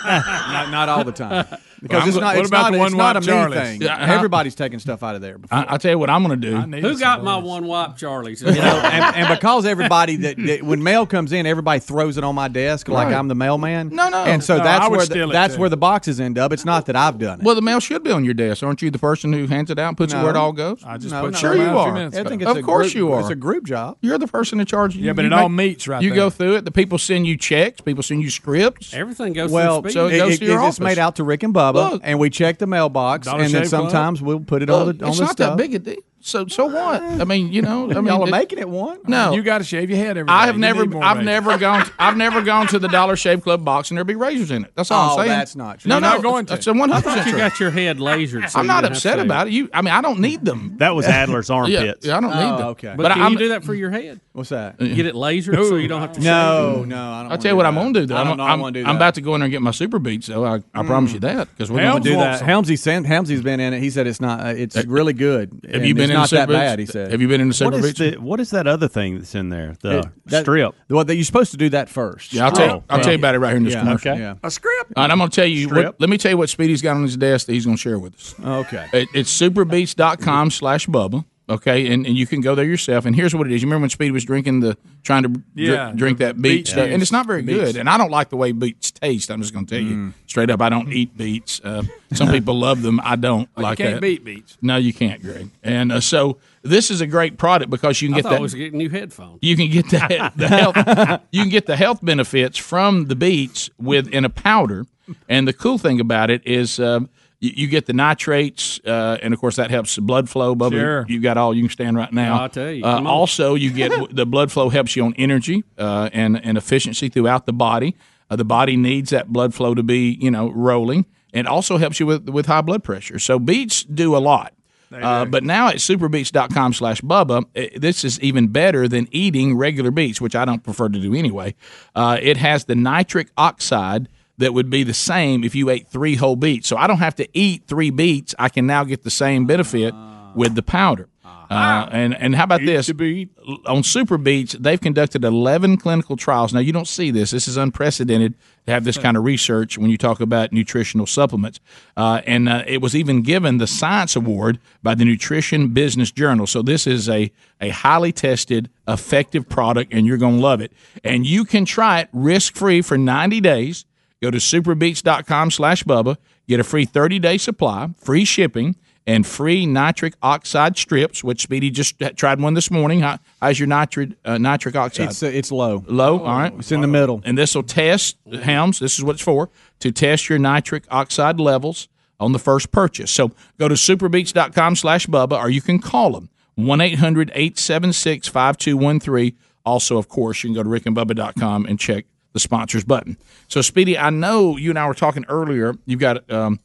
Not, 0.04 0.70
not 0.70 0.88
all 0.88 1.04
the 1.04 1.12
time. 1.12 1.46
Because 1.84 1.98
well, 1.98 2.08
it's 2.08 2.16
not. 2.16 2.34
What 2.34 2.40
it's 2.40 2.48
about 2.48 2.62
not, 2.62 2.72
the 2.72 2.78
one 2.78 2.96
wipe, 2.96 3.16
a 3.16 3.20
Charlie's? 3.20 3.60
thing. 3.60 3.82
Yeah, 3.82 4.14
Everybody's 4.14 4.54
taking 4.54 4.78
stuff 4.78 5.02
out 5.02 5.16
of 5.16 5.20
there. 5.20 5.36
I, 5.50 5.74
I, 5.74 5.76
tell 5.76 5.90
you 5.90 5.98
what, 5.98 6.08
I'm 6.08 6.24
going 6.24 6.40
to 6.40 6.50
do. 6.50 6.78
Who 6.80 6.98
got 6.98 7.22
my 7.22 7.36
one 7.36 7.66
wipe, 7.66 7.98
Charlie's? 7.98 8.40
You 8.40 8.52
know, 8.52 8.54
and, 8.54 9.16
and, 9.16 9.28
because 9.28 9.66
everybody 9.66 10.16
that, 10.16 10.36
that, 10.38 10.62
when 10.62 10.82
mail 10.82 11.04
comes 11.04 11.32
in, 11.32 11.44
everybody 11.44 11.80
throws 11.80 12.16
it 12.16 12.24
on 12.24 12.34
my 12.34 12.48
desk 12.48 12.88
right. 12.88 13.04
like 13.04 13.14
I'm 13.14 13.28
the 13.28 13.34
mailman. 13.34 13.90
No, 13.90 14.08
no. 14.08 14.24
And 14.24 14.42
so 14.42 14.56
no, 14.56 14.64
that's 14.64 14.88
where 14.88 15.04
the, 15.04 15.26
that's 15.26 15.56
too. 15.56 15.60
where 15.60 15.68
the 15.68 15.76
boxes 15.76 16.20
end 16.20 16.38
up. 16.38 16.52
It's 16.52 16.64
not 16.64 16.86
that 16.86 16.96
I've 16.96 17.18
done 17.18 17.40
it. 17.40 17.44
Well, 17.44 17.54
the 17.54 17.60
mail 17.60 17.80
should 17.80 18.02
be 18.02 18.12
on 18.12 18.24
your 18.24 18.32
desk. 18.32 18.62
Aren't 18.62 18.80
you 18.80 18.90
the 18.90 18.98
person 18.98 19.34
who 19.34 19.46
hands 19.46 19.70
it 19.70 19.78
out 19.78 19.88
and 19.88 19.96
puts 19.98 20.14
no. 20.14 20.20
it 20.20 20.22
where 20.22 20.30
it 20.30 20.36
all 20.36 20.52
goes? 20.52 20.82
I 20.84 20.96
just 20.96 21.12
no, 21.12 21.30
sure 21.32 21.54
you 21.54 21.64
are. 21.64 21.94
I 21.94 22.08
think 22.08 22.40
of 22.40 22.62
course 22.62 22.94
you 22.94 23.12
are. 23.12 23.20
It's 23.20 23.28
a 23.28 23.34
group 23.34 23.64
job. 23.64 23.98
You're 24.00 24.16
the 24.16 24.26
person 24.26 24.58
in 24.58 24.64
charge. 24.64 24.96
Yeah, 24.96 25.12
but 25.12 25.26
it 25.26 25.34
all 25.34 25.50
meets 25.50 25.86
right. 25.86 26.02
You 26.02 26.14
go 26.14 26.30
through 26.30 26.56
it. 26.56 26.64
The 26.64 26.72
people 26.72 26.96
send 26.96 27.26
you 27.26 27.36
checks. 27.36 27.82
People 27.82 28.02
send 28.02 28.22
you 28.22 28.30
scripts. 28.30 28.94
Everything 28.94 29.34
goes. 29.34 29.50
Well, 29.50 29.86
so 29.90 30.06
it 30.06 30.16
goes 30.16 30.38
to 30.38 30.46
your 30.46 30.60
office. 30.60 30.76
It's 30.76 30.80
made 30.80 30.98
out 30.98 31.16
to 31.16 31.24
Rick 31.24 31.42
and 31.42 31.52
Bubba 31.54 31.73
Bubba, 31.74 31.90
look, 31.92 32.02
and 32.04 32.18
we 32.18 32.30
check 32.30 32.58
the 32.58 32.66
mailbox, 32.66 33.26
and 33.26 33.52
then 33.52 33.66
sometimes 33.66 34.20
Club. 34.20 34.26
we'll 34.26 34.40
put 34.40 34.62
it 34.62 34.68
look, 34.68 34.88
on 34.88 34.96
the 34.98 35.04
on 35.04 35.10
it's 35.10 35.18
the 35.18 35.24
not 35.24 35.32
stuff. 35.32 35.56
that 35.56 35.62
big 35.62 35.74
a 35.74 35.78
deal. 35.78 35.96
So 36.24 36.46
so 36.46 36.64
what? 36.64 37.02
I 37.02 37.20
uh, 37.20 37.24
mean, 37.26 37.52
you 37.52 37.60
know, 37.60 37.84
I 37.90 37.96
mean, 37.96 38.06
y'all 38.06 38.26
are 38.26 38.30
making 38.30 38.58
it 38.58 38.66
one. 38.66 38.98
No, 39.06 39.34
you 39.34 39.42
got 39.42 39.58
to 39.58 39.64
shave 39.64 39.90
your 39.90 39.98
head 39.98 40.16
every. 40.16 40.30
I 40.30 40.46
have 40.46 40.54
day. 40.54 40.60
never, 40.62 40.80
I've 40.80 41.18
razors. 41.18 41.24
never 41.26 41.58
gone, 41.58 41.84
to, 41.84 41.92
I've 41.98 42.16
never 42.16 42.40
gone 42.40 42.66
to 42.68 42.78
the 42.78 42.88
Dollar 42.88 43.14
Shave 43.14 43.42
Club 43.42 43.62
box 43.62 43.90
and 43.90 43.98
there 43.98 44.04
be 44.04 44.14
razors 44.14 44.50
in 44.50 44.64
it. 44.64 44.72
That's 44.74 44.90
all 44.90 45.10
oh, 45.10 45.12
I'm 45.12 45.18
saying. 45.18 45.38
That's 45.38 45.54
not 45.54 45.80
true. 45.80 45.90
No, 45.90 45.96
You're 45.96 46.00
no, 46.00 46.08
not 46.14 46.22
going 46.22 46.46
to. 46.46 46.54
It's 46.54 46.66
one 46.66 46.78
hundred 46.78 47.04
percent. 47.04 47.26
You 47.26 47.36
got 47.36 47.60
your 47.60 47.70
head 47.70 47.98
lasered. 47.98 48.48
So 48.48 48.58
I'm 48.58 48.66
not 48.66 48.86
upset 48.86 49.18
about 49.18 49.48
it. 49.48 49.52
You, 49.52 49.68
I 49.74 49.82
mean, 49.82 49.92
I 49.92 50.00
don't 50.00 50.18
need 50.18 50.46
them. 50.46 50.78
That 50.78 50.94
was 50.94 51.04
Adler's 51.04 51.50
armpits. 51.50 52.06
Yeah, 52.06 52.10
yeah 52.12 52.16
I 52.16 52.20
don't 52.20 52.32
oh, 52.32 52.50
need 52.50 52.58
them. 52.58 52.68
Okay, 52.68 52.94
but, 52.96 53.02
but 53.02 53.12
I, 53.12 53.28
you 53.28 53.36
do 53.36 53.50
that 53.50 53.62
for 53.62 53.74
your 53.74 53.90
head? 53.90 54.18
What's 54.32 54.48
that? 54.48 54.80
Uh, 54.80 54.86
get 54.86 55.04
it 55.04 55.14
lasered 55.14 55.52
no, 55.52 55.68
so 55.68 55.76
you 55.76 55.88
don't 55.88 56.00
have 56.00 56.12
to. 56.12 56.20
No, 56.22 56.86
no, 56.86 56.96
I 56.96 57.22
don't. 57.24 57.32
I 57.32 57.36
tell 57.36 57.52
you 57.52 57.56
what, 57.56 57.66
I'm 57.66 57.74
gonna 57.74 57.92
do 57.92 58.06
though. 58.06 58.16
I'm 58.16 58.96
about 58.96 59.16
to 59.16 59.20
go 59.20 59.34
in 59.34 59.42
there 59.42 59.44
and 59.44 59.52
get 59.52 59.60
my 59.60 59.72
SuperBeets 59.72 60.24
though. 60.24 60.46
I 60.46 60.82
promise 60.84 61.12
you 61.12 61.18
mm. 61.18 61.22
that 61.22 61.50
because 61.50 61.70
we're 61.70 61.82
gonna 61.82 62.00
do 62.00 62.16
that. 62.16 62.40
Helmsy, 62.40 63.04
Helmsy's 63.04 63.42
been 63.42 63.60
in 63.60 63.74
it. 63.74 63.80
He 63.80 63.90
said 63.90 64.06
it's 64.06 64.22
not. 64.22 64.40
Uh, 64.40 64.54
it's 64.56 64.82
really 64.86 65.12
good. 65.12 65.68
Have 65.70 65.84
you 65.84 65.94
been? 65.94 66.13
not 66.14 66.30
that 66.30 66.48
bad. 66.48 66.78
He 66.78 66.86
said. 66.86 67.10
Have 67.10 67.20
you 67.20 67.28
been 67.28 67.40
in 67.40 67.48
the 67.48 67.54
Sacred 67.54 67.82
what 67.82 67.84
is 67.84 67.98
Beach? 67.98 68.14
The, 68.14 68.20
what 68.20 68.40
is 68.40 68.50
that 68.50 68.66
other 68.66 68.88
thing 68.88 69.18
that's 69.18 69.34
in 69.34 69.48
there? 69.48 69.76
The 69.80 69.98
it, 69.98 70.06
that, 70.26 70.42
strip. 70.42 70.74
that 70.88 71.14
you're 71.14 71.24
supposed 71.24 71.50
to 71.52 71.56
do 71.56 71.68
that 71.70 71.88
first. 71.88 72.32
Yeah, 72.32 72.46
I'll 72.46 72.52
tell. 72.52 72.76
Oh, 72.76 72.84
I'll 72.90 73.00
tell 73.00 73.12
you 73.12 73.18
about 73.18 73.34
it 73.34 73.38
right 73.38 73.50
here 73.50 73.56
in 73.58 73.64
this 73.64 73.74
yeah, 73.74 73.80
commercial. 73.80 74.12
Okay. 74.12 74.20
Yeah. 74.20 74.34
A 74.42 74.50
script. 74.50 74.92
And 74.96 75.12
I'm 75.12 75.18
going 75.18 75.30
to 75.30 75.34
tell 75.34 75.46
you. 75.46 75.68
What, 75.68 76.00
let 76.00 76.10
me 76.10 76.18
tell 76.18 76.30
you 76.30 76.38
what 76.38 76.50
Speedy's 76.50 76.82
got 76.82 76.96
on 76.96 77.02
his 77.02 77.16
desk 77.16 77.46
that 77.46 77.52
he's 77.52 77.64
going 77.64 77.76
to 77.76 77.80
share 77.80 77.98
with 77.98 78.14
us. 78.14 78.34
Okay. 78.42 78.88
It, 78.92 79.08
it's 79.14 79.40
superbeets.com 79.40 80.50
slash 80.50 80.86
bubba. 80.86 81.24
Okay, 81.46 81.92
and, 81.92 82.06
and 82.06 82.16
you 82.16 82.26
can 82.26 82.40
go 82.40 82.54
there 82.54 82.64
yourself. 82.64 83.04
And 83.04 83.14
here's 83.14 83.34
what 83.34 83.46
it 83.46 83.52
is. 83.52 83.60
You 83.60 83.66
remember 83.68 83.82
when 83.82 83.90
Speed 83.90 84.12
was 84.12 84.24
drinking 84.24 84.60
the 84.60 84.78
trying 85.02 85.24
to 85.24 85.28
dr- 85.28 85.44
Yeah, 85.54 85.92
drink 85.94 86.16
that 86.18 86.36
beet 86.40 86.42
beet 86.42 86.66
stuff, 86.68 86.84
juice. 86.86 86.92
and 86.94 87.02
it's 87.02 87.12
not 87.12 87.26
very 87.26 87.42
Beets. 87.42 87.58
good. 87.72 87.76
And 87.76 87.90
I 87.90 87.98
don't 87.98 88.10
like 88.10 88.30
the 88.30 88.36
way 88.38 88.52
beets 88.52 88.90
taste. 88.90 89.30
I'm 89.30 89.42
just 89.42 89.52
going 89.52 89.66
to 89.66 89.74
tell 89.74 89.84
you 89.84 90.14
straight 90.26 90.48
up. 90.48 90.62
I 90.62 90.70
don't 90.70 90.90
eat 90.90 91.14
beets. 91.18 91.60
Uh, 91.62 91.82
some 92.14 92.30
people 92.30 92.58
love 92.58 92.80
them. 92.80 92.98
I 93.04 93.16
don't 93.16 93.46
Well, 93.56 93.58
you 93.58 93.62
like 93.64 93.76
can't 93.78 93.94
that. 93.96 94.00
beat 94.00 94.24
beets. 94.24 94.56
No, 94.62 94.76
you 94.78 94.94
can't, 94.94 95.20
Greg. 95.20 95.50
And 95.62 95.92
uh, 95.92 96.00
so 96.00 96.38
this 96.62 96.90
is 96.90 97.02
a 97.02 97.06
great 97.06 97.36
product 97.36 97.70
because 97.70 98.00
you 98.00 98.08
can 98.08 98.14
I 98.14 98.18
get 98.22 98.30
that. 98.30 98.38
I 98.38 98.40
was 98.40 98.54
getting 98.54 98.78
new 98.78 98.88
headphones. 98.88 99.40
You 99.42 99.54
can 99.54 99.68
get 99.68 99.90
the, 99.90 100.32
the 100.36 100.48
health. 100.48 101.20
You 101.30 101.42
can 101.42 101.50
get 101.50 101.66
the 101.66 101.76
health 101.76 101.98
benefits 102.02 102.56
from 102.56 103.08
the 103.08 103.16
beets 103.16 103.68
with 103.78 104.08
in 104.08 104.24
a 104.24 104.30
powder. 104.30 104.86
And 105.28 105.46
the 105.46 105.52
cool 105.52 105.76
thing 105.76 106.00
about 106.00 106.30
it 106.30 106.40
is, 106.46 106.80
um, 106.80 107.10
you, 107.44 107.52
you 107.54 107.66
get 107.68 107.86
the 107.86 107.92
nitrates, 107.92 108.80
uh, 108.86 109.18
and 109.22 109.34
of 109.34 109.40
course 109.40 109.56
that 109.56 109.70
helps 109.70 109.94
the 109.94 110.00
blood 110.00 110.28
flow. 110.28 110.54
Bubba, 110.54 110.70
Sure. 110.72 111.06
you 111.08 111.20
got 111.20 111.36
all 111.36 111.54
you 111.54 111.62
can 111.62 111.70
stand 111.70 111.96
right 111.96 112.12
now. 112.12 112.42
I'll 112.42 112.48
tell 112.48 112.70
you. 112.70 112.84
Uh, 112.84 113.02
also, 113.04 113.54
you 113.54 113.70
get 113.70 113.92
the 114.10 114.26
blood 114.26 114.50
flow 114.50 114.68
helps 114.70 114.96
you 114.96 115.04
on 115.04 115.14
energy 115.16 115.64
uh, 115.78 116.10
and 116.12 116.42
and 116.44 116.56
efficiency 116.58 117.08
throughout 117.08 117.46
the 117.46 117.52
body. 117.52 117.94
Uh, 118.30 118.36
the 118.36 118.44
body 118.44 118.76
needs 118.76 119.10
that 119.10 119.28
blood 119.32 119.54
flow 119.54 119.74
to 119.74 119.82
be 119.82 120.16
you 120.20 120.30
know 120.30 120.50
rolling, 120.50 121.04
and 121.32 121.46
also 121.46 121.76
helps 121.76 122.00
you 122.00 122.06
with 122.06 122.28
with 122.28 122.46
high 122.46 122.62
blood 122.62 122.82
pressure. 122.82 123.18
So 123.18 123.38
beets 123.38 123.84
do 123.84 124.16
a 124.16 124.18
lot. 124.18 124.52
Uh, 124.92 125.24
but 125.24 125.42
now 125.42 125.66
at 125.66 125.76
superbeets.com 125.76 126.72
slash 126.72 127.00
Bubba, 127.00 127.44
this 127.76 128.04
is 128.04 128.20
even 128.20 128.46
better 128.46 128.86
than 128.86 129.08
eating 129.10 129.56
regular 129.56 129.90
beets, 129.90 130.20
which 130.20 130.36
I 130.36 130.44
don't 130.44 130.62
prefer 130.62 130.88
to 130.88 131.00
do 131.00 131.12
anyway. 131.14 131.56
Uh, 131.96 132.16
it 132.22 132.36
has 132.36 132.66
the 132.66 132.76
nitric 132.76 133.28
oxide 133.36 134.08
that 134.38 134.54
would 134.54 134.70
be 134.70 134.82
the 134.82 134.94
same 134.94 135.44
if 135.44 135.54
you 135.54 135.70
ate 135.70 135.88
three 135.88 136.16
whole 136.16 136.36
beets. 136.36 136.68
So 136.68 136.76
I 136.76 136.86
don't 136.86 136.98
have 136.98 137.14
to 137.16 137.28
eat 137.32 137.64
three 137.66 137.90
beets. 137.90 138.34
I 138.38 138.48
can 138.48 138.66
now 138.66 138.84
get 138.84 139.02
the 139.02 139.10
same 139.10 139.46
benefit 139.46 139.94
with 140.34 140.54
the 140.54 140.62
powder. 140.62 141.08
Uh, 141.50 141.88
and 141.92 142.14
and 142.14 142.34
how 142.34 142.44
about 142.44 142.60
this? 142.62 142.88
On 142.88 143.82
SuperBeets, 143.82 144.52
they've 144.52 144.80
conducted 144.80 145.24
11 145.24 145.76
clinical 145.76 146.16
trials. 146.16 146.54
Now, 146.54 146.60
you 146.60 146.72
don't 146.72 146.88
see 146.88 147.10
this. 147.10 147.30
This 147.30 147.46
is 147.46 147.56
unprecedented 147.56 148.34
to 148.66 148.72
have 148.72 148.84
this 148.84 148.96
kind 148.96 149.16
of 149.16 149.24
research 149.24 149.76
when 149.76 149.90
you 149.90 149.98
talk 149.98 150.20
about 150.20 150.52
nutritional 150.52 151.06
supplements. 151.06 151.60
Uh, 151.96 152.22
and 152.26 152.48
uh, 152.48 152.64
it 152.66 152.80
was 152.80 152.96
even 152.96 153.22
given 153.22 153.58
the 153.58 153.66
Science 153.66 154.16
Award 154.16 154.58
by 154.82 154.94
the 154.94 155.04
Nutrition 155.04 155.68
Business 155.68 156.10
Journal. 156.10 156.46
So, 156.46 156.62
this 156.62 156.86
is 156.86 157.08
a, 157.08 157.30
a 157.60 157.68
highly 157.68 158.12
tested, 158.12 158.70
effective 158.88 159.48
product, 159.48 159.92
and 159.92 160.06
you're 160.06 160.18
going 160.18 160.36
to 160.36 160.42
love 160.42 160.60
it. 160.60 160.72
And 161.04 161.26
you 161.26 161.44
can 161.44 161.64
try 161.64 162.00
it 162.00 162.08
risk 162.12 162.56
free 162.56 162.82
for 162.82 162.96
90 162.96 163.40
days. 163.40 163.84
Go 164.24 164.30
to 164.30 164.38
superbeets.com 164.38 165.50
slash 165.50 165.84
Bubba, 165.84 166.16
get 166.48 166.58
a 166.58 166.64
free 166.64 166.86
30 166.86 167.18
day 167.18 167.36
supply, 167.36 167.90
free 167.98 168.24
shipping, 168.24 168.74
and 169.06 169.26
free 169.26 169.66
nitric 169.66 170.14
oxide 170.22 170.78
strips, 170.78 171.22
which 171.22 171.42
Speedy 171.42 171.68
just 171.68 172.02
tried 172.16 172.40
one 172.40 172.54
this 172.54 172.70
morning. 172.70 173.00
How, 173.00 173.18
how's 173.42 173.58
your 173.58 173.66
nitric, 173.66 174.12
uh, 174.24 174.38
nitric 174.38 174.76
oxide? 174.76 175.10
It's 175.10 175.22
uh, 175.22 175.26
it's 175.26 175.52
low. 175.52 175.84
Low, 175.86 176.20
all 176.20 176.38
right. 176.38 176.54
It's 176.58 176.72
in 176.72 176.80
the 176.80 176.86
middle. 176.86 177.20
And 177.26 177.36
this 177.36 177.54
will 177.54 177.64
test, 177.64 178.16
Helms, 178.32 178.78
this 178.78 178.96
is 178.96 179.04
what 179.04 179.16
it's 179.16 179.22
for, 179.22 179.50
to 179.80 179.92
test 179.92 180.30
your 180.30 180.38
nitric 180.38 180.84
oxide 180.90 181.38
levels 181.38 181.88
on 182.18 182.32
the 182.32 182.38
first 182.38 182.72
purchase. 182.72 183.10
So 183.10 183.32
go 183.58 183.68
to 183.68 183.74
superbeets.com 183.74 184.76
slash 184.76 185.06
Bubba, 185.06 185.38
or 185.38 185.50
you 185.50 185.60
can 185.60 185.80
call 185.80 186.12
them, 186.12 186.30
1 186.54 186.80
800 186.80 187.30
876 187.34 188.28
5213. 188.28 189.36
Also, 189.66 189.98
of 189.98 190.08
course, 190.08 190.42
you 190.42 190.48
can 190.48 190.54
go 190.54 190.62
to 190.62 190.70
rickandbubba.com 190.70 191.66
and 191.66 191.78
check 191.78 192.06
the 192.34 192.40
sponsors 192.40 192.84
button. 192.84 193.16
So, 193.48 193.62
Speedy, 193.62 193.96
I 193.96 194.10
know 194.10 194.58
you 194.58 194.68
and 194.70 194.78
I 194.78 194.86
were 194.86 194.92
talking 194.94 195.24
earlier. 195.28 195.74
You've 195.86 196.00
got 196.00 196.30
um, 196.30 196.60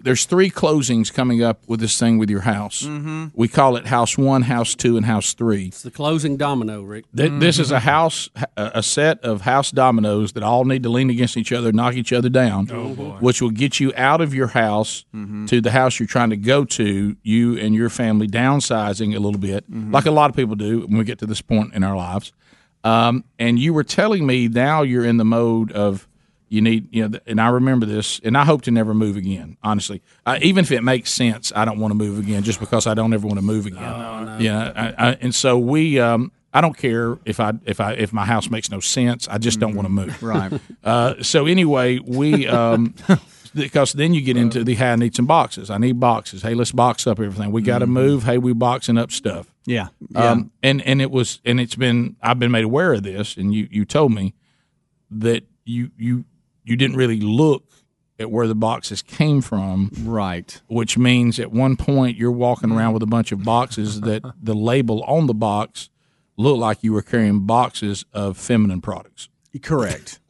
there's 0.00 0.24
three 0.26 0.50
closings 0.50 1.12
coming 1.12 1.42
up 1.42 1.58
with 1.66 1.80
this 1.80 1.98
thing 1.98 2.16
with 2.18 2.30
your 2.30 2.42
house. 2.42 2.82
Mhm. 2.82 3.32
We 3.34 3.48
call 3.48 3.74
it 3.76 3.86
House 3.86 4.16
One, 4.16 4.42
House 4.42 4.76
Two, 4.76 4.96
and 4.96 5.04
House 5.04 5.34
Three. 5.34 5.66
It's 5.66 5.82
the 5.82 5.90
closing 5.90 6.36
domino, 6.36 6.82
Rick. 6.82 7.06
Th- 7.16 7.32
This 7.40 7.58
is 7.58 7.72
a 7.72 7.80
house, 7.80 8.28
a 8.56 8.82
set 8.84 9.18
of 9.24 9.40
house 9.40 9.72
dominoes 9.72 10.32
that 10.32 10.44
all 10.44 10.64
need 10.64 10.84
to 10.84 10.88
lean 10.90 11.10
against 11.10 11.36
each 11.36 11.50
other, 11.50 11.72
knock 11.72 11.94
each 11.94 12.12
other 12.12 12.28
down, 12.28 12.68
Oh, 12.72 12.94
boy. 12.94 13.16
which 13.18 13.42
will 13.42 13.50
get 13.50 13.80
you 13.80 13.92
out 13.96 14.20
of 14.20 14.32
your 14.32 14.48
house 14.48 15.04
to 15.46 15.60
the 15.60 15.72
house 15.72 15.98
you're 15.98 16.06
trying 16.06 16.30
to 16.30 16.36
go 16.36 16.64
to. 16.64 17.16
You 17.24 17.58
and 17.58 17.74
your 17.74 17.88
family 17.90 18.28
downsizing 18.28 19.16
a 19.16 19.18
little 19.18 19.40
bit, 19.40 19.64
like 19.90 20.06
a 20.06 20.12
lot 20.12 20.30
of 20.30 20.36
people 20.36 20.54
do 20.54 20.82
when 20.82 20.98
we 20.98 21.04
get 21.04 21.18
to 21.18 21.26
this 21.26 21.40
point 21.42 21.74
in 21.74 21.82
our 21.82 21.96
lives. 21.96 22.32
Um, 22.86 23.24
and 23.38 23.58
you 23.58 23.74
were 23.74 23.84
telling 23.84 24.26
me 24.26 24.46
now 24.48 24.82
you're 24.82 25.04
in 25.04 25.16
the 25.16 25.24
mode 25.24 25.72
of 25.72 26.06
you 26.48 26.60
need, 26.60 26.94
you 26.94 27.08
know, 27.08 27.18
and 27.26 27.40
I 27.40 27.48
remember 27.48 27.86
this, 27.86 28.20
and 28.22 28.38
I 28.38 28.44
hope 28.44 28.62
to 28.62 28.70
never 28.70 28.94
move 28.94 29.16
again. 29.16 29.56
Honestly, 29.62 30.02
uh, 30.24 30.38
even 30.40 30.64
if 30.64 30.70
it 30.70 30.82
makes 30.82 31.10
sense, 31.10 31.52
I 31.56 31.64
don't 31.64 31.80
want 31.80 31.90
to 31.90 31.96
move 31.96 32.20
again 32.20 32.44
just 32.44 32.60
because 32.60 32.86
I 32.86 32.94
don't 32.94 33.12
ever 33.12 33.26
want 33.26 33.38
to 33.38 33.44
move 33.44 33.66
again. 33.66 33.82
Yeah, 34.40 34.72
I, 34.76 35.08
I, 35.08 35.12
and 35.20 35.34
so 35.34 35.58
we. 35.58 35.98
Um, 35.98 36.30
I 36.54 36.62
don't 36.62 36.76
care 36.78 37.18
if 37.26 37.38
I 37.38 37.52
if 37.66 37.80
I 37.80 37.92
if 37.94 38.14
my 38.14 38.24
house 38.24 38.48
makes 38.48 38.70
no 38.70 38.80
sense. 38.80 39.28
I 39.28 39.36
just 39.36 39.60
don't 39.60 39.74
want 39.74 39.86
to 39.86 39.90
move. 39.90 40.22
Right. 40.22 40.52
Uh, 40.82 41.22
so 41.22 41.44
anyway, 41.44 41.98
we 41.98 42.46
um, 42.46 42.94
because 43.56 43.92
then 43.92 44.14
you 44.14 44.20
get 44.20 44.36
into 44.36 44.62
the 44.62 44.74
hey, 44.74 44.92
I 44.92 44.96
need 44.96 45.14
some 45.16 45.26
boxes. 45.26 45.70
I 45.70 45.78
need 45.78 45.98
boxes. 45.98 46.42
Hey, 46.42 46.54
let's 46.54 46.72
box 46.72 47.06
up 47.06 47.18
everything. 47.18 47.50
We 47.50 47.62
got 47.62 47.78
to 47.80 47.86
move. 47.86 48.24
Hey, 48.24 48.38
we 48.38 48.52
boxing 48.52 48.98
up 48.98 49.10
stuff. 49.10 49.52
Yeah. 49.64 49.88
Yeah. 50.10 50.30
Um, 50.30 50.52
and 50.62 50.82
and 50.82 51.02
it 51.02 51.10
was 51.10 51.40
and 51.44 51.60
it's 51.60 51.74
been 51.74 52.16
I've 52.22 52.38
been 52.38 52.50
made 52.50 52.64
aware 52.64 52.94
of 52.94 53.02
this, 53.02 53.36
and 53.36 53.54
you 53.54 53.68
you 53.70 53.84
told 53.84 54.12
me 54.12 54.34
that 55.10 55.44
you 55.64 55.90
you 55.96 56.24
you 56.64 56.76
didn't 56.76 56.96
really 56.96 57.20
look 57.20 57.64
at 58.18 58.30
where 58.30 58.46
the 58.46 58.54
boxes 58.54 59.02
came 59.02 59.40
from, 59.42 59.90
right? 60.02 60.60
Which 60.68 60.96
means 60.96 61.38
at 61.38 61.52
one 61.52 61.76
point 61.76 62.16
you're 62.16 62.30
walking 62.30 62.72
around 62.72 62.94
with 62.94 63.02
a 63.02 63.06
bunch 63.06 63.32
of 63.32 63.42
boxes 63.42 64.00
that 64.02 64.22
the 64.42 64.54
label 64.54 65.02
on 65.04 65.26
the 65.26 65.34
box 65.34 65.90
looked 66.36 66.58
like 66.60 66.82
you 66.82 66.92
were 66.92 67.02
carrying 67.02 67.46
boxes 67.46 68.04
of 68.12 68.36
feminine 68.36 68.80
products. 68.80 69.28
Correct. 69.62 70.20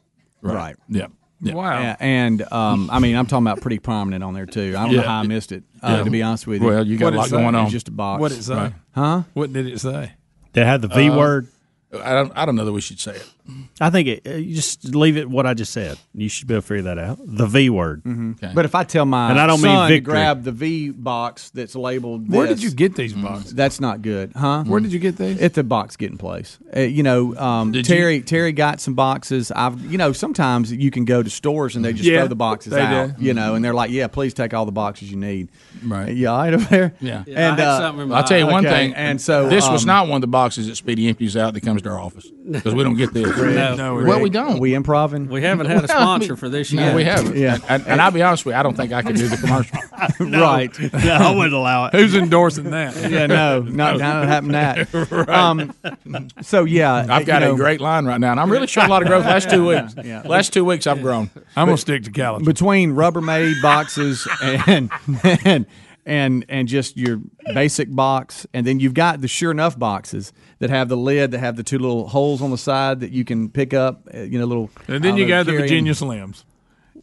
Right. 0.41 0.55
Right. 0.55 0.77
Yeah. 0.89 1.07
Yeah. 1.41 1.97
A- 1.99 2.03
And, 2.03 2.43
um, 2.53 2.89
I 2.91 2.99
mean, 2.99 3.14
I'm 3.16 3.26
talking 3.26 3.47
about 3.47 3.61
pretty 3.61 3.78
prominent 3.78 4.24
on 4.24 4.32
there 4.34 4.47
too. 4.47 4.74
I 4.76 4.84
don't 4.84 4.93
Yeah. 4.93 5.03
know 5.03 5.07
how 5.09 5.20
I 5.20 5.26
missed 5.26 5.53
it. 5.53 5.64
Uh, 5.82 5.97
Yeah. 5.99 6.05
To 6.05 6.11
be 6.11 6.22
honest 6.22 6.47
with 6.47 6.62
you. 6.62 6.68
Well, 6.68 6.87
you 6.87 6.97
got 6.97 7.12
a 7.12 7.16
lot 7.16 7.30
going 7.30 7.55
on. 7.55 7.64
It's 7.64 7.72
just 7.72 7.89
a 7.89 7.93
box. 7.93 8.20
What 8.20 8.30
did 8.30 8.39
it 8.39 8.45
say? 8.45 8.55
Right. 8.55 8.72
Huh? 8.95 9.22
What 9.34 9.53
did 9.53 9.66
it 9.66 9.78
say? 9.80 10.12
Did 10.53 10.64
had 10.66 10.80
the 10.82 10.89
V 10.89 11.11
Uh, 11.11 11.16
word? 11.16 11.49
I 12.03 12.12
don't. 12.12 12.32
I 12.34 12.45
don't 12.47 12.57
know 12.57 12.64
that 12.64 12.72
we 12.72 12.80
should 12.80 12.99
say 13.01 13.12
it. 13.16 13.28
I 13.80 13.90
think 13.90 14.09
it, 14.09 14.26
uh, 14.26 14.30
you 14.36 14.55
just 14.55 14.84
leave 14.94 15.16
it 15.16 15.28
what 15.28 15.47
I 15.47 15.55
just 15.55 15.72
said. 15.72 15.99
You 16.14 16.28
should 16.28 16.47
be 16.49 16.55
able 16.55 16.62
to 16.62 16.66
figure 16.68 16.82
that 16.84 16.99
out. 16.99 17.18
The 17.22 17.47
V 17.47 17.68
word. 17.70 18.03
Mhm. 18.05 18.55
But 18.55 18.64
if 18.64 18.74
I 18.74 18.84
tell 18.84 19.05
my 19.05 19.30
and 19.30 19.38
I 19.38 19.47
don't 19.47 19.59
son 19.59 19.68
mean 19.70 19.88
to 19.88 19.94
victory. 19.94 20.12
grab 20.12 20.44
the 20.44 20.53
V 20.53 20.90
box 20.90 21.51
that's 21.51 21.74
labeled, 21.76 22.30
Where 22.30 22.47
did 22.47 22.62
you 22.62 22.70
get 22.70 22.94
these 22.97 23.12
boxes? 23.12 23.55
That's 23.55 23.80
not 23.80 24.03
good, 24.03 24.32
huh? 24.34 24.64
Where 24.64 24.80
did 24.80 24.92
you 24.92 24.99
get 24.99 25.16
these? 25.16 25.40
At 25.40 25.55
the 25.55 25.62
box 25.64 25.97
getting 25.97 26.16
place. 26.16 26.59
Uh, 26.74 26.80
you 26.80 27.03
know, 27.03 27.36
um, 27.36 27.72
Did 27.72 27.88
you- 27.88 27.94
Terry 27.97 28.20
Terry 28.22 28.53
got 28.53 28.80
some 28.80 28.94
boxes. 28.94 29.53
I've 29.55 29.84
you 29.90 29.99
know 29.99 30.12
sometimes 30.12 30.72
you 30.72 30.90
can 30.90 31.05
go 31.05 31.22
to 31.22 31.28
stores 31.30 31.76
and 31.76 31.84
they 31.84 31.92
just 31.92 32.05
Yeah, 32.09 32.20
throw 32.20 32.28
the 32.28 32.34
boxes 32.36 32.72
out. 32.72 33.18
do. 33.18 33.24
You 33.24 33.34
know, 33.34 33.55
and 33.55 33.64
they're 33.64 33.74
like, 33.74 33.90
yeah, 33.90 34.07
please 34.07 34.32
take 34.32 34.55
all 34.55 34.64
the 34.64 34.72
boxes 34.72 35.11
you 35.11 35.16
need. 35.16 35.49
Right. 35.84 36.14
You 36.14 36.28
all 36.28 36.38
right 36.38 36.55
over 36.55 36.64
there? 36.64 36.94
Yeah. 37.01 37.24
and 37.26 37.61
uh, 37.61 37.92
I'll 38.14 38.24
tell 38.24 38.38
you 38.38 38.47
one 38.47 38.66
okay, 38.66 38.74
thing. 38.86 38.94
And 38.94 39.20
so 39.20 39.49
this 39.49 39.68
was 39.68 39.82
um, 39.82 39.86
not 39.88 40.09
one 40.09 40.16
of 40.16 40.20
the 40.22 40.26
boxes 40.28 40.66
that 40.68 40.76
Speedy 40.76 41.09
empties 41.09 41.36
out 41.36 41.53
that 41.55 41.61
comes 41.61 41.82
to 41.82 41.90
our 41.90 41.99
office 42.01 42.26
because 42.51 42.74
we 42.74 42.82
don't 42.82 42.97
get 42.97 43.12
this. 43.12 43.36
No, 43.37 43.95
well, 43.95 44.20
we 44.20 44.30
don't. 44.30 44.59
We 44.59 44.74
improving. 44.74 45.28
We 45.28 45.43
haven't 45.43 45.66
had 45.66 45.84
a 45.84 45.89
sponsor 45.89 46.37
for 46.37 46.49
this 46.49 46.72
No, 46.72 46.95
we 46.95 47.05
haven't. 47.05 47.37
Yeah. 47.37 47.55
And, 47.55 47.64
and, 47.68 47.87
and 47.87 48.01
I'll 48.01 48.11
be 48.11 48.22
honest 48.22 48.45
with 48.47 48.55
you, 48.55 48.59
I 48.59 48.62
don't 48.62 48.76
think 48.76 48.93
I 48.93 49.03
could 49.03 49.16
do 49.16 49.28
the 49.28 49.37
commercial. 49.37 49.78
right. 50.41 50.72
No, 51.07 51.12
I 51.14 51.34
wouldn't 51.34 51.55
allow 51.55 51.87
it. 51.87 51.93
Who's 51.95 52.14
endorsing 52.14 52.70
that? 52.70 52.97
yeah, 53.11 53.26
no, 53.26 53.61
not 53.61 53.99
not 53.99 54.26
having 54.26 54.53
that. 54.53 54.93
Right. 54.93 55.28
Um, 55.28 55.72
so 56.43 56.64
yeah, 56.64 57.07
I've 57.09 57.26
got 57.26 57.43
you 57.43 57.49
know, 57.49 57.55
a 57.55 57.57
great 57.57 57.80
line 57.80 58.07
right 58.07 58.20
now, 58.20 58.30
and 58.32 58.41
I'm 58.41 58.51
really 58.51 58.66
showing 58.66 58.87
a 58.89 58.91
lot 58.91 59.03
of 59.03 59.09
growth. 59.09 59.24
Last 59.24 59.51
two 59.51 59.66
weeks, 59.66 59.95
Yeah. 60.03 60.22
last 60.24 60.53
two 60.53 60.64
weeks, 60.64 60.87
I've 60.87 61.03
grown. 61.03 61.30
I'm 61.55 61.66
gonna 61.66 61.76
stick 61.76 62.05
to 62.05 62.11
Cali. 62.11 62.43
between 62.45 62.93
Rubbermaid 62.95 63.61
boxes 63.62 64.26
and 64.43 64.91
and 65.45 65.66
and 66.07 66.44
and 66.48 66.68
just 66.68 66.96
your 66.96 67.20
basic 67.52 67.94
box, 67.94 68.46
and 68.54 68.66
then 68.66 68.80
you've 68.80 68.94
got 68.94 69.20
the 69.20 69.28
Sure 69.28 69.50
Enough 69.50 69.78
boxes 69.78 70.32
that 70.61 70.70
have 70.70 70.88
the 70.88 70.96
lid 70.96 71.32
that 71.32 71.38
have 71.40 71.57
the 71.57 71.62
two 71.64 71.78
little 71.78 72.09
holes 72.09 72.40
on 72.40 72.50
the 72.50 72.57
side 72.59 73.00
that 73.00 73.11
you 73.11 73.24
can 73.24 73.50
pick 73.50 73.74
up. 73.74 74.09
uh, 74.14 74.20
You 74.20 74.38
know, 74.38 74.46
little. 74.46 74.70
And 74.88 75.04
then 75.04 75.16
you 75.18 75.24
uh, 75.24 75.28
got 75.28 75.46
the 75.46 75.52
Virginia 75.52 75.92
Slims. 75.92 76.44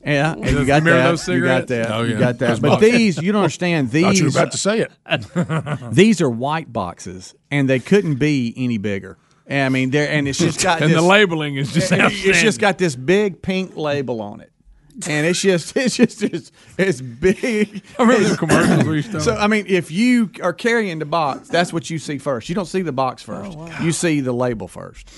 Yeah, 0.06 0.34
and 0.34 0.46
you 0.46 0.66
got 0.66 0.84
that. 0.84 1.04
those 1.04 1.28
you 1.28 1.42
got 1.44 1.68
that. 1.68 1.92
Oh, 1.92 2.02
You 2.04 2.14
yeah. 2.14 2.20
got 2.20 2.40
that. 2.40 2.48
Those 2.48 2.60
But 2.60 2.70
boxes. 2.72 2.92
these, 2.92 3.22
you 3.22 3.32
don't 3.32 3.42
understand. 3.42 3.92
These 3.92 4.04
Thought 4.06 4.16
you 4.18 4.24
were 4.26 4.30
about 4.30 4.52
to 4.54 4.58
say 4.58 4.80
it. 4.80 4.92
these 5.94 6.20
are 6.22 6.30
white 6.30 6.72
boxes, 6.74 7.36
and 7.52 7.70
they 7.70 7.80
couldn't 7.80 8.16
be 8.16 8.54
any 8.58 8.78
bigger. 8.78 9.18
And 9.48 9.66
I 9.66 9.70
mean, 9.70 9.90
they're 9.92 10.10
and 10.10 10.26
it's 10.28 10.40
just 10.40 10.64
got 10.64 10.82
And 10.82 10.92
this, 10.92 10.98
the 10.98 11.06
labeling 11.06 11.56
is 11.58 11.74
just 11.74 11.92
It's 11.92 12.42
just 12.42 12.60
got 12.62 12.78
this 12.78 12.96
big 12.96 13.42
pink 13.42 13.76
label 13.76 14.22
on 14.22 14.40
it, 14.40 14.53
and 15.08 15.26
it's 15.28 15.42
just 15.42 15.76
it's 15.78 15.98
just 15.98 16.24
it's, 16.24 16.52
it's 16.78 17.02
big. 17.02 17.84
I 18.00 18.04
remember 18.04 18.30
the 18.30 18.38
commercials 18.38 18.84
we 18.86 18.96
used 18.98 19.12
to. 19.12 19.22
So 19.22 19.36
I 19.36 19.48
mean, 19.48 19.66
if 19.68 19.92
you 19.92 20.30
are 20.42 20.54
carrying 20.54 21.00
the 21.00 21.06
box, 21.06 21.48
that's 21.50 21.72
what 21.74 21.90
you 21.90 22.00
see 22.00 22.18
first. 22.18 22.50
You 22.50 22.56
don't 22.56 22.66
see 22.66 22.82
the 22.82 22.92
box 22.92 23.24
Oh, 23.28 23.52
first. 23.52 23.82
You 23.82 23.92
see 23.92 24.20
the 24.22 24.34
label 24.34 24.68
first, 24.68 25.10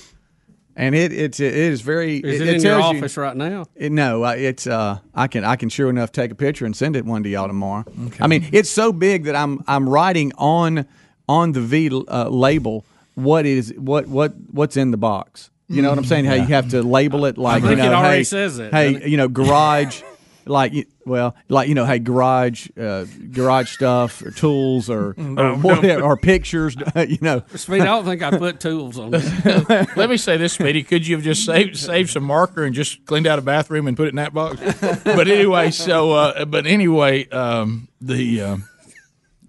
and 0.76 0.96
it 0.96 1.12
it's 1.14 1.40
it 1.40 1.54
is 1.54 1.82
very. 1.82 2.18
Is 2.18 2.42
it, 2.42 2.48
in 2.48 2.54
your 2.62 2.80
tells 2.80 2.92
you- 2.94 2.98
office 3.00 3.18
right 3.18 3.36
now? 3.36 3.66
it, 3.76 3.92
no, 3.92 4.24
uh, 4.26 4.36
it's 4.38 4.68
uh, 4.68 5.00
I 5.14 5.28
can 5.28 5.44
I 5.44 5.56
can 5.56 5.70
sure 5.70 5.90
enough 5.90 6.12
take 6.12 6.32
a 6.32 6.36
picture 6.36 6.66
and 6.66 6.76
send 6.76 6.96
it 6.96 7.06
one 7.06 7.24
to 7.24 7.30
y'all 7.30 7.48
tomorrow. 7.48 7.86
I 8.20 8.28
mean, 8.28 8.48
it's 8.52 8.70
so 8.70 8.92
big 8.94 9.26
that 9.26 9.36
I'm 9.36 9.64
I'm 9.68 9.88
writing 9.90 10.32
on 10.38 10.86
on 11.28 11.52
the 11.54 11.62
V 11.62 11.90
uh, 12.08 12.30
label 12.30 12.86
what 13.16 13.46
is 13.46 13.74
what 13.78 14.08
what 14.08 14.34
what's 14.52 14.78
in 14.78 14.92
the 14.92 14.98
box. 14.98 15.50
You 15.68 15.82
know 15.82 15.90
what 15.90 15.98
I'm 15.98 16.06
saying? 16.06 16.26
How 16.26 16.36
you 16.36 16.46
have 16.48 16.70
to 16.70 16.84
label 16.84 17.26
it 17.26 17.38
like 17.38 17.64
I 17.64 17.68
think 17.68 17.78
you 17.80 17.86
know, 17.86 17.92
it 17.92 17.96
already 17.96 18.18
hey, 18.18 18.24
says 18.24 18.60
it, 18.60 18.72
Hey, 18.74 19.08
you 19.08 19.18
know, 19.18 19.28
garage. 19.28 20.02
Like 20.48 20.74
y- 20.74 20.86
well, 21.08 21.36
like 21.50 21.68
you 21.70 21.74
know, 21.74 21.86
hey, 21.88 21.98
garage, 21.98 22.68
uh, 22.80 23.06
garage 23.32 23.72
stuff, 23.72 24.22
or 24.22 24.30
tools, 24.30 24.92
or 24.92 25.16
No, 25.18 25.60
or, 25.64 25.82
no. 25.82 26.02
or 26.02 26.18
pictures. 26.18 26.76
You 26.96 27.18
know, 27.20 27.42
Speed, 27.56 27.82
I 27.82 27.86
don't 27.86 28.06
think 28.06 28.22
I 28.22 28.30
put 28.38 28.60
tools 28.60 29.00
on 29.00 29.10
it. 29.16 29.98
Let 29.98 30.08
me 30.08 30.18
say 30.18 30.38
this, 30.38 30.54
Speedy. 30.54 30.84
Could 30.84 31.08
you 31.08 31.16
have 31.16 31.26
just 31.26 31.46
saved 31.46 31.78
saved 31.78 32.12
some 32.12 32.26
marker 32.26 32.64
and 32.64 32.76
just 32.76 33.08
cleaned 33.08 33.26
out 33.26 33.40
a 33.40 33.42
bathroom 33.42 33.88
and 33.88 33.98
put 33.98 34.06
it 34.06 34.10
in 34.10 34.18
that 34.18 34.36
box? 34.36 34.62
But 35.04 35.28
anyway, 35.28 35.72
so 35.72 36.12
uh, 36.12 36.46
but 36.46 36.68
anyway, 36.68 37.28
um, 37.30 37.88
the 38.00 38.42
uh, 38.42 38.58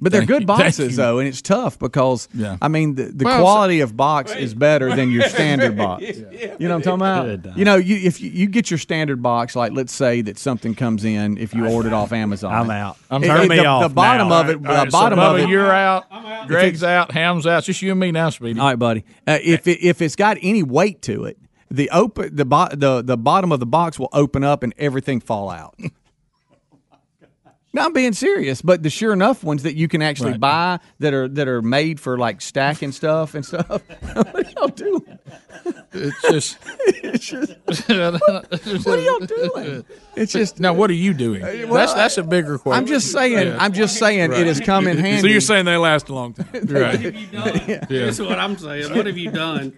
But 0.00 0.12
they're 0.12 0.20
thank 0.22 0.28
good 0.28 0.46
boxes 0.46 0.96
though, 0.96 1.18
and 1.18 1.26
it's 1.26 1.40
tough 1.40 1.78
because 1.78 2.28
Yeah. 2.34 2.58
I 2.60 2.68
mean 2.68 2.96
the, 2.96 3.04
the 3.04 3.24
Well, 3.24 3.40
quality 3.40 3.80
of 3.80 3.96
box 3.96 4.34
is 4.34 4.52
better 4.54 4.94
than 4.94 5.10
your 5.10 5.22
standard 5.28 5.76
box. 5.76 6.02
You 6.04 6.14
know 6.60 6.68
what 6.68 6.70
I'm 6.72 6.82
talking 6.82 6.94
about? 6.94 7.24
Good, 7.24 7.52
You 7.56 7.64
know, 7.64 7.76
you, 7.76 7.96
if 7.96 8.20
you, 8.20 8.30
you 8.30 8.46
get 8.46 8.70
your 8.70 8.76
standard 8.78 9.22
box, 9.22 9.56
like 9.56 9.72
let's 9.72 9.92
say 9.94 10.20
that 10.22 10.38
something 10.38 10.74
comes 10.74 11.04
in 11.04 11.38
if 11.38 11.54
you 11.54 11.66
ordered 11.66 11.94
off 11.94 12.12
Amazon, 12.12 12.52
I'm 12.52 12.70
out. 12.70 12.98
I'm 13.10 13.22
Turn 13.22 13.42
the, 13.42 13.48
me 13.48 13.56
the, 13.56 13.64
off 13.64 13.88
the 13.88 13.94
bottom 13.94 14.28
now. 14.28 14.40
of 14.40 14.50
it, 14.50 14.56
All 14.56 14.62
the 14.62 14.68
right, 14.68 14.90
so 14.92 14.98
bottom 14.98 15.18
of 15.18 15.36
Bubba, 15.36 15.44
it, 15.44 15.48
you're 15.48 15.72
out. 15.72 16.46
Greg's 16.46 16.82
out. 16.82 17.12
Ham's 17.12 17.46
out. 17.46 17.58
It's 17.58 17.66
just 17.68 17.80
you 17.82 17.92
and 17.92 18.00
me 18.00 18.12
now, 18.12 18.28
Speedy. 18.30 18.60
All 18.60 18.66
right, 18.66 18.78
buddy. 18.78 19.04
Uh, 19.26 19.38
if 19.42 19.66
it, 19.66 19.82
if 19.82 20.02
it's 20.02 20.16
got 20.16 20.36
any 20.42 20.62
weight 20.62 21.00
to 21.02 21.24
it, 21.24 21.38
the 21.70 21.88
open 21.90 22.36
the 22.36 22.44
bo- 22.44 22.68
the 22.72 23.02
the 23.02 23.16
bottom 23.16 23.50
of 23.50 23.60
the 23.60 23.66
box 23.66 23.98
will 23.98 24.10
open 24.12 24.44
up 24.44 24.62
and 24.62 24.72
everything 24.78 25.20
fall 25.20 25.48
out. 25.50 25.74
No, 27.76 27.84
I'm 27.84 27.92
being 27.92 28.14
serious, 28.14 28.62
but 28.62 28.82
the 28.82 28.88
sure 28.88 29.12
enough 29.12 29.44
ones 29.44 29.62
that 29.64 29.76
you 29.76 29.86
can 29.86 30.00
actually 30.00 30.30
Right. 30.30 30.40
buy 30.40 30.78
that 31.00 31.12
are 31.12 31.28
that 31.28 31.46
are 31.46 31.60
made 31.60 32.00
for 32.00 32.16
like 32.16 32.40
stacking 32.40 32.90
stuff 32.90 33.34
and 33.34 33.44
stuff. 33.44 33.68
what 34.14 34.34
are 34.34 34.50
y'all 34.56 34.68
doing? 34.68 35.18
It's 35.92 36.22
just. 36.22 36.58
It's 37.06 37.28
just 37.28 38.86
what 38.86 38.98
are 38.98 39.02
y'all 39.02 39.18
doing? 39.18 39.84
It's 40.14 40.32
just 40.32 40.58
now. 40.58 40.72
What 40.72 40.88
are 40.88 40.94
you 40.94 41.12
doing? 41.12 41.42
Uh, 41.42 41.66
that's 41.74 41.92
that's 41.92 42.16
a 42.16 42.22
bigger 42.22 42.56
question. 42.56 42.82
I'm 42.82 42.86
just 42.86 43.12
saying. 43.12 43.48
Yeah. 43.48 43.58
I'm 43.60 43.74
just 43.74 43.98
saying 43.98 44.32
it 44.32 44.46
has 44.46 44.58
come 44.58 44.86
in 44.86 44.96
handy. 44.96 45.20
So 45.20 45.26
you're 45.26 45.42
saying 45.42 45.66
they 45.66 45.76
last 45.76 46.08
a 46.08 46.14
long 46.14 46.32
time, 46.32 46.48
Right. 46.52 46.94
What 46.94 47.00
have 47.02 47.14
you 47.14 47.26
done? 47.26 47.60
Yeah. 47.68 47.84
That's 48.06 48.20
what 48.20 48.38
I'm 48.38 48.56
saying. 48.56 48.94
What 48.96 49.04
have 49.04 49.18
you 49.18 49.30
done? 49.30 49.76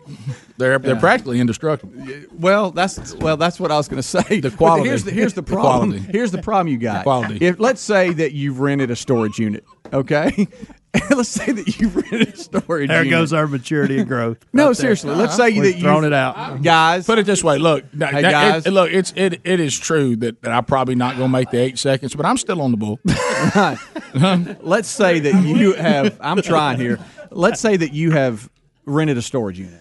They're 0.59 0.79
they're 0.79 0.97
practically 0.97 1.41
indestructible. 1.41 1.93
Well, 2.33 2.73
that's 2.73 3.15
well, 3.15 3.37
that's 3.37 3.59
what 3.61 3.71
I 3.71 3.77
was 3.77 3.87
going 3.89 4.03
to 4.03 4.09
say. 4.09 4.41
The 4.41 4.51
quality. 4.51 4.89
here's 4.89 5.05
the 5.05 5.13
here's 5.13 5.35
the 5.35 5.43
The 5.49 5.53
problem. 5.53 5.91
quality. 5.93 6.13
Here's 6.13 6.31
the 6.33 6.43
problem 6.43 6.69
you 6.69 6.79
got. 6.79 6.99
The 6.99 7.03
quality. 7.05 7.39
If 7.47 7.61
let's 7.61 7.81
say 7.81 8.13
that 8.13 8.33
you've 8.33 8.59
rented 8.61 8.91
a 8.91 8.97
storage 8.97 9.39
unit, 9.39 9.65
okay. 9.93 10.49
let's 11.11 11.29
say 11.29 11.53
that 11.53 11.79
you've 11.79 11.95
rented 11.95 12.35
a 12.35 12.37
storage. 12.37 12.89
There 12.89 13.05
unit. 13.05 13.11
goes 13.11 13.33
our 13.33 13.47
maturity 13.47 13.99
and 13.99 14.09
growth. 14.09 14.39
No, 14.53 14.63
right 14.63 14.67
there. 14.69 14.75
seriously. 14.75 15.15
Let's 15.15 15.39
uh-huh. 15.39 15.49
say 15.51 15.53
We've 15.55 15.63
that 15.63 15.73
you've 15.75 15.81
thrown 15.83 16.05
it 16.05 16.13
out. 16.13 16.61
guys. 16.63 17.07
Put 17.07 17.19
it 17.19 17.27
this 17.27 17.45
way. 17.45 17.59
Look, 17.59 17.85
Hey, 17.93 18.21
now, 18.23 18.31
guys. 18.31 18.67
it- 18.67 18.71
look, 18.73 18.91
it's 18.91 19.13
it 19.15 19.41
it 19.45 19.61
is 19.61 19.79
true 19.79 20.17
that, 20.17 20.43
that 20.43 20.51
I'm 20.53 20.65
probably 20.65 20.95
not 20.97 21.17
going 21.17 21.29
to 21.29 21.33
make 21.33 21.51
the 21.51 21.59
eight 21.59 21.79
seconds, 21.79 22.17
but 22.17 22.27
I'm 22.27 22.37
still 22.37 22.61
on 22.63 22.73
the 22.73 22.77
bull. 22.77 22.99
Right. 23.55 24.57
let's 24.65 24.89
say 24.89 25.21
that 25.21 25.45
you 25.45 25.75
have. 25.75 26.19
I'm 26.21 26.43
trying 26.43 26.81
here. 26.81 26.99
Let's 27.31 27.61
say 27.61 27.77
that 27.77 27.93
you 27.93 28.11
have 28.11 28.51
rented 28.85 29.17
a 29.19 29.23
storage 29.23 29.59
unit, 29.61 29.81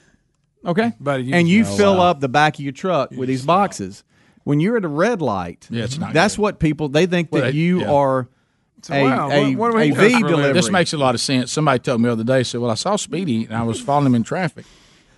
okay, 0.65 0.93
Buddy, 0.99 1.23
you- 1.23 1.33
and 1.35 1.47
you 1.47 1.65
fill 1.65 1.97
wow. 1.97 2.03
up 2.11 2.19
the 2.19 2.29
back 2.29 2.55
of 2.55 2.61
your 2.61 2.71
truck 2.73 3.11
with 3.11 3.27
these 3.29 3.45
boxes. 3.45 4.03
When 4.43 4.59
you're 4.61 4.77
at 4.77 4.85
a 4.85 4.89
red 4.89 5.21
light, 5.21 5.67
Yeah, 5.69 5.83
it's 5.83 5.97
not 5.97 6.13
that's 6.13 6.37
what 6.37 6.59
people 6.59 6.87
they 6.89 7.05
think 7.05 7.29
Well, 7.31 7.41
that 7.43 7.51
they- 7.51 7.57
you 7.57 7.81
yeah. 7.81 7.91
are 7.91 8.29
a, 8.89 9.03
wow, 9.03 9.29
a, 9.31 9.55
what- 9.55 9.57
what 9.57 9.71
do 9.71 9.77
we 9.77 9.91
a 9.91 9.95
do 9.95 9.95
V 9.95 9.97
for 9.97 10.03
a 10.03 10.09
living? 10.09 10.27
delivery. 10.27 10.53
This 10.53 10.69
makes 10.71 10.93
a 10.93 10.97
lot 10.97 11.15
of 11.15 11.21
sense. 11.21 11.51
Somebody 11.51 11.79
told 11.79 11.99
me 11.99 12.07
the 12.07 12.13
other 12.13 12.23
day, 12.23 12.43
said, 12.43 12.61
"Well, 12.61 12.71
I 12.71 12.75
saw 12.75 12.95
Speedy 12.95 13.45
and 13.45 13.55
I 13.55 13.63
was 13.63 13.81
following 13.81 14.05
him 14.07 14.15
in 14.15 14.23
traffic." 14.23 14.65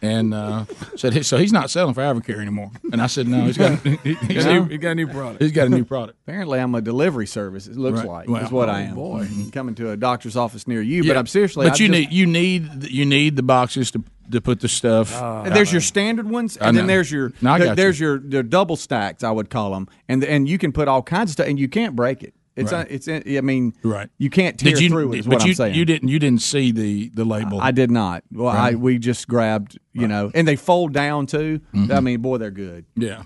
And 0.02 0.34
uh, 0.34 0.64
said, 0.96 1.26
so 1.26 1.38
he's 1.38 1.52
not 1.52 1.70
selling 1.70 1.94
for 1.94 2.00
AdvoCare 2.02 2.40
anymore. 2.40 2.72
And 2.94 3.02
I 3.02 3.08
said, 3.08 3.28
no, 3.28 3.42
he's 3.44 3.58
got, 3.58 3.80
he's, 4.04 4.46
know? 4.46 4.64
he 4.64 4.78
got 4.78 4.92
a 4.92 4.96
new 4.96 5.08
product. 5.08 5.42
He's 5.44 5.52
got 5.52 5.68
a 5.68 5.70
new 5.70 5.84
product. 5.84 6.18
Apparently, 6.26 6.58
I'm 6.58 6.74
a 6.74 6.80
delivery 6.80 7.28
service. 7.28 7.68
It 7.68 7.76
looks 7.76 7.98
Right. 8.00 8.08
like 8.08 8.30
Well, 8.30 8.46
is 8.46 8.50
what 8.50 8.70
I 8.70 8.84
oh, 8.84 8.86
am. 8.86 8.96
boy. 8.96 9.28
Coming 9.52 9.76
to 9.76 9.92
a 9.92 9.98
doctor's 9.98 10.38
office 10.38 10.70
near 10.70 10.82
you. 10.82 11.04
Yeah. 11.04 11.10
But 11.14 11.18
I'm 11.20 11.28
seriously. 11.28 11.66
But 11.68 11.74
I 11.80 11.84
you 11.84 11.90
just- 11.90 12.00
need 12.00 12.14
you 12.14 12.26
need 12.28 12.84
you 12.90 13.06
need 13.06 13.36
the 13.36 13.44
boxes 13.44 13.92
to 13.92 14.02
to 14.32 14.42
put 14.42 14.60
the 14.60 14.68
stuff. 14.68 15.14
And 15.22 15.56
there's 15.56 15.72
your 15.72 15.82
standard 15.82 16.30
ones, 16.30 16.58
and 16.58 16.76
then 16.78 16.88
there's 16.88 17.12
your 17.12 17.34
No, 17.42 17.54
I 17.54 17.58
there- 17.58 17.68
got 17.70 17.78
there's 17.78 18.00
your 18.00 18.20
the 18.20 18.44
double 18.44 18.76
stacks. 18.76 19.24
I 19.24 19.32
would 19.32 19.50
call 19.50 19.72
them, 19.74 19.88
and 20.08 20.24
and 20.24 20.48
you 20.48 20.58
can 20.58 20.72
put 20.72 20.88
all 20.88 21.02
kinds 21.02 21.30
of 21.32 21.34
stuff, 21.34 21.48
and 21.48 21.60
you 21.60 21.68
can't 21.68 21.96
break 21.96 22.24
it. 22.24 22.34
It's 22.56 22.74
Right. 22.74 22.86
uh, 22.86 22.90
it's 22.90 23.08
I 23.08 23.40
mean 23.42 23.74
Right. 23.84 24.10
You 24.18 24.30
can't 24.30 24.58
tear 24.58 24.74
Did 24.74 24.82
you? 24.82 24.90
through 24.90 25.14
it. 25.14 25.20
Is 25.20 25.26
but 25.28 25.36
what 25.36 25.44
you, 25.46 25.52
I'm 25.52 25.56
saying. 25.56 25.76
you 25.76 25.86
didn't 25.86 26.10
you 26.10 26.20
didn't 26.20 26.42
see 26.42 26.72
the 26.72 27.10
the 27.14 27.24
label. 27.24 27.62
I 27.62 27.72
did 27.72 27.90
not. 27.90 28.24
Well, 28.34 28.50
I 28.50 28.72
we 28.76 28.98
just 28.98 29.28
grabbed 29.30 29.80
you 29.94 30.08
know, 30.10 30.30
and 30.34 30.46
they 30.48 30.58
fold 30.58 30.92
down 30.94 31.26
too. 31.26 31.62
Mhm. 31.74 31.92
I 31.96 32.00
mean, 32.02 32.22
boy, 32.22 32.38
they're 32.38 32.52
good. 32.52 32.84
Yeah. 32.98 33.24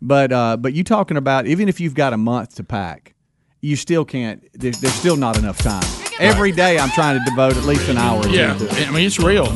But 0.00 0.32
uh, 0.32 0.56
but 0.56 0.72
you 0.72 0.84
talking 0.84 1.16
about 1.16 1.46
even 1.48 1.68
if 1.68 1.80
you've 1.80 1.94
got 1.94 2.12
a 2.12 2.16
month 2.16 2.54
to 2.56 2.64
pack, 2.64 3.14
you 3.60 3.74
still 3.74 4.04
can't. 4.04 4.44
There's, 4.54 4.80
there's 4.80 4.94
still 4.94 5.16
not 5.16 5.36
enough 5.36 5.58
time. 5.58 5.82
Every 6.20 6.52
day, 6.52 6.78
I'm 6.78 6.90
trying 6.90 7.18
to 7.18 7.24
devote 7.28 7.56
at 7.56 7.64
least 7.64 7.88
an 7.88 7.98
hour. 7.98 8.24
Yeah, 8.28 8.54
to 8.56 8.64
it. 8.66 8.88
I 8.88 8.90
mean 8.92 9.06
it's 9.06 9.18
real. 9.18 9.46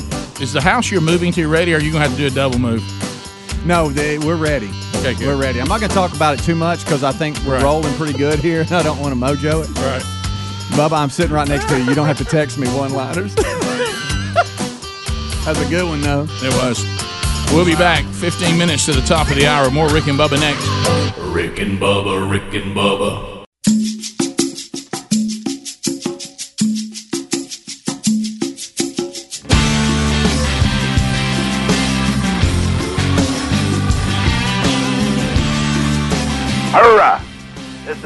Is 0.42 0.52
the 0.52 0.60
house 0.60 0.90
you're 0.90 1.00
moving 1.00 1.32
to 1.34 1.46
ready? 1.48 1.72
Or 1.72 1.76
are 1.76 1.80
you 1.80 1.92
gonna 1.92 2.04
have 2.08 2.16
to 2.16 2.18
do 2.18 2.26
a 2.26 2.30
double 2.30 2.58
move? 2.58 2.82
No, 3.64 3.88
they, 3.90 4.18
we're 4.18 4.36
ready. 4.36 4.68
Okay, 4.96 5.14
good. 5.14 5.26
We're 5.28 5.36
ready. 5.36 5.60
I'm 5.60 5.68
not 5.68 5.78
going 5.78 5.88
to 5.90 5.94
talk 5.94 6.12
about 6.16 6.36
it 6.38 6.42
too 6.42 6.56
much 6.56 6.84
because 6.84 7.04
I 7.04 7.12
think 7.12 7.38
we're 7.46 7.54
Right. 7.54 7.62
rolling 7.62 7.94
pretty 7.94 8.18
good 8.18 8.40
here. 8.40 8.66
I 8.70 8.82
don't 8.82 8.98
want 8.98 9.14
to 9.14 9.20
mojo 9.20 9.62
it. 9.62 9.68
Right. 9.78 10.02
Bubba, 10.76 10.98
I'm 11.00 11.10
sitting 11.10 11.32
right 11.32 11.46
next 11.46 11.68
to 11.68 11.78
you. 11.78 11.84
You 11.84 11.94
don't 11.94 12.06
have 12.06 12.18
to 12.18 12.24
text 12.24 12.58
me 12.58 12.66
one 12.68 12.92
liners. 12.92 13.32
That's 15.44 15.60
a 15.60 15.68
good 15.70 15.88
one, 15.88 16.00
though. 16.00 16.26
It 16.42 16.52
was. 16.54 16.84
We'll 17.52 17.64
be 17.64 17.76
back 17.76 18.04
15 18.14 18.58
minutes 18.58 18.84
to 18.86 18.92
the 18.92 19.02
top 19.02 19.28
of 19.30 19.36
the 19.36 19.46
hour. 19.46 19.70
More 19.70 19.88
Rick 19.90 20.08
and 20.08 20.18
Bubba 20.18 20.40
next. 20.40 20.66
Rick 21.32 21.60
and 21.60 21.78
Bubba, 21.78 22.28
Rick 22.28 22.52
and 22.54 22.74
Bubba. 22.74 23.44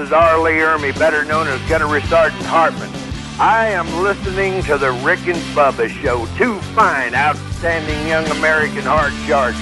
Is 0.07 0.13
R. 0.13 0.39
Lee 0.39 0.53
Ermey, 0.53 0.97
better 0.97 1.25
known 1.25 1.49
as 1.49 1.61
Gunnery 1.69 2.01
Sergeant 2.03 2.45
Hartman. 2.45 2.89
I 3.41 3.69
am 3.69 3.87
listening 4.03 4.63
to 4.65 4.79
the 4.79 4.93
Rick 4.93 5.27
and 5.27 5.37
Bubba 5.55 5.89
Show. 5.89 6.27
Two 6.37 6.61
fine, 6.77 7.13
outstanding 7.15 8.07
young 8.07 8.25
American 8.39 8.85
hard 8.85 9.13
chargers. 9.27 9.59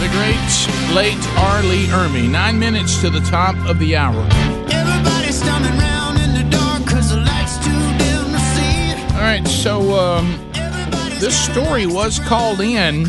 The 0.00 0.08
great 0.10 0.94
late 0.94 1.24
R. 1.38 1.62
Lee 1.62 1.86
Ermey. 1.86 2.28
Nine 2.28 2.58
minutes 2.58 3.00
to 3.02 3.10
the 3.10 3.20
top 3.20 3.54
of 3.68 3.78
the 3.78 3.96
hour. 3.96 4.26
Everybody's 4.72 5.36
standing 5.40 5.78
round 5.78 6.18
in 6.18 6.34
the 6.34 6.50
dark 6.50 6.84
'cause 6.86 7.10
the 7.10 7.18
lights 7.18 7.56
too 7.58 7.70
dim 7.70 8.32
to 8.32 8.40
see. 8.56 9.14
All 9.14 9.22
right, 9.22 9.46
so 9.46 9.96
um, 9.96 10.36
this 11.20 11.38
story 11.38 11.86
was 11.86 12.18
called 12.18 12.60
in, 12.60 13.08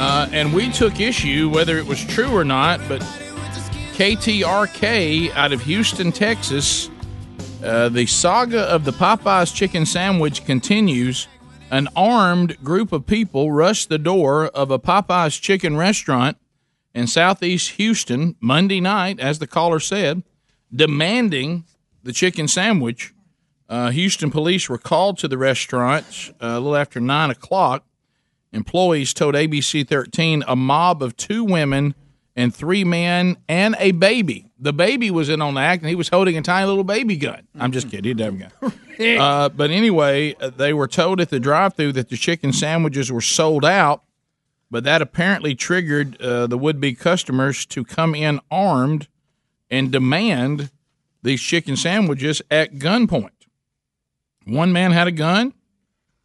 uh, 0.00 0.28
and 0.32 0.54
we 0.54 0.70
took 0.70 1.00
issue 1.00 1.50
whether 1.50 1.76
it 1.76 1.86
was 1.86 2.02
true 2.02 2.34
or 2.34 2.44
not. 2.44 2.80
But 2.88 3.02
KTRK 3.96 5.34
out 5.34 5.54
of 5.54 5.62
Houston, 5.62 6.12
Texas, 6.12 6.90
uh, 7.64 7.88
the 7.88 8.04
saga 8.04 8.60
of 8.64 8.84
the 8.84 8.90
Popeyes 8.90 9.54
chicken 9.54 9.86
sandwich 9.86 10.44
continues. 10.44 11.28
An 11.70 11.88
armed 11.96 12.62
group 12.62 12.92
of 12.92 13.06
people 13.06 13.52
rushed 13.52 13.88
the 13.88 13.96
door 13.96 14.48
of 14.48 14.70
a 14.70 14.78
Popeyes 14.78 15.40
chicken 15.40 15.78
restaurant 15.78 16.36
in 16.94 17.06
southeast 17.06 17.70
Houston 17.70 18.36
Monday 18.38 18.82
night, 18.82 19.18
as 19.18 19.38
the 19.38 19.46
caller 19.46 19.80
said, 19.80 20.22
demanding 20.70 21.64
the 22.02 22.12
chicken 22.12 22.48
sandwich. 22.48 23.14
Uh, 23.66 23.88
Houston 23.92 24.30
police 24.30 24.68
were 24.68 24.76
called 24.76 25.16
to 25.20 25.26
the 25.26 25.38
restaurant 25.38 26.34
uh, 26.42 26.48
a 26.48 26.60
little 26.60 26.76
after 26.76 27.00
9 27.00 27.30
o'clock. 27.30 27.82
Employees 28.52 29.14
told 29.14 29.34
ABC 29.34 29.88
13 29.88 30.44
a 30.46 30.54
mob 30.54 31.02
of 31.02 31.16
two 31.16 31.42
women 31.42 31.94
and 32.36 32.54
three 32.54 32.84
men 32.84 33.38
and 33.48 33.74
a 33.78 33.92
baby. 33.92 34.50
The 34.58 34.72
baby 34.72 35.10
was 35.10 35.28
in 35.28 35.42
on 35.42 35.54
the 35.54 35.60
act, 35.60 35.82
and 35.82 35.88
he 35.88 35.94
was 35.96 36.08
holding 36.08 36.36
a 36.36 36.42
tiny 36.42 36.66
little 36.66 36.84
baby 36.84 37.16
gun. 37.16 37.48
I'm 37.58 37.72
just 37.72 37.90
kidding. 37.90 38.04
He 38.04 38.14
didn't 38.14 38.40
have 38.40 38.50
a 38.50 38.68
gun. 38.68 38.72
Uh, 38.98 39.50
but 39.50 39.70
anyway, 39.70 40.34
uh, 40.40 40.48
they 40.48 40.72
were 40.72 40.88
told 40.88 41.20
at 41.20 41.28
the 41.28 41.38
drive-through 41.38 41.92
that 41.92 42.08
the 42.08 42.16
chicken 42.16 42.50
sandwiches 42.50 43.12
were 43.12 43.20
sold 43.20 43.62
out, 43.62 44.02
but 44.70 44.84
that 44.84 45.02
apparently 45.02 45.54
triggered 45.54 46.18
uh, 46.18 46.46
the 46.46 46.56
would-be 46.56 46.94
customers 46.94 47.66
to 47.66 47.84
come 47.84 48.14
in 48.14 48.40
armed 48.50 49.06
and 49.70 49.92
demand 49.92 50.70
these 51.22 51.42
chicken 51.42 51.76
sandwiches 51.76 52.40
at 52.50 52.76
gunpoint. 52.76 53.28
One 54.46 54.72
man 54.72 54.92
had 54.92 55.08
a 55.08 55.12
gun, 55.12 55.52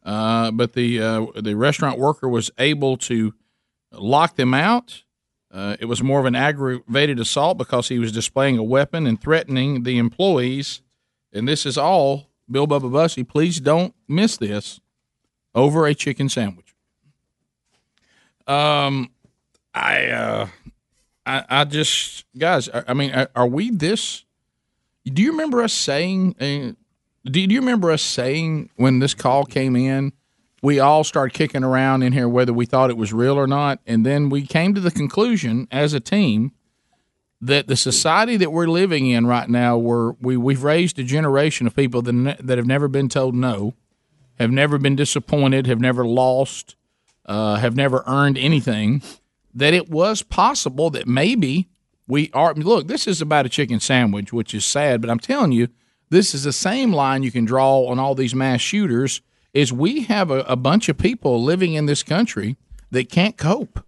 uh, 0.02 0.50
but 0.52 0.72
the 0.72 0.98
uh, 0.98 1.26
the 1.38 1.54
restaurant 1.54 1.98
worker 1.98 2.26
was 2.26 2.50
able 2.56 2.96
to 2.98 3.34
lock 3.90 4.36
them 4.36 4.54
out. 4.54 5.02
Uh, 5.52 5.76
it 5.78 5.84
was 5.84 6.02
more 6.02 6.18
of 6.18 6.24
an 6.24 6.34
aggravated 6.34 7.20
assault 7.20 7.58
because 7.58 7.88
he 7.88 7.98
was 7.98 8.10
displaying 8.10 8.56
a 8.56 8.62
weapon 8.62 9.06
and 9.06 9.20
threatening 9.20 9.82
the 9.82 9.98
employees. 9.98 10.80
And 11.32 11.46
this 11.46 11.66
is 11.66 11.76
all 11.76 12.28
Bill 12.50 12.66
Bubba 12.66 12.90
Bussey, 12.90 13.22
please 13.22 13.60
don't 13.60 13.94
miss 14.08 14.36
this 14.36 14.80
over 15.54 15.86
a 15.86 15.94
chicken 15.94 16.28
sandwich. 16.28 16.74
Um, 18.46 19.10
I, 19.74 20.06
uh, 20.08 20.48
I, 21.24 21.44
I 21.48 21.64
just 21.64 22.24
guys, 22.36 22.68
I, 22.68 22.84
I 22.88 22.94
mean, 22.94 23.12
are, 23.12 23.28
are 23.36 23.46
we 23.46 23.70
this? 23.70 24.24
Do 25.04 25.22
you 25.22 25.32
remember 25.32 25.62
us 25.62 25.72
saying? 25.72 26.36
Uh, 26.40 26.72
do 27.30 27.40
you 27.40 27.60
remember 27.60 27.90
us 27.90 28.02
saying 28.02 28.70
when 28.76 28.98
this 28.98 29.14
call 29.14 29.44
came 29.44 29.76
in? 29.76 30.12
We 30.62 30.78
all 30.78 31.02
started 31.02 31.34
kicking 31.34 31.64
around 31.64 32.04
in 32.04 32.12
here 32.12 32.28
whether 32.28 32.52
we 32.52 32.66
thought 32.66 32.90
it 32.90 32.96
was 32.96 33.12
real 33.12 33.36
or 33.36 33.48
not, 33.48 33.80
and 33.84 34.06
then 34.06 34.28
we 34.28 34.46
came 34.46 34.74
to 34.74 34.80
the 34.80 34.92
conclusion 34.92 35.66
as 35.72 35.92
a 35.92 36.00
team 36.00 36.52
that 37.40 37.66
the 37.66 37.76
society 37.76 38.36
that 38.36 38.52
we're 38.52 38.68
living 38.68 39.10
in 39.10 39.26
right 39.26 39.48
now, 39.48 39.76
where 39.76 40.12
we 40.20 40.36
we've 40.36 40.62
raised 40.62 40.98
a 41.00 41.02
generation 41.02 41.66
of 41.66 41.74
people 41.74 42.00
that 42.02 42.12
ne- 42.12 42.36
that 42.38 42.56
have 42.56 42.66
never 42.66 42.86
been 42.86 43.08
told 43.08 43.34
no, 43.34 43.74
have 44.38 44.52
never 44.52 44.78
been 44.78 44.94
disappointed, 44.94 45.66
have 45.66 45.80
never 45.80 46.06
lost, 46.06 46.76
uh, 47.26 47.56
have 47.56 47.74
never 47.74 48.04
earned 48.06 48.38
anything. 48.38 49.02
That 49.52 49.74
it 49.74 49.90
was 49.90 50.22
possible 50.22 50.88
that 50.90 51.08
maybe 51.08 51.68
we 52.06 52.30
are. 52.32 52.54
Look, 52.54 52.86
this 52.86 53.08
is 53.08 53.20
about 53.20 53.46
a 53.46 53.50
chicken 53.50 53.80
sandwich, 53.80 54.32
which 54.32 54.54
is 54.54 54.64
sad, 54.64 55.00
but 55.00 55.10
I'm 55.10 55.18
telling 55.18 55.50
you, 55.50 55.66
this 56.10 56.34
is 56.34 56.44
the 56.44 56.52
same 56.52 56.92
line 56.92 57.24
you 57.24 57.32
can 57.32 57.44
draw 57.44 57.86
on 57.88 57.98
all 57.98 58.14
these 58.14 58.34
mass 58.34 58.60
shooters. 58.60 59.20
Is 59.54 59.72
we 59.72 60.04
have 60.04 60.30
a, 60.30 60.40
a 60.40 60.56
bunch 60.56 60.88
of 60.88 60.96
people 60.96 61.42
living 61.42 61.74
in 61.74 61.86
this 61.86 62.02
country 62.02 62.56
that 62.90 63.10
can't 63.10 63.36
cope. 63.36 63.84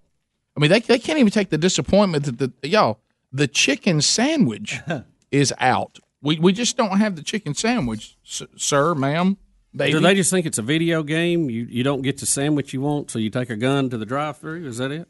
I 0.57 0.61
mean, 0.61 0.71
they, 0.71 0.81
they 0.81 0.99
can't 0.99 1.19
even 1.19 1.33
take 1.33 1.51
the 1.51 1.59
disappointment 1.59 2.25
that 2.25 2.39
the 2.61 2.69
y'all 2.69 3.01
the 3.33 3.49
chicken 3.49 4.01
sandwich 4.01 4.81
is 5.31 5.53
out. 5.59 5.99
We 6.23 6.39
we 6.39 6.53
just 6.53 6.77
don't 6.77 6.99
have 6.99 7.17
the 7.17 7.23
chicken 7.23 7.55
sandwich, 7.55 8.17
s- 8.27 8.43
sir, 8.57 8.95
ma'am, 8.95 9.37
baby. 9.75 9.93
Do 9.93 10.01
they 10.01 10.15
just 10.15 10.31
think 10.31 10.47
it's 10.47 10.59
a 10.59 10.63
video 10.63 11.03
game? 11.03 11.51
You 11.51 11.67
you 11.69 11.83
don't 11.83 12.03
get 12.03 12.19
the 12.19 12.27
sandwich 12.27 12.73
you 12.73 12.81
want, 12.81 13.11
so 13.11 13.19
you 13.19 13.31
take 13.31 13.51
a 13.51 13.57
gun 13.57 13.91
to 13.91 13.99
the 13.99 14.07
drive-through. 14.07 14.67
Is 14.67 14.79
that 14.79 14.91
it? 14.93 15.09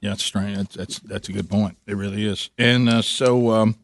Yeah, 0.00 0.12
it's 0.12 0.22
strange. 0.24 0.56
That's 0.56 0.74
that's, 0.76 0.98
that's 1.00 1.28
a 1.28 1.32
good 1.32 1.48
point. 1.48 1.78
It 1.86 1.96
really 1.96 2.24
is. 2.26 2.50
And 2.58 2.88
uh, 2.88 3.02
so 3.02 3.50
um, 3.50 3.76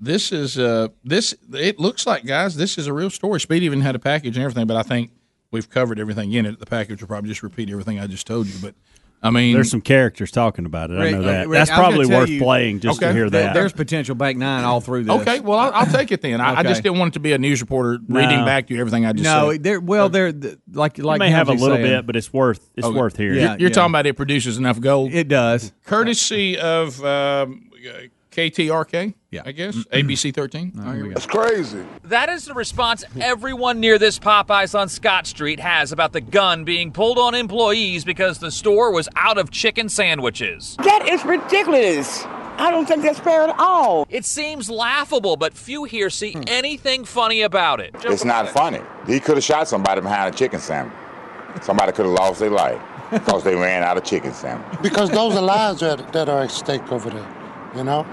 this 0.00 0.32
is 0.32 0.58
uh, 0.58 0.88
this. 1.04 1.34
It 1.54 1.78
looks 1.78 2.06
like 2.06 2.24
guys, 2.26 2.56
this 2.56 2.76
is 2.78 2.88
a 2.88 2.92
real 2.92 3.10
story. 3.10 3.40
Speed 3.40 3.62
even 3.62 3.80
had 3.80 3.94
a 3.94 3.98
package 4.00 4.36
and 4.36 4.42
everything, 4.44 4.66
but 4.66 4.76
I 4.76 4.82
think 4.82 5.12
we've 5.50 5.68
covered 5.70 5.98
everything 5.98 6.32
in 6.32 6.46
it. 6.46 6.58
The 6.58 6.66
package 6.66 7.00
will 7.00 7.08
probably 7.08 7.28
just 7.28 7.42
repeat 7.42 7.70
everything 7.70 7.98
I 8.00 8.06
just 8.06 8.26
told 8.26 8.46
you. 8.46 8.54
But 8.60 8.74
I 9.22 9.30
mean, 9.30 9.54
There's 9.54 9.70
some 9.70 9.80
characters 9.80 10.30
talking 10.30 10.66
about 10.66 10.90
it. 10.90 10.98
I 10.98 11.10
know 11.10 11.22
that. 11.22 11.46
uh, 11.46 11.48
Rick, 11.48 11.58
That's 11.58 11.70
probably 11.70 12.06
worth 12.06 12.28
you- 12.28 12.40
playing 12.40 12.80
just 12.80 13.00
to 13.00 13.12
hear 13.12 13.28
that. 13.30 13.54
There's 13.54 13.72
potential 13.72 14.14
back 14.14 14.36
nine 14.36 14.62
all 14.62 14.80
through 14.82 15.04
this. 15.04 15.20
Okay, 15.22 15.40
well, 15.40 15.58
I'll, 15.58 15.72
I'll 15.72 15.86
take 15.86 16.12
it 16.12 16.20
then. 16.20 16.40
I, 16.40 16.56
I 16.56 16.62
just 16.62 16.82
didn't 16.82 16.98
want 16.98 17.12
it 17.12 17.14
to 17.14 17.20
be 17.20 17.32
a 17.32 17.38
news 17.38 17.60
reporter 17.62 17.98
No. 18.06 18.20
reading 18.20 18.44
back 18.44 18.66
to 18.68 18.74
you 18.74 18.80
everything 18.80 19.06
I 19.06 19.12
just 19.14 19.24
no, 19.24 19.52
said. 19.52 19.62
there. 19.62 19.80
Well, 19.80 20.10
there. 20.10 20.32
Like 20.72 20.98
like 20.98 21.18
you 21.18 21.18
may 21.20 21.30
have 21.30 21.48
a 21.48 21.52
little 21.54 21.76
saying. 21.76 21.82
bit, 21.86 22.06
but 22.06 22.14
it's 22.14 22.30
worth 22.32 22.70
it's 22.76 22.86
Okay. 22.86 22.96
worth 22.96 23.16
hearing. 23.16 23.40
You're, 23.40 23.56
you're 23.58 23.70
talking 23.70 23.90
about 23.90 24.06
it 24.06 24.16
produces 24.16 24.58
enough 24.58 24.80
gold. 24.80 25.12
It 25.12 25.28
does. 25.28 25.72
Courtesy 25.86 26.58
of 26.58 27.02
um, 27.02 27.70
KTRK, 28.36 29.14
yeah. 29.30 29.42
I 29.46 29.52
guess 29.52 29.74
mm-hmm. 29.76 30.10
ABC 30.10 30.34
13. 30.34 30.72
Mm-hmm. 30.72 31.08
That's 31.14 31.24
crazy. 31.24 31.82
That 32.04 32.28
is 32.28 32.44
the 32.44 32.52
response 32.52 33.02
everyone 33.18 33.80
near 33.80 33.98
this 33.98 34.18
Popeyes 34.18 34.78
on 34.78 34.90
Scott 34.90 35.26
Street 35.26 35.58
has 35.58 35.90
about 35.90 36.12
the 36.12 36.20
gun 36.20 36.64
being 36.64 36.92
pulled 36.92 37.18
on 37.18 37.34
employees 37.34 38.04
because 38.04 38.38
the 38.38 38.50
store 38.50 38.92
was 38.92 39.08
out 39.16 39.38
of 39.38 39.50
chicken 39.50 39.88
sandwiches. 39.88 40.76
That 40.84 41.08
is 41.08 41.24
ridiculous. 41.24 42.24
I 42.58 42.70
don't 42.70 42.86
think 42.86 43.02
that's 43.02 43.18
fair 43.18 43.42
at 43.42 43.58
all. 43.58 44.06
It 44.10 44.26
seems 44.26 44.68
laughable, 44.68 45.38
but 45.38 45.54
few 45.54 45.84
here 45.84 46.10
see 46.10 46.32
hmm. 46.32 46.42
anything 46.46 47.06
funny 47.06 47.40
about 47.40 47.80
it. 47.80 47.94
It's 48.04 48.24
not 48.24 48.50
funny. 48.50 48.80
He 49.06 49.18
could 49.18 49.36
have 49.36 49.44
shot 49.44 49.66
somebody 49.66 50.02
behind 50.02 50.34
a 50.34 50.36
chicken 50.36 50.60
sandwich. 50.60 50.94
Somebody 51.62 51.92
could 51.92 52.04
have 52.04 52.14
lost 52.14 52.40
their 52.40 52.50
life 52.50 52.80
because 53.10 53.44
they 53.44 53.54
ran 53.54 53.82
out 53.82 53.96
of 53.96 54.04
chicken 54.04 54.34
sandwich. 54.34 54.78
because 54.82 55.08
those 55.08 55.34
are 55.34 55.42
lives 55.42 55.80
that, 55.80 56.12
that 56.12 56.28
are 56.28 56.42
at 56.42 56.50
stake 56.50 56.92
over 56.92 57.08
there, 57.08 57.28
you 57.74 57.82
know? 57.82 58.06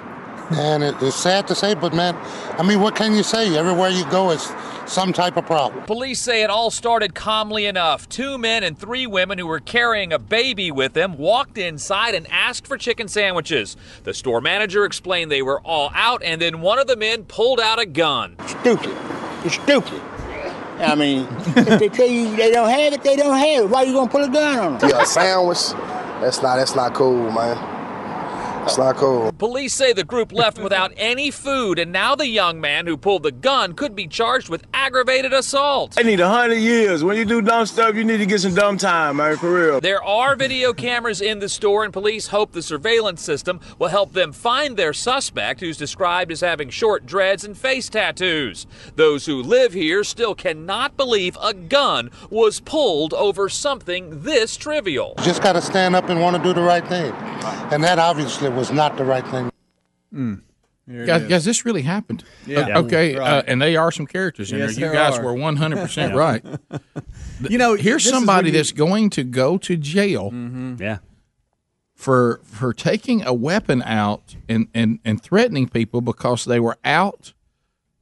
And 0.56 0.84
it, 0.84 0.96
it's 1.02 1.16
sad 1.16 1.48
to 1.48 1.56
say, 1.56 1.74
but 1.74 1.94
man, 1.94 2.16
I 2.60 2.64
mean, 2.64 2.82
what 2.82 2.96
can 2.96 3.14
you 3.14 3.24
say? 3.24 3.58
Everywhere 3.58 3.90
you 3.90 4.06
go, 4.10 4.32
it's 4.32 4.52
some 4.86 5.14
type 5.14 5.38
of 5.38 5.46
problem. 5.46 5.86
Police 5.86 6.22
say 6.22 6.44
it 6.44 6.50
all 6.50 6.70
started 6.70 7.16
calmly 7.16 7.66
enough. 7.66 8.08
Two 8.10 8.38
men 8.38 8.64
and 8.64 8.78
three 8.78 9.08
women 9.08 9.38
who 9.38 9.48
were 9.48 9.60
carrying 9.60 10.12
a 10.12 10.20
baby 10.20 10.72
with 10.72 10.94
them 10.94 11.18
walked 11.18 11.58
inside 11.58 12.16
and 12.16 12.28
asked 12.30 12.68
for 12.68 12.78
chicken 12.78 13.08
sandwiches. 13.08 13.76
The 14.04 14.14
store 14.14 14.42
manager 14.42 14.86
explained 14.86 15.32
they 15.32 15.42
were 15.42 15.62
all 15.62 15.92
out, 15.96 16.22
and 16.24 16.42
then 16.42 16.62
one 16.62 16.80
of 16.80 16.88
the 16.88 16.98
men 16.98 17.24
pulled 17.24 17.60
out 17.60 17.80
a 17.80 17.86
gun. 17.86 18.36
Stupid. 18.46 18.96
It's 19.46 19.56
stupid. 19.56 20.02
I 20.80 20.96
mean, 20.96 21.28
if 21.56 21.80
they 21.80 21.90
tell 21.90 22.08
you 22.08 22.36
they 22.36 22.52
don't 22.52 22.70
have 22.70 22.94
it, 22.94 23.04
they 23.04 23.16
don't 23.16 23.38
have 23.38 23.66
it. 23.66 23.70
Why 23.70 23.84
you 23.84 23.94
gonna 23.94 24.10
pull 24.10 24.24
a 24.24 24.30
gun 24.30 24.60
on 24.60 24.78
them? 24.80 24.90
Yeah, 24.90 25.04
a 25.04 25.06
sandwich. 25.06 25.72
That's 26.20 26.42
not 26.42 26.58
that's 26.58 26.76
not 26.76 26.94
cool, 26.94 27.32
man. 27.32 27.73
It's 28.64 28.78
not 28.78 28.96
cool. 28.96 29.34
Police 29.34 29.74
say 29.74 29.92
the 29.92 30.06
group 30.06 30.32
left 30.32 30.58
without 30.58 30.94
any 30.96 31.32
food, 31.32 31.80
and 31.80 31.92
now 31.92 32.16
the 32.16 32.28
young 32.28 32.62
man 32.62 32.88
who 32.88 32.96
pulled 32.96 33.24
the 33.24 33.32
gun 33.32 33.74
could 33.74 33.94
be 33.94 34.08
charged 34.08 34.48
with 34.48 34.64
aggravated 34.74 35.34
assault. 35.34 35.96
I 35.98 36.04
need 36.04 36.22
a 36.22 36.30
hundred 36.30 36.56
years. 36.56 37.04
When 37.04 37.18
you 37.18 37.26
do 37.26 37.42
dumb 37.42 37.66
stuff, 37.66 37.96
you 37.96 38.06
need 38.06 38.18
to 38.18 38.26
get 38.26 38.40
some 38.40 38.56
dumb 38.56 38.78
time, 38.78 39.18
man, 39.18 39.36
for 39.36 39.54
real. 39.54 39.82
There 39.82 40.02
are 40.02 40.38
video 40.38 40.72
cameras 40.72 41.20
in 41.20 41.40
the 41.40 41.50
store, 41.50 41.84
and 41.84 41.92
police 41.92 42.28
hope 42.28 42.54
the 42.54 42.62
surveillance 42.62 43.22
system 43.22 43.60
will 43.80 43.90
help 43.90 44.14
them 44.14 44.32
find 44.32 44.78
their 44.78 44.94
suspect, 44.94 45.60
who's 45.60 45.78
described 45.78 46.32
as 46.32 46.40
having 46.40 46.70
short 46.70 47.06
dreads 47.06 47.44
and 47.44 47.58
face 47.58 47.90
tattoos. 47.90 48.66
Those 48.96 49.26
who 49.26 49.44
live 49.44 49.74
here 49.74 50.06
still 50.06 50.36
cannot 50.36 50.96
believe 50.96 51.38
a 51.42 51.54
gun 51.54 52.12
was 52.30 52.62
pulled 52.62 53.14
over 53.14 53.50
something 53.50 54.22
this 54.22 54.56
trivial. 54.56 55.16
You 55.18 55.26
just 55.26 55.44
got 55.44 55.54
to 55.54 55.62
stand 55.62 55.98
up 55.98 56.08
and 56.08 56.22
want 56.22 56.38
to 56.38 56.44
do 56.44 56.54
the 56.54 56.62
right 56.62 56.88
thing. 56.88 57.12
And 57.74 57.84
that 57.84 58.00
obviously 58.00 58.53
was 58.54 58.72
not 58.72 58.98
the 58.98 59.06
right 59.06 59.26
thing. 59.28 59.52
Guys, 60.88 61.24
guys, 61.30 61.46
this 61.46 61.66
really 61.66 61.82
happened. 61.82 62.24
Yeah. 62.46 62.60
Uh, 62.76 62.82
okay, 62.84 63.16
Right. 63.16 63.38
uh, 63.38 63.44
and 63.48 63.62
they 63.62 63.76
are 63.78 63.92
some 63.92 64.06
characters 64.06 64.52
in 64.52 64.60
Yes, 64.60 64.76
there. 64.76 64.88
You 64.88 64.92
there 64.92 64.94
guys 64.94 65.18
are. 65.18 65.24
were 65.24 65.34
one 65.34 65.56
hundred 65.56 65.78
percent 65.80 66.14
right. 66.26 66.44
You 67.50 67.58
know, 67.58 67.76
here's 67.76 68.08
somebody 68.10 68.50
you- 68.50 68.54
that's 68.58 68.72
going 68.72 69.10
to 69.12 69.24
go 69.24 69.58
to 69.58 69.76
jail. 69.76 70.32
Yeah. 70.80 71.00
For 71.96 72.42
for 72.44 72.74
taking 72.74 73.24
a 73.26 73.34
weapon 73.34 73.82
out 73.84 74.36
and, 74.50 74.68
and, 74.74 75.00
and 75.06 75.22
threatening 75.22 75.68
people 75.70 76.02
because 76.02 76.46
they 76.46 76.60
were 76.60 76.78
out 76.84 77.34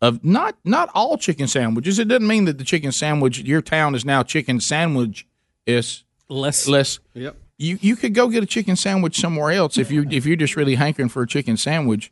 of 0.02 0.24
not 0.24 0.56
not 0.64 0.90
all 0.96 1.18
chicken 1.18 1.48
sandwiches. 1.48 1.98
It 2.00 2.08
doesn't 2.08 2.28
mean 2.28 2.46
that 2.46 2.58
the 2.58 2.64
chicken 2.64 2.92
sandwich 2.92 3.40
your 3.40 3.62
town 3.62 3.94
is 3.96 4.04
now 4.06 4.24
chicken 4.24 4.60
sandwich 4.60 5.28
is 5.68 6.04
less 6.30 6.68
less. 6.68 7.00
Yep. 7.14 7.36
You 7.62 7.78
you 7.80 7.96
could 7.96 8.14
go 8.14 8.28
get 8.28 8.42
a 8.44 8.48
chicken 8.48 8.76
sandwich 8.76 9.20
somewhere 9.20 9.52
else 9.52 9.78
if 9.78 9.92
you 9.92 10.06
if 10.10 10.26
you're 10.26 10.36
just 10.36 10.56
really 10.56 10.76
hankering 10.76 11.10
for 11.10 11.22
a 11.22 11.28
chicken 11.28 11.58
sandwich. 11.58 12.12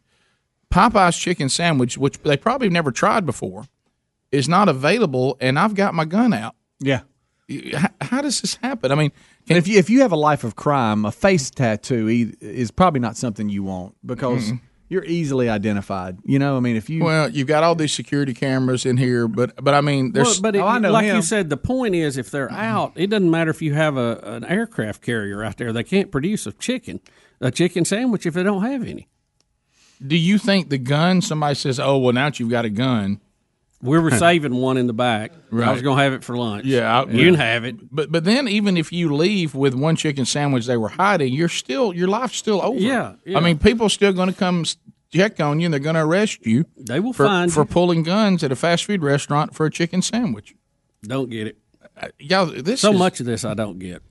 Popeye's 0.71 1.17
chicken 1.17 1.49
sandwich, 1.49 1.97
which 1.97 2.21
they 2.21 2.37
probably 2.37 2.69
never 2.69 2.91
tried 2.91 3.25
before, 3.25 3.63
is 4.31 4.47
not 4.47 4.69
available, 4.69 5.35
and 5.41 5.57
I've 5.57 5.73
got 5.73 5.95
my 5.95 6.05
gun 6.05 6.31
out. 6.31 6.55
Yeah. 6.79 7.01
How, 7.73 7.89
how 7.99 8.21
does 8.21 8.41
this 8.41 8.55
happen? 8.57 8.91
I 8.91 8.95
mean, 8.95 9.11
And 9.49 9.57
if 9.57 9.67
you 9.67 9.79
if 9.79 9.89
you 9.89 10.01
have 10.01 10.11
a 10.11 10.15
life 10.15 10.43
of 10.43 10.55
crime, 10.55 11.03
a 11.05 11.11
face 11.11 11.49
tattoo 11.49 12.07
is 12.39 12.69
probably 12.69 12.99
not 12.99 13.17
something 13.17 13.49
you 13.49 13.63
want 13.63 13.95
because 14.05 14.51
Mm-mm. 14.51 14.59
You're 14.89 15.05
easily 15.05 15.47
identified. 15.47 16.17
You 16.25 16.39
know, 16.39 16.57
I 16.57 16.59
mean, 16.59 16.75
if 16.75 16.89
you 16.89 17.03
well, 17.03 17.29
you've 17.29 17.47
got 17.47 17.63
all 17.63 17.75
these 17.75 17.93
security 17.93 18.33
cameras 18.33 18.85
in 18.85 18.97
here, 18.97 19.27
but 19.27 19.63
but 19.63 19.73
I 19.73 19.81
mean, 19.81 20.11
Well, 20.11 20.25
there's 20.25 20.39
but 20.39 20.55
it, 20.55 20.59
Oh, 20.59 20.77
like 20.79 21.05
you 21.05 21.21
said, 21.21 21.49
the 21.49 21.57
point 21.57 21.95
is, 21.95 22.17
if 22.17 22.31
they're 22.31 22.51
out, 22.51 22.93
it 22.95 23.07
doesn't 23.11 23.29
matter 23.29 23.51
if 23.51 23.61
you 23.61 23.73
have 23.75 23.95
a 23.95 24.19
an 24.23 24.43
aircraft 24.45 25.01
carrier 25.01 25.43
out 25.43 25.57
there. 25.57 25.71
They 25.71 25.83
can't 25.83 26.11
produce 26.11 26.45
a 26.47 26.51
chicken, 26.51 26.99
a 27.39 27.51
chicken 27.51 27.85
sandwich 27.85 28.25
if 28.25 28.33
they 28.33 28.43
don't 28.43 28.63
have 28.63 28.81
any. 28.85 29.07
Do 30.05 30.17
you 30.17 30.37
think 30.37 30.69
the 30.69 30.77
gun? 30.77 31.21
Somebody 31.21 31.55
says, 31.55 31.79
"Oh, 31.79 31.97
well, 31.97 32.13
now 32.13 32.25
that 32.29 32.39
you've 32.39 32.49
got 32.49 32.65
a 32.65 32.69
gun." 32.69 33.21
We 33.81 33.97
were 33.99 34.11
saving 34.25 34.55
one 34.55 34.77
in 34.77 34.87
the 34.87 34.93
back. 34.93 35.31
I 35.53 35.71
was 35.71 35.81
going 35.81 35.97
to 35.97 36.03
have 36.03 36.13
it 36.13 36.23
for 36.23 36.37
lunch. 36.37 36.65
Yeah, 36.65 37.01
I- 37.01 37.09
you 37.09 37.25
can 37.25 37.35
have 37.35 37.63
it. 37.65 37.93
But 37.93 38.11
but 38.11 38.23
then 38.25 38.47
even 38.47 38.75
if 38.77 38.91
you 38.91 39.15
leave 39.15 39.55
with 39.55 39.73
one 39.73 39.95
chicken 39.95 40.25
sandwich 40.25 40.65
they 40.65 40.77
were 40.77 40.89
hiding, 40.89 41.33
you're 41.33 41.47
still 41.49 41.93
your 41.93 42.07
life's 42.07 42.35
still 42.37 42.61
over. 42.61 42.77
Yeah, 42.79 43.13
yeah. 43.25 43.37
I 43.37 43.41
mean, 43.41 43.57
people 43.57 43.85
are 43.85 43.89
still 43.89 44.11
going 44.13 44.29
to 44.29 44.35
come 44.35 44.65
check 45.13 45.39
on 45.39 45.59
you, 45.59 45.65
and 45.65 45.73
they're 45.73 45.79
going 45.79 45.95
to 45.95 46.03
arrest 46.03 46.45
you. 46.45 46.65
They 46.77 46.99
will 46.99 47.13
for, 47.13 47.25
find 47.25 47.51
for 47.53 47.61
you. 47.61 47.65
pulling 47.67 48.03
guns 48.03 48.43
at 48.43 48.51
a 48.51 48.55
fast 48.55 48.85
food 48.85 49.01
restaurant 49.01 49.55
for 49.55 49.65
a 49.65 49.71
chicken 49.71 50.01
sandwich. 50.01 50.55
Don't 51.03 51.29
get 51.29 51.47
it. 51.47 51.57
Uh, 51.95 52.09
y'all, 52.19 52.45
this 52.47 52.81
so 52.81 52.91
is- 52.91 52.99
much 52.99 53.19
of 53.21 53.25
this 53.25 53.45
I 53.45 53.53
don't 53.53 53.79
get. 53.79 54.01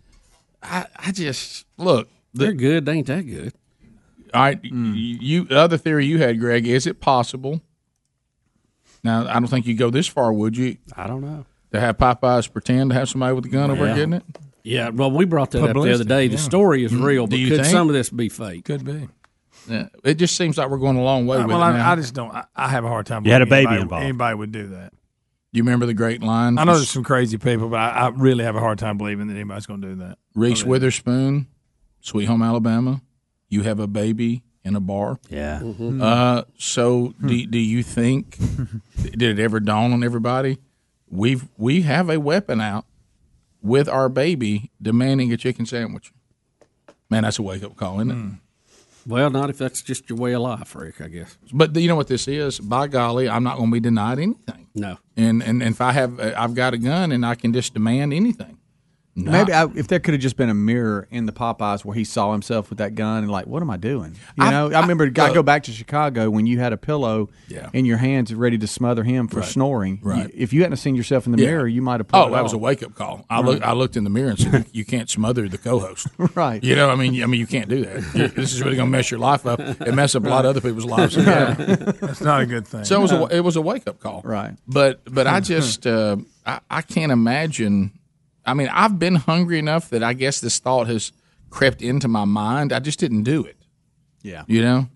I, 0.63 0.87
I 0.97 1.13
just 1.13 1.67
look. 1.77 2.09
They're 2.35 2.53
good. 2.53 2.85
They 2.87 2.93
ain't 2.95 3.07
that 3.07 3.23
good. 3.23 3.53
All 4.35 4.43
right, 4.43 4.59
you 4.63 5.45
the 5.45 5.59
other 5.59 5.79
theory 5.79 6.05
you 6.07 6.19
had, 6.19 6.39
Greg. 6.41 6.67
Is 6.67 6.87
it 6.87 7.01
possible? 7.01 7.63
Now, 9.09 9.27
I 9.27 9.35
don't 9.41 9.47
think 9.49 9.67
you 9.67 9.75
go 9.75 9.89
this 9.89 10.07
far, 10.07 10.31
would 10.33 10.55
you? 10.55 10.77
I 10.95 11.07
don't 11.07 11.23
know. 11.23 11.47
To 11.73 11.81
have 11.81 11.97
Popeyes 11.97 12.53
pretend 12.53 12.91
to 12.91 12.95
have 12.95 13.09
somebody 13.09 13.35
with 13.35 13.47
a 13.47 13.49
gun 13.49 13.71
over 13.71 13.87
Yeah. 13.87 13.95
getting 13.95 14.13
it? 14.13 14.25
Yeah, 14.65 14.91
well, 14.91 15.11
we 15.11 15.25
brought 15.25 15.51
that 15.53 15.59
up 15.59 15.63
the 15.65 15.71
other 15.71 15.75
Publicity, 15.81 16.09
day. 16.09 16.29
The 16.29 16.35
yeah. 16.35 16.41
story 16.41 16.85
is 16.85 16.95
real, 16.95 17.27
Do 17.27 17.31
but 17.31 17.39
you 17.39 17.49
could 17.49 17.61
think? 17.61 17.69
some 17.73 17.89
of 17.89 17.95
this 17.95 18.11
be 18.11 18.29
fake? 18.29 18.67
Could 18.67 18.85
be. 18.85 19.09
Yeah, 19.67 19.89
it 20.05 20.15
just 20.15 20.37
seems 20.37 20.59
like 20.59 20.69
we're 20.69 20.77
going 20.77 20.97
a 20.99 21.03
long 21.03 21.27
way 21.27 21.39
Uh, 21.39 21.41
with 21.47 21.49
well, 21.57 21.63
it 21.63 21.65
I, 21.65 21.73
now. 21.79 21.93
I 21.93 21.97
just 21.97 22.13
don't. 22.13 22.35
I, 22.35 22.45
I 22.55 22.69
have 22.69 22.85
a 22.85 22.89
hard 22.89 23.07
time. 23.07 23.25
You 23.25 23.33
had 23.33 23.41
a 23.41 23.47
baby 23.47 23.67
anybody, 23.67 23.81
involved. 23.83 24.05
Anybody 24.05 24.35
would 24.37 24.53
do 24.53 24.67
that. 24.69 24.93
You 25.53 25.63
remember 25.63 25.87
the 25.87 25.95
great 25.95 26.23
line? 26.23 26.59
I 26.59 26.65
know 26.65 26.75
there's 26.75 26.91
some 26.91 27.03
crazy 27.05 27.39
people, 27.39 27.71
but 27.71 27.79
I, 27.81 27.89
I 27.89 28.09
really 28.09 28.45
have 28.45 28.57
a 28.57 28.61
hard 28.61 28.79
time 28.79 28.99
believing 28.99 29.29
that 29.29 29.35
anybody's 29.35 29.65
going 29.65 29.81
to 29.81 29.89
do 29.89 29.95
that. 29.97 30.19
Reese 30.35 30.61
I 30.61 30.65
mean, 30.65 30.71
Witherspoon, 30.73 31.47
Sweet 32.03 32.27
Home 32.27 32.43
Alabama. 32.43 33.01
You 33.49 33.63
have 33.63 33.79
a 33.81 33.87
baby 33.87 34.43
in 34.69 34.77
a 34.77 34.81
bar. 34.81 35.19
Yeah. 35.29 35.61
Mm-hmm. 35.63 36.01
Uh, 36.01 36.43
so 36.59 37.15
do 37.25 37.47
do 37.47 37.59
you 37.59 37.83
think 37.83 38.39
did 39.03 39.23
it 39.23 39.39
ever 39.41 39.59
dawn 39.59 39.93
on 39.93 40.05
everybody? 40.05 40.59
We've 41.11 41.49
we 41.57 41.83
have 41.83 42.11
a 42.11 42.21
weapon 42.21 42.61
out 42.61 42.85
with 43.63 43.89
our 43.89 44.09
baby 44.09 44.71
demanding 44.81 45.33
a 45.33 45.37
chicken 45.37 45.67
sandwich. 45.67 46.13
Man, 47.11 47.23
that's 47.23 47.39
a 47.39 47.43
wake 47.43 47.65
up 47.65 47.77
call, 47.77 48.01
isn't 48.01 48.11
it? 48.11 48.15
Hmm. 48.15 48.31
Well, 49.07 49.31
not 49.31 49.49
if 49.49 49.57
that's 49.57 49.81
just 49.83 50.11
your 50.11 50.19
way 50.19 50.35
of 50.35 50.43
life, 50.43 50.77
Rick. 50.77 51.01
I 51.01 51.09
guess. 51.09 51.39
But 51.51 51.75
you 51.75 51.89
know 51.89 51.97
what 51.97 52.09
this 52.09 52.29
is? 52.29 52.61
By 52.61 52.89
golly, 52.89 53.27
I'm 53.29 53.43
not 53.43 53.57
going 53.57 53.71
to 53.71 53.73
be 53.73 53.81
denied 53.81 54.19
anything. 54.19 54.67
No. 54.75 54.99
And, 55.17 55.43
and 55.43 55.63
and 55.63 55.75
if 55.75 55.81
I 55.81 55.93
have 55.93 56.21
I've 56.21 56.55
got 56.55 56.75
a 56.75 56.79
gun 56.79 57.11
and 57.11 57.25
I 57.25 57.35
can 57.35 57.53
just 57.55 57.73
demand 57.73 58.13
anything. 58.13 58.59
No. 59.25 59.33
Maybe 59.33 59.53
I, 59.53 59.65
if 59.75 59.89
there 59.89 59.99
could 60.01 60.15
have 60.15 60.21
just 60.21 60.37
been 60.37 60.49
a 60.49 60.55
mirror 60.55 61.09
in 61.11 61.27
the 61.27 61.33
Popeyes 61.33 61.85
where 61.85 61.95
he 61.95 62.05
saw 62.05 62.33
himself 62.33 62.69
with 62.71 62.79
that 62.79 62.95
gun 62.95 63.25
and 63.25 63.31
like, 63.33 63.47
what 63.47 63.63
am 63.63 63.71
I 63.71 63.77
doing? 63.77 64.13
You 64.37 64.45
I- 64.45 64.51
know, 64.51 64.71
I, 64.73 64.81
remember. 64.81 65.05
I, 65.05 65.25
look- 65.27 65.35
go 65.35 65.43
back 65.43 65.65
to 65.65 65.73
Chicago 65.73 66.31
when 66.31 66.47
you 66.47 66.59
had 66.61 66.73
a 66.73 66.77
pillow 66.77 67.29
Yeah. 67.49 67.71
in 67.73 67.85
your 67.85 67.97
hands 67.99 68.33
ready 68.35 68.59
to 68.59 68.67
smother 68.67 69.03
him 69.05 69.27
for 69.29 69.41
Right. 69.41 69.49
snoring. 69.49 69.99
Right. 70.03 70.25
You- 70.29 70.31
if 70.35 70.53
you 70.53 70.63
hadn't 70.63 70.77
seen 70.79 70.95
yourself 70.95 71.27
in 71.27 71.33
the 71.33 71.39
Yeah. 71.43 71.49
mirror, 71.49 71.67
you 71.69 71.83
might 71.83 72.01
have. 72.01 72.07
Oh, 72.13 72.29
it 72.29 72.31
that 72.33 72.43
was 72.43 72.53
a 72.53 72.59
wake 72.59 72.83
up 72.83 72.95
call. 72.95 73.25
I 73.29 73.37
Right. 73.37 73.45
looked. 73.45 73.63
I 73.65 73.73
looked 73.73 73.97
in 73.97 74.05
the 74.05 74.11
mirror 74.11 74.31
and 74.31 74.39
said, 74.39 74.67
"You 74.73 74.85
can't 74.85 75.11
smother 75.11 75.49
the 75.49 75.59
co-host." 75.59 76.07
Right. 76.35 76.63
You 76.63 76.77
know, 76.77 76.91
I 76.91 76.95
mean, 76.95 77.23
I 77.23 77.27
mean, 77.27 77.41
you 77.41 77.47
can't 77.47 77.69
do 77.69 77.85
that. 77.85 77.97
You- 78.15 78.29
This 78.29 78.53
is 78.53 78.63
really 78.63 78.77
going 78.77 78.89
to 78.91 78.97
mess 78.97 79.11
your 79.11 79.19
life 79.21 79.47
up 79.47 79.59
and 79.61 79.97
mess 79.97 80.15
up 80.15 80.25
a 80.25 80.29
lot 80.29 80.45
of 80.45 80.51
other 80.51 80.61
people's 80.61 80.85
lives. 80.85 81.17
Yeah. 81.17 81.55
That's 81.55 82.21
not 82.21 82.43
a 82.43 82.47
good 82.47 82.67
thing. 82.69 82.85
So 82.85 82.99
it 82.99 83.03
was 83.03 83.13
a 83.13 83.25
it 83.37 83.41
was 83.41 83.57
a 83.57 83.61
wake 83.63 83.87
up 83.89 83.99
call, 83.99 84.21
right? 84.25 84.55
But 84.69 85.01
but 85.13 85.27
I 85.27 85.41
just 85.41 85.87
uh, 85.87 86.17
I, 86.47 86.61
I 86.71 86.83
can't 86.83 87.11
imagine. 87.13 87.93
I 88.49 88.55
mean, 88.55 88.69
I've 88.73 88.99
been 88.99 89.17
hungry 89.17 89.59
enough 89.59 89.91
that 89.91 90.03
I 90.03 90.13
guess 90.13 90.41
this 90.41 90.59
thought 90.59 90.87
has 90.89 91.13
crept 91.51 91.83
into 91.83 92.09
my 92.09 92.25
mind. 92.25 92.73
I 92.73 92.79
just 92.79 92.99
didn't 92.99 93.23
do 93.23 93.45
it. 93.45 93.57
Yeah. 94.23 94.45
You 94.47 94.63
know, 94.63 94.89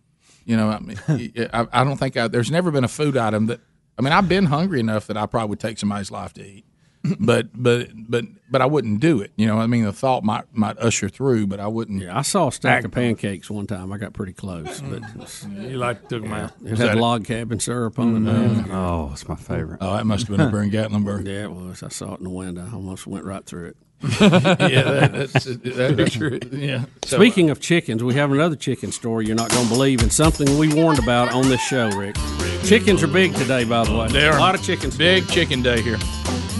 you 0.44 0.56
know. 0.56 0.68
I 0.68 0.80
mean, 0.80 0.98
I, 1.52 1.66
I 1.72 1.84
don't 1.84 1.96
think 1.96 2.16
I, 2.16 2.28
there's 2.28 2.50
never 2.50 2.70
been 2.70 2.84
a 2.84 2.88
food 2.88 3.16
item 3.16 3.46
that. 3.46 3.60
I 3.98 4.02
mean, 4.02 4.12
I've 4.14 4.28
been 4.28 4.46
hungry 4.46 4.80
enough 4.80 5.06
that 5.08 5.18
I 5.18 5.26
probably 5.26 5.50
would 5.50 5.60
take 5.60 5.78
somebody's 5.78 6.10
life 6.10 6.32
to 6.34 6.42
eat, 6.42 6.64
but 7.20 7.48
but 7.54 7.88
but 7.94 8.24
but 8.50 8.62
I 8.62 8.66
wouldn't 8.66 9.00
do 9.00 9.20
it. 9.20 9.32
You 9.36 9.46
know, 9.46 9.58
I 9.58 9.66
mean, 9.66 9.84
the 9.84 9.92
thought 9.92 10.22
might 10.22 10.44
might 10.52 10.78
usher 10.78 11.08
through, 11.08 11.48
but 11.48 11.58
I 11.58 11.66
wouldn't. 11.66 12.02
Yeah, 12.02 12.16
I 12.16 12.22
saw 12.22 12.48
a 12.48 12.52
stack 12.52 12.84
of 12.84 12.92
pancakes 12.92 13.50
one 13.50 13.66
time. 13.66 13.92
I 13.92 13.98
got 13.98 14.12
pretty 14.12 14.32
close, 14.32 14.80
but 14.80 15.02
you 15.50 15.78
like 15.78 16.08
took 16.08 16.22
them 16.22 16.32
out. 16.32 16.52
It 16.64 16.70
had 16.70 16.78
that 16.78 16.96
it? 16.96 17.00
log 17.00 17.24
cabin 17.24 17.58
syrup 17.58 17.98
on 17.98 18.26
it. 18.26 18.30
Mm. 18.30 18.72
Oh, 18.72 19.10
it's 19.12 19.28
my 19.28 19.34
favorite. 19.34 19.78
Oh, 19.80 19.96
that 19.96 20.06
must 20.06 20.28
have 20.28 20.36
been 20.36 20.46
up 20.46 20.52
there 20.52 20.62
in 20.62 20.70
Gatlinburg. 20.70 21.26
Yeah, 21.26 21.44
it 21.44 21.52
was. 21.52 21.82
I 21.82 21.88
saw 21.88 22.14
it 22.14 22.18
in 22.18 22.24
the 22.24 22.30
window. 22.30 22.68
I 22.70 22.74
almost 22.74 23.06
went 23.06 23.24
right 23.24 23.44
through 23.44 23.68
it. 23.68 23.76
yeah, 24.20 24.28
that, 24.28 25.12
that's 25.12 25.44
that, 25.44 25.94
that's 25.96 26.14
true. 26.14 26.40
Yeah. 26.50 26.86
So, 27.04 27.18
Speaking 27.18 27.50
of 27.50 27.60
chickens, 27.60 28.02
we 28.02 28.14
have 28.14 28.32
another 28.32 28.56
chicken 28.56 28.90
story 28.90 29.26
you're 29.26 29.36
not 29.36 29.50
going 29.50 29.64
to 29.64 29.72
believe, 29.72 30.02
and 30.02 30.12
something 30.12 30.58
we 30.58 30.74
warned 30.74 30.98
about 30.98 31.32
on 31.32 31.48
this 31.48 31.60
show, 31.60 31.88
Rick. 31.90 32.16
Chickens 32.64 33.02
are 33.02 33.08
big 33.08 33.34
today, 33.34 33.64
by 33.64 33.84
the 33.84 33.96
way. 33.96 34.08
They 34.08 34.26
are 34.26 34.36
a 34.36 34.40
lot 34.40 34.54
of 34.56 34.62
chickens. 34.62 34.96
Big 34.96 35.28
chicken 35.28 35.62
day 35.62 35.82
here. 35.82 35.98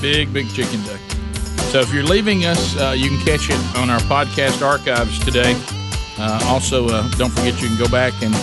Big, 0.03 0.33
big 0.33 0.53
chicken 0.53 0.83
day. 0.83 0.99
So 1.71 1.79
if 1.79 1.95
you're 1.95 2.03
leaving 2.03 2.45
us, 2.45 2.77
uh, 2.77 2.91
you 2.91 3.09
can 3.09 3.25
catch 3.25 3.49
it 3.49 3.77
on 3.79 3.89
our 3.89 4.01
podcast 4.01 4.61
archives 4.61 5.17
today. 5.25 5.55
Uh, 6.19 6.41
also, 6.47 6.89
uh, 6.89 7.09
don't 7.11 7.31
forget 7.31 7.63
you 7.63 7.69
can 7.69 7.79
go 7.79 7.89
back 7.89 8.13
and 8.21 8.35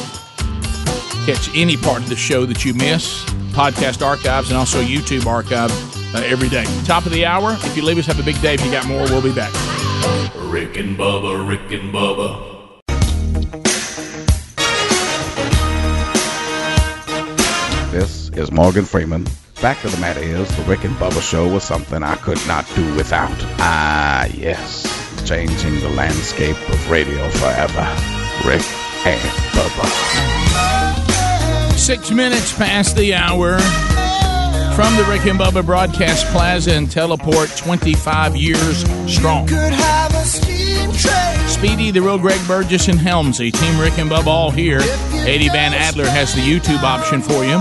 catch 1.26 1.54
any 1.54 1.76
part 1.76 2.02
of 2.02 2.08
the 2.08 2.16
show 2.16 2.46
that 2.46 2.64
you 2.64 2.74
miss. 2.74 3.26
Podcast 3.52 4.02
archives 4.02 4.52
and 4.52 4.58
also 4.58 4.82
YouTube 4.82 5.26
archive 5.26 5.70
uh, 6.16 6.20
every 6.20 6.48
day. 6.48 6.64
Top 6.86 7.06
of 7.06 7.12
the 7.12 7.26
hour. 7.26 7.58
If 7.60 7.76
you 7.76 7.84
leave 7.84 7.98
us, 7.98 8.06
have 8.06 8.22
a 8.22 8.24
big 8.24 8.42
day. 8.42 8.54
If 8.54 8.64
you 8.64 8.72
got 8.72 8.88
more, 8.88 9.04
we'll 9.04 9.22
be 9.22 9.34
back. 9.34 9.52
Rick 10.38 10.78
and 10.78 10.98
Bubba, 10.98 11.46
Rick 11.46 11.72
and 11.74 11.94
Bubba. 11.94 12.46
This 17.92 18.30
is 18.30 18.50
Morgan 18.50 18.86
Freeman. 18.86 19.28
Fact 19.60 19.84
of 19.84 19.92
the 19.92 19.98
matter 19.98 20.22
is, 20.22 20.48
the 20.56 20.64
Rick 20.64 20.86
and 20.86 20.96
Bubba 20.96 21.22
show 21.22 21.46
was 21.46 21.66
something 21.66 22.02
I 22.02 22.16
could 22.16 22.40
not 22.48 22.66
do 22.76 22.96
without. 22.96 23.36
Ah, 23.60 24.26
yes, 24.34 24.88
changing 25.28 25.82
the 25.82 25.90
landscape 25.90 26.56
of 26.70 26.90
radio 26.90 27.30
forever. 27.32 27.86
Rick 28.46 28.64
and 29.06 29.20
Bubba. 29.52 29.86
Six 31.78 32.10
minutes 32.10 32.58
past 32.58 32.96
the 32.96 33.14
hour 33.14 33.58
from 34.76 34.96
the 34.96 35.06
Rick 35.10 35.26
and 35.26 35.40
Bubba 35.40 35.66
Broadcast 35.66 36.26
Plaza 36.28 36.74
and 36.74 36.90
Teleport, 36.90 37.50
25 37.58 38.36
years 38.36 38.84
strong. 39.12 39.48
Could 39.48 39.74
have 39.74 40.14
a 40.14 40.26
steam 40.26 40.92
train. 40.92 41.48
Speedy, 41.48 41.92
the 41.92 42.02
real 42.02 42.18
Greg 42.18 42.40
Burgess, 42.48 42.88
and 42.88 43.00
Helmsy. 43.00 43.52
Team 43.52 43.80
Rick 43.80 43.98
and 43.98 44.10
Bubba 44.10 44.28
all 44.28 44.52
here. 44.52 44.80
Eddie 45.28 45.50
Van 45.50 45.74
Adler 45.74 46.08
has 46.08 46.34
the 46.34 46.42
YouTube 46.42 46.84
option 46.84 47.22
for 47.22 47.44
you. 47.44 47.58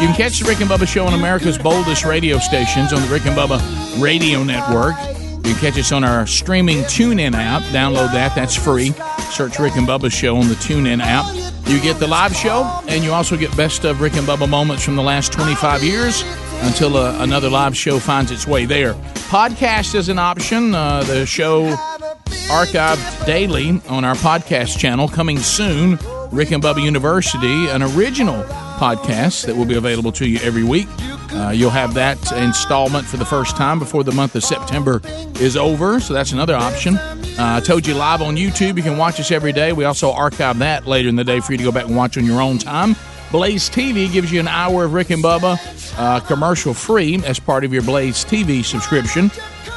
You 0.00 0.08
can 0.08 0.14
catch 0.14 0.38
the 0.38 0.48
Rick 0.48 0.60
and 0.60 0.70
Bubba 0.70 0.86
show 0.86 1.06
on 1.06 1.14
America's 1.14 1.58
boldest 1.58 2.04
radio 2.04 2.38
stations 2.38 2.92
on 2.92 3.02
the 3.02 3.08
Rick 3.08 3.26
and 3.26 3.36
Bubba 3.36 3.60
Radio 4.02 4.42
Network. 4.42 4.94
You 5.46 5.54
can 5.54 5.56
catch 5.56 5.78
us 5.78 5.92
on 5.92 6.04
our 6.04 6.26
streaming 6.26 6.78
TuneIn 6.84 7.34
app. 7.34 7.62
Download 7.72 8.12
that, 8.12 8.34
that's 8.34 8.54
free. 8.54 8.92
Search 9.30 9.58
Rick 9.58 9.76
and 9.76 9.86
Bubba 9.86 10.10
show 10.10 10.36
on 10.36 10.48
the 10.48 10.54
TuneIn 10.54 11.00
app. 11.02 11.26
You 11.68 11.80
get 11.80 11.98
the 11.98 12.06
live 12.06 12.34
show, 12.34 12.82
and 12.88 13.04
you 13.04 13.12
also 13.12 13.36
get 13.36 13.56
best 13.56 13.84
of 13.84 14.00
Rick 14.00 14.14
and 14.14 14.26
Bubba 14.26 14.48
moments 14.48 14.84
from 14.84 14.96
the 14.96 15.02
last 15.02 15.32
25 15.32 15.82
years 15.82 16.22
until 16.62 16.96
uh, 16.96 17.22
another 17.22 17.50
live 17.50 17.76
show 17.76 17.98
finds 17.98 18.30
its 18.30 18.46
way 18.46 18.64
there. 18.64 18.94
Podcast 19.30 19.94
is 19.94 20.08
an 20.08 20.18
option. 20.18 20.74
Uh, 20.74 21.02
the 21.04 21.26
show 21.26 21.66
archived 22.48 23.26
daily 23.26 23.80
on 23.88 24.04
our 24.04 24.14
podcast 24.14 24.78
channel. 24.78 25.08
Coming 25.08 25.38
soon, 25.38 25.98
Rick 26.30 26.52
and 26.52 26.62
Bubba 26.62 26.82
University, 26.82 27.68
an 27.68 27.82
original 27.82 28.42
podcast 28.78 29.46
that 29.46 29.56
will 29.56 29.64
be 29.64 29.76
available 29.76 30.12
to 30.12 30.28
you 30.28 30.38
every 30.42 30.64
week. 30.64 30.88
Uh, 31.32 31.50
you'll 31.50 31.70
have 31.70 31.94
that 31.94 32.18
installment 32.32 33.06
for 33.06 33.16
the 33.16 33.24
first 33.24 33.56
time 33.56 33.78
before 33.78 34.04
the 34.04 34.12
month 34.12 34.34
of 34.36 34.44
September 34.44 35.00
is 35.40 35.56
over, 35.56 35.98
so 35.98 36.12
that's 36.12 36.32
another 36.32 36.54
option. 36.54 36.96
Uh, 36.96 37.16
I 37.38 37.60
told 37.60 37.86
you 37.86 37.94
live 37.94 38.20
on 38.20 38.36
YouTube. 38.36 38.76
You 38.76 38.82
can 38.82 38.98
watch 38.98 39.18
us 39.18 39.30
every 39.30 39.52
day. 39.52 39.72
We 39.72 39.84
also 39.84 40.12
archive 40.12 40.58
that 40.58 40.86
later 40.86 41.08
in 41.08 41.16
the 41.16 41.24
day 41.24 41.40
for 41.40 41.52
you 41.52 41.58
to 41.58 41.64
go 41.64 41.72
back 41.72 41.86
and 41.86 41.96
watch 41.96 42.18
on 42.18 42.26
your 42.26 42.42
own 42.42 42.58
time. 42.58 42.94
Blaze 43.32 43.70
TV 43.70 44.12
gives 44.12 44.30
you 44.30 44.40
an 44.40 44.48
hour 44.48 44.84
of 44.84 44.92
Rick 44.92 45.08
and 45.08 45.24
Bubba 45.24 45.58
uh, 45.98 46.20
commercial 46.20 46.74
free 46.74 47.16
as 47.24 47.40
part 47.40 47.64
of 47.64 47.72
your 47.72 47.82
Blaze 47.82 48.26
TV 48.26 48.62
subscription. 48.62 49.30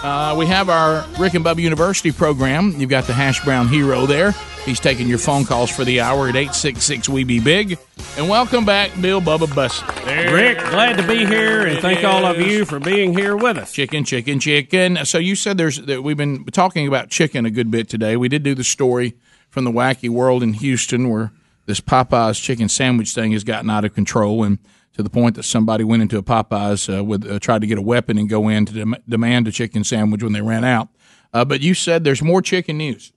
Uh, 0.04 0.36
we 0.38 0.46
have 0.46 0.68
our 0.70 1.06
Rick 1.18 1.36
and 1.36 1.46
Bubba 1.46 1.62
University 1.62 2.12
program. 2.12 2.74
You've 2.78 2.90
got 2.90 3.06
the 3.06 3.14
Hash 3.14 3.42
Brown 3.46 3.70
Hero 3.70 4.06
there. 4.06 4.32
He's 4.66 4.82
taking 4.82 5.08
your 5.08 5.20
phone 5.20 5.46
calls 5.46 5.72
for 5.72 5.86
the 5.86 6.02
hour 6.02 6.28
at 6.28 6.36
866 6.36 7.08
We 7.08 7.24
Be 7.24 7.40
Big. 7.40 7.80
And 8.18 8.28
welcome 8.28 8.66
back, 8.66 8.92
Bill 9.00 9.22
Bubba. 9.22 10.04
There 10.04 10.34
Rick, 10.34 10.58
glad 10.58 10.98
to 10.98 11.08
be 11.08 11.26
here, 11.26 11.66
and 11.66 11.80
thank 11.80 12.04
all 12.04 12.26
of 12.26 12.42
you 12.42 12.66
for 12.66 12.82
being 12.82 13.18
here 13.18 13.38
with 13.38 13.58
us. 13.58 13.72
Chicken, 13.72 14.04
chicken, 14.04 14.42
chicken. 14.42 15.06
So 15.06 15.18
you 15.18 15.34
said 15.34 15.58
there's 15.58 15.78
that 15.86 16.04
we've 16.04 16.18
been 16.18 16.44
talking 16.46 16.90
about 16.90 17.10
chicken 17.10 17.46
a 17.46 17.50
good 17.50 17.72
bit 17.72 17.88
today. 17.88 18.18
We 18.18 18.28
did 18.28 18.44
do 18.44 18.54
the 18.54 18.66
story 18.66 19.16
from 19.50 19.64
the 19.64 19.72
wacky 19.72 20.10
world 20.10 20.44
in 20.44 20.54
Houston 20.54 21.10
where 21.10 21.32
this 21.66 21.82
Popeyes 21.82 22.42
chicken 22.42 22.70
sandwich 22.70 23.14
thing 23.14 23.32
has 23.32 23.44
gotten 23.44 23.70
out 23.70 23.86
of 23.86 23.94
control 23.94 24.44
and 24.44 24.60
to 24.94 25.04
the 25.04 25.10
point 25.10 25.36
that 25.36 25.44
somebody 25.44 25.84
went 25.84 26.02
into 26.02 26.18
a 26.18 26.24
Popeyes 26.24 26.96
uh, 26.96 27.04
with 27.04 27.30
uh, 27.30 27.40
tried 27.40 27.62
to 27.62 27.68
get 27.68 27.78
a 27.78 27.82
weapon 27.82 28.18
and 28.18 28.30
go 28.30 28.48
in 28.48 28.66
to 28.66 28.74
dem- 28.74 28.96
demand 29.08 29.48
a 29.48 29.52
chicken 29.52 29.84
sandwich 29.84 30.24
when 30.24 30.34
they 30.34 30.42
ran 30.42 30.64
out. 30.64 30.90
Uh, 31.34 31.44
but 31.44 31.62
you 31.62 31.74
said 31.74 32.04
there's 32.04 32.22
more 32.22 32.42
chicken 32.42 32.78
news. 32.78 33.12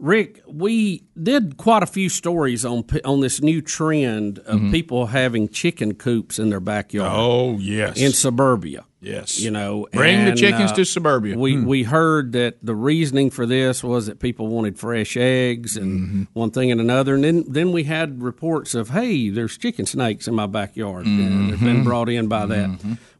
Rick, 0.00 0.40
we 0.48 1.04
did 1.22 1.58
quite 1.58 1.82
a 1.82 1.86
few 1.86 2.08
stories 2.08 2.64
on 2.64 2.84
on 3.04 3.20
this 3.20 3.42
new 3.42 3.60
trend 3.60 4.38
of 4.40 4.58
Mhm. 4.58 4.70
people 4.72 5.06
having 5.06 5.48
chicken 5.48 5.92
coops 5.94 6.38
in 6.38 6.48
their 6.48 6.58
backyard. 6.60 7.12
Oh, 7.14 7.58
yes. 7.60 8.00
in 8.00 8.12
suburbia. 8.12 8.84
Yes, 9.02 9.40
you 9.40 9.50
know, 9.50 9.86
Bring 9.94 10.26
the 10.26 10.32
chickens 10.34 10.72
uh, 10.72 10.74
to 10.74 10.84
suburbia. 10.84 11.38
We 11.38 11.54
Hmm. 11.54 11.64
we 11.66 11.82
heard 11.84 12.32
that 12.32 12.56
the 12.62 12.74
reasoning 12.74 13.30
for 13.30 13.46
this 13.46 13.82
was 13.84 14.06
that 14.06 14.20
people 14.20 14.46
wanted 14.48 14.78
fresh 14.78 15.16
eggs 15.18 15.76
and 15.76 16.00
Mm-hmm. 16.00 16.22
one 16.34 16.50
thing 16.50 16.70
and 16.70 16.80
another, 16.80 17.14
and 17.14 17.24
then 17.24 17.44
then 17.48 17.70
we 17.72 17.84
had 17.84 18.22
reports 18.22 18.74
of 18.74 18.90
hey, 18.90 19.28
there's 19.30 19.56
chicken 19.58 19.84
snakes 19.86 20.26
in 20.28 20.34
my 20.34 20.46
backyard. 20.46 21.06
and 21.06 21.50
They've 21.50 21.60
been 21.60 21.80
Mhm. 21.82 21.84
brought 21.84 22.08
in 22.10 22.26
by 22.26 22.46
that. 22.46 22.70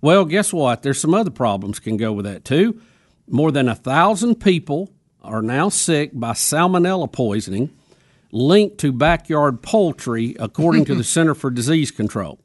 Well, 0.02 0.24
guess 0.24 0.50
what? 0.52 0.82
There's 0.82 0.98
some 1.00 1.14
other 1.14 1.30
problems 1.30 1.78
can 1.78 1.96
go 1.98 2.12
with 2.12 2.24
that 2.26 2.44
too. 2.44 2.76
More 3.28 3.50
than 3.52 3.68
a 3.68 3.74
thousand 3.74 4.36
people 4.36 4.90
are 5.30 5.42
now 5.42 5.68
sick 5.68 6.10
by 6.12 6.32
salmonella 6.32 7.10
poisoning 7.10 7.70
linked 8.32 8.78
to 8.78 8.92
backyard 8.92 9.62
poultry, 9.62 10.36
according 10.38 10.84
to 10.84 10.94
the 10.94 11.04
Center 11.16 11.34
for 11.34 11.50
Disease 11.50 11.90
Control. 11.90 12.38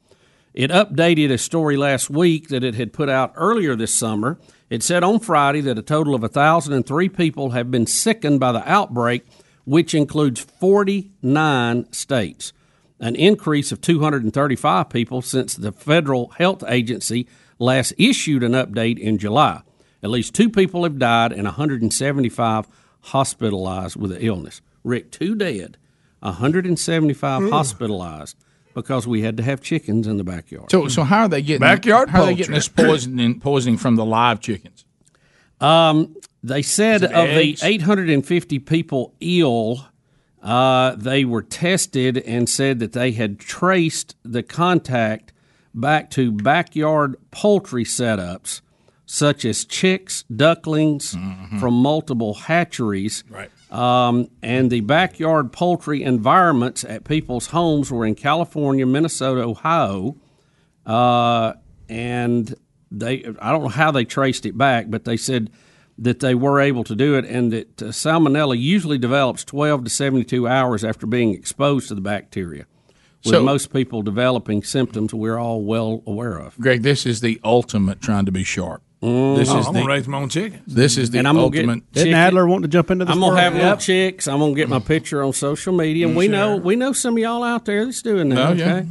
It 0.54 0.72
updated 0.72 1.32
a 1.32 1.38
story 1.38 1.76
last 1.76 2.10
week 2.10 2.48
that 2.48 2.64
it 2.64 2.76
had 2.76 2.94
put 2.94 3.10
out 3.10 3.34
earlier 3.36 3.76
this 3.76 3.94
summer. 3.94 4.40
It 4.70 4.84
said 4.84 5.04
on 5.04 5.20
Friday 5.20 5.62
that 5.62 5.78
a 5.78 5.82
total 5.84 6.16
of 6.16 6.22
1,003 6.22 7.10
people 7.10 7.52
have 7.52 7.70
been 7.70 7.86
sickened 7.86 8.40
by 8.40 8.52
the 8.52 8.68
outbreak, 8.70 9.26
which 9.66 9.94
includes 9.94 10.40
49 10.40 11.92
states, 11.92 12.54
an 13.00 13.16
increase 13.16 13.72
of 13.72 13.82
235 13.82 14.90
people 14.90 15.22
since 15.22 15.56
the 15.56 15.72
federal 15.72 16.30
health 16.30 16.64
agency 16.68 17.28
last 17.60 17.94
issued 17.98 18.44
an 18.44 18.54
update 18.54 18.98
in 18.98 19.18
July. 19.18 19.62
At 20.06 20.12
least 20.12 20.36
two 20.36 20.52
people 20.52 20.84
have 20.84 21.00
died 21.00 21.32
and 21.32 21.46
175 21.46 22.68
hospitalized 23.02 23.96
with 23.96 24.12
the 24.12 24.24
illness. 24.24 24.62
Rick, 24.84 25.10
two 25.10 25.34
dead, 25.34 25.78
175 26.20 27.42
Ooh. 27.42 27.50
hospitalized 27.50 28.38
because 28.76 29.08
we 29.08 29.24
had 29.24 29.36
to 29.38 29.42
have 29.42 29.62
chickens 29.62 30.06
in 30.06 30.18
the 30.18 30.24
backyard. 30.24 30.70
So, 30.70 30.88
so 30.90 31.02
how 31.06 31.22
are 31.22 31.28
they 31.28 31.42
getting 31.42 31.62
Backyard 31.62 32.10
How 32.10 32.22
are 32.22 32.26
they 32.28 32.36
getting 32.36 32.54
this 32.54 32.68
poisoning 32.68 33.40
poisoning 33.40 33.80
from 33.80 33.96
the 33.96 34.06
live 34.06 34.42
chickens? 34.42 34.86
Um, 35.60 36.16
they 36.44 36.62
said 36.62 37.04
of 37.04 37.12
eggs? 37.12 37.62
the 37.62 37.68
850 37.68 38.60
people 38.60 39.16
ill, 39.22 39.88
uh, 40.44 40.94
they 40.98 41.26
were 41.26 41.42
tested 41.42 42.20
and 42.20 42.48
said 42.48 42.78
that 42.78 42.94
they 42.94 43.14
had 43.14 43.40
traced 43.40 44.16
the 44.22 44.44
contact 44.44 45.34
back 45.74 46.12
to 46.12 46.32
backyard 46.32 47.16
poultry 47.32 47.86
setups, 47.86 48.62
such 49.16 49.46
as 49.46 49.64
chicks, 49.64 50.24
ducklings 50.24 51.12
from 51.60 51.74
multiple 51.74 52.34
hatcheries. 52.34 53.24
Right. 53.30 53.50
Um, 53.72 54.28
and 54.42 54.70
the 54.70 54.82
backyard 54.82 55.54
poultry 55.54 56.04
environments 56.04 56.84
at 56.84 57.06
people's 57.06 57.48
homes 57.48 57.90
were 57.92 58.06
in 58.06 58.16
California, 58.16 58.86
Minnesota, 58.86 59.42
Ohio, 59.42 60.18
uh, 60.86 61.54
and 61.90 62.54
they 62.92 63.24
I 63.42 63.52
don't 63.52 63.64
know 63.64 63.70
how 63.70 63.92
they 63.92 64.04
traced 64.06 64.46
it 64.46 64.58
back, 64.58 64.88
but 64.90 65.06
they 65.06 65.18
said 65.18 65.50
that 65.98 66.20
they 66.20 66.36
were 66.36 66.60
able 66.60 66.84
to 66.84 66.96
do 66.96 67.16
it, 67.16 67.24
and 67.26 67.54
that 67.54 67.82
uh, 67.82 67.86
salmonella 67.86 68.60
usually 68.60 68.98
develops 68.98 69.46
12 69.46 69.86
to 69.86 69.90
72 69.90 70.46
hours 70.46 70.84
after 70.84 71.08
being 71.08 71.34
exposed 71.34 71.88
to 71.88 71.96
the 71.96 72.02
bacteria. 72.02 72.66
With 73.24 73.34
So- 73.34 73.44
most 73.44 73.72
people 73.72 74.02
developing 74.02 74.62
symptoms 74.62 75.14
we're 75.14 75.38
all 75.40 75.64
well 75.64 76.04
aware 76.06 76.38
of. 76.38 76.58
Greg, 76.60 76.84
this 76.84 77.06
is 77.06 77.22
the 77.22 77.40
ultimate 77.46 78.02
trying 78.02 78.26
to 78.26 78.32
be 78.32 78.44
sharp. 78.44 78.84
Mm. 79.04 79.36
This 79.38 79.50
Oh, 79.50 79.60
is 79.60 79.68
I'm 79.68 79.74
the 79.74 79.80
gonna 79.82 79.94
raise 79.94 80.08
my 80.08 80.18
own 80.18 80.30
chickens. 80.30 80.62
This 80.74 80.98
is 80.98 81.12
the 81.12 81.20
and 81.20 81.28
I'm 81.28 81.36
gonna 81.36 81.50
get 81.52 81.66
ultimate. 81.66 81.94
chicken- 81.94 82.14
Adler 82.14 82.48
wanting 82.48 82.64
to 82.64 82.68
jump 82.70 82.90
into 82.92 83.06
this 83.06 83.14
I'm 83.14 83.20
gonna 83.20 83.34
world? 83.34 83.40
have 83.40 83.54
little 83.54 83.70
Yep. 83.70 83.80
chicks. 83.80 84.28
I'm 84.28 84.40
gonna 84.40 84.56
get 84.56 84.70
my 84.70 84.80
picture 84.80 85.22
on 85.24 85.34
social 85.34 85.74
media, 85.74 86.08
and 86.08 86.16
we 86.16 86.28
know 86.28 86.56
we 86.58 86.76
know 86.76 86.92
some 86.94 87.16
of 87.16 87.20
y'all 87.20 87.44
out 87.44 87.66
there 87.66 87.86
that's 87.86 88.02
doing 88.02 88.30
that. 88.30 88.50
Oh, 88.50 88.54
yeah. 88.54 88.76
okay, 88.78 88.88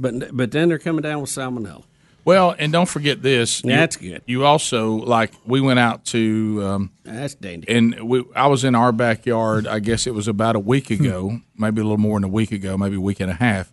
but 0.00 0.36
but 0.36 0.50
then 0.52 0.68
they're 0.68 0.78
coming 0.78 1.02
down 1.02 1.20
with 1.20 1.30
salmonella. 1.30 1.82
Well, 2.24 2.54
and 2.58 2.70
don't 2.72 2.88
forget 2.88 3.22
this. 3.22 3.62
Yeah, 3.64 3.70
You- 3.72 3.76
that's 3.78 3.96
good. 3.96 4.22
You 4.26 4.44
also 4.44 4.92
like 4.92 5.32
we 5.46 5.60
went 5.60 5.78
out 5.80 6.04
to. 6.06 6.62
Um, 6.64 6.90
That's 7.04 7.34
dandy. 7.34 7.68
And 7.68 7.98
we, 8.02 8.22
I 8.36 8.46
was 8.48 8.64
in 8.64 8.74
our 8.74 8.92
backyard. 8.92 9.66
I 9.66 9.78
guess 9.80 10.06
it 10.06 10.14
was 10.14 10.28
about 10.28 10.54
a 10.54 10.60
week 10.60 10.90
ago, 10.90 11.40
maybe 11.56 11.80
a 11.80 11.84
little 11.84 11.96
more 11.98 12.16
than 12.20 12.24
a 12.24 12.32
week 12.32 12.52
ago, 12.52 12.76
maybe 12.76 12.96
a 12.96 13.00
week 13.00 13.20
and 13.20 13.30
a 13.30 13.34
half. 13.34 13.72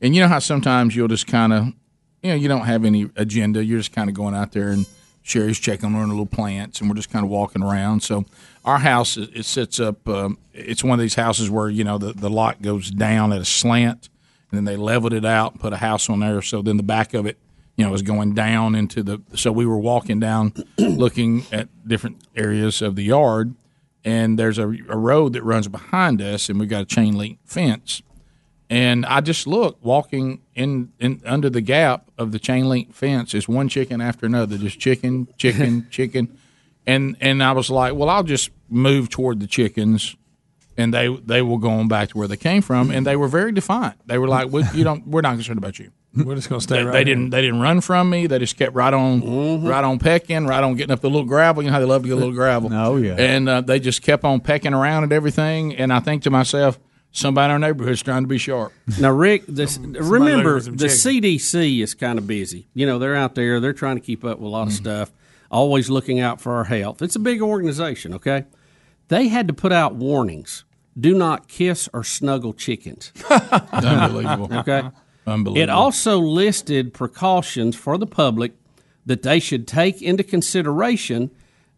And 0.00 0.14
you 0.16 0.20
know 0.20 0.26
how 0.28 0.40
sometimes 0.40 0.96
you'll 0.96 1.06
just 1.06 1.28
kind 1.28 1.52
of, 1.52 1.66
you 2.24 2.30
know, 2.30 2.34
you 2.34 2.48
don't 2.48 2.62
have 2.66 2.84
any 2.84 3.08
agenda. 3.14 3.64
You're 3.64 3.78
just 3.78 3.92
kind 3.92 4.08
of 4.10 4.16
going 4.16 4.34
out 4.34 4.50
there 4.50 4.70
and 4.70 4.84
Sherry's 5.22 5.58
checking 5.58 5.86
on 5.86 5.94
her 5.94 6.06
little 6.06 6.26
plants, 6.26 6.80
and 6.80 6.90
we're 6.90 6.96
just 6.96 7.10
kind 7.10 7.24
of 7.24 7.30
walking 7.30 7.62
around. 7.62 8.02
So 8.02 8.24
our 8.64 8.78
house 8.78 9.16
it 9.16 9.30
it 9.34 9.44
sits 9.44 9.80
up. 9.80 10.06
Um, 10.08 10.38
it's 10.52 10.82
one 10.82 10.98
of 10.98 11.02
these 11.02 11.14
houses 11.14 11.48
where 11.48 11.68
you 11.68 11.84
know 11.84 11.98
the 11.98 12.12
the 12.12 12.30
lot 12.30 12.60
goes 12.60 12.90
down 12.90 13.32
at 13.32 13.40
a 13.40 13.44
slant, 13.44 14.08
and 14.50 14.58
then 14.58 14.64
they 14.64 14.76
leveled 14.76 15.12
it 15.12 15.24
out, 15.24 15.52
and 15.52 15.60
put 15.60 15.72
a 15.72 15.78
house 15.78 16.10
on 16.10 16.20
there. 16.20 16.42
So 16.42 16.60
then 16.60 16.76
the 16.76 16.82
back 16.82 17.14
of 17.14 17.26
it, 17.26 17.38
you 17.76 17.84
know, 17.84 17.94
is 17.94 18.02
going 18.02 18.34
down 18.34 18.74
into 18.74 19.02
the. 19.02 19.22
So 19.34 19.52
we 19.52 19.64
were 19.64 19.78
walking 19.78 20.18
down, 20.18 20.52
looking 20.78 21.44
at 21.52 21.68
different 21.86 22.22
areas 22.34 22.82
of 22.82 22.96
the 22.96 23.04
yard, 23.04 23.54
and 24.04 24.38
there's 24.38 24.58
a, 24.58 24.68
a 24.88 24.96
road 24.96 25.34
that 25.34 25.44
runs 25.44 25.68
behind 25.68 26.20
us, 26.20 26.48
and 26.48 26.58
we've 26.58 26.68
got 26.68 26.82
a 26.82 26.86
chain 26.86 27.16
link 27.16 27.38
fence. 27.44 28.02
And 28.72 29.04
I 29.04 29.20
just 29.20 29.46
look 29.46 29.76
walking 29.84 30.40
in, 30.54 30.92
in 30.98 31.20
under 31.26 31.50
the 31.50 31.60
gap 31.60 32.10
of 32.16 32.32
the 32.32 32.38
chain 32.38 32.70
link 32.70 32.94
fence 32.94 33.34
is 33.34 33.46
one 33.46 33.68
chicken 33.68 34.00
after 34.00 34.24
another, 34.24 34.56
just 34.56 34.78
chicken, 34.80 35.28
chicken, 35.36 35.86
chicken, 35.90 36.38
and 36.86 37.14
and 37.20 37.42
I 37.42 37.52
was 37.52 37.68
like, 37.68 37.94
well, 37.94 38.08
I'll 38.08 38.22
just 38.22 38.48
move 38.70 39.10
toward 39.10 39.40
the 39.40 39.46
chickens, 39.46 40.16
and 40.78 40.94
they 40.94 41.14
they 41.14 41.42
will 41.42 41.58
go 41.58 41.68
on 41.68 41.88
back 41.88 42.08
to 42.08 42.16
where 42.16 42.26
they 42.26 42.38
came 42.38 42.62
from, 42.62 42.90
and 42.90 43.06
they 43.06 43.14
were 43.14 43.28
very 43.28 43.52
defiant. 43.52 43.96
They 44.06 44.16
were 44.16 44.26
like, 44.26 44.50
we, 44.50 44.64
you 44.72 44.84
don't, 44.84 45.06
we're 45.06 45.20
not 45.20 45.34
concerned 45.34 45.58
about 45.58 45.78
you. 45.78 45.90
We're 46.14 46.36
just 46.36 46.48
gonna 46.48 46.62
stay 46.62 46.76
They, 46.76 46.84
right 46.84 46.92
they 46.92 47.04
didn't. 47.04 47.28
They 47.28 47.42
didn't 47.42 47.60
run 47.60 47.82
from 47.82 48.08
me. 48.08 48.26
They 48.26 48.38
just 48.38 48.56
kept 48.56 48.74
right 48.74 48.94
on, 48.94 49.64
right 49.64 49.84
on 49.84 49.98
pecking, 49.98 50.46
right 50.46 50.64
on 50.64 50.76
getting 50.76 50.92
up 50.92 51.00
the 51.00 51.10
little 51.10 51.26
gravel. 51.26 51.62
You 51.62 51.68
know 51.68 51.74
how 51.74 51.80
they 51.80 51.84
love 51.84 52.04
to 52.04 52.08
get 52.08 52.14
a 52.14 52.16
little 52.16 52.32
gravel. 52.42 52.72
Oh 52.72 52.96
yeah. 52.96 53.16
And 53.18 53.50
uh, 53.50 53.60
they 53.60 53.80
just 53.80 54.00
kept 54.00 54.24
on 54.24 54.40
pecking 54.40 54.72
around 54.72 55.04
at 55.04 55.12
everything. 55.12 55.76
And 55.76 55.92
I 55.92 56.00
think 56.00 56.22
to 56.22 56.30
myself, 56.30 56.78
somebody 57.12 57.46
in 57.46 57.50
our 57.52 57.58
neighborhood's 57.58 58.02
trying 58.02 58.24
to 58.24 58.28
be 58.28 58.38
sharp. 58.38 58.72
Now, 58.98 59.12
Rick, 59.12 59.44
this, 59.46 59.78
remember 59.78 60.60
the. 60.60 60.86
CDC 60.86 61.80
is 61.80 61.94
kind 61.94 62.18
of 62.18 62.26
busy. 62.26 62.66
You 62.74 62.86
know, 62.86 62.98
they're 62.98 63.16
out 63.16 63.34
there, 63.34 63.60
they're 63.60 63.72
trying 63.72 63.96
to 63.96 64.02
keep 64.02 64.24
up 64.24 64.38
with 64.38 64.46
a 64.46 64.50
lot 64.50 64.66
of 64.66 64.72
stuff, 64.72 65.12
always 65.50 65.88
looking 65.88 66.18
out 66.18 66.40
for 66.40 66.54
our 66.54 66.64
health. 66.64 67.02
It's 67.02 67.16
a 67.16 67.20
big 67.20 67.40
organization, 67.40 68.14
okay? 68.14 68.44
They 69.08 69.28
had 69.28 69.46
to 69.48 69.54
put 69.54 69.72
out 69.72 69.94
warnings 69.94 70.64
do 70.98 71.14
not 71.14 71.48
kiss 71.48 71.88
or 71.92 72.04
snuggle 72.04 72.52
chickens. 72.52 73.12
Unbelievable. 73.30 74.48
Okay. 74.58 74.82
Unbelievable. 75.26 75.62
It 75.62 75.70
also 75.70 76.18
listed 76.18 76.92
precautions 76.92 77.76
for 77.76 77.96
the 77.96 78.06
public 78.06 78.52
that 79.06 79.22
they 79.22 79.40
should 79.40 79.66
take 79.66 80.02
into 80.02 80.22
consideration 80.22 81.30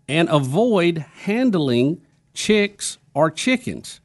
and 0.08 0.28
avoid 0.28 0.98
handling 0.98 2.00
chicks 2.32 2.98
or 3.14 3.30
chickens. 3.30 4.00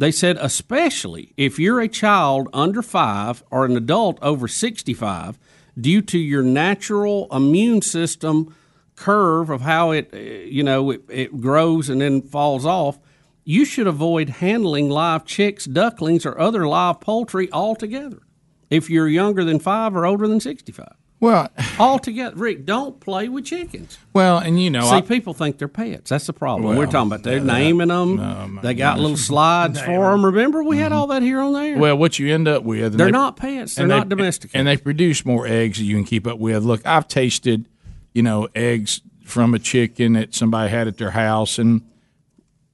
They 0.00 0.12
said, 0.12 0.38
especially 0.40 1.34
if 1.36 1.58
you're 1.58 1.78
a 1.78 1.86
child 1.86 2.48
under 2.54 2.80
five 2.80 3.44
or 3.50 3.66
an 3.66 3.76
adult 3.76 4.18
over 4.22 4.48
65, 4.48 5.38
due 5.78 6.00
to 6.00 6.18
your 6.18 6.42
natural 6.42 7.28
immune 7.30 7.82
system 7.82 8.56
curve 8.96 9.50
of 9.50 9.60
how 9.60 9.90
it, 9.90 10.08
uh, 10.14 10.16
you 10.16 10.62
know, 10.62 10.90
it, 10.90 11.02
it 11.10 11.38
grows 11.38 11.90
and 11.90 12.00
then 12.00 12.22
falls 12.22 12.64
off, 12.64 12.98
you 13.44 13.66
should 13.66 13.86
avoid 13.86 14.30
handling 14.30 14.88
live 14.88 15.26
chicks, 15.26 15.66
ducklings, 15.66 16.24
or 16.24 16.40
other 16.40 16.66
live 16.66 17.02
poultry 17.02 17.52
altogether 17.52 18.22
if 18.70 18.88
you're 18.88 19.06
younger 19.06 19.44
than 19.44 19.58
five 19.58 19.94
or 19.94 20.06
older 20.06 20.26
than 20.26 20.40
65. 20.40 20.94
Well, 21.20 21.50
altogether, 21.78 22.34
Rick, 22.34 22.64
don't 22.64 22.98
play 22.98 23.28
with 23.28 23.44
chickens. 23.44 23.98
Well, 24.14 24.38
and 24.38 24.60
you 24.60 24.70
know, 24.70 24.82
See, 24.82 24.96
I- 24.96 25.00
people 25.02 25.34
think 25.34 25.58
they're 25.58 25.68
pets. 25.68 26.08
That's 26.10 26.26
the 26.26 26.32
problem. 26.32 26.64
Well, 26.70 26.78
We're 26.78 26.86
talking 26.86 27.08
about 27.12 27.22
they're 27.22 27.40
naming 27.40 27.88
them. 27.88 28.58
they 28.62 28.74
got 28.74 28.98
little 28.98 29.16
slides 29.30 29.80
for 29.80 30.10
them. 30.10 30.24
Remember, 30.24 30.64
we 30.64 30.78
had 30.78 30.92
mm-hmm. 30.92 30.98
all 30.98 31.06
that 31.08 31.22
here 31.22 31.40
on 31.40 31.52
there. 31.52 31.78
Well, 31.78 31.96
what 31.98 32.18
you 32.18 32.32
end 32.32 32.48
up 32.48 32.62
with, 32.64 32.94
They're 32.96 33.06
they- 33.06 33.12
not 33.12 33.36
pets. 33.36 33.74
They're 33.74 33.86
not 33.86 34.08
they- 34.08 34.16
domesticated. 34.16 34.58
and 34.58 34.66
they 34.66 34.76
produce 34.78 35.24
more 35.26 35.46
eggs 35.46 35.78
that 35.78 35.84
you 35.84 35.94
can 35.94 36.04
keep 36.04 36.26
up 36.26 36.38
with. 36.38 36.64
Look, 36.64 36.84
I've 36.86 37.06
tasted, 37.06 37.66
you 38.14 38.22
know, 38.22 38.48
eggs 38.54 39.02
from 39.24 39.54
a 39.54 39.58
chicken 39.58 40.14
that 40.14 40.34
somebody 40.34 40.70
had 40.70 40.88
at 40.88 40.96
their 40.96 41.10
house, 41.12 41.58
and 41.58 41.82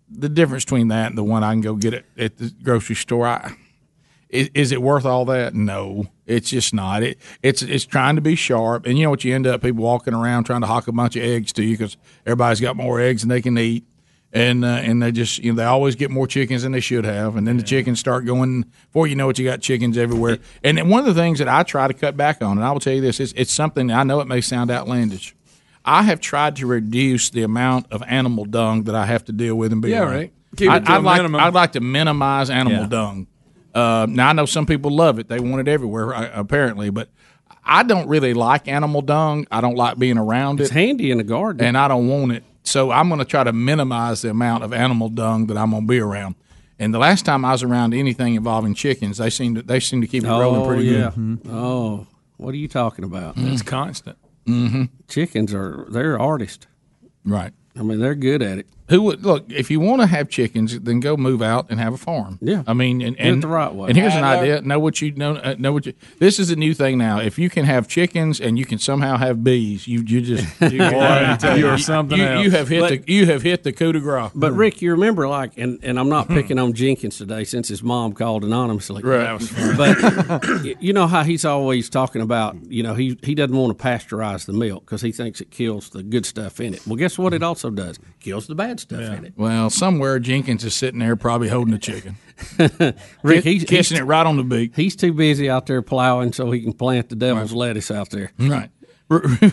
the 0.08 0.28
difference 0.28 0.64
between 0.64 0.88
that 0.88 1.08
and 1.08 1.18
the 1.18 1.24
one 1.24 1.42
I 1.42 1.52
can 1.52 1.60
go 1.60 1.74
get 1.74 1.92
it 1.92 2.06
at 2.16 2.38
the 2.38 2.54
grocery 2.62 2.94
store, 2.94 3.26
I, 3.26 3.56
is, 4.30 4.50
is 4.54 4.72
it 4.72 4.80
worth 4.80 5.04
all 5.04 5.24
that? 5.26 5.54
No, 5.54 6.06
it's 6.26 6.50
just 6.50 6.74
not. 6.74 7.02
It 7.02 7.18
it's 7.42 7.62
it's 7.62 7.84
trying 7.86 8.16
to 8.16 8.22
be 8.22 8.34
sharp, 8.34 8.86
and 8.86 8.98
you 8.98 9.04
know 9.04 9.10
what 9.10 9.24
you 9.24 9.34
end 9.34 9.46
up 9.46 9.62
people 9.62 9.82
walking 9.82 10.14
around 10.14 10.44
trying 10.44 10.60
to 10.62 10.66
hawk 10.66 10.88
a 10.88 10.92
bunch 10.92 11.16
of 11.16 11.22
eggs 11.22 11.52
to 11.54 11.62
you 11.64 11.76
because 11.76 11.96
everybody's 12.26 12.60
got 12.60 12.76
more 12.76 13.00
eggs 13.00 13.22
than 13.22 13.28
they 13.28 13.40
can 13.42 13.56
eat. 13.58 13.84
And 14.32 14.64
uh, 14.64 14.68
and 14.68 15.00
they 15.02 15.12
just 15.12 15.38
you 15.38 15.52
know 15.52 15.56
they 15.56 15.64
always 15.64 15.94
get 15.94 16.10
more 16.10 16.26
chickens 16.26 16.64
than 16.64 16.72
they 16.72 16.80
should 16.80 17.04
have, 17.04 17.36
and 17.36 17.46
then 17.46 17.56
the 17.56 17.62
chickens 17.62 18.00
start 18.00 18.26
going. 18.26 18.64
Before 18.88 19.06
you 19.06 19.14
know 19.14 19.30
it, 19.30 19.38
you 19.38 19.44
got 19.46 19.60
chickens 19.62 19.96
everywhere. 19.96 20.38
And 20.64 20.90
one 20.90 21.00
of 21.00 21.06
the 21.06 21.14
things 21.14 21.38
that 21.38 21.48
I 21.48 21.62
try 21.62 21.86
to 21.86 21.94
cut 21.94 22.16
back 22.16 22.42
on, 22.42 22.58
and 22.58 22.66
I 22.66 22.72
will 22.72 22.80
tell 22.80 22.92
you 22.92 23.00
this, 23.00 23.20
it's, 23.20 23.32
it's 23.36 23.52
something 23.52 23.90
I 23.90 24.02
know 24.02 24.20
it 24.20 24.26
may 24.26 24.40
sound 24.40 24.70
outlandish. 24.70 25.34
I 25.84 26.02
have 26.02 26.20
tried 26.20 26.56
to 26.56 26.66
reduce 26.66 27.30
the 27.30 27.44
amount 27.44 27.86
of 27.92 28.02
animal 28.06 28.44
dung 28.44 28.82
that 28.84 28.96
I 28.96 29.06
have 29.06 29.24
to 29.26 29.32
deal 29.32 29.54
with 29.54 29.72
and 29.72 29.80
be 29.80 29.90
Yeah, 29.90 30.00
around. 30.02 30.10
right. 30.12 30.32
Keep 30.56 30.70
it 30.70 30.72
I, 30.72 30.78
to 30.80 30.90
I'd 30.90 30.96
a 30.96 31.00
like 31.00 31.16
minimum. 31.18 31.40
I'd 31.40 31.54
like 31.54 31.72
to 31.72 31.80
minimize 31.80 32.50
animal 32.50 32.80
Yeah. 32.82 32.88
dung. 32.88 33.26
Uh, 33.76 34.06
now 34.08 34.30
I 34.30 34.32
know 34.32 34.46
some 34.46 34.66
people 34.66 34.90
love 34.90 35.18
it; 35.18 35.28
they 35.28 35.38
want 35.38 35.60
it 35.60 35.70
everywhere, 35.70 36.14
uh, 36.14 36.30
apparently. 36.32 36.90
But 36.90 37.10
I 37.64 37.82
don't 37.82 38.08
really 38.08 38.32
like 38.32 38.68
animal 38.68 39.02
dung. 39.02 39.46
I 39.50 39.60
don't 39.60 39.76
like 39.76 39.98
being 39.98 40.18
around 40.18 40.60
It's 40.60 40.70
it. 40.70 40.72
It's 40.72 40.74
handy 40.74 41.10
in 41.10 41.18
the 41.18 41.24
garden, 41.24 41.64
and 41.64 41.76
I 41.76 41.88
don't 41.88 42.08
want 42.08 42.32
it. 42.32 42.44
So 42.62 42.90
I'm 42.90 43.08
going 43.08 43.18
to 43.18 43.24
try 43.24 43.44
to 43.44 43.52
minimize 43.52 44.22
the 44.22 44.30
amount 44.30 44.64
of 44.64 44.72
animal 44.72 45.08
dung 45.08 45.46
that 45.46 45.56
I'm 45.56 45.70
going 45.70 45.82
to 45.82 45.88
be 45.88 46.00
around. 46.00 46.34
And 46.78 46.92
the 46.92 46.98
last 46.98 47.24
time 47.24 47.44
I 47.44 47.52
was 47.52 47.62
around 47.62 47.94
anything 47.94 48.34
involving 48.34 48.74
chickens, 48.74 49.18
they 49.18 49.30
seem 49.30 49.54
to 49.54 49.62
they 49.62 49.80
seem 49.80 50.00
to 50.00 50.06
keep 50.06 50.24
it 50.24 50.28
rolling 50.28 50.62
oh, 50.62 50.66
pretty 50.66 50.84
yeah. 50.84 51.12
good. 51.14 51.40
Oh, 51.48 52.06
what 52.36 52.52
are 52.54 52.58
you 52.58 52.68
talking 52.68 53.04
about? 53.04 53.36
Mm. 53.36 53.52
It's 53.52 53.62
constant. 53.62 54.18
Mm-hmm. 54.46 54.84
Chickens 55.08 55.54
are 55.54 55.86
they're 55.88 56.18
artists. 56.18 56.66
Right. 57.24 57.52
I 57.78 57.82
mean, 57.82 57.98
they're 57.98 58.14
good 58.14 58.42
at 58.42 58.58
it. 58.58 58.66
Who 58.88 59.02
would 59.02 59.24
look 59.24 59.44
if 59.50 59.70
you 59.70 59.80
want 59.80 60.00
to 60.02 60.06
have 60.06 60.28
chickens, 60.28 60.78
then 60.80 61.00
go 61.00 61.16
move 61.16 61.42
out 61.42 61.66
and 61.70 61.80
have 61.80 61.92
a 61.94 61.96
farm. 61.96 62.38
Yeah. 62.40 62.62
I 62.66 62.72
mean, 62.72 63.02
and, 63.02 63.18
and 63.18 63.42
the 63.42 63.48
right 63.48 63.72
way. 63.74 63.88
And 63.88 63.96
here's 63.96 64.12
an 64.14 64.18
And, 64.18 64.26
uh, 64.26 64.40
idea: 64.40 64.60
know 64.62 64.78
what 64.78 65.00
you 65.02 65.12
know. 65.12 65.36
Uh, 65.36 65.54
know 65.58 65.72
what 65.72 65.86
you. 65.86 65.92
This 66.18 66.38
is 66.38 66.50
a 66.50 66.56
new 66.56 66.72
thing 66.74 66.98
now. 66.98 67.18
If 67.20 67.38
you 67.38 67.50
can 67.50 67.64
have 67.64 67.88
chickens 67.88 68.40
and 68.40 68.58
you 68.58 68.64
can 68.64 68.78
somehow 68.78 69.16
have 69.16 69.42
bees, 69.42 69.86
you 69.88 70.00
you 70.02 70.20
just 70.20 70.60
you, 70.72 70.78
Boy, 70.78 71.00
I 71.00 71.54
you, 71.56 71.66
you're 71.66 71.78
something 71.78 72.18
you, 72.18 72.24
else. 72.24 72.44
you 72.44 72.50
have 72.52 72.68
hit 72.68 72.80
But- 72.80 73.06
the 73.06 73.12
you 73.12 73.26
have 73.26 73.42
hit 73.42 73.62
the 73.64 73.72
coup 73.72 73.92
de 73.92 74.00
grace. 74.00 74.30
But 74.34 74.52
Rick, 74.52 74.82
you 74.82 74.92
remember 74.92 75.26
like, 75.28 75.56
and, 75.58 75.78
and 75.82 75.98
I'm 75.98 76.08
not 76.08 76.28
picking 76.28 76.58
on 76.58 76.72
Jenkins 76.72 77.18
today 77.18 77.44
since 77.44 77.68
his 77.68 77.82
mom 77.82 78.12
called 78.12 78.44
anonymously. 78.44 79.02
Right. 79.02 79.18
That 79.18 79.40
was. 79.40 79.52
But 79.76 80.82
you 80.82 80.92
know 80.92 81.06
how 81.06 81.22
he's 81.22 81.44
always 81.44 81.88
talking 81.90 82.22
about, 82.22 82.56
you 82.70 82.82
know, 82.82 82.94
he 82.94 83.18
he 83.22 83.34
doesn't 83.34 83.56
want 83.56 83.76
to 83.76 83.84
pasteurize 83.84 84.46
the 84.46 84.52
milk 84.52 84.84
because 84.84 85.02
he 85.02 85.12
thinks 85.12 85.40
it 85.40 85.50
kills 85.50 85.90
the 85.90 86.02
good 86.02 86.24
stuff 86.26 86.60
in 86.60 86.74
it. 86.74 86.86
Well, 86.86 86.96
guess 86.96 87.18
what? 87.18 87.34
It 87.34 87.42
also 87.42 87.70
does 87.70 87.98
kills 88.20 88.46
the 88.46 88.54
bad 88.54 88.75
stuff 88.78 89.00
in 89.00 89.24
it. 89.26 89.32
Well, 89.36 89.70
somewhere 89.70 90.18
Jenkins 90.18 90.64
is 90.64 90.74
sitting 90.74 91.00
there 91.00 91.16
probably 91.16 91.48
holding 91.48 91.74
a 91.74 91.78
chicken. 91.78 92.16
Rick, 93.22 93.44
he's 93.44 93.64
kissing 93.64 93.96
he's- 93.96 94.02
it 94.02 94.04
right 94.04 94.26
on 94.26 94.36
the 94.36 94.42
beak. 94.44 94.76
He's 94.76 94.94
too 94.96 95.12
busy 95.12 95.48
out 95.50 95.66
there 95.66 95.82
plowing 95.82 96.32
so 96.32 96.50
he 96.50 96.60
can 96.62 96.72
plant 96.72 97.08
the 97.08 97.16
devil's 97.16 97.52
lettuce 97.52 97.90
out 97.90 98.10
there. 98.10 98.32
Right. 98.38 98.70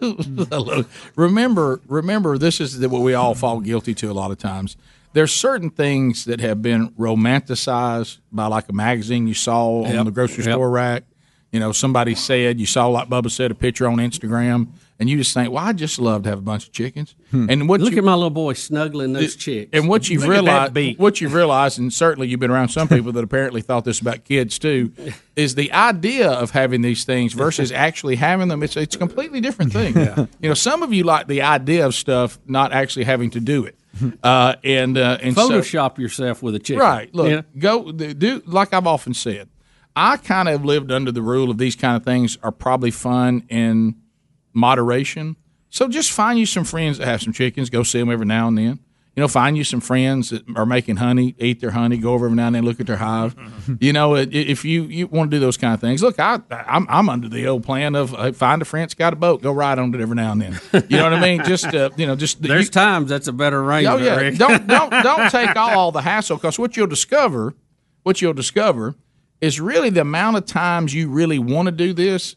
Remember, 1.16 1.80
remember, 1.86 2.38
this 2.38 2.60
is 2.60 2.78
what 2.86 3.02
we 3.02 3.14
all 3.14 3.34
fall 3.34 3.60
guilty 3.60 3.94
to 3.94 4.10
a 4.10 4.12
lot 4.12 4.30
of 4.30 4.38
times. 4.38 4.76
There's 5.12 5.32
certain 5.32 5.70
things 5.70 6.24
that 6.24 6.40
have 6.40 6.60
been 6.62 6.88
romanticized 6.90 8.18
by 8.32 8.46
like 8.46 8.68
a 8.68 8.72
magazine 8.72 9.26
you 9.28 9.34
saw 9.34 9.84
on 9.84 10.04
the 10.04 10.10
grocery 10.10 10.44
Yep. 10.44 10.54
store 10.54 10.70
rack. 10.70 11.04
You 11.52 11.60
know, 11.60 11.70
somebody 11.70 12.16
said 12.16 12.58
you 12.58 12.66
saw 12.66 12.88
like 12.88 13.08
Bubba 13.08 13.30
said 13.30 13.52
a 13.52 13.54
picture 13.54 13.86
on 13.86 13.98
Instagram, 13.98 14.68
and 15.00 15.10
you 15.10 15.16
just 15.16 15.34
think, 15.34 15.52
"Well, 15.52 15.64
I 15.64 15.72
just 15.72 15.98
love 15.98 16.22
to 16.22 16.28
have 16.30 16.38
a 16.38 16.42
bunch 16.42 16.66
of 16.66 16.72
chickens." 16.72 17.14
And 17.32 17.68
what 17.68 17.80
Look 17.80 17.92
you, 17.92 17.98
at 17.98 18.04
my 18.04 18.14
little 18.14 18.30
boy 18.30 18.52
snuggling 18.52 19.12
those 19.12 19.34
chicks. 19.34 19.70
and 19.72 19.88
what 19.88 20.08
you've 20.08 20.22
Look 20.22 20.30
realized, 20.30 20.98
what 21.00 21.20
you've 21.20 21.34
realized, 21.34 21.80
and 21.80 21.92
certainly 21.92 22.28
you've 22.28 22.38
been 22.38 22.50
around 22.50 22.68
some 22.68 22.86
people 22.86 23.10
that 23.16 23.24
apparently 23.24 23.60
thought 23.60 23.84
this 23.84 24.00
about 24.00 24.24
kids 24.24 24.58
too, 24.58 24.92
is 25.34 25.56
the 25.56 25.72
idea 25.72 26.30
of 26.30 26.52
having 26.52 26.82
these 26.82 27.04
things 27.04 27.32
versus 27.32 27.72
actually 27.86 28.16
having 28.16 28.48
them. 28.48 28.62
It's 28.62 28.76
it's 28.76 28.94
a 28.94 28.98
completely 28.98 29.40
different 29.40 29.72
thing. 29.72 29.94
You 30.40 30.48
know, 30.48 30.54
some 30.54 30.82
of 30.82 30.92
you 30.92 31.02
like 31.04 31.26
the 31.26 31.42
idea 31.42 31.84
of 31.86 31.94
stuff, 31.94 32.38
not 32.46 32.72
actually 32.72 33.04
having 33.04 33.30
to 33.30 33.40
do 33.40 33.64
it. 33.64 33.76
Uh, 34.22 34.54
and 34.64 34.96
uh, 34.98 35.18
and 35.22 35.34
so- 35.34 35.48
Photoshop 35.50 35.98
yourself 35.98 36.42
with 36.42 36.54
a 36.54 36.58
chicken. 36.58 36.80
Right. 36.82 37.14
Look, 37.14 37.30
Yeah. 37.30 37.42
go 37.58 37.90
do 37.92 38.42
like 38.46 38.72
I've 38.74 38.86
often 38.86 39.14
said. 39.14 39.48
I 39.96 40.16
kind 40.16 40.48
of 40.48 40.64
lived 40.64 40.90
under 40.90 41.12
the 41.12 41.22
rule 41.22 41.50
of 41.50 41.58
these 41.58 41.76
kind 41.76 41.96
of 41.96 42.04
things 42.04 42.36
are 42.42 42.50
probably 42.50 42.90
fun 42.90 43.44
in 43.48 43.94
moderation. 44.54 45.36
So 45.68 45.88
just 45.88 46.12
find 46.12 46.38
you 46.38 46.46
some 46.46 46.64
friends 46.64 46.98
that 46.98 47.06
have 47.06 47.20
some 47.20 47.32
chickens. 47.32 47.68
Go 47.68 47.82
see 47.82 47.98
them 47.98 48.10
every 48.10 48.26
now 48.26 48.48
and 48.48 48.56
then. 48.56 48.78
You 49.16 49.20
know, 49.20 49.28
find 49.28 49.56
you 49.56 49.62
some 49.62 49.80
friends 49.80 50.30
that 50.30 50.42
are 50.56 50.66
making 50.66 50.96
honey, 50.96 51.36
eat 51.38 51.60
their 51.60 51.70
honey, 51.70 51.98
go 51.98 52.14
over 52.14 52.26
every 52.26 52.34
now 52.34 52.48
and 52.48 52.56
then, 52.56 52.64
look 52.64 52.80
at 52.80 52.88
their 52.88 52.96
hive. 52.96 53.36
you 53.80 53.92
know, 53.92 54.16
if 54.16 54.64
you, 54.64 54.84
you 54.84 55.06
want 55.06 55.30
to 55.30 55.36
do 55.36 55.40
those 55.40 55.56
kind 55.56 55.72
of 55.72 55.80
things, 55.80 56.02
look, 56.02 56.18
I, 56.18 56.40
I'm, 56.50 56.84
I'm 56.90 57.08
under 57.08 57.28
the 57.28 57.46
old 57.46 57.62
plan 57.62 57.94
of 57.94 58.12
uh, 58.12 58.32
find 58.32 58.60
a 58.60 58.64
friend 58.64 58.82
that's 58.82 58.94
got 58.94 59.12
a 59.12 59.16
boat, 59.16 59.40
go 59.40 59.52
ride 59.52 59.78
on 59.78 59.94
it 59.94 60.00
every 60.00 60.16
now 60.16 60.32
and 60.32 60.42
then. 60.42 60.60
You 60.88 60.96
know 60.96 61.04
what 61.04 61.12
I 61.12 61.20
mean? 61.20 61.44
Just, 61.44 61.66
uh, 61.66 61.90
you 61.96 62.08
know, 62.08 62.16
just 62.16 62.42
There's 62.42 62.68
times 62.70 63.08
that's 63.08 63.28
a 63.28 63.32
better 63.32 63.62
arrangement. 63.62 64.00
Oh 64.00 64.04
yeah, 64.04 64.16
Rick. 64.16 64.36
don't 64.36 64.66
don't 64.66 64.90
don't 64.90 65.30
take 65.30 65.54
all 65.54 65.92
the 65.92 66.02
hassle 66.02 66.36
because 66.36 66.58
what 66.58 66.76
you'll 66.76 66.88
discover, 66.88 67.54
what 68.02 68.20
you'll 68.20 68.32
discover, 68.32 68.96
is 69.40 69.60
really 69.60 69.90
the 69.90 70.00
amount 70.00 70.38
of 70.38 70.46
times 70.46 70.92
you 70.92 71.08
really 71.08 71.38
want 71.38 71.66
to 71.66 71.72
do 71.72 71.92
this 71.92 72.34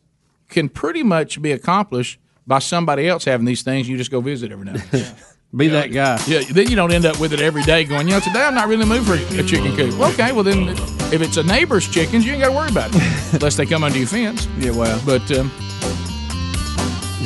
can 0.50 0.70
pretty 0.70 1.04
much 1.04 1.42
be 1.42 1.52
accomplished 1.52 2.20
by 2.46 2.60
somebody 2.60 3.08
else 3.08 3.26
having 3.26 3.46
these 3.46 3.62
things. 3.62 3.90
You 3.90 3.98
just 3.98 4.12
go 4.12 4.22
visit 4.22 4.52
every 4.52 4.66
now 4.66 4.74
and 4.74 4.82
then. 4.82 5.16
Be 5.56 5.70
that 5.70 5.94
guy. 5.94 6.22
Yeah, 6.28 6.42
then 6.52 6.70
you 6.70 6.76
don't 6.76 6.92
end 6.92 7.06
up 7.06 7.22
with 7.22 7.32
it 7.32 7.40
every 7.40 7.64
day 7.64 7.86
going, 7.86 8.08
you 8.08 8.14
know, 8.14 8.20
today 8.20 8.44
I'm 8.44 8.54
not 8.54 8.68
really 8.68 8.84
in 8.84 8.90
the 8.90 8.96
mood 8.96 9.08
for 9.08 9.14
a 9.14 9.44
chicken 9.44 9.76
coop. 9.78 9.98
Well, 9.98 10.12
okay, 10.12 10.34
well 10.34 10.44
then 10.44 10.68
if 11.14 11.22
it's 11.22 11.38
a 11.38 11.44
neighbor's 11.44 11.88
chickens, 11.88 12.26
you 12.26 12.34
ain't 12.34 12.42
got 12.42 12.50
to 12.50 12.56
worry 12.56 12.70
about 12.70 12.90
it 12.94 13.02
unless 13.34 13.56
they 13.56 13.66
come 13.66 13.84
under 13.84 13.98
your 13.98 14.08
fence. 14.08 14.46
Yeah, 14.60 14.72
well, 14.72 15.02
but 15.06 15.32
um, 15.32 15.50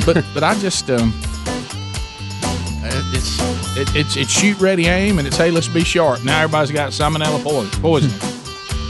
but 0.06 0.24
but 0.32 0.44
I 0.44 0.54
just 0.60 0.88
um, 0.88 1.12
uh, 2.84 3.12
it's 3.12 3.40
it, 3.76 3.96
it's 3.96 4.16
it's 4.16 4.30
shoot 4.30 4.58
ready 4.60 4.86
aim 4.86 5.18
and 5.18 5.26
it's 5.26 5.36
hey 5.36 5.50
let's 5.50 5.68
be 5.68 5.82
sharp. 5.82 6.24
Now 6.24 6.42
everybody's 6.42 6.70
got 6.70 6.92
salmonella 6.92 7.42
poison. 7.42 7.82
poison. 7.82 8.10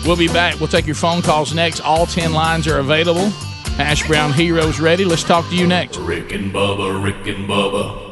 we'll 0.07 0.17
be 0.17 0.29
back. 0.29 0.61
We'll 0.61 0.69
take 0.69 0.87
your 0.87 0.95
phone 0.95 1.23
calls 1.23 1.55
next. 1.55 1.81
All 1.81 2.05
ten 2.05 2.35
lines 2.35 2.69
are 2.69 2.81
available. 2.81 3.33
Hash 3.77 4.07
Brown 4.07 4.33
Heroes 4.33 4.81
ready. 4.81 5.05
Let's 5.05 5.25
talk 5.25 5.49
to 5.49 5.57
you 5.57 5.67
next. 5.67 5.97
Rick 5.99 6.33
and 6.33 6.53
Bubba, 6.53 7.03
Rick 7.03 7.27
and 7.27 7.49
Bubba. 7.49 8.11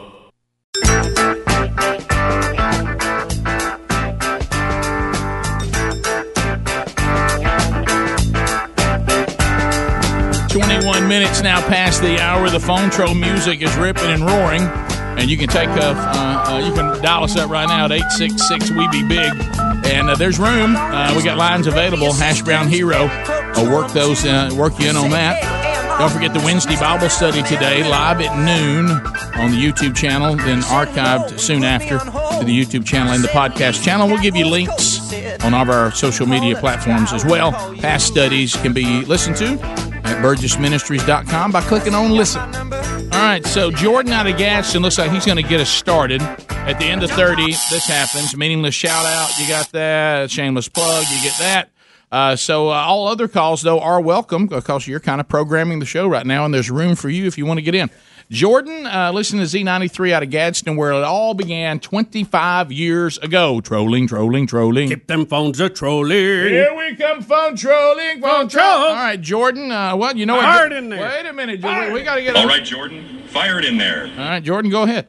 21 10.51 11.07
minutes 11.07 11.43
now 11.43 11.61
past 11.69 12.03
the 12.03 12.19
hour. 12.20 12.51
The 12.51 12.59
phone 12.59 12.91
troll 12.91 13.15
music 13.15 13.62
is 13.62 13.74
ripping 13.77 14.11
and 14.11 14.24
roaring. 14.24 14.62
And 14.62 15.31
you 15.31 15.37
can 15.37 15.49
take 15.49 15.69
a, 15.69 15.91
uh, 15.91 16.45
uh, 16.49 16.59
you 16.66 16.73
can 16.73 17.03
dial 17.03 17.24
us 17.24 17.37
up 17.37 17.51
right 17.51 17.69
now 17.69 17.85
at 17.85 17.93
866 17.93 18.70
We 18.70 18.89
Be 18.89 19.07
Big. 19.07 19.32
And 19.85 20.09
uh, 20.09 20.16
there's 20.16 20.39
room. 20.39 20.74
Uh, 20.77 21.15
we 21.16 21.23
got 21.23 21.39
lines 21.39 21.66
available. 21.66 22.12
Hash 22.12 22.43
Brown 22.43 22.69
Hero. 22.69 23.09
I'll 23.55 23.70
work 23.70 23.93
those, 23.93 24.24
uh, 24.24 24.51
work 24.55 24.78
you 24.78 24.89
in 24.89 24.97
on 24.97 25.10
that. 25.10 25.98
Don't 25.98 26.10
forget 26.10 26.32
the 26.32 26.40
Wednesday 26.40 26.77
Bible 26.77 27.10
study 27.10 27.43
today, 27.43 27.82
live 27.86 28.20
at 28.22 28.35
noon 28.39 28.86
on 29.39 29.51
the 29.51 29.56
YouTube 29.59 29.94
channel, 29.94 30.35
then 30.35 30.60
archived 30.62 31.39
soon 31.39 31.62
after 31.62 31.98
to 31.98 32.44
the 32.44 32.59
YouTube 32.59 32.86
channel 32.86 33.12
and 33.12 33.22
the 33.22 33.28
podcast 33.28 33.82
channel. 33.85 34.09
We'll 34.09 34.22
give 34.22 34.35
you 34.35 34.47
links 34.47 35.12
on 35.44 35.52
all 35.52 35.62
of 35.62 35.68
our 35.68 35.90
social 35.93 36.27
media 36.27 36.56
platforms 36.56 37.12
as 37.12 37.24
well. 37.24 37.52
Past 37.77 38.06
studies 38.06 38.56
can 38.56 38.72
be 38.72 39.05
listened 39.05 39.36
to 39.36 39.59
at 40.05 40.24
burgessministries.com 40.24 41.52
by 41.52 41.60
clicking 41.62 41.94
on 41.94 42.12
listen. 42.12 42.40
All 43.12 43.27
right, 43.27 43.44
so 43.44 43.70
Jordan 43.70 44.12
out 44.12 44.27
of 44.27 44.39
Gadsden 44.39 44.81
looks 44.82 44.97
like 44.97 45.10
he's 45.10 45.27
going 45.27 45.36
to 45.36 45.48
get 45.48 45.60
us 45.60 45.68
started. 45.68 46.22
At 46.22 46.78
the 46.78 46.86
end 46.86 47.02
of 47.02 47.10
30, 47.10 47.47
this 47.47 47.86
happens. 47.86 48.35
Meaningless 48.36 48.74
shout 48.74 49.05
out, 49.05 49.39
you 49.39 49.48
got 49.48 49.70
that. 49.72 50.31
Shameless 50.31 50.68
plug, 50.68 51.05
you 51.10 51.22
get 51.22 51.36
that. 51.39 51.68
Uh, 52.12 52.35
so 52.35 52.69
uh, 52.70 52.73
all 52.73 53.07
other 53.07 53.28
calls, 53.28 53.62
though, 53.62 53.78
are 53.81 54.01
welcome 54.01 54.47
because 54.49 54.87
you're 54.87 55.01
kind 55.01 55.20
of 55.20 55.28
programming 55.28 55.78
the 55.78 55.87
show 55.87 56.09
right 56.09 56.27
now, 56.27 56.45
and 56.45 56.53
there's 56.53 56.70
room 56.70 56.97
for 56.97 57.09
you 57.09 57.27
if 57.27 57.39
you 57.39 57.47
want 57.47 57.59
to 57.59 57.62
get 57.62 57.74
in. 57.74 57.89
Jordan, 58.31 58.87
uh, 58.87 59.11
listen 59.12 59.39
to 59.41 59.45
Z93 59.45 60.12
out 60.12 60.23
of 60.23 60.31
Gadsden, 60.31 60.77
where 60.77 60.93
it 60.93 61.03
all 61.03 61.35
began 61.35 61.81
25 61.81 62.70
years 62.70 63.19
ago. 63.19 63.61
Trolling, 63.61 64.07
trolling, 64.07 64.47
trolling. 64.47 64.89
Keep 64.89 65.09
them 65.09 65.27
phones 65.27 65.59
a 65.59 65.69
trolling. 65.69 66.11
Here 66.16 66.73
we 66.77 66.95
come, 66.95 67.23
phone 67.23 67.57
trolling, 67.57 68.20
phone 68.20 68.49
troll. 68.49 68.65
All 68.65 68.95
right, 68.95 69.20
Jordan. 69.20 69.73
Uh, 69.73 69.97
what 69.97 70.16
you 70.16 70.27
know? 70.27 70.37
what? 70.37 70.45
Hard 70.45 70.73
in 70.73 70.91
there. 70.91 71.01
Wait 71.01 71.27
a 71.27 71.32
minute, 71.32 71.61
Jordan. 71.61 71.93
We 71.93 72.05
got 72.05 72.16
to 72.16 72.23
get. 72.23 72.37
All 72.37 72.47
right, 72.47 72.65
Jordan, 72.65 73.23
fire 73.27 73.59
it 73.59 73.65
in 73.65 73.78
there. 73.78 74.07
All 74.07 74.28
right, 74.28 74.43
Jordan, 74.43 74.70
go 74.70 74.85
ahead. 74.85 75.09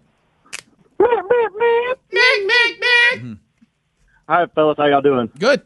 Hi, 4.27 4.45
fellas. 4.55 4.77
How 4.77 4.85
y'all 4.85 5.01
doing? 5.01 5.29
Good. 5.37 5.61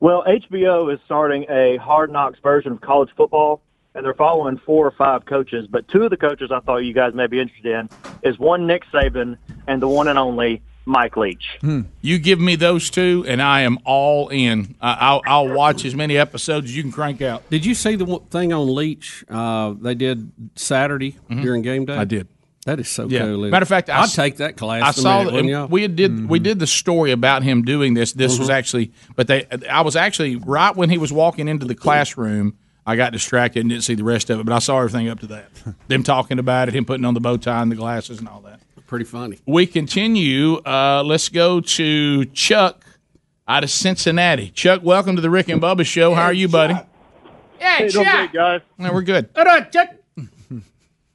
Well, 0.00 0.22
HBO 0.24 0.92
is 0.92 1.00
starting 1.04 1.44
a 1.50 1.76
Hard 1.78 2.12
Knocks 2.12 2.38
version 2.40 2.72
of 2.72 2.80
college 2.80 3.10
football, 3.16 3.60
and 3.94 4.04
they're 4.04 4.14
following 4.14 4.58
four 4.58 4.86
or 4.86 4.92
five 4.92 5.24
coaches. 5.24 5.66
But 5.68 5.88
two 5.88 6.04
of 6.04 6.10
the 6.10 6.16
coaches 6.16 6.50
I 6.52 6.60
thought 6.60 6.78
you 6.78 6.94
guys 6.94 7.14
may 7.14 7.26
be 7.26 7.40
interested 7.40 7.72
in 7.72 7.90
is 8.22 8.38
one 8.38 8.66
Nick 8.66 8.84
Saban 8.92 9.38
and 9.66 9.82
the 9.82 9.88
one 9.88 10.06
and 10.06 10.18
only 10.18 10.62
Mike 10.84 11.16
Leach. 11.16 11.58
You 12.00 12.18
give 12.18 12.38
me 12.38 12.54
those 12.54 12.90
two, 12.90 13.24
and 13.26 13.42
I 13.42 13.62
am 13.62 13.78
all 13.84 14.28
in. 14.28 14.76
I 14.80 14.94
I'll, 14.94 15.22
I'll 15.26 15.48
watch 15.48 15.84
as 15.84 15.94
many 15.96 16.16
episodes 16.16 16.66
as 16.66 16.76
you 16.76 16.82
can 16.82 16.92
crank 16.92 17.20
out. 17.20 17.48
Did 17.50 17.66
you 17.66 17.74
see 17.74 17.96
the 17.96 18.20
thing 18.30 18.52
on 18.52 18.72
Leach 18.74 19.24
uh, 19.28 19.74
they 19.80 19.96
did 19.96 20.30
Saturday 20.54 21.16
during 21.28 21.62
game 21.62 21.84
day? 21.84 21.94
Mm-hmm. 21.94 22.00
I 22.00 22.04
did. 22.04 22.28
That 22.68 22.80
is 22.80 22.88
so 22.90 23.08
Yeah. 23.08 23.20
cool. 23.22 23.48
Matter 23.48 23.62
of 23.62 23.68
fact, 23.68 23.88
I 23.88 24.00
I'd 24.00 24.04
s- 24.04 24.14
take 24.14 24.36
that 24.36 24.58
class. 24.58 24.82
I 24.82 24.90
saw 24.90 25.18
minute, 25.20 25.24
that 25.24 25.24
wouldn't 25.36 25.38
and 25.40 25.48
ya? 25.48 25.66
we 25.70 25.88
did 25.88 26.28
we 26.28 26.38
did 26.38 26.58
the 26.58 26.66
story 26.66 27.12
about 27.12 27.42
him 27.42 27.62
doing 27.62 27.94
this. 27.94 28.12
This 28.12 28.38
was 28.38 28.48
Mhm. 28.50 28.52
actually, 28.52 28.92
but 29.16 29.26
they 29.26 29.46
I 29.70 29.80
was 29.80 29.96
actually 29.96 30.36
right 30.36 30.76
when 30.76 30.90
he 30.90 30.98
was 30.98 31.10
walking 31.10 31.48
into 31.48 31.64
the 31.64 31.74
classroom. 31.74 32.52
I 32.86 32.94
got 32.96 33.12
distracted 33.12 33.60
and 33.60 33.70
didn't 33.70 33.84
see 33.84 33.94
the 33.94 34.04
rest 34.04 34.28
of 34.28 34.38
it, 34.38 34.44
but 34.44 34.52
I 34.52 34.58
saw 34.58 34.78
everything 34.80 35.08
up 35.08 35.20
to 35.20 35.26
that. 35.28 35.48
Them 35.88 36.02
talking 36.02 36.38
about 36.38 36.68
it, 36.68 36.74
him 36.74 36.84
putting 36.84 37.06
on 37.06 37.14
the 37.14 37.20
bow 37.20 37.38
tie 37.38 37.62
and 37.62 37.72
the 37.72 37.76
glasses 37.76 38.18
and 38.18 38.28
all 38.28 38.42
that. 38.42 38.60
Pretty 38.86 39.06
funny. 39.06 39.38
We 39.46 39.64
continue. 39.66 40.56
Uh, 40.58 41.02
let's 41.06 41.30
go 41.30 41.60
to 41.60 42.24
Chuck 42.26 42.84
out 43.48 43.64
of 43.64 43.70
Cincinnati. 43.70 44.50
Chuck, 44.50 44.82
welcome 44.84 45.16
to 45.16 45.22
the 45.22 45.30
Rick 45.30 45.48
and 45.48 45.60
Bubba 45.60 45.86
Show. 45.86 46.14
How 46.14 46.24
are 46.24 46.32
you, 46.34 46.48
buddy? 46.48 46.74
Hey, 47.58 47.88
doing 47.88 48.06
great, 48.10 48.32
guys. 48.32 48.60
No, 48.76 48.92
we're 48.92 49.02
good. 49.02 49.30
All 49.36 49.44
right, 49.44 49.70
check. 49.72 49.97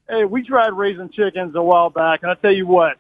Hey, 0.10 0.26
we 0.26 0.44
tried 0.44 0.74
raising 0.74 1.10
chickens 1.10 1.56
a 1.56 1.62
while 1.62 1.90
back, 1.90 2.22
and 2.24 2.32
I 2.32 2.36
tell 2.36 2.52
you 2.52 2.68
what, 2.68 2.98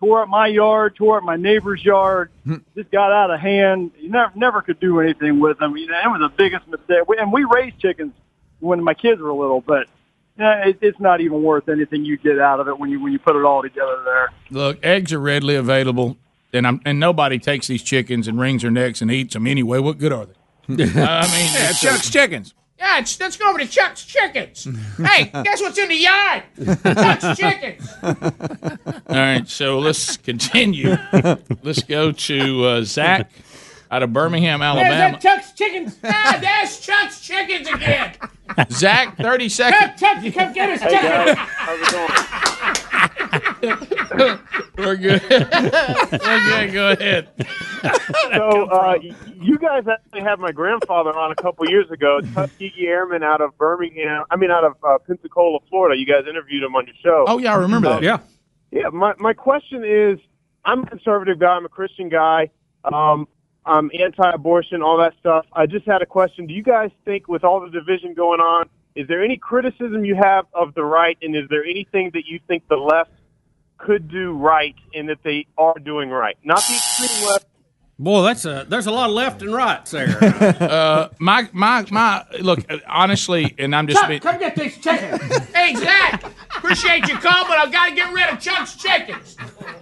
tore 0.00 0.22
up 0.22 0.28
my 0.28 0.46
yard, 0.46 0.96
tore 0.96 1.18
up 1.18 1.24
my 1.24 1.36
neighbor's 1.36 1.84
yard. 1.84 2.30
just 2.74 2.90
got 2.90 3.12
out 3.12 3.30
of 3.30 3.40
hand. 3.40 3.90
You 3.98 4.10
never, 4.10 4.32
never 4.34 4.62
could 4.62 4.80
do 4.80 5.00
anything 5.00 5.38
with 5.40 5.58
them. 5.58 5.76
You 5.76 5.86
know, 5.86 5.98
it 5.98 6.08
was 6.08 6.20
the 6.30 6.34
biggest 6.36 6.66
mistake. 6.66 7.06
We- 7.08 7.18
And 7.18 7.32
we 7.32 7.44
raised 7.44 7.78
chickens 7.78 8.14
when 8.60 8.82
my 8.82 8.94
kids 8.94 9.20
were 9.20 9.32
little, 9.32 9.60
but 9.60 9.86
eh, 10.38 10.68
it, 10.70 10.78
it's 10.80 10.98
not 11.00 11.20
even 11.20 11.42
worth 11.42 11.68
anything 11.68 12.04
you 12.06 12.16
get 12.16 12.38
out 12.38 12.58
of 12.58 12.68
it 12.68 12.78
when 12.78 12.90
you 12.90 13.00
when 13.02 13.12
you 13.12 13.18
put 13.18 13.36
it 13.36 13.44
all 13.44 13.60
together 13.62 14.02
there. 14.04 14.32
Look, 14.50 14.78
eggs 14.84 15.12
are 15.12 15.20
readily 15.20 15.56
available, 15.56 16.16
and 16.54 16.66
I'm 16.66 16.80
and 16.86 16.98
nobody 16.98 17.38
takes 17.38 17.66
these 17.66 17.82
chickens 17.82 18.26
and 18.28 18.40
wrings 18.40 18.62
their 18.62 18.70
necks 18.70 19.02
and 19.02 19.10
eats 19.12 19.34
them 19.34 19.46
anyway. 19.46 19.78
What 19.78 19.98
good 19.98 20.12
are 20.12 20.24
they? 20.26 20.32
I 20.68 20.74
mean, 20.74 20.84
Yeah, 20.86 21.68
it's, 21.70 21.80
Chuck's 21.82 22.08
Chickens. 22.10 22.54
Yeah, 22.78 22.98
it's, 22.98 23.18
let's 23.18 23.36
go 23.36 23.48
over 23.48 23.58
to 23.58 23.66
Chuck's 23.66 24.04
Chickens. 24.04 24.68
hey, 24.98 25.24
guess 25.44 25.60
what's 25.62 25.78
in 25.78 25.88
the 25.88 25.94
yard? 25.94 26.42
Chuck's 26.84 27.38
Chickens. 27.38 27.88
All 28.02 29.16
right, 29.16 29.48
so 29.48 29.78
let's 29.78 30.16
continue. 30.18 30.96
let's 31.62 31.82
go 31.82 32.12
to 32.12 32.64
uh, 32.64 32.82
Zach 32.82 33.30
out 33.90 34.02
of 34.02 34.12
Birmingham, 34.12 34.62
Alabama. 34.62 34.90
that 34.90 35.20
Chuck's 35.20 35.52
Chickens. 35.52 35.98
Ah, 36.04 36.38
there's 36.40 36.80
Chuck's 36.80 37.20
Chickens 37.20 37.68
again. 37.68 38.14
Zach, 38.70 39.16
thirty 39.16 39.48
seconds. 39.48 40.00
Chuck, 40.00 40.22
you 40.22 40.32
come 40.32 40.52
get 40.52 40.70
us, 40.70 40.80
Hey, 40.80 40.90
Chuck. 40.92 41.02
guys. 41.02 41.36
How's 41.38 41.80
it 41.80 41.90
going? 41.92 42.10
We're 44.78 44.96
good. 44.96 45.22
okay, 45.22 46.70
go 46.72 46.90
ahead. 46.92 47.28
so 48.34 48.66
uh, 48.70 48.94
you 49.40 49.58
guys 49.58 49.84
actually 49.88 50.20
had 50.22 50.38
my 50.38 50.52
grandfather 50.52 51.10
on 51.16 51.32
a 51.32 51.34
couple 51.34 51.68
years 51.68 51.90
ago, 51.90 52.20
Tuskegee 52.34 52.86
Airman 52.86 53.22
out 53.22 53.40
of 53.40 53.56
Birmingham. 53.58 54.24
I 54.30 54.36
mean, 54.36 54.50
out 54.50 54.64
of 54.64 54.74
uh, 54.86 54.98
Pensacola, 55.06 55.58
Florida. 55.68 55.98
You 55.98 56.06
guys 56.06 56.24
interviewed 56.28 56.62
him 56.62 56.74
on 56.76 56.86
your 56.86 56.94
show. 57.02 57.24
Oh 57.26 57.38
yeah, 57.38 57.54
I 57.54 57.56
remember 57.56 57.88
that. 57.90 58.02
Yeah. 58.02 58.18
Yeah, 58.70 58.88
my 58.92 59.14
my 59.18 59.32
question 59.32 59.84
is, 59.84 60.18
I'm 60.64 60.82
a 60.82 60.86
conservative 60.86 61.38
guy. 61.38 61.54
I'm 61.56 61.64
a 61.64 61.68
Christian 61.70 62.08
guy. 62.08 62.50
Um, 62.84 63.26
I'm 63.66 63.90
anti-abortion, 63.98 64.80
all 64.80 64.96
that 64.98 65.14
stuff. 65.18 65.44
I 65.52 65.66
just 65.66 65.84
had 65.86 66.00
a 66.00 66.06
question. 66.06 66.46
Do 66.46 66.54
you 66.54 66.62
guys 66.62 66.90
think, 67.04 67.26
with 67.26 67.42
all 67.42 67.60
the 67.60 67.70
division 67.70 68.14
going 68.14 68.40
on, 68.40 68.68
is 68.94 69.08
there 69.08 69.22
any 69.22 69.36
criticism 69.36 70.04
you 70.04 70.14
have 70.14 70.46
of 70.54 70.72
the 70.74 70.84
right, 70.84 71.18
and 71.20 71.34
is 71.36 71.48
there 71.50 71.64
anything 71.64 72.10
that 72.14 72.26
you 72.26 72.40
think 72.46 72.66
the 72.68 72.76
left 72.76 73.10
could 73.76 74.08
do 74.08 74.32
right, 74.32 74.76
and 74.94 75.08
that 75.08 75.18
they 75.24 75.46
are 75.58 75.78
doing 75.78 76.10
right? 76.10 76.38
Not 76.44 76.58
the 76.58 76.74
extreme 76.74 77.28
left. 77.28 77.46
Boy, 77.98 78.22
that's 78.24 78.44
a 78.44 78.66
there's 78.68 78.86
a 78.86 78.90
lot 78.90 79.08
of 79.08 79.14
left 79.16 79.40
and 79.40 79.54
rights 79.54 79.90
there. 79.92 80.08
Uh, 80.22 81.08
my 81.18 81.48
my 81.52 81.86
my. 81.90 82.24
Look, 82.40 82.60
honestly, 82.86 83.54
and 83.58 83.74
I'm 83.74 83.86
just 83.86 84.00
Chuck, 84.00 84.08
being. 84.10 84.20
come 84.20 84.38
get 84.38 84.54
these 84.54 84.76
chickens. 84.76 85.22
hey, 85.54 85.74
Zach, 85.76 86.22
appreciate 86.56 87.08
your 87.08 87.16
call, 87.20 87.46
but 87.48 87.56
I've 87.56 87.72
got 87.72 87.88
to 87.88 87.94
get 87.94 88.12
rid 88.12 88.28
of 88.28 88.38
Chuck's 88.38 88.76
Chickens. 88.76 89.36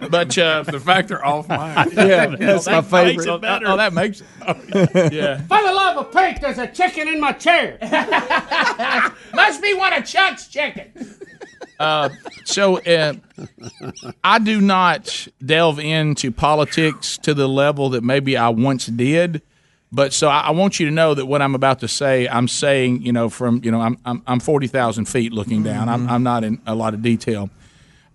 But 0.09 0.37
uh, 0.37 0.63
The 0.63 0.79
fact 0.79 1.09
they're 1.09 1.25
off 1.25 1.49
mine. 1.49 1.89
Yeah, 1.93 2.27
that's 2.37 2.67
my 2.67 2.79
that 2.79 2.91
makes 3.05 3.23
favorite. 3.25 3.35
it 3.35 3.41
better. 3.41 3.67
Oh, 3.67 3.75
that 3.77 3.91
makes 3.93 4.21
it. 4.21 5.13
yeah. 5.13 5.39
For 5.41 5.61
the 5.61 5.73
love 5.73 5.97
of 5.97 6.13
Pete, 6.13 6.39
there's 6.39 6.57
a 6.57 6.67
chicken 6.67 7.09
in 7.09 7.19
my 7.19 7.33
chair. 7.33 7.77
Must 9.33 9.61
be 9.61 9.73
one 9.73 9.91
of 9.93 10.05
Chuck's 10.05 10.47
chickens. 10.47 11.19
Uh, 11.79 12.07
so 12.45 12.79
uh, 12.83 13.13
I 14.23 14.39
do 14.39 14.61
not 14.61 15.27
delve 15.45 15.79
into 15.79 16.31
politics 16.31 17.17
to 17.19 17.33
the 17.33 17.49
level 17.49 17.89
that 17.89 18.01
maybe 18.05 18.37
I 18.37 18.49
once 18.49 18.85
did. 18.85 19.41
But 19.91 20.13
so 20.13 20.27
I, 20.27 20.41
I 20.41 20.51
want 20.51 20.79
you 20.79 20.87
to 20.87 20.91
know 20.91 21.13
that 21.13 21.25
what 21.25 21.41
I'm 21.41 21.55
about 21.55 21.79
to 21.79 21.87
say, 21.87 22.27
I'm 22.27 22.47
saying, 22.47 23.03
you 23.03 23.13
know, 23.13 23.29
from 23.29 23.61
you 23.63 23.71
know, 23.71 23.81
I'm 23.81 23.97
I'm, 24.05 24.21
I'm 24.27 24.39
forty 24.39 24.67
thousand 24.67 25.05
feet 25.05 25.31
looking 25.31 25.63
down. 25.63 25.89
I'm 25.89 26.09
I'm 26.09 26.23
not 26.23 26.43
in 26.43 26.61
a 26.65 26.75
lot 26.75 26.93
of 26.93 27.01
detail. 27.01 27.49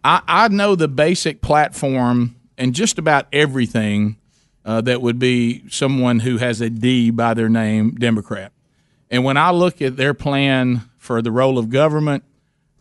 I, 0.05 0.23
I 0.27 0.49
know 0.49 0.75
the 0.77 0.89
basic 0.89 1.43
platform 1.43 2.37
and 2.57 2.75
just 2.75 2.99
about 2.99 3.27
everything 3.33 4.17
uh, 4.65 4.81
that 4.83 5.01
would 5.01 5.19
be 5.19 5.65
someone 5.69 6.21
who 6.21 6.37
has 6.37 6.61
a 6.61 6.71
D 6.71 7.11
by 7.11 7.35
their 7.35 7.49
name, 7.49 7.93
Democrat. 7.93 8.53
And 9.11 9.25
when 9.25 9.37
I 9.37 9.51
look 9.51 9.83
at 9.83 9.97
their 9.97 10.15
plan 10.15 10.83
for 10.99 11.23
the 11.23 11.33
role 11.33 11.59
of 11.59 11.71
government, 11.71 12.25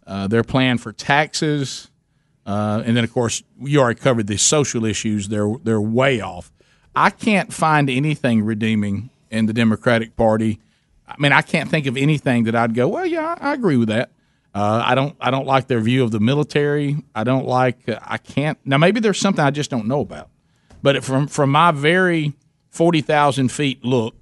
uh, 0.06 0.28
their 0.28 0.44
plan 0.44 0.78
for 0.78 0.92
taxes, 0.92 1.90
uh, 2.46 2.84
and 2.86 2.98
then 2.98 3.04
of 3.04 3.14
course 3.14 3.44
you 3.62 3.80
already 3.80 4.00
covered 4.00 4.28
the 4.28 4.38
social 4.38 4.86
issues. 4.86 5.30
They're 5.30 5.56
they're 5.64 5.82
way 5.82 6.22
off. 6.22 6.52
I 6.96 7.10
can't 7.10 7.54
find 7.54 7.90
anything 7.90 8.44
redeeming 8.44 9.10
in 9.30 9.46
the 9.46 9.54
Democratic 9.54 10.16
Party. 10.16 10.60
I 11.08 11.16
mean, 11.18 11.32
I 11.32 11.42
can't 11.42 11.70
think 11.70 11.86
of 11.86 11.98
anything 11.98 12.44
that 12.46 12.56
I'd 12.56 12.74
go. 12.74 12.88
Well, 12.88 13.06
yeah, 13.06 13.36
I, 13.40 13.54
agree 13.54 13.78
with 13.78 13.90
that. 13.90 14.12
Uh, 14.54 14.82
I 14.86 14.96
don't. 14.96 15.16
I 15.20 15.32
don't 15.32 15.46
like 15.46 15.68
their 15.68 15.80
view 15.80 16.04
of 16.04 16.12
the 16.12 16.20
military. 16.20 16.98
I 17.16 17.24
don't 17.24 17.46
like. 17.46 17.88
Uh, 17.88 18.00
I 18.02 18.18
can't. 18.18 18.58
Now, 18.66 18.78
maybe 18.78 19.00
there's 19.00 19.20
something 19.20 19.44
I 19.44 19.52
just 19.52 19.70
don't 19.70 19.88
know 19.88 20.02
about. 20.02 20.30
But 20.82 21.04
from 21.04 21.28
from 21.28 21.52
my 21.52 21.72
very 21.72 22.34
forty 22.70 23.02
thousand 23.02 23.50
feet 23.52 23.84
look, 23.84 24.16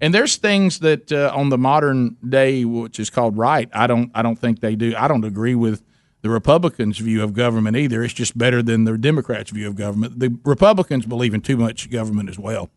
and 0.00 0.14
there's 0.14 0.36
things 0.36 0.80
that 0.80 1.10
uh, 1.12 1.32
on 1.34 1.48
the 1.48 1.58
modern 1.58 2.16
day, 2.26 2.64
which 2.64 3.00
is 3.00 3.10
called 3.10 3.36
right, 3.36 3.68
I 3.72 3.86
don't. 3.86 4.10
I 4.14 4.22
don't 4.22 4.38
think 4.38 4.60
they 4.60 4.76
do. 4.76 4.94
I 4.96 5.08
don't 5.08 5.24
agree 5.24 5.54
with 5.54 5.82
the 6.22 6.30
Republicans' 6.30 6.98
view 6.98 7.22
of 7.22 7.32
government 7.32 7.76
either. 7.76 8.02
It's 8.02 8.14
just 8.14 8.36
better 8.36 8.62
than 8.62 8.84
the 8.84 8.98
Democrats' 8.98 9.50
view 9.50 9.68
of 9.68 9.76
government. 9.76 10.18
The 10.18 10.36
Republicans 10.44 11.06
believe 11.06 11.34
in 11.34 11.40
too 11.40 11.56
much 11.56 11.90
government 11.90 12.28
as 12.28 12.38
well. 12.38 12.70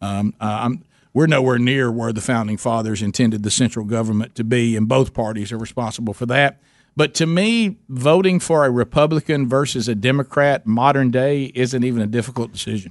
Um, 0.00 0.34
I'm, 0.40 0.84
we're 1.14 1.26
nowhere 1.26 1.58
near 1.58 1.90
where 1.90 2.12
the 2.12 2.20
founding 2.20 2.56
fathers 2.56 3.02
intended 3.02 3.42
the 3.42 3.50
central 3.50 3.84
government 3.84 4.34
to 4.36 4.44
be, 4.44 4.76
and 4.76 4.86
both 4.88 5.14
parties 5.14 5.52
are 5.52 5.58
responsible 5.58 6.14
for 6.14 6.26
that. 6.26 6.60
But 6.96 7.14
to 7.14 7.26
me, 7.26 7.76
voting 7.88 8.40
for 8.40 8.64
a 8.64 8.70
Republican 8.70 9.48
versus 9.48 9.86
a 9.88 9.94
Democrat 9.94 10.66
modern 10.66 11.12
day 11.12 11.52
isn't 11.54 11.84
even 11.84 12.02
a 12.02 12.06
difficult 12.08 12.52
decision. 12.52 12.90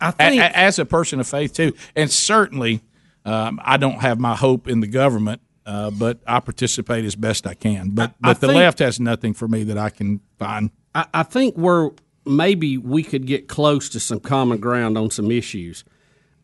I 0.00 0.10
think 0.10 0.40
A- 0.40 0.44
a- 0.46 0.56
as 0.58 0.78
a 0.80 0.84
person 0.84 1.20
of 1.20 1.28
faith 1.28 1.52
too, 1.52 1.72
and 1.94 2.10
certainly, 2.10 2.82
um, 3.24 3.60
I 3.64 3.76
don't 3.76 4.00
have 4.00 4.18
my 4.18 4.34
hope 4.34 4.66
in 4.68 4.80
the 4.80 4.88
government, 4.88 5.40
uh, 5.66 5.90
but 5.90 6.20
I 6.26 6.40
participate 6.40 7.04
as 7.04 7.16
best 7.16 7.46
I 7.46 7.54
can. 7.54 7.90
But 7.90 8.14
but 8.20 8.40
the 8.40 8.48
think- 8.48 8.56
left 8.56 8.78
has 8.80 9.00
nothing 9.00 9.34
for 9.34 9.48
me 9.48 9.64
that 9.64 9.78
I 9.78 9.90
can 9.90 10.20
find. 10.38 10.70
I, 10.94 11.06
I 11.14 11.22
think 11.22 11.54
where 11.56 11.90
maybe 12.26 12.78
we 12.78 13.02
could 13.02 13.26
get 13.26 13.48
close 13.48 13.88
to 13.90 14.00
some 14.00 14.20
common 14.20 14.58
ground 14.58 14.96
on 14.96 15.10
some 15.10 15.30
issues. 15.30 15.84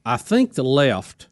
I 0.04 0.16
think 0.16 0.54
the 0.54 0.64
left 0.64 1.28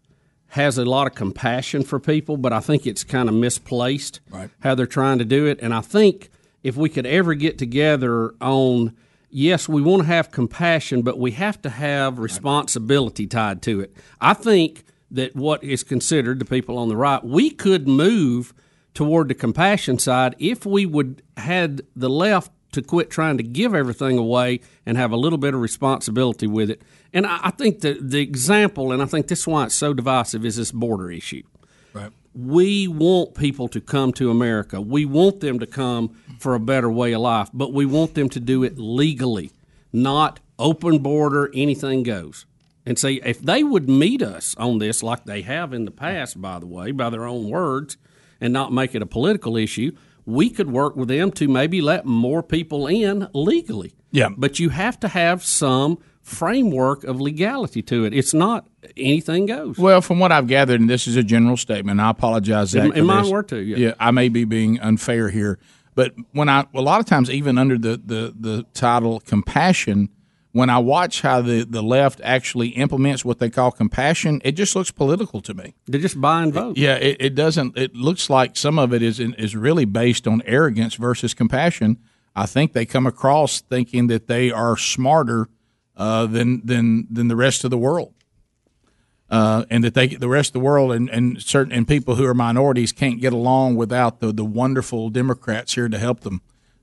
has 0.52 0.78
a 0.78 0.84
lot 0.84 1.06
of 1.06 1.14
compassion 1.14 1.82
for 1.82 1.98
people, 2.00 2.36
but 2.38 2.52
I 2.52 2.60
think 2.60 2.86
it's 2.86 3.04
kind 3.04 3.28
of 3.28 3.34
misplaced 3.34 4.20
Right. 4.30 4.48
how 4.60 4.74
they're 4.74 4.86
trying 4.86 5.18
to 5.18 5.24
do 5.24 5.44
it. 5.46 5.58
And 5.60 5.74
I 5.74 5.82
think 5.82 6.30
if 6.62 6.76
we 6.76 6.88
could 6.88 7.04
ever 7.04 7.34
get 7.34 7.58
together 7.58 8.34
on, 8.40 8.94
yes, 9.30 9.68
we 9.68 9.82
want 9.82 10.02
to 10.02 10.06
have 10.08 10.30
compassion, 10.30 11.02
but 11.02 11.18
we 11.18 11.32
have 11.32 11.60
to 11.62 11.70
have 11.70 12.18
responsibility 12.18 13.26
tied 13.26 13.60
to 13.62 13.80
it. 13.80 13.94
I 14.22 14.32
think 14.32 14.84
that 15.10 15.34
what 15.34 15.62
is 15.64 15.82
considered 15.82 16.38
the 16.38 16.44
people 16.44 16.78
on 16.78 16.88
the 16.88 16.96
right, 16.96 17.24
we 17.24 17.50
could 17.50 17.88
move 17.88 18.52
toward 18.94 19.28
the 19.28 19.34
compassion 19.34 19.98
side 19.98 20.34
if 20.38 20.66
we 20.66 20.84
would 20.84 21.22
had 21.36 21.82
the 21.94 22.10
left 22.10 22.50
to 22.72 22.82
quit 22.82 23.10
trying 23.10 23.36
to 23.38 23.42
give 23.42 23.74
everything 23.74 24.18
away 24.18 24.60
and 24.84 24.96
have 24.96 25.10
a 25.10 25.16
little 25.16 25.38
bit 25.38 25.54
of 25.54 25.60
responsibility 25.60 26.46
with 26.46 26.70
it. 26.70 26.82
And 27.12 27.26
I, 27.26 27.38
I 27.44 27.50
think 27.50 27.80
the 27.80 27.98
the 28.00 28.20
example, 28.20 28.92
and 28.92 29.02
I 29.02 29.06
think 29.06 29.28
this 29.28 29.40
is 29.40 29.46
why 29.46 29.64
it's 29.64 29.74
so 29.74 29.94
divisive, 29.94 30.44
is 30.44 30.56
this 30.56 30.72
border 30.72 31.10
issue. 31.10 31.42
Right. 31.92 32.12
We 32.34 32.86
want 32.86 33.34
people 33.34 33.68
to 33.68 33.80
come 33.80 34.12
to 34.14 34.30
America. 34.30 34.80
We 34.80 35.06
want 35.06 35.40
them 35.40 35.58
to 35.58 35.66
come 35.66 36.14
for 36.38 36.54
a 36.54 36.60
better 36.60 36.90
way 36.90 37.12
of 37.12 37.22
life, 37.22 37.48
but 37.52 37.72
we 37.72 37.86
want 37.86 38.14
them 38.14 38.28
to 38.30 38.40
do 38.40 38.62
it 38.62 38.78
legally, 38.78 39.50
not 39.92 40.38
open 40.58 40.98
border, 40.98 41.50
anything 41.54 42.02
goes. 42.02 42.46
And 42.88 42.98
see, 42.98 43.20
if 43.22 43.40
they 43.40 43.62
would 43.62 43.86
meet 43.88 44.22
us 44.22 44.54
on 44.56 44.78
this 44.78 45.02
like 45.02 45.24
they 45.26 45.42
have 45.42 45.74
in 45.74 45.84
the 45.84 45.90
past, 45.90 46.40
by 46.40 46.58
the 46.58 46.66
way, 46.66 46.90
by 46.90 47.10
their 47.10 47.26
own 47.26 47.48
words, 47.50 47.98
and 48.40 48.50
not 48.52 48.72
make 48.72 48.94
it 48.94 49.02
a 49.02 49.06
political 49.06 49.56
issue, 49.56 49.92
we 50.24 50.48
could 50.48 50.70
work 50.70 50.96
with 50.96 51.08
them 51.08 51.30
to 51.32 51.48
maybe 51.48 51.80
let 51.82 52.06
more 52.06 52.42
people 52.42 52.86
in 52.86 53.28
legally. 53.34 53.94
Yeah. 54.10 54.28
But 54.34 54.58
you 54.58 54.70
have 54.70 54.98
to 55.00 55.08
have 55.08 55.44
some 55.44 55.98
framework 56.22 57.04
of 57.04 57.20
legality 57.20 57.82
to 57.82 58.04
it. 58.04 58.14
It's 58.14 58.32
not 58.32 58.66
anything 58.96 59.46
goes. 59.46 59.76
Well, 59.76 60.00
from 60.00 60.18
what 60.18 60.32
I've 60.32 60.46
gathered, 60.46 60.80
and 60.80 60.88
this 60.88 61.06
is 61.06 61.16
a 61.16 61.22
general 61.22 61.56
statement, 61.58 62.00
I 62.00 62.10
apologize. 62.10 62.70
Zach, 62.70 62.84
And- 62.84 62.94
and 62.94 63.06
mine 63.06 63.24
this. 63.24 63.32
were 63.32 63.42
too, 63.42 63.60
yeah. 63.60 63.94
I 64.00 64.12
may 64.12 64.28
be 64.30 64.44
being 64.44 64.80
unfair 64.80 65.28
here, 65.30 65.58
but 65.94 66.14
when 66.32 66.48
I 66.48 66.64
a 66.74 66.80
lot 66.80 67.00
of 67.00 67.06
times, 67.06 67.30
even 67.30 67.58
under 67.58 67.76
the 67.76 68.00
the, 68.02 68.34
the 68.38 68.64
title 68.72 69.20
compassion, 69.20 70.10
when 70.52 70.70
I 70.70 70.78
watch 70.78 71.20
how 71.20 71.42
the, 71.42 71.64
the 71.64 71.82
left 71.82 72.20
actually 72.24 72.68
implements 72.68 73.24
what 73.24 73.38
they 73.38 73.50
call 73.50 73.70
compassion, 73.70 74.40
it 74.44 74.52
just 74.52 74.74
looks 74.74 74.90
political 74.90 75.40
to 75.42 75.54
me. 75.54 75.74
They're 75.86 76.00
just 76.00 76.20
buying 76.20 76.52
votes. 76.52 76.78
Yeah, 76.78 76.94
it, 76.94 77.16
it 77.20 77.34
doesn't. 77.34 77.76
It 77.76 77.94
looks 77.94 78.30
like 78.30 78.56
some 78.56 78.78
of 78.78 78.92
it 78.92 79.02
is 79.02 79.20
is 79.20 79.54
really 79.54 79.84
based 79.84 80.26
on 80.26 80.42
arrogance 80.46 80.94
versus 80.94 81.34
compassion. 81.34 81.98
I 82.34 82.46
think 82.46 82.72
they 82.72 82.86
come 82.86 83.06
across 83.06 83.60
thinking 83.60 84.06
that 84.08 84.26
they 84.26 84.50
are 84.50 84.76
smarter 84.76 85.48
uh, 85.96 86.26
than 86.26 86.64
than 86.64 87.06
than 87.10 87.28
the 87.28 87.36
rest 87.36 87.64
of 87.64 87.70
the 87.70 87.78
world, 87.78 88.14
uh, 89.28 89.64
and 89.70 89.84
that 89.84 89.94
they 89.94 90.08
the 90.08 90.28
rest 90.28 90.50
of 90.50 90.52
the 90.54 90.60
world 90.60 90.92
and, 90.92 91.10
and 91.10 91.42
certain 91.42 91.72
and 91.72 91.86
people 91.86 92.14
who 92.14 92.24
are 92.24 92.34
minorities 92.34 92.92
can't 92.92 93.20
get 93.20 93.32
along 93.32 93.76
without 93.76 94.20
the 94.20 94.32
the 94.32 94.44
wonderful 94.44 95.10
Democrats 95.10 95.74
here 95.74 95.88
to 95.88 95.98
help 95.98 96.20
them. 96.20 96.40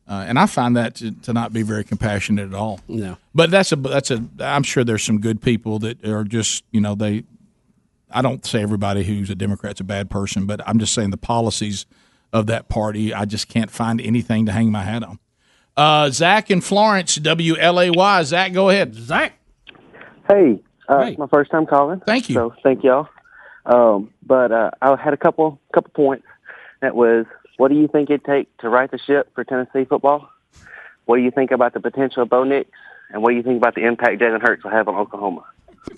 Uh, 0.07 0.25
and 0.27 0.37
I 0.37 0.45
find 0.45 0.77
that 0.77 0.95
to, 0.95 1.11
to 1.11 1.33
not 1.33 1.51
be 1.51 1.63
very 1.63 1.83
compassionate 1.83 2.49
at 2.49 2.53
all. 2.53 2.79
No. 2.87 3.17
But 3.33 3.49
that's 3.49 3.71
a 3.71 3.75
that's 3.75 4.11
a. 4.11 4.23
I'm 4.39 4.63
sure 4.63 4.83
there's 4.83 5.03
some 5.03 5.19
good 5.19 5.41
people 5.41 5.79
that 5.79 6.05
are 6.05 6.23
just 6.23 6.63
you 6.71 6.81
know 6.81 6.95
they. 6.95 7.23
I 8.11 8.21
don't 8.21 8.45
say 8.45 8.61
everybody 8.61 9.03
who's 9.03 9.29
a 9.29 9.35
Democrat's 9.35 9.81
a 9.81 9.83
bad 9.83 10.09
person, 10.09 10.45
but 10.45 10.61
I'm 10.67 10.79
just 10.79 10.93
saying 10.93 11.09
the 11.09 11.17
policies 11.17 11.85
of 12.31 12.47
that 12.47 12.69
party. 12.69 13.13
I 13.13 13.25
just 13.25 13.49
can't 13.49 13.71
find 13.71 13.99
anything 13.99 14.45
to 14.45 14.51
hang 14.51 14.71
my 14.71 14.83
hat 14.83 15.03
on. 15.03 15.19
Uh, 15.75 16.09
Zach 16.09 16.51
in 16.51 16.61
Florence, 16.61 17.17
WLAY. 17.17 18.23
Zach, 18.23 18.53
go 18.53 18.69
ahead. 18.69 18.93
Zach. 18.93 19.33
Hey, 20.27 20.61
uh, 20.87 20.99
it's 20.99 21.17
my 21.17 21.27
first 21.27 21.51
time 21.51 21.65
calling. 21.65 22.01
Thank 22.05 22.29
you. 22.29 22.35
So 22.35 22.53
thank 22.63 22.83
y'all. 22.83 23.07
Um, 23.65 24.13
but 24.25 24.51
uh, 24.51 24.71
I 24.81 24.95
had 24.95 25.13
a 25.13 25.17
couple 25.17 25.59
couple 25.73 25.91
points. 25.91 26.25
That 26.81 26.95
was, 26.95 27.25
what 27.57 27.69
do 27.69 27.75
you 27.75 27.87
think 27.87 28.09
it'd 28.09 28.25
take 28.25 28.55
to 28.57 28.69
right 28.69 28.89
the 28.89 28.97
ship 28.99 29.31
for 29.35 29.43
Tennessee 29.43 29.85
football? 29.85 30.29
What 31.05 31.17
do 31.17 31.23
you 31.23 31.31
think 31.31 31.51
about 31.51 31.73
the 31.73 31.79
potential 31.79 32.23
of 32.23 32.29
Bo 32.29 32.43
Nix? 32.43 32.69
And 33.11 33.21
what 33.21 33.29
do 33.29 33.35
you 33.35 33.43
think 33.43 33.57
about 33.57 33.75
the 33.75 33.85
impact 33.85 34.19
Jalen 34.21 34.41
Hurts 34.41 34.63
will 34.63 34.71
have 34.71 34.87
on 34.87 34.95
Oklahoma? 34.95 35.45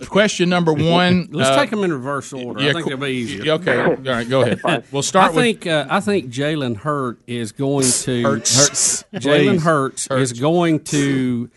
Question 0.10 0.50
number 0.50 0.74
one. 0.74 1.30
Let's 1.32 1.50
uh, 1.52 1.56
take 1.56 1.70
them 1.70 1.84
in 1.86 1.94
reverse 1.94 2.34
order. 2.34 2.62
yeah, 2.62 2.72
I 2.72 2.74
think 2.74 2.84
cool. 2.84 2.94
it'll 2.94 3.06
be 3.06 3.12
easier. 3.14 3.54
Okay, 3.54 3.82
all 3.82 3.96
right, 3.96 4.28
go 4.28 4.42
ahead. 4.42 4.84
We'll 4.92 5.02
start 5.02 5.32
I 5.32 5.36
with- 5.36 5.44
think 5.46 5.66
uh, 5.68 5.88
I 5.90 6.02
think 6.02 6.26
Jalen 6.30 6.76
Hurt 6.78 7.20
is 7.26 7.54
going 7.54 7.86
to 7.86 8.22
Hurts. 8.24 8.58
Hurts. 8.68 9.04
Jalen 9.14 9.60
Hurts, 9.62 10.08
Hurts. 10.08 10.32
is 10.32 10.40
going 10.40 10.82
to 10.86 11.50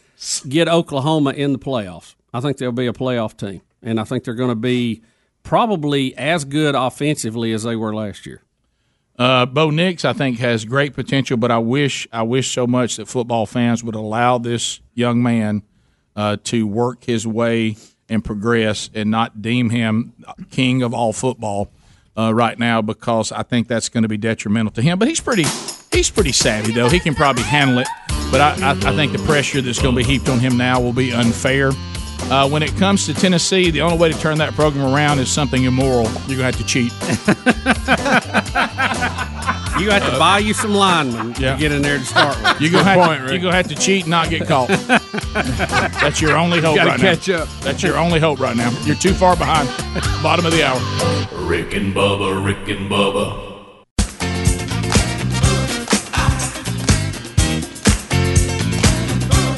get 0.49 0.69
Oklahoma 0.69 1.31
in 1.31 1.53
the 1.53 1.59
playoffs. 1.59 2.15
I 2.33 2.41
think 2.41 2.59
they'll 2.59 2.71
be 2.71 2.87
a 2.87 2.93
playoff 2.93 3.37
team, 3.37 3.63
and 3.83 3.99
I 3.99 4.05
think 4.05 4.23
they're 4.23 4.35
going 4.35 4.51
to 4.51 4.55
be 4.55 5.03
probably 5.43 6.17
as 6.17 6.45
good 6.45 6.77
offensively 6.77 7.53
as 7.53 7.65
they 7.65 7.75
were 7.75 7.93
last 7.93 8.27
year. 8.27 8.43
Uh, 9.21 9.45
Bo 9.45 9.69
Nix, 9.69 10.07
I 10.07 10.15
think, 10.15 10.39
has 10.39 10.65
great 10.65 10.95
potential, 10.95 11.37
but 11.37 11.51
I 11.51 11.59
wish 11.59 12.09
I 12.11 12.23
wish 12.23 12.51
so 12.51 12.67
much 12.67 12.97
that 12.97 13.07
football 13.07 13.45
fans 13.45 13.85
would 13.85 13.95
allow 13.95 14.39
this 14.39 14.81
young 14.95 15.23
man 15.23 15.63
uh, 16.17 16.39
to 16.45 16.67
work 16.67 17.05
his 17.05 17.27
way 17.27 17.77
and 18.09 18.25
progress, 18.25 18.89
and 18.95 19.11
not 19.11 19.43
deem 19.43 19.69
him 19.69 20.15
king 20.51 20.83
of 20.83 20.95
all 20.95 21.13
football 21.13 21.71
uh, 22.17 22.33
right 22.33 22.59
now 22.59 22.81
because 22.81 23.31
I 23.31 23.43
think 23.43 23.69
that's 23.69 23.91
going 23.91 24.05
to 24.05 24.09
be 24.09 24.17
detrimental 24.17 24.73
to 24.73 24.81
him. 24.81 24.99
But 24.99 25.09
he's 25.09 25.21
pretty 25.21 25.45
he's 25.93 26.09
pretty 26.09 26.33
savvy 26.33 26.73
though; 26.73 26.89
he 26.89 26.99
can 26.99 27.15
probably 27.15 27.43
handle 27.43 27.79
it. 27.79 27.89
But 28.31 28.41
I, 28.41 28.71
I, 28.71 28.71
I 28.71 28.97
think 28.97 29.13
the 29.13 29.23
pressure 29.27 29.61
that's 29.61 29.83
going 29.83 29.95
to 29.95 29.99
be 29.99 30.05
heaped 30.05 30.31
on 30.31 30.39
him 30.39 30.57
now 30.57 30.81
will 30.81 30.95
be 30.95 31.13
unfair. 31.13 31.73
Uh, 32.31 32.49
when 32.49 32.63
it 32.63 32.75
comes 32.77 33.07
to 33.07 33.15
Tennessee, 33.15 33.71
the 33.71 33.81
only 33.81 33.99
way 33.99 34.11
to 34.13 34.19
turn 34.19 34.39
that 34.39 34.55
program 34.55 34.93
around 34.95 35.19
is 35.19 35.31
something 35.31 35.65
immoral. 35.65 36.05
You're 36.29 36.39
going 36.39 36.53
to 36.53 36.57
have 36.57 36.57
to 36.59 36.65
cheat. 36.65 36.93
You 39.81 39.91
have 39.91 40.05
to 40.13 40.19
buy 40.19 40.41
you 40.41 40.53
some 40.53 40.75
linemen 40.75 41.33
to 41.35 41.57
get 41.59 41.73
in 41.73 41.81
there 41.81 41.97
to 41.97 42.05
start 42.05 42.37
with. 42.37 42.61
You're 42.61 42.71
gonna, 42.71 42.85
have 42.85 43.27
to, 43.27 43.33
you're 43.33 43.41
gonna 43.41 43.57
have 43.57 43.69
to 43.69 43.75
cheat 43.75 44.03
and 44.03 44.11
not 44.11 44.29
get 44.29 44.47
caught. 44.47 44.69
That's 46.03 46.21
your 46.21 46.37
only 46.37 46.61
hope 46.61 46.77
gotta 46.77 46.91
right 46.91 47.01
catch 47.01 47.29
now. 47.29 47.45
up. 47.45 47.49
That's 47.61 47.83
your 47.83 47.97
only 47.97 48.21
hope 48.21 48.41
right 48.41 48.57
now. 48.57 48.71
You're 48.85 48.97
too 48.97 49.15
far 49.15 49.37
behind. 49.37 49.69
Bottom 50.23 50.45
of 50.45 50.53
the 50.53 50.65
hour. 50.65 50.79
Rick 51.47 51.73
and 51.73 51.95
Bubba, 51.95 52.45
Rick 52.45 52.69
and 52.69 52.91
Bubba. 52.91 53.50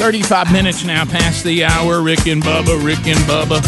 35 0.02 0.52
minutes 0.52 0.84
now 0.84 1.04
past 1.04 1.44
the 1.44 1.62
hour. 1.62 2.02
Rick 2.02 2.26
and 2.26 2.42
Bubba, 2.42 2.84
Rick 2.84 3.06
and 3.06 3.20
Bubba. 3.20 3.64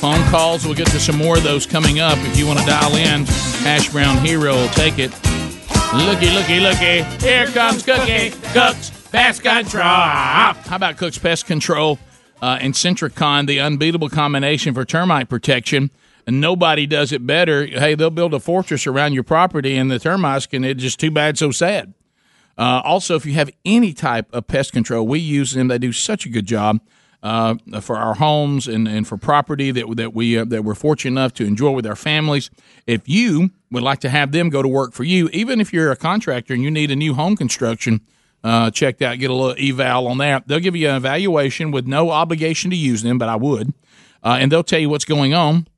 Phone 0.00 0.20
calls. 0.24 0.64
We'll 0.64 0.74
get 0.74 0.88
to 0.88 0.98
some 0.98 1.16
more 1.16 1.36
of 1.36 1.44
those 1.44 1.66
coming 1.66 2.00
up. 2.00 2.18
If 2.22 2.36
you 2.36 2.48
want 2.48 2.58
to 2.58 2.66
dial 2.66 2.96
in, 2.96 3.24
Hash 3.62 3.88
Brown 3.90 4.18
Hero 4.26 4.54
will 4.54 4.68
take 4.70 4.98
it. 4.98 5.12
Looky, 5.94 6.30
looky, 6.30 6.58
looky. 6.58 7.04
Here 7.24 7.46
comes 7.46 7.84
Cookie. 7.84 8.30
Cooks 8.52 8.90
Pest 9.12 9.44
Control. 9.44 9.84
How 9.84 10.56
about 10.72 10.96
Cook's 10.96 11.16
Pest 11.16 11.46
Control 11.46 12.00
uh, 12.42 12.58
and 12.60 12.74
Sentricon, 12.74 13.46
the 13.46 13.60
unbeatable 13.60 14.08
combination 14.08 14.74
for 14.74 14.84
termite 14.84 15.28
protection? 15.28 15.92
And 16.26 16.40
nobody 16.40 16.88
does 16.88 17.12
it 17.12 17.24
better. 17.24 17.66
Hey, 17.66 17.94
they'll 17.94 18.10
build 18.10 18.34
a 18.34 18.40
fortress 18.40 18.88
around 18.88 19.12
your 19.12 19.22
property, 19.22 19.76
and 19.76 19.88
the 19.88 20.00
termites 20.00 20.46
can. 20.46 20.64
It's 20.64 20.82
just 20.82 20.98
too 20.98 21.12
bad, 21.12 21.38
so 21.38 21.52
sad. 21.52 21.94
Uh, 22.58 22.82
also, 22.84 23.14
if 23.14 23.24
you 23.24 23.34
have 23.34 23.50
any 23.64 23.92
type 23.92 24.26
of 24.34 24.46
pest 24.48 24.72
control, 24.72 25.06
we 25.06 25.20
use 25.20 25.52
them. 25.52 25.68
They 25.68 25.78
do 25.78 25.92
such 25.92 26.26
a 26.26 26.28
good 26.28 26.46
job 26.46 26.80
uh, 27.22 27.54
for 27.80 27.96
our 27.96 28.14
homes 28.14 28.66
and, 28.68 28.86
and 28.88 29.06
for 29.06 29.16
property 29.16 29.70
that 29.70 29.96
that 29.96 30.12
we 30.12 30.38
uh, 30.38 30.44
that 30.46 30.64
we're 30.64 30.74
fortunate 30.74 31.12
enough 31.20 31.34
to 31.34 31.44
enjoy 31.44 31.70
with 31.70 31.86
our 31.86 31.96
families. 31.96 32.50
If 32.86 33.08
you 33.08 33.50
would 33.70 33.82
like 33.82 34.00
to 34.00 34.08
have 34.08 34.32
them 34.32 34.50
go 34.50 34.62
to 34.62 34.68
work 34.68 34.92
for 34.92 35.04
you, 35.04 35.28
even 35.32 35.60
if 35.60 35.72
you're 35.72 35.92
a 35.92 35.96
contractor 35.96 36.52
and 36.52 36.62
you 36.62 36.70
need 36.70 36.90
a 36.90 36.96
new 36.96 37.14
home 37.14 37.36
construction, 37.36 38.00
uh, 38.42 38.70
check 38.70 38.98
that. 38.98 39.16
Get 39.16 39.30
a 39.30 39.34
little 39.34 39.56
eval 39.58 40.08
on 40.08 40.18
that. 40.18 40.48
They'll 40.48 40.60
give 40.60 40.76
you 40.76 40.88
an 40.88 40.96
evaluation 40.96 41.70
with 41.70 41.86
no 41.86 42.10
obligation 42.10 42.70
to 42.70 42.76
use 42.76 43.02
them, 43.02 43.18
but 43.18 43.28
I 43.28 43.36
would, 43.36 43.72
uh, 44.22 44.38
and 44.40 44.50
they'll 44.50 44.64
tell 44.64 44.80
you 44.80 44.88
what's 44.88 45.04
going 45.04 45.34
on. 45.34 45.68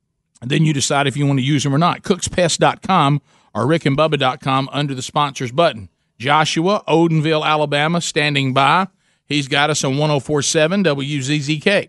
And 0.42 0.50
then 0.50 0.64
you 0.64 0.72
decide 0.72 1.06
if 1.06 1.16
you 1.16 1.26
want 1.26 1.38
to 1.38 1.44
use 1.44 1.64
them 1.64 1.74
or 1.74 1.78
not. 1.78 2.02
Cookspest.com 2.02 3.20
or 3.54 3.66
rickandbubba.com 3.66 4.70
under 4.72 4.94
the 4.94 5.02
sponsors 5.02 5.52
button. 5.52 5.90
Joshua, 6.20 6.84
Odenville, 6.86 7.42
Alabama, 7.42 8.00
standing 8.02 8.52
by. 8.52 8.86
He's 9.24 9.48
got 9.48 9.70
us 9.70 9.82
on 9.84 9.96
1047 9.96 10.84
WZZK. 10.84 11.88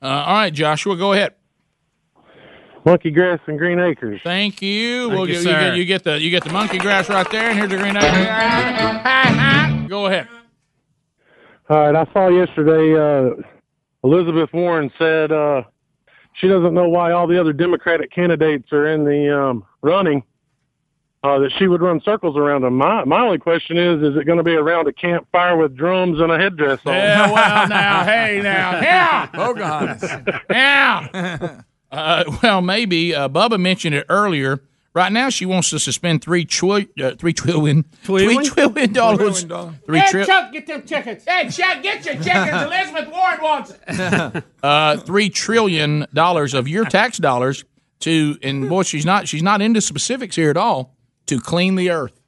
Uh, 0.00 0.06
all 0.06 0.34
right, 0.34 0.52
Joshua, 0.52 0.96
go 0.96 1.12
ahead. 1.12 1.34
Monkey 2.84 3.10
grass 3.10 3.40
and 3.46 3.58
green 3.58 3.80
acres. 3.80 4.20
Thank 4.22 4.62
you. 4.62 5.08
Thank 5.08 5.12
we'll 5.12 5.28
you, 5.28 5.34
get, 5.34 5.42
sir. 5.42 5.50
get, 5.50 5.76
you 5.76 5.84
get 5.84 6.04
the 6.04 6.20
you 6.20 6.30
get 6.30 6.44
the 6.44 6.52
monkey 6.52 6.78
grass 6.78 7.08
right 7.08 7.28
there, 7.30 7.50
and 7.50 7.58
here's 7.58 7.70
the 7.70 7.76
green 7.76 7.96
acres. 7.96 9.88
go 9.88 10.06
ahead. 10.06 10.28
All 11.68 11.78
right, 11.78 11.94
I 11.94 12.12
saw 12.12 12.28
yesterday 12.28 12.94
uh, 12.94 13.34
Elizabeth 14.04 14.52
Warren 14.52 14.90
said 14.98 15.30
uh, 15.32 15.62
she 16.34 16.48
doesn't 16.48 16.74
know 16.74 16.88
why 16.88 17.12
all 17.12 17.26
the 17.26 17.40
other 17.40 17.52
Democratic 17.52 18.12
candidates 18.12 18.72
are 18.72 18.88
in 18.88 19.04
the 19.04 19.36
um, 19.36 19.64
running. 19.80 20.22
Uh, 21.24 21.38
that 21.38 21.52
she 21.56 21.68
would 21.68 21.80
run 21.80 22.00
circles 22.00 22.36
around 22.36 22.64
him. 22.64 22.74
My 22.74 23.04
my 23.04 23.20
only 23.20 23.38
question 23.38 23.78
is: 23.78 24.02
Is 24.02 24.16
it 24.16 24.26
going 24.26 24.38
to 24.38 24.44
be 24.44 24.54
around 24.54 24.88
a 24.88 24.92
campfire 24.92 25.56
with 25.56 25.76
drums 25.76 26.18
and 26.20 26.32
a 26.32 26.36
headdress 26.36 26.80
on? 26.84 26.94
Yeah, 26.94 27.30
well, 27.30 27.68
now, 27.68 28.04
hey, 28.04 28.40
now, 28.42 28.80
yeah, 28.80 29.26
Pocahontas. 29.26 30.10
yeah. 30.50 31.60
Uh, 31.92 32.24
well, 32.42 32.60
maybe 32.60 33.14
uh, 33.14 33.28
Bubba 33.28 33.60
mentioned 33.60 33.94
it 33.94 34.04
earlier. 34.08 34.62
Right 34.94 35.12
now, 35.12 35.30
she 35.30 35.46
wants 35.46 35.70
to 35.70 35.78
suspend 35.78 36.22
three 36.22 36.44
trillion, 36.44 36.88
uh, 37.00 37.12
three 37.16 37.32
trillion, 37.32 37.84
three 38.02 38.36
trillion 38.44 38.92
dollars, 38.92 39.44
three 39.44 40.00
hey, 40.00 40.10
tri- 40.10 40.24
Chuck, 40.24 40.52
get 40.52 40.66
them 40.66 40.82
chickens. 40.84 41.24
Hey, 41.24 41.48
Chuck, 41.48 41.82
get 41.82 42.04
your 42.04 42.16
chickens. 42.16 42.62
Elizabeth 42.62 43.08
Warren 43.10 43.38
wants 43.40 43.74
it. 43.86 44.44
uh, 44.62 44.96
three 44.98 45.30
trillion 45.30 46.06
dollars 46.12 46.52
of 46.52 46.66
your 46.66 46.84
tax 46.84 47.16
dollars 47.18 47.64
to, 48.00 48.36
and 48.42 48.68
boy, 48.68 48.82
she's 48.82 49.06
not 49.06 49.28
she's 49.28 49.42
not 49.42 49.62
into 49.62 49.80
specifics 49.80 50.34
here 50.36 50.50
at 50.50 50.56
all. 50.56 50.96
To 51.26 51.40
clean 51.40 51.76
the 51.76 51.90
earth. 51.90 52.18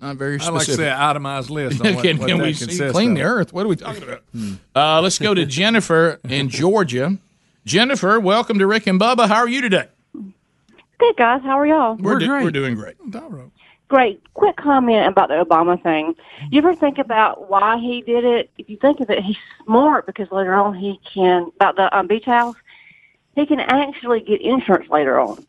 Not 0.00 0.16
very 0.16 0.38
specific. 0.40 0.52
I'd 0.52 0.56
like 0.58 0.66
to 0.66 0.74
say 0.74 0.88
an 0.90 0.98
itemized 1.00 1.50
list 1.50 1.80
on 1.80 1.94
what, 1.94 2.04
can 2.04 2.18
what 2.18 2.28
can 2.28 2.38
that 2.38 2.44
we 2.44 2.52
see 2.54 2.90
clean 2.90 3.12
of. 3.12 3.16
the 3.16 3.22
earth? 3.22 3.52
What 3.52 3.64
are 3.64 3.68
we 3.68 3.76
talking 3.76 4.02
about? 4.02 4.22
Uh, 4.74 5.00
let's 5.00 5.18
go 5.18 5.32
to 5.32 5.46
Jennifer 5.46 6.18
in 6.28 6.48
Georgia. 6.50 7.18
Jennifer, 7.64 8.18
welcome 8.18 8.58
to 8.58 8.66
Rick 8.66 8.86
and 8.88 9.00
Bubba. 9.00 9.28
How 9.28 9.36
are 9.36 9.48
you 9.48 9.60
today? 9.60 9.86
Good 10.98 11.16
guys, 11.16 11.42
how 11.42 11.58
are 11.58 11.66
y'all? 11.66 11.96
We're, 11.96 12.18
do- 12.18 12.28
we're 12.28 12.50
doing 12.50 12.74
great. 12.74 12.96
Great. 13.88 14.22
Quick 14.34 14.56
comment 14.56 15.06
about 15.06 15.28
the 15.28 15.34
Obama 15.34 15.80
thing. 15.82 16.14
You 16.50 16.58
ever 16.58 16.74
think 16.74 16.98
about 16.98 17.50
why 17.50 17.76
he 17.78 18.00
did 18.00 18.24
it? 18.24 18.50
If 18.56 18.70
you 18.70 18.76
think 18.78 19.00
of 19.00 19.10
it, 19.10 19.22
he's 19.22 19.36
smart 19.64 20.06
because 20.06 20.30
later 20.32 20.54
on 20.54 20.74
he 20.74 20.98
can 21.12 21.50
about 21.56 21.76
the 21.76 21.94
um, 21.96 22.06
beach 22.06 22.24
house. 22.24 22.56
He 23.34 23.44
can 23.46 23.60
actually 23.60 24.20
get 24.20 24.40
insurance 24.40 24.88
later 24.90 25.20
on, 25.20 25.44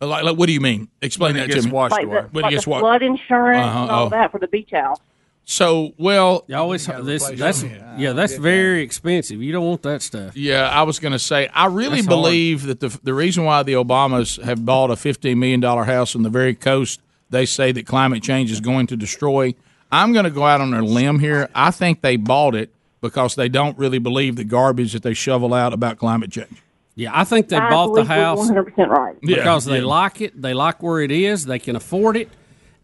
Like, 0.00 0.24
like, 0.24 0.36
what 0.36 0.46
do 0.46 0.52
you 0.52 0.60
mean? 0.60 0.88
Explain 1.02 1.34
When 1.34 1.42
it 1.44 1.46
that 1.48 1.52
gets 1.54 1.64
to 1.64 1.68
me. 1.68 1.74
washed 1.74 1.92
like 1.92 2.08
the, 2.08 2.28
When 2.32 2.42
it 2.44 2.46
like 2.46 2.50
gets 2.52 2.64
the 2.64 2.70
wa- 2.70 2.80
flood 2.80 3.02
insurance 3.02 3.64
Uh-huh, 3.66 3.82
and 3.82 3.90
all 3.90 4.06
oh. 4.06 4.08
that 4.10 4.32
for 4.32 4.38
the 4.38 4.48
beach 4.48 4.70
house. 4.72 4.98
So, 5.44 5.92
well, 5.98 6.44
You 6.46 6.54
always 6.56 6.86
this 6.86 7.28
that's 7.30 7.64
yeah 7.96 8.12
that's 8.12 8.36
very 8.36 8.82
expensive. 8.82 9.42
You 9.42 9.50
don't 9.52 9.66
want 9.66 9.82
that 9.82 10.00
stuff. 10.00 10.36
Yeah, 10.36 10.68
I 10.70 10.82
was 10.84 10.98
going 11.00 11.12
to 11.12 11.18
say 11.18 11.48
I 11.48 11.66
really 11.66 11.96
That's 12.02 12.06
hard. 12.06 12.22
believe 12.22 12.62
that 12.66 12.80
the 12.80 12.88
the 13.02 13.12
reason 13.14 13.44
why 13.44 13.62
the 13.62 13.72
Obamas 13.72 14.40
have 14.42 14.64
bought 14.64 14.90
a 14.90 14.96
fifteen 14.96 15.38
million 15.40 15.58
dollar 15.60 15.84
house 15.84 16.14
on 16.14 16.22
the 16.22 16.30
very 16.30 16.54
coast 16.54 17.00
they 17.30 17.46
say 17.46 17.72
that 17.72 17.86
climate 17.86 18.22
change 18.22 18.50
is 18.50 18.60
going 18.60 18.86
to 18.88 18.96
destroy. 18.96 19.54
I'm 19.92 20.12
going 20.12 20.24
to 20.24 20.30
go 20.30 20.44
out 20.44 20.60
on 20.60 20.72
a 20.74 20.82
limb 20.82 21.18
here. 21.20 21.48
I 21.54 21.70
think 21.72 22.00
they 22.00 22.16
bought 22.16 22.54
it 22.54 22.70
because 23.00 23.34
they 23.34 23.48
don't 23.48 23.76
really 23.78 23.98
believe 23.98 24.36
the 24.36 24.44
garbage 24.44 24.92
that 24.92 25.02
they 25.02 25.14
shovel 25.14 25.52
out 25.54 25.72
about 25.72 25.98
climate 25.98 26.30
change. 26.32 26.62
Yeah, 26.94 27.10
I 27.12 27.24
think 27.24 27.48
they 27.48 27.56
I 27.56 27.70
bought 27.70 27.94
the 27.94 28.04
house 28.04 28.50
100% 28.50 28.88
right. 28.88 29.16
Yeah, 29.22 29.36
because 29.36 29.64
they 29.64 29.78
yeah. 29.78 29.86
like 29.86 30.20
it. 30.20 30.40
They 30.40 30.54
like 30.54 30.82
where 30.82 31.00
it 31.00 31.10
is. 31.10 31.46
They 31.46 31.58
can 31.58 31.76
afford 31.76 32.16
it, 32.16 32.28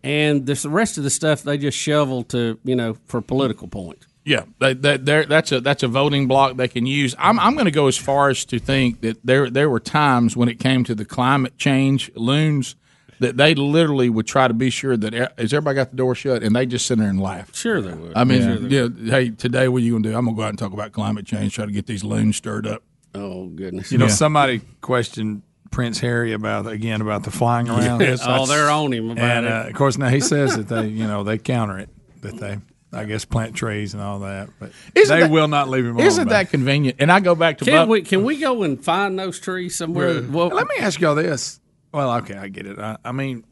and 0.03 0.47
this, 0.47 0.63
the 0.63 0.71
rest 0.71 0.97
of 0.97 1.05
the 1.05 1.11
stuff 1.11 1.43
they 1.43 1.59
just 1.59 1.77
shovel 1.77 2.23
to 2.25 2.59
you 2.65 2.77
know 2.77 2.97
for 3.07 3.21
political 3.21 3.69
points. 3.69 4.07
Yeah, 4.25 4.43
they, 4.59 4.75
they, 4.75 4.97
that's 4.97 5.53
a 5.53 5.61
that's 5.61 5.85
a 5.85 5.89
voting 5.89 6.27
block 6.27 6.57
they 6.57 6.67
can 6.67 6.85
use. 6.85 7.15
I'm 7.19 7.39
I'm 7.39 7.55
going 7.55 7.67
to 7.67 7.71
go 7.71 7.87
as 7.87 7.97
far 7.97 8.29
as 8.29 8.45
to 8.47 8.59
think 8.59 9.01
that 9.03 9.19
there 9.25 9.49
there 9.51 9.71
were 9.71 9.81
times 9.81 10.37
when 10.37 10.49
it 10.49 10.59
came 10.59 10.83
to 10.85 10.95
the 10.97 11.05
climate 11.05 11.57
change 11.59 12.11
loons 12.17 12.75
that 13.21 13.37
they 13.37 13.55
literally 13.55 14.11
would 14.11 14.27
try 14.27 14.49
to 14.49 14.55
be 14.55 14.69
sure 14.69 14.97
that 14.97 15.15
eh, 15.15 15.25
e- 15.25 15.43
has 15.43 15.53
everybody 15.53 15.77
got 15.77 15.91
the 15.91 15.97
door 15.97 16.15
shut 16.15 16.43
and 16.43 16.55
they 16.55 16.67
just 16.67 16.87
sit 16.87 16.99
there 16.99 17.09
and 17.09 17.21
laugh. 17.21 17.55
Sure, 17.55 17.81
they 17.81 17.95
would. 17.95 18.17
I 18.17 18.25
mean, 18.25 18.43
Sure 18.43 18.69
yeah, 18.69 19.11
hey, 19.11 19.31
today 19.31 19.69
what 19.69 19.79
are 19.79 19.85
you 19.85 19.93
going 19.93 20.03
to 20.03 20.11
do? 20.11 20.17
I'm 20.17 20.25
going 20.25 20.37
to 20.37 20.41
go 20.41 20.45
out 20.45 20.51
and 20.51 20.59
talk 20.59 20.73
about 20.73 20.93
climate 20.93 21.25
change, 21.25 21.55
try 21.55 21.67
to 21.67 21.73
get 21.73 21.87
these 21.87 22.05
loons 22.05 22.37
stirred 22.37 22.67
up. 22.67 22.83
Oh 23.17 23.47
goodness! 23.47 23.91
You 23.91 23.99
know, 23.99 24.07
Yeah. 24.07 24.11
somebody 24.13 24.61
questioned 24.81 25.43
Prince 25.71 25.99
Harry 26.01 26.33
about 26.33 26.67
again 26.67 27.01
about 27.01 27.25
the 27.25 27.31
flying 27.31 27.69
around. 27.69 28.01
Yes. 28.03 28.21
Oh, 28.25 28.47
they're 28.47 28.71
on 28.71 28.93
him 28.93 29.11
about 29.11 29.25
and, 29.25 29.47
it. 29.47 29.53
Uh, 29.53 29.69
of 29.69 29.75
course, 29.75 29.97
now 29.99 30.09
he 30.09 30.21
says 30.21 30.57
that 30.57 30.69
they, 30.69 30.87
you 30.87 31.07
know, 31.07 31.25
they 31.25 31.39
counter 31.39 31.79
it 31.79 31.89
that 32.23 32.39
they, 32.39 32.59
I 32.93 33.05
guess, 33.05 33.25
plant 33.25 33.55
trees 33.55 33.95
and 33.95 34.03
all 34.03 34.21
that, 34.21 34.49
but 34.61 34.73
Isn't 34.95 35.15
they 35.17 35.23
that- 35.25 35.31
will 35.31 35.49
not 35.49 35.69
leave 35.69 35.85
him 35.87 35.97
alone. 35.97 36.07
Isn't 36.07 36.23
about 36.29 36.31
that 36.33 36.51
convenient? 36.51 36.97
And 37.01 37.11
I 37.13 37.21
go 37.21 37.35
back 37.35 37.59
to 37.59 37.65
Can 37.65 37.75
Bub- 37.75 37.89
we 37.89 38.03
can 38.03 38.25
we 38.25 38.37
go 38.39 38.63
and 38.63 38.83
find 38.83 39.19
those 39.19 39.39
trees 39.41 39.77
somewhere? 39.77 40.09
it. 40.19 40.31
Well, 40.31 40.49
Let 40.49 40.69
me 40.69 40.77
ask 40.79 41.01
y'all 41.01 41.15
this. 41.15 41.61
Well, 41.93 42.13
okay, 42.19 42.37
I 42.37 42.49
get 42.49 42.67
it. 42.67 42.79
I, 42.79 42.97
I 43.05 43.13
mean, 43.13 43.45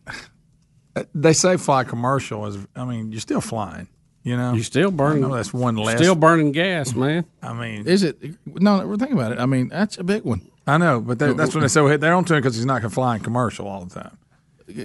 they 1.14 1.32
say 1.32 1.56
fly 1.56 1.84
commercial 1.84 2.46
is. 2.46 2.58
I 2.76 2.84
mean, 2.84 3.10
you're 3.12 3.20
still 3.20 3.40
flying. 3.40 3.88
You 4.24 4.36
know, 4.38 4.54
you 4.54 4.62
still 4.62 4.90
burning. 4.90 5.22
I 5.24 5.28
know 5.28 5.34
that's 5.36 5.52
one 5.52 5.76
less. 5.76 5.98
Still 5.98 6.14
burning 6.14 6.50
gas, 6.52 6.94
man. 6.94 7.26
I 7.42 7.52
mean, 7.52 7.86
Is 7.86 8.02
it? 8.02 8.16
No, 8.46 8.96
think 8.96 9.12
about 9.12 9.32
it. 9.32 9.38
I 9.38 9.44
mean, 9.46 9.68
that's 9.68 9.98
a 9.98 10.02
big 10.04 10.24
one. 10.24 10.40
I 10.66 10.78
know, 10.78 11.00
but 11.00 11.18
they, 11.18 11.32
that's 11.34 11.54
when 11.54 11.60
they 11.60 11.68
say 11.68 11.96
they're 11.98 12.14
on 12.14 12.24
to 12.24 12.34
it 12.34 12.38
because 12.38 12.56
he's 12.56 12.64
not 12.64 12.80
going 12.80 12.88
to 12.90 12.94
fly 12.94 13.16
in 13.16 13.22
commercial 13.22 13.68
all 13.68 13.84
the 13.84 13.94
time. 14.00 14.16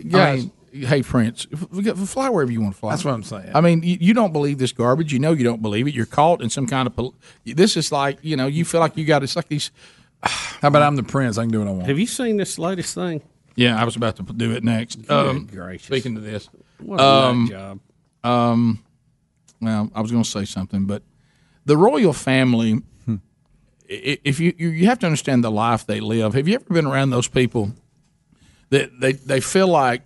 Guys, 0.10 0.46
hey 0.74 1.02
Prince, 1.02 1.48
f- 1.54 1.68
f- 1.88 1.98
fly 2.10 2.30
wherever 2.30 2.52
you 2.52 2.60
want 2.62 2.74
to 2.74 2.80
fly. 2.80 2.90
That's 2.92 3.06
what 3.06 3.14
I'm 3.14 3.24
saying. 3.24 3.52
I 3.56 3.62
mean, 3.62 3.82
you, 3.82 3.98
you 4.02 4.14
don't 4.14 4.34
believe 4.34 4.58
this 4.58 4.74
garbage. 4.74 5.14
You 5.14 5.20
know 5.20 5.32
you 5.32 5.46
don't 5.46 5.62
believe 5.62 5.88
it. 5.88 5.94
You're 5.94 6.06
caught 6.06 6.42
in 6.42 6.50
some 6.50 6.68
kind 6.68 6.86
of. 6.86 6.96
pol- 6.98 7.16
This 7.46 7.78
is 7.78 7.94
like 7.94 8.20
you 8.22 8.36
know 8.36 8.46
you 8.48 8.66
feel 8.66 8.82
like 8.82 8.98
you 8.98 9.06
got. 9.06 9.24
It's 9.24 9.38
like 9.38 9.48
these. 9.48 9.72
How 10.24 10.68
about 10.68 10.82
I'm 10.82 10.98
the 10.98 11.04
prince? 11.04 11.38
I 11.38 11.44
can 11.44 11.52
do 11.52 11.60
what 11.60 11.70
I 11.70 11.72
want. 11.72 11.88
Have 11.88 11.98
you 11.98 12.08
seen 12.08 12.36
this 12.36 12.60
latest 12.60 12.94
thing? 12.94 13.22
Yeah, 13.56 13.80
I 13.82 13.86
was 13.86 13.96
about 13.96 14.18
to 14.18 14.24
do 14.24 14.52
it 14.52 14.66
next. 14.66 15.08
Good 15.08 15.12
Um, 15.12 15.46
gracious. 15.46 15.88
Speaking 15.88 16.16
to 16.16 16.22
this, 16.22 16.50
What 16.80 17.00
a 17.00 17.04
um, 17.04 17.48
job. 17.50 17.80
Um, 18.26 18.84
well, 19.62 19.92
I 19.96 20.02
was 20.02 20.12
going 20.12 20.24
to 20.24 20.30
say 20.30 20.46
something, 20.46 20.86
but 20.86 21.04
the 21.66 21.78
royal 21.78 22.14
family. 22.14 22.82
Hmm. 23.06 23.16
i- 23.90 24.20
If 24.24 24.40
you 24.40 24.54
you 24.58 24.86
have 24.88 25.00
to 25.00 25.06
understand 25.06 25.44
the 25.44 25.52
life 25.52 25.86
they 25.86 26.00
live. 26.00 26.34
Have 26.34 26.48
you 26.48 26.56
ever 26.56 26.66
been 26.74 26.86
around 26.86 27.10
those 27.12 27.28
people 27.28 27.72
that 28.70 29.00
they 29.00 29.14
they 29.14 29.40
feel 29.42 29.68
like 29.68 30.04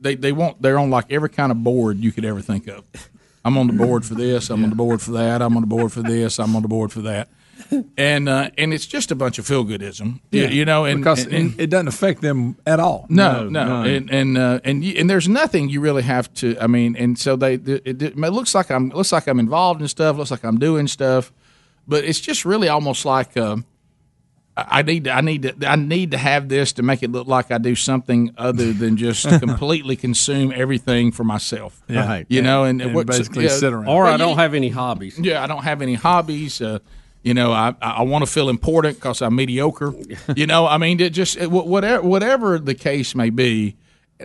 they 0.00 0.14
they 0.14 0.32
want 0.32 0.60
they're 0.62 0.78
on 0.78 0.90
like 0.90 1.10
every 1.12 1.30
kind 1.30 1.50
of 1.52 1.62
board 1.62 1.98
you 1.98 2.12
could 2.12 2.24
ever 2.24 2.40
think 2.40 2.68
of. 2.68 2.84
I'm 3.44 3.58
on 3.58 3.66
the 3.66 3.72
board 3.72 4.04
for 4.04 4.14
this. 4.14 4.50
I'm 4.50 4.62
on 4.62 4.70
the 4.70 4.76
board 4.76 5.00
for 5.02 5.12
that. 5.12 5.42
I'm 5.42 5.56
on 5.56 5.62
the 5.62 5.66
board 5.66 5.92
for 5.92 6.02
this. 6.02 6.38
I'm 6.38 6.54
on 6.54 6.62
the 6.62 6.68
board 6.68 6.92
for 6.92 7.00
that. 7.02 7.28
And 7.96 8.28
uh, 8.28 8.50
and 8.58 8.74
it's 8.74 8.84
just 8.86 9.10
a 9.10 9.14
bunch 9.14 9.38
of 9.38 9.46
feel 9.46 9.64
goodism, 9.64 10.20
you, 10.30 10.46
you 10.46 10.64
know. 10.64 10.84
And 10.84 11.00
because 11.00 11.24
and- 11.24 11.32
and- 11.34 11.60
it 11.60 11.70
doesn't 11.70 11.88
affect 11.88 12.20
them 12.20 12.56
at 12.66 12.80
all. 12.80 13.06
no, 13.08 13.48
no, 13.48 13.82
and 13.82 14.10
and 14.10 14.36
uh, 14.36 14.60
and 14.64 14.84
you, 14.84 14.94
and 14.98 15.08
there's 15.08 15.28
nothing 15.28 15.68
you 15.70 15.80
really 15.80 16.02
have 16.02 16.32
to. 16.34 16.56
I 16.60 16.66
mean, 16.66 16.96
and 16.96 17.18
so 17.18 17.34
they 17.36 17.54
it, 17.54 17.82
it, 17.86 18.02
it 18.02 18.16
looks 18.16 18.54
like 18.54 18.70
I'm 18.70 18.90
looks 18.90 19.12
like 19.12 19.26
I'm 19.26 19.38
involved 19.40 19.80
in 19.80 19.88
stuff. 19.88 20.16
Looks 20.18 20.30
like 20.30 20.44
I'm 20.44 20.58
doing 20.58 20.86
stuff, 20.86 21.32
but 21.88 22.04
it's 22.04 22.20
just 22.20 22.44
really 22.44 22.68
almost 22.68 23.04
like 23.06 23.36
um, 23.38 23.64
I 24.56 24.80
I 24.80 24.82
need 24.82 25.04
to, 25.04 25.10
I 25.12 25.20
need 25.22 25.42
to 25.42 25.66
I 25.66 25.76
need 25.76 26.10
to 26.10 26.18
have 26.18 26.48
this 26.50 26.72
to 26.74 26.82
make 26.82 27.02
it 27.02 27.10
look 27.10 27.26
like 27.26 27.50
I 27.50 27.56
do 27.58 27.74
something 27.74 28.34
other 28.36 28.72
than 28.74 28.96
just 28.98 29.26
completely 29.40 29.96
consume 29.96 30.52
everything 30.54 31.10
for 31.12 31.24
myself. 31.24 31.80
Yeah. 31.88 32.06
Right. 32.06 32.26
you 32.28 32.42
know, 32.42 32.64
and, 32.64 32.82
And 32.82 32.94
what- 32.94 33.06
basically 33.06 33.48
sit 33.48 33.72
around. 33.72 33.88
Or 33.88 34.04
I 34.06 34.16
don't 34.18 34.36
have 34.36 34.52
any 34.52 34.68
hobbies. 34.68 35.18
Yeah, 35.18 35.42
I 35.42 35.46
don't 35.46 35.62
have 35.64 35.80
any 35.80 35.94
hobbies. 35.94 36.60
Uh, 36.60 36.80
you 37.22 37.34
know, 37.34 37.52
I 37.52 37.74
I 37.80 38.02
want 38.02 38.24
to 38.24 38.30
feel 38.30 38.48
important 38.48 38.96
because 38.96 39.22
I'm 39.22 39.36
mediocre. 39.36 39.94
you 40.36 40.46
know, 40.46 40.66
I 40.66 40.78
mean, 40.78 41.00
it 41.00 41.10
just 41.10 41.40
whatever 41.46 42.02
whatever 42.02 42.58
the 42.58 42.74
case 42.74 43.14
may 43.14 43.30
be. 43.30 43.76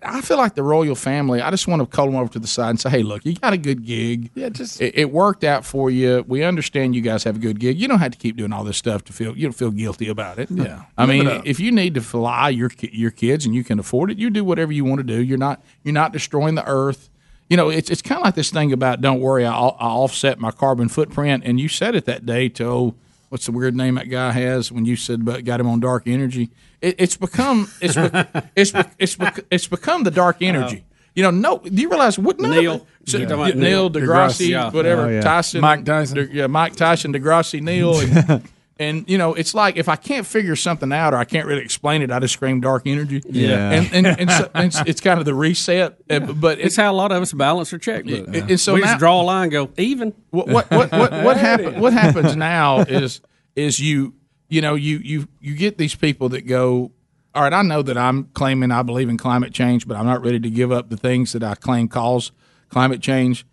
I 0.04 0.22
feel 0.22 0.38
like 0.38 0.54
the 0.54 0.62
royal 0.62 0.94
family. 0.94 1.42
I 1.42 1.50
just 1.50 1.68
want 1.68 1.82
to 1.82 1.88
call 1.88 2.06
them 2.06 2.16
over 2.16 2.32
to 2.34 2.40
the 2.40 2.48
side 2.48 2.70
and 2.70 2.80
say, 2.80 2.90
"Hey, 2.90 3.04
look, 3.04 3.26
you 3.26 3.34
got 3.34 3.54
a 3.54 3.58
good 3.58 3.84
gig. 3.84 4.30
Yeah, 4.36 4.50
just 4.50 4.80
it, 4.80 4.96
it 4.96 5.12
worked 5.12 5.44
out 5.44 5.66
for 5.66 5.90
you. 5.90 6.24
We 6.28 6.44
understand 6.44 6.96
you 6.96 7.02
guys 7.02 7.24
have 7.24 7.38
a 7.38 7.40
good 7.40 7.60
gig. 7.60 7.80
You 7.80 7.88
don't 7.88 7.98
have 8.00 8.12
to 8.12 8.18
keep 8.18 8.36
doing 8.36 8.54
all 8.54 8.64
this 8.64 8.78
stuff 8.78 9.04
to 9.06 9.14
feel 9.14 9.36
you 9.36 9.44
don't 9.48 9.54
feel 9.54 9.72
guilty 9.72 10.08
about 10.08 10.38
it. 10.38 10.52
Yeah. 10.52 10.84
I 10.98 11.08
mean, 11.08 11.28
if 11.46 11.60
you 11.60 11.72
need 11.72 11.96
to 11.96 12.02
fly 12.02 12.50
your 12.50 12.70
your 12.80 13.12
kids 13.12 13.46
and 13.46 13.56
you 13.56 13.64
can 13.64 13.80
afford 13.80 14.12
it, 14.12 14.20
you 14.20 14.30
do 14.30 14.44
whatever 14.44 14.72
you 14.72 14.86
want 14.86 15.00
to 15.00 15.04
do. 15.04 15.22
You're 15.22 15.40
not 15.40 15.64
you're 15.84 15.94
not 15.94 16.14
destroying 16.14 16.56
the 16.56 16.68
earth. 16.68 17.10
You 17.50 17.56
know, 17.58 17.70
it's 17.70 17.90
it's 17.90 18.02
kind 18.02 18.20
of 18.20 18.26
like 18.26 18.36
this 18.36 18.50
thing 18.52 18.74
about 18.74 19.00
don't 19.02 19.22
worry, 19.22 19.46
I'll, 19.46 19.78
I'll 19.80 20.00
offset 20.04 20.38
my 20.40 20.52
carbon 20.52 20.90
footprint. 20.90 21.44
And 21.46 21.60
you 21.60 21.68
said 21.70 21.96
it 21.96 22.06
that 22.06 22.26
day 22.26 22.50
to 22.50 22.66
oh, 22.66 22.96
what's 23.30 23.46
the 23.46 23.52
weird 23.54 23.76
name 23.76 23.96
that 23.96 24.10
guy 24.10 24.32
has 24.32 24.72
when 24.72 24.86
you 24.86 24.96
said 24.98 25.22
about 25.22 25.44
got 25.46 25.60
him 25.60 25.68
on 25.68 25.80
dark 25.80 26.04
energy. 26.08 26.50
It, 26.82 26.96
it's 27.00 27.16
become 27.18 27.70
it's 27.82 27.96
be, 27.96 28.10
it's 28.56 28.72
be, 28.72 28.82
it's 29.00 29.16
be, 29.16 29.28
it's 29.50 29.68
become 29.68 30.04
the 30.04 30.12
dark 30.12 30.42
energy. 30.42 30.84
You 31.16 31.24
know, 31.24 31.32
no. 31.32 31.58
Do 31.60 31.72
you 31.82 31.90
realize 31.90 32.20
what 32.20 32.40
none 32.40 32.52
of 32.52 32.58
Neil. 32.60 32.76
it- 32.76 32.84
so- 33.10 33.18
You're 33.18 33.28
talking 33.30 33.44
about 33.46 33.56
Neil 33.56 33.90
Neil 33.90 33.90
deGrasse, 33.90 34.42
deGrasse, 34.46 34.50
yeah. 34.50 34.70
whatever, 34.70 35.04
Oh, 35.04 35.10
yeah. 35.10 35.22
Tyson, 35.22 35.62
Mike 35.62 35.86
Tyson. 35.86 36.16
De- 36.18 36.34
yeah, 36.34 36.48
Mike 36.48 36.76
Tyson, 36.76 37.14
Degrassi, 37.14 37.62
Neil, 37.62 37.98
and, 38.02 38.44
and 38.80 39.10
you 39.10 39.18
know, 39.18 39.34
it's 39.34 39.54
like 39.54 39.78
if 39.78 39.90
I 39.90 39.96
can't 39.96 40.26
figure 40.26 40.56
something 40.56 40.92
out 40.92 41.14
or 41.14 41.18
I 41.18 41.26
can't 41.26 41.48
really 41.48 41.62
explain 41.64 42.02
it, 42.02 42.12
I 42.12 42.20
just 42.20 42.34
scream 42.34 42.62
dark 42.62 42.84
energy. 42.86 43.22
Yeah. 43.30 43.72
and 43.72 43.94
and, 43.94 44.08
and, 44.08 44.32
so, 44.32 44.50
and 44.56 44.66
it's, 44.68 44.80
it's 44.86 45.02
kind 45.02 45.20
of 45.20 45.26
the 45.26 45.34
reset. 45.34 45.98
uh, 46.10 46.20
But 46.20 46.60
It's 46.60 46.76
how 46.76 46.92
a 46.92 46.96
lot 46.96 47.12
of 47.12 47.22
us 47.22 47.34
balance 47.34 47.72
our 47.74 47.80
checkbook. 47.80 48.28
And- 48.28 48.36
and 48.52 48.60
so 48.60 48.74
we 48.74 48.82
now- 48.82 48.88
just 48.88 49.00
draw 49.00 49.22
a 49.22 49.24
line, 49.24 49.44
and 49.44 49.52
go 49.52 49.70
even. 49.78 50.14
what 50.32 50.48
what 50.48 50.70
what 50.72 50.92
what, 50.92 51.12
what 51.24 51.38
happens 51.38 51.78
what 51.80 51.94
happens 51.94 52.36
now 52.36 52.80
is 52.82 53.22
is 53.56 53.80
you 53.80 54.14
you 54.50 54.62
know 54.62 54.76
you 54.76 54.98
you 55.00 55.28
you 55.42 55.56
get 55.56 55.78
these 55.78 55.96
people 55.96 56.30
that 56.30 56.46
go 56.48 56.92
all 57.36 57.44
right 57.44 57.54
I 57.54 57.62
know 57.64 57.82
that 57.82 57.98
I'm 57.98 58.26
claiming 58.34 58.72
I 58.72 58.82
believe 58.84 59.10
in 59.10 59.18
climate 59.18 59.54
change 59.54 59.88
but 59.88 59.98
I'm 59.98 60.06
not 60.06 60.24
ready 60.24 60.40
to 60.40 60.50
give 60.50 60.72
up 60.72 60.90
the 60.90 60.98
things 60.98 61.34
that 61.34 61.44
I 61.44 61.56
claim 61.56 61.88
cause 61.88 62.32
climate 62.70 63.02
change 63.02 63.46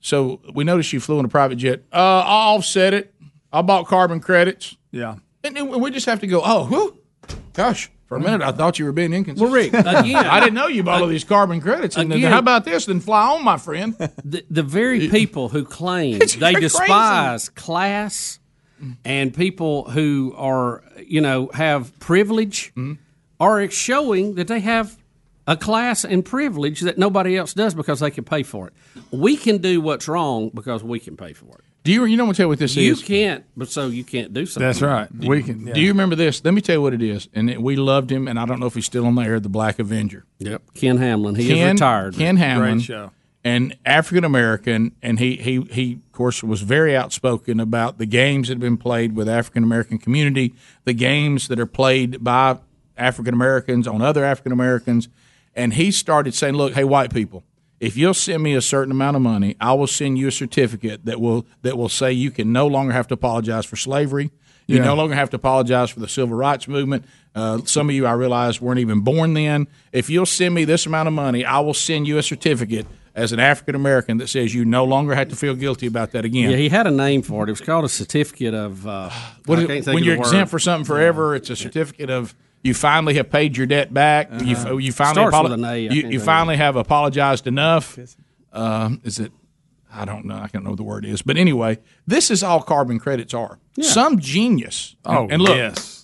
so 0.00 0.40
we 0.52 0.64
noticed 0.64 0.92
you 0.92 1.00
flew 1.00 1.18
in 1.18 1.24
a 1.24 1.28
private 1.28 1.56
jet 1.56 1.82
uh, 1.92 1.96
I'll 2.26 2.56
offset 2.56 2.92
it 2.94 3.13
I 3.54 3.62
bought 3.62 3.86
carbon 3.86 4.20
credits 4.20 4.76
Yeah. 4.90 5.14
and 5.42 5.56
then 5.56 5.80
we 5.80 5.90
just 5.90 6.06
have 6.06 6.20
to 6.20 6.26
go 6.26 6.42
oh 6.44 6.66
whew, 6.66 6.98
gosh 7.54 7.90
for 8.06 8.16
a 8.16 8.20
minute 8.20 8.42
I 8.42 8.52
thought 8.52 8.78
you 8.78 8.84
were 8.84 8.92
being 8.92 9.12
inconsistent 9.14 9.50
Well, 9.50 9.62
Rick, 9.62 9.72
again- 9.74 10.16
I 10.16 10.40
didn't 10.40 10.54
know 10.54 10.66
you 10.66 10.82
bought 10.82 11.00
all 11.02 11.08
these 11.08 11.24
carbon 11.24 11.60
credits 11.60 11.96
and 11.96 12.10
then 12.10 12.18
Again- 12.18 12.32
how 12.32 12.38
about 12.40 12.64
this 12.64 12.86
then 12.86 13.00
fly 13.00 13.28
on 13.34 13.44
my 13.44 13.56
friend 13.56 13.94
The, 14.24 14.44
the 14.50 14.62
very 14.62 15.08
people 15.08 15.48
who 15.48 15.64
claim 15.64 16.20
It's 16.20 16.34
they 16.34 16.52
crazy. 16.52 16.60
despise 16.66 17.48
class 17.48 18.38
and 19.04 19.32
people 19.32 19.88
who 19.90 20.34
are, 20.36 20.82
you 21.06 21.20
know, 21.22 21.48
have 21.54 21.98
privilege 22.00 22.72
Mm-hmm. 22.76 22.94
are 23.40 23.70
showing 23.70 24.34
that 24.34 24.48
they 24.48 24.60
have 24.60 24.98
a 25.46 25.56
class 25.56 26.04
and 26.04 26.24
privilege 26.24 26.80
that 26.80 26.98
nobody 26.98 27.36
else 27.36 27.54
does 27.54 27.72
because 27.74 28.00
they 28.00 28.10
can 28.10 28.24
pay 28.24 28.42
for 28.42 28.66
it. 28.68 28.72
We 29.10 29.36
can 29.36 29.58
do 29.58 29.80
what's 29.80 30.06
wrong 30.08 30.50
because 30.52 30.82
we 30.82 30.98
can 31.00 31.16
pay 31.16 31.32
for 31.34 31.54
it. 31.58 31.63
Do 31.84 31.92
you 31.92 32.04
you 32.06 32.16
know 32.16 32.24
what 32.24 32.34
tell 32.36 32.44
you 32.44 32.48
what 32.48 32.58
this 32.58 32.74
You 32.76 32.92
is 32.92 33.00
You 33.00 33.06
can't, 33.06 33.44
but 33.56 33.68
so 33.68 33.88
you 33.88 34.04
can't 34.04 34.32
do 34.32 34.46
something. 34.46 34.66
That's 34.66 34.80
right. 34.80 35.08
We 35.14 35.42
can. 35.42 35.66
Do 35.66 35.80
you 35.80 35.88
remember 35.88 36.16
this? 36.16 36.42
Let 36.42 36.54
me 36.54 36.62
tell 36.62 36.76
you 36.76 36.82
what 36.82 36.94
it 36.94 37.02
is. 37.02 37.28
And 37.34 37.50
it, 37.50 37.60
we 37.60 37.76
loved 37.76 38.10
him, 38.10 38.26
and 38.26 38.38
I 38.38 38.46
don't 38.46 38.58
know 38.58 38.66
if 38.66 38.74
he's 38.74 38.86
still 38.86 39.06
on 39.06 39.14
the 39.14 39.22
air. 39.22 39.38
The 39.38 39.50
Black 39.50 39.78
Avenger. 39.78 40.24
Yep. 40.38 40.62
Ken 40.74 40.96
Hamblin. 40.96 41.34
He 41.34 41.48
Ken, 41.48 41.58
is 41.58 41.72
retired. 41.74 42.14
Ken 42.16 42.38
Hamblin, 42.38 42.78
Great 42.78 42.84
show. 42.84 43.10
and 43.44 43.76
African 43.84 44.24
American, 44.24 44.92
and 45.02 45.18
he 45.18 45.36
he 45.36 45.60
he 45.70 45.92
of 46.06 46.12
course 46.12 46.42
was 46.42 46.62
very 46.62 46.96
outspoken 46.96 47.60
about 47.60 47.98
the 47.98 48.06
games 48.06 48.48
that 48.48 48.54
have 48.54 48.60
been 48.60 48.78
played 48.78 49.14
with 49.14 49.28
African 49.28 49.62
American 49.62 49.98
community, 49.98 50.54
the 50.84 50.94
games 50.94 51.48
that 51.48 51.60
are 51.60 51.66
played 51.66 52.24
by 52.24 52.56
African 52.96 53.34
Americans 53.34 53.86
on 53.86 54.00
other 54.00 54.24
African 54.24 54.52
Americans, 54.52 55.08
and 55.54 55.74
he 55.74 55.90
started 55.90 56.32
saying, 56.34 56.54
"Look, 56.54 56.72
hey, 56.72 56.84
white 56.84 57.12
people." 57.12 57.44
If 57.80 57.96
you'll 57.96 58.14
send 58.14 58.42
me 58.42 58.54
a 58.54 58.60
certain 58.62 58.92
amount 58.92 59.16
of 59.16 59.22
money, 59.22 59.56
I 59.60 59.72
will 59.74 59.86
send 59.86 60.16
you 60.16 60.28
a 60.28 60.32
certificate 60.32 61.04
that 61.04 61.20
will 61.20 61.46
that 61.62 61.76
will 61.76 61.88
say 61.88 62.12
you 62.12 62.30
can 62.30 62.52
no 62.52 62.66
longer 62.66 62.92
have 62.92 63.08
to 63.08 63.14
apologize 63.14 63.66
for 63.66 63.76
slavery. 63.76 64.30
You 64.66 64.76
Yeah. 64.78 64.84
no 64.84 64.94
longer 64.94 65.14
have 65.14 65.28
to 65.30 65.36
apologize 65.36 65.90
for 65.90 66.00
the 66.00 66.08
civil 66.08 66.36
rights 66.36 66.66
movement. 66.66 67.04
Uh, 67.34 67.58
some 67.66 67.88
of 67.90 67.94
you, 67.94 68.06
I 68.06 68.12
realize, 68.12 68.60
weren't 68.62 68.80
even 68.80 69.00
born 69.00 69.34
then. 69.34 69.66
If 69.92 70.08
you'll 70.08 70.24
send 70.24 70.54
me 70.54 70.64
this 70.64 70.86
amount 70.86 71.08
of 71.08 71.12
money, 71.12 71.44
I 71.44 71.58
will 71.60 71.74
send 71.74 72.06
you 72.08 72.16
a 72.16 72.22
certificate 72.22 72.86
as 73.14 73.32
an 73.32 73.40
African 73.40 73.74
American 73.74 74.16
that 74.18 74.28
says 74.28 74.54
you 74.54 74.64
no 74.64 74.84
longer 74.84 75.14
have 75.14 75.28
to 75.28 75.36
feel 75.36 75.54
guilty 75.54 75.86
about 75.86 76.12
that 76.12 76.24
again. 76.24 76.50
Yeah, 76.50 76.56
he 76.56 76.68
had 76.70 76.86
a 76.86 76.90
name 76.90 77.20
for 77.22 77.44
it. 77.44 77.48
It 77.48 77.52
was 77.52 77.60
called 77.60 77.84
a 77.84 77.88
certificate 77.88 78.54
of. 78.54 78.86
Uh, 78.86 79.10
What 79.44 79.58
I 79.58 79.66
can't 79.66 79.84
think 79.84 79.86
when 79.94 79.98
of 79.98 80.06
you're 80.06 80.16
exempt 80.16 80.50
for 80.50 80.58
something 80.58 80.86
forever, 80.86 81.34
it's 81.34 81.50
a 81.50 81.56
certificate 81.56 82.08
of 82.08 82.34
you 82.64 82.74
finally 82.74 83.14
have 83.14 83.30
paid 83.30 83.56
your 83.56 83.66
debt 83.66 83.94
back. 83.94 84.30
You, 84.42 84.56
you 84.78 84.90
finally 84.92 85.22
Uh-huh. 85.26 85.42
Apolo- 85.44 85.70
A, 85.70 85.78
you, 85.94 86.08
you 86.08 86.18
finally 86.20 86.56
have 86.56 86.74
apologized 86.76 87.46
enough. 87.46 87.96
Um, 88.52 89.00
is 89.04 89.20
it? 89.20 89.30
I 89.92 90.04
don't 90.04 90.24
know. 90.24 90.34
I 90.36 90.48
can't 90.48 90.64
know 90.64 90.70
what 90.70 90.76
the 90.78 90.82
word 90.82 91.04
is. 91.04 91.22
But 91.22 91.36
anyway, 91.36 91.78
this 92.06 92.30
is 92.30 92.42
all 92.42 92.60
carbon 92.62 92.98
credits 92.98 93.32
are. 93.34 93.58
Some 93.80 94.18
genius. 94.18 94.96
Oh, 95.04 95.28
and 95.30 95.40
look, 95.40 95.56
yes. 95.56 96.02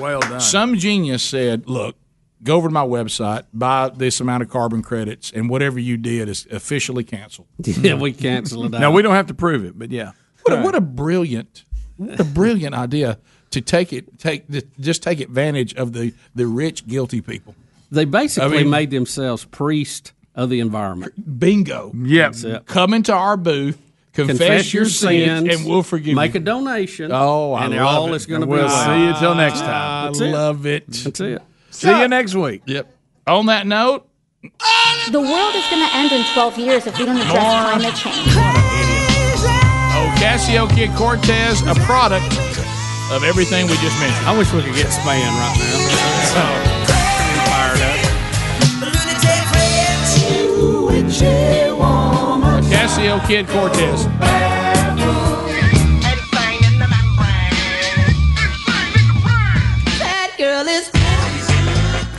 Well 0.00 0.20
done. 0.20 0.40
some 0.40 0.76
genius 0.76 1.22
said, 1.22 1.68
"Look, 1.68 1.96
go 2.42 2.56
over 2.56 2.68
to 2.68 2.72
my 2.74 2.84
website, 2.84 3.44
buy 3.52 3.90
this 3.94 4.20
amount 4.20 4.42
of 4.42 4.48
carbon 4.48 4.82
credits, 4.82 5.30
and 5.30 5.48
whatever 5.50 5.78
you 5.78 5.96
did 5.96 6.28
is 6.28 6.46
officially 6.50 7.04
canceled." 7.04 7.46
Yeah, 7.64 7.94
we 7.94 8.12
cancel 8.12 8.64
it 8.64 8.74
out. 8.74 8.80
now 8.80 8.90
we 8.90 9.02
don't 9.02 9.14
have 9.14 9.26
to 9.26 9.34
prove 9.34 9.64
it, 9.64 9.78
but 9.78 9.90
yeah. 9.92 10.12
What 10.44 10.58
a, 10.58 10.62
what 10.62 10.74
a 10.74 10.80
brilliant, 10.80 11.64
what 11.96 12.18
a 12.18 12.24
brilliant 12.24 12.74
idea 12.74 13.18
to 13.52 13.60
take 13.60 13.92
it, 13.92 14.18
take 14.18 14.46
the, 14.48 14.64
just 14.80 15.02
take 15.02 15.20
advantage 15.20 15.74
of 15.74 15.92
the 15.92 16.12
the 16.34 16.46
rich, 16.46 16.86
guilty 16.86 17.20
people. 17.20 17.54
They 17.90 18.04
basically 18.04 18.58
I 18.58 18.62
mean- 18.62 18.70
made 18.70 18.90
themselves 18.90 19.44
priest 19.46 20.12
of 20.34 20.48
the 20.50 20.60
environment. 20.60 21.38
Bingo. 21.38 21.92
Yep. 21.94 22.32
That's. 22.32 22.64
Come 22.66 22.94
into 22.94 23.12
our 23.12 23.36
booth, 23.36 23.78
confess, 24.14 24.72
your 24.72 24.86
sins, 24.86 25.54
and 25.54 25.66
we'll 25.68 25.82
forgive 25.82 26.14
Make 26.14 26.34
you. 26.34 26.40
Make 26.40 26.42
a 26.42 26.44
donation. 26.44 27.10
Oh, 27.12 27.52
I 27.52 27.66
and 27.66 27.74
love 27.76 27.86
all 27.86 28.12
it. 28.12 28.16
is 28.16 28.26
going 28.26 28.40
to 28.40 28.46
be 28.46 28.52
We'll 28.52 28.64
well. 28.66 28.86
see 28.86 29.06
you 29.06 29.14
till 29.20 29.34
next 29.34 29.60
time. 29.60 29.70
I 29.70 30.06
That's 30.06 30.20
love 30.20 30.64
it. 30.66 30.86
That's 30.88 31.20
it. 31.20 31.42
See 31.70 31.88
you 31.88 32.08
next 32.08 32.34
week. 32.34 32.62
Yep. 32.66 32.90
On 33.26 33.46
that 33.46 33.66
note, 33.66 34.08
The 34.42 35.20
world 35.20 35.54
is 35.54 35.64
going 35.70 35.86
to 35.88 35.94
end 35.94 36.12
in 36.12 36.24
12 36.32 36.58
years 36.58 36.86
if 36.86 36.98
we 36.98 37.04
don't 37.04 37.16
address 37.16 37.32
More. 37.32 37.72
climate 37.78 37.94
change. 37.94 38.34
Oh, 39.94 40.14
Ocasio 40.16 40.68
Kid 40.74 40.90
Cortez, 40.96 41.60
a 41.62 41.74
product 41.84 42.24
of 43.12 43.24
everything 43.24 43.66
we 43.66 43.74
just 43.76 43.98
mentioned. 44.00 44.26
I 44.26 44.36
wish 44.36 44.50
we 44.52 44.62
could 44.62 44.74
get 44.74 44.90
Span 44.90 45.20
right 45.36 45.56
now. 45.58 45.82
So, 46.32 46.42
Ocasio 52.62 53.26
Kid 53.26 53.46
Cortez. 53.48 54.61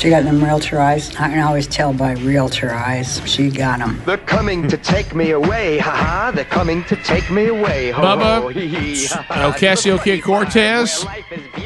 She 0.04 0.10
got 0.10 0.26
them 0.26 0.44
realtor 0.44 0.82
eyes. 0.82 1.16
I 1.16 1.30
can 1.30 1.40
always 1.40 1.66
tell 1.66 1.94
by 1.94 2.12
realtor 2.12 2.74
eyes. 2.74 3.22
She 3.26 3.50
got 3.50 3.80
them. 3.80 4.02
They're 4.06 4.18
coming 4.18 4.68
to 4.68 4.76
take 4.76 5.16
me 5.16 5.32
away, 5.32 5.78
haha. 5.78 6.32
They're 6.32 6.44
coming 6.44 6.84
to 6.86 6.98
take 6.98 7.32
me 7.32 7.48
away. 7.48 7.92
Ho, 7.92 8.02
ho, 8.02 8.08
Bubba, 8.18 8.52
hee, 8.52 8.68
hee, 8.68 9.06
ha, 9.06 9.22
ha. 9.22 9.54
Ocasio 9.54 10.04
Kid 10.04 10.22
Cortez 10.22 11.06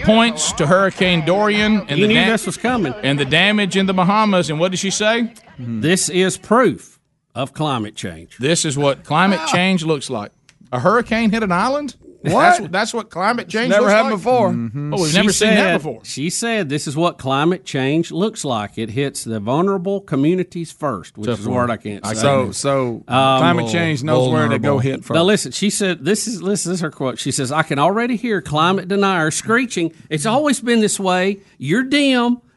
points 0.04 0.52
to 0.52 0.68
Hurricane 0.68 1.26
Dorian 1.26 1.80
and 1.90 1.98
You 1.98 2.06
the 2.06 2.14
knew 2.14 2.26
this 2.26 2.46
was 2.46 2.58
coming. 2.58 2.94
and 3.02 3.18
the 3.18 3.26
damage 3.26 3.76
in 3.76 3.88
the 3.88 3.94
Bahamas. 3.96 4.52
And 4.52 4.60
what 4.60 4.70
did 4.70 4.78
she 4.78 4.92
say? 4.92 5.34
Mm-hmm. 5.58 5.82
This 5.82 6.08
is 6.08 6.38
proof 6.38 7.00
of 7.34 7.56
climate 7.56 7.96
change. 7.96 8.38
This 8.38 8.66
is 8.66 8.78
what 8.78 9.04
climate 9.04 9.40
ah. 9.42 9.52
change 9.52 9.84
looks 9.84 10.12
like. 10.12 10.32
A 10.72 10.80
hurricane 10.80 11.32
hit 11.32 11.42
an 11.42 11.52
island. 11.52 11.96
What? 12.34 12.58
That's, 12.60 12.72
that's 12.72 12.94
what 12.94 13.10
climate 13.10 13.48
change 13.50 13.70
never 13.70 13.84
looks 13.84 13.94
happened 13.94 14.12
like? 14.14 14.20
before. 14.20 14.48
Oh, 14.98 15.02
we've 15.04 15.12
She 15.12 15.18
never 15.18 15.34
seen 15.34 15.56
that 15.56 15.78
before. 15.78 16.04
She 16.06 16.30
said 16.30 16.70
this 16.70 16.88
is 16.88 16.96
what 16.96 17.18
climate 17.18 17.66
change 17.66 18.12
looks 18.12 18.44
like. 18.46 18.78
It 18.78 18.90
hits 18.92 19.24
the 19.24 19.40
vulnerable 19.40 20.02
communities 20.02 20.72
first, 20.72 21.18
which 21.18 21.30
is 21.30 21.46
a 21.46 21.50
word 21.50 21.70
I 21.70 21.78
can't 21.78 22.06
say. 22.06 22.14
So, 22.16 22.52
so 22.52 22.96
Um, 22.96 23.04
climate 23.40 23.70
change 23.72 24.04
knows 24.04 24.32
where 24.32 24.48
to 24.48 24.60
go 24.60 24.80
hit 24.80 25.04
first. 25.04 25.16
Now 25.16 25.24
listen, 25.24 25.52
she 25.52 25.70
said 25.70 26.04
this 26.06 26.28
is 26.28 26.42
listen, 26.42 26.72
this 26.72 26.78
is 26.78 26.82
her 26.82 26.92
quote. 26.92 27.20
She 27.20 27.32
says, 27.32 27.52
I 27.52 27.64
can 27.64 27.80
already 27.80 28.16
hear 28.16 28.42
climate 28.42 28.88
deniers 28.88 29.36
screeching, 29.36 29.94
It's 30.10 30.26
always 30.26 30.60
been 30.62 30.80
this 30.82 31.00
way. 31.00 31.40
You're 31.58 31.84
dim. 31.84 32.42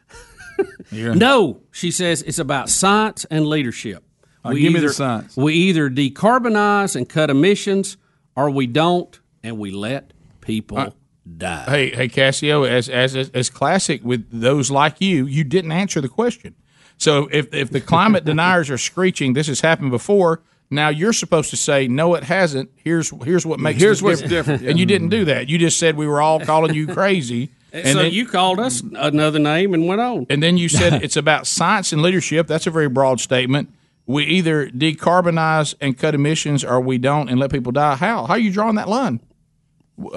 No, 0.91 1.61
she 1.71 1.89
says 1.91 2.21
it's 2.21 2.37
about 2.37 2.69
science 2.69 3.25
and 3.31 3.47
leadership. 3.47 4.03
Uh, 4.43 4.51
give 4.53 4.73
me 4.73 4.79
the 4.79 4.89
science. 4.93 5.35
We 5.37 5.53
either 5.53 5.89
decarbonize 5.89 6.95
and 6.95 7.07
cut 7.07 7.29
emissions, 7.29 7.97
or 8.35 8.49
we 8.49 8.67
don't, 8.67 9.19
and 9.43 9.57
we 9.57 9.71
let 9.71 10.11
people 10.41 10.77
Uh, 10.77 10.89
die. 11.37 11.65
Hey, 11.67 11.89
hey, 11.91 12.07
Cassio, 12.07 12.63
as 12.63 12.89
as 12.89 13.15
as 13.15 13.49
classic 13.49 14.03
with 14.03 14.27
those 14.31 14.71
like 14.71 15.01
you, 15.01 15.25
you 15.25 15.43
didn't 15.43 15.71
answer 15.71 16.01
the 16.01 16.09
question. 16.09 16.55
So 16.97 17.27
if 17.31 17.53
if 17.53 17.69
the 17.71 17.81
climate 17.81 18.25
deniers 18.31 18.69
are 18.69 18.77
screeching, 18.77 19.33
this 19.33 19.47
has 19.47 19.61
happened 19.61 19.91
before. 19.91 20.41
Now 20.73 20.87
you're 20.89 21.13
supposed 21.13 21.49
to 21.49 21.57
say 21.57 21.87
no, 21.87 22.15
it 22.15 22.23
hasn't. 22.23 22.69
Here's 22.75 23.09
here's 23.23 23.45
what 23.45 23.59
makes 23.59 23.81
Here's 23.81 24.01
what's 24.01 24.21
different, 24.21 24.63
and 24.63 24.79
you 24.79 24.85
didn't 24.85 25.09
do 25.09 25.25
that. 25.25 25.49
You 25.49 25.57
just 25.57 25.77
said 25.77 25.97
we 25.97 26.07
were 26.07 26.21
all 26.21 26.39
calling 26.39 26.73
you 26.73 26.87
crazy. 26.87 27.49
And 27.73 27.93
so 27.97 28.01
you 28.01 28.25
called 28.25 28.59
us 28.59 28.81
another 28.81 29.39
name 29.39 29.73
and 29.73 29.87
went 29.87 30.01
on. 30.01 30.25
And 30.29 30.43
then 30.43 30.57
you 30.57 30.67
said 30.67 31.01
it's 31.05 31.15
about 31.15 31.47
science 31.47 31.93
and 31.93 32.01
leadership. 32.01 32.45
That's 32.47 32.67
a 32.67 32.69
very 32.69 32.89
broad 32.89 33.21
statement. 33.21 33.69
We 34.05 34.25
either 34.25 34.67
decarbonize 34.67 35.75
and 35.79 35.97
cut 35.97 36.13
emissions, 36.13 36.65
or 36.65 36.81
we 36.81 36.97
don't 36.97 37.29
and 37.29 37.39
let 37.39 37.49
people 37.49 37.71
die. 37.71 37.95
How? 37.95 38.25
How 38.25 38.33
are 38.33 38.39
you 38.39 38.51
drawing 38.51 38.75
that 38.75 38.89
line? 38.89 39.21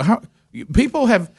How, 0.03 0.21
people 0.73 1.07
have. 1.07 1.31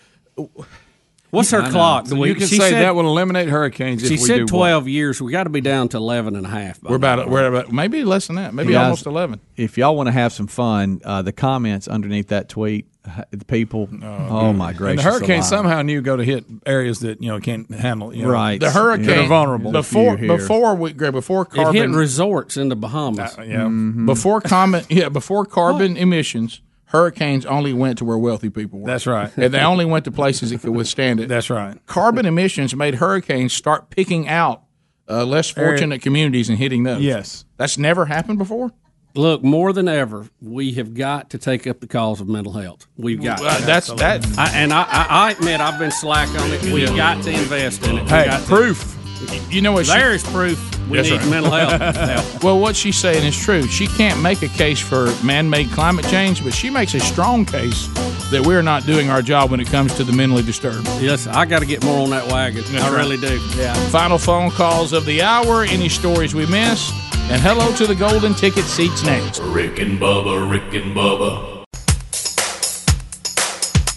What's 1.31 1.51
her 1.51 1.61
I 1.63 1.69
clock? 1.69 2.07
So 2.07 2.23
you 2.23 2.33
can 2.35 2.47
she 2.47 2.55
say 2.57 2.69
said- 2.69 2.81
that 2.83 2.95
will 2.95 3.07
eliminate 3.07 3.49
hurricanes. 3.49 4.07
She 4.07 4.13
if 4.13 4.21
we 4.21 4.27
said 4.27 4.35
do 4.37 4.41
what? 4.43 4.49
12 4.49 4.87
years. 4.87 5.21
We 5.21 5.33
got 5.33 5.43
to 5.43 5.49
be 5.49 5.59
down 5.59 5.89
to 5.89 5.97
11 5.97 6.35
and 6.35 6.45
a 6.45 6.49
half. 6.49 6.79
by 6.79 6.91
We're 6.91 6.97
now. 6.97 7.13
about 7.13 7.29
we're 7.29 7.45
about 7.47 7.71
maybe 7.73 8.03
less 8.05 8.27
than 8.27 8.37
that. 8.37 8.53
Maybe 8.53 8.71
Guys, 8.71 8.83
almost 8.85 9.05
eleven. 9.05 9.41
If 9.57 9.77
y'all 9.77 9.97
want 9.97 10.07
to 10.07 10.13
have 10.13 10.31
some 10.31 10.47
fun, 10.47 11.01
uh, 11.03 11.21
the 11.23 11.33
comments 11.33 11.89
underneath 11.89 12.29
that 12.29 12.47
tweet, 12.47 12.87
uh, 13.05 13.23
the 13.31 13.43
people, 13.43 13.89
oh, 14.01 14.53
my 14.53 14.69
And 14.69 14.77
the 14.97 15.01
hurricane 15.01 15.31
alive. 15.39 15.45
somehow 15.45 15.81
knew 15.81 15.99
go 16.01 16.15
to 16.15 16.23
hit 16.23 16.45
areas 16.65 16.99
that 17.01 17.21
you 17.21 17.27
know 17.29 17.39
can't 17.41 17.69
handle. 17.73 18.15
You 18.15 18.23
know, 18.23 18.29
Right. 18.29 18.59
The 18.59 18.71
hurricane 18.71 19.07
that 19.07 19.17
are 19.17 19.27
vulnerable. 19.27 19.71
before 19.73 20.15
before 20.15 20.75
we 20.75 20.93
Greg, 20.93 21.11
before 21.11 21.41
It 21.41 21.53
hit 21.55 21.63
carbon 21.63 21.95
resorts 21.97 22.55
in 22.55 22.69
the 22.69 22.77
Bahamas. 22.77 23.37
Uh, 23.37 23.41
yeah. 23.41 23.55
Mm-hmm. 23.63 24.05
before 24.05 24.39
common 24.39 24.85
yeah 24.89 25.09
before 25.09 25.45
carbon 25.45 25.97
emissions 25.97 26.61
hurricanes 26.95 27.45
only 27.45 27.73
went 27.73 27.97
to 27.99 28.05
where 28.05 28.17
wealthy 28.17 28.49
people 28.49 28.79
were. 28.79 28.87
That's 28.87 29.05
right. 29.07 29.31
and 29.37 29.53
they 29.53 29.59
only 29.61 29.85
went 29.85 30.05
to 30.05 30.11
places 30.11 30.51
that 30.51 30.61
could 30.61 30.71
withstand 30.75 31.19
it. 31.19 31.27
That's 31.29 31.49
right. 31.49 31.77
Carbon 31.85 32.25
emissions 32.25 32.75
made 32.75 32.95
hurricanes 32.95 33.53
start 33.53 33.89
picking 33.89 34.27
out 34.27 34.63
uh, 35.09 35.23
less 35.25 35.55
Area- 35.57 35.69
fortunate 35.71 36.01
communities 36.01 36.49
and 36.49 36.57
hitting 36.57 36.83
those. 36.83 37.01
Yes. 37.01 37.45
that's 37.57 37.77
never 37.77 38.05
happened 38.05 38.37
before. 38.39 38.71
Look, 39.13 39.43
more 39.43 39.71
than 39.71 39.87
ever, 39.87 40.27
we 40.41 40.73
have 40.73 40.93
got 40.93 41.29
to 41.29 41.37
take 41.37 41.65
up 41.67 41.79
the 41.79 41.87
cause 41.87 42.19
of 42.19 42.27
mental 42.27 42.51
health. 42.51 42.85
We've 42.97 43.21
got 43.23 43.39
Well, 43.39 43.57
to. 43.59 43.65
that's 43.65 43.87
that. 43.93 44.25
I, 44.37 44.49
and 44.57 44.73
I, 44.73 44.81
I, 44.83 45.05
I 45.09 45.31
admit 45.31 45.61
I've 45.61 45.79
been 45.79 45.91
slack 45.91 46.27
on 46.37 46.51
it. 46.51 46.61
We've 46.63 46.93
got 46.97 47.23
to 47.23 47.29
invest 47.31 47.85
in 47.87 47.97
it. 47.97 48.03
We 48.03 48.09
Hey, 48.09 48.25
got 48.25 48.45
to. 48.45 49.04
Proof. 49.15 49.53
You 49.53 49.61
know 49.61 49.71
what? 49.71 49.85
she- 49.85 49.93
There 49.93 50.13
is 50.13 50.23
proof 50.23 50.59
we 50.89 50.97
That's 50.97 51.09
need 51.09 51.17
right. 51.21 51.29
mental 51.29 51.51
health 51.51 51.95
help. 51.95 52.43
Well, 52.43 52.59
what 52.59 52.75
she's 52.75 52.95
saying 52.97 53.25
is 53.25 53.35
true. 53.35 53.63
She 53.67 53.87
can't 53.87 54.21
make 54.21 54.43
a 54.43 54.47
case 54.47 54.79
for 54.79 55.11
man-made 55.23 55.71
climate 55.71 56.05
change, 56.05 56.43
but 56.43 56.53
she 56.53 56.69
makes 56.69 56.93
a 56.93 56.99
strong 56.99 57.43
case 57.45 57.87
that 58.29 58.43
we're 58.45 58.61
not 58.61 58.85
doing 58.85 59.09
our 59.09 59.21
job 59.23 59.49
when 59.49 59.59
it 59.59 59.67
comes 59.67 59.95
to 59.95 60.03
the 60.03 60.11
mentally 60.13 60.43
disturbed. 60.43 60.87
Yes, 61.01 61.25
I 61.25 61.45
got 61.45 61.59
to 61.59 61.65
get 61.65 61.83
more 61.83 62.01
on 62.03 62.11
that 62.11 62.27
wagon. 62.31 62.63
That's 62.71 62.83
I 62.83 62.91
right. 62.91 62.97
really 62.99 63.17
do. 63.17 63.39
Yeah. 63.57 63.73
Final 63.89 64.19
phone 64.19 64.51
calls 64.51 64.93
of 64.93 65.05
the 65.05 65.21
hour. 65.23 65.63
Any 65.63 65.89
stories 65.89 66.35
we 66.35 66.45
missed? 66.45 66.93
And 67.31 67.41
hello 67.41 67.75
to 67.77 67.87
the 67.87 67.95
golden 67.95 68.35
ticket 68.35 68.65
seats 68.65 69.03
next. 69.03 69.39
Rick 69.41 69.79
and 69.79 69.99
Bubba, 69.99 70.47
Rick 70.51 70.75
and 70.79 70.95
Bubba. 70.95 71.63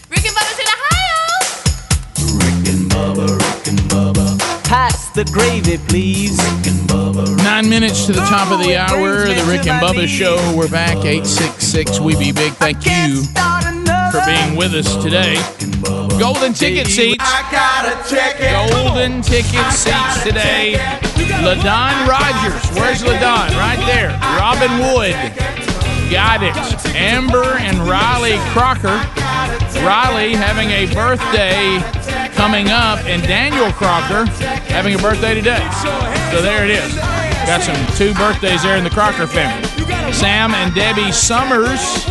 Rick 0.09 0.25
and 0.25 0.35
Bubba's 0.35 0.59
in 0.59 0.65
Ohio. 0.73 2.37
Rick 2.37 2.67
and 2.73 2.91
Bubba. 2.91 3.27
Rick 3.37 3.67
and 3.67 3.79
Bubba. 3.91 4.63
Pass 4.63 5.08
the 5.25 5.31
gravy, 5.33 5.77
please. 5.89 6.37
Nine 7.43 7.67
minutes 7.67 8.05
to 8.05 8.13
the 8.13 8.21
top 8.21 8.53
of 8.53 8.59
the 8.65 8.77
hour. 8.77 9.25
The 9.27 9.43
Rick 9.49 9.67
and 9.67 9.83
Bubba 9.83 10.07
Show. 10.07 10.37
We're 10.55 10.69
back. 10.69 10.95
866 10.95 11.99
We 11.99 12.15
Be 12.15 12.31
Big. 12.31 12.53
Thank 12.53 12.85
you 12.85 13.23
for 14.13 14.23
being 14.25 14.55
with 14.55 14.73
us 14.73 14.95
today. 15.03 15.35
Golden 16.17 16.53
ticket 16.53 16.87
seats. 16.87 17.25
Golden 17.51 19.21
ticket 19.21 19.65
seats 19.73 20.23
today. 20.23 20.79
LaDon 21.43 22.07
Rogers. 22.07 22.63
Where's 22.71 23.03
LaDon? 23.03 23.51
Right 23.59 23.83
there. 23.91 24.15
Robin 24.39 24.71
Wood. 24.79 25.19
Got 26.09 26.43
it. 26.43 26.55
Amber 26.95 27.57
and 27.59 27.77
Riley 27.89 28.37
Crocker. 28.53 28.95
Riley 29.85 30.33
having 30.33 30.69
a 30.71 30.85
birthday 30.93 31.79
coming 32.35 32.69
up, 32.69 32.99
and 33.05 33.21
Daniel 33.23 33.71
Crocker 33.71 34.25
having 34.71 34.95
a 34.95 34.97
birthday 34.97 35.33
today. 35.33 35.67
So 36.31 36.41
there 36.41 36.63
it 36.63 36.71
is. 36.71 36.95
Got 37.45 37.61
some 37.61 37.97
two 37.97 38.13
birthdays 38.13 38.63
there 38.63 38.77
in 38.77 38.83
the 38.83 38.89
Crocker 38.89 39.27
family. 39.27 39.67
Sam 40.13 40.53
and 40.53 40.73
Debbie 40.75 41.11
Summers, 41.11 42.03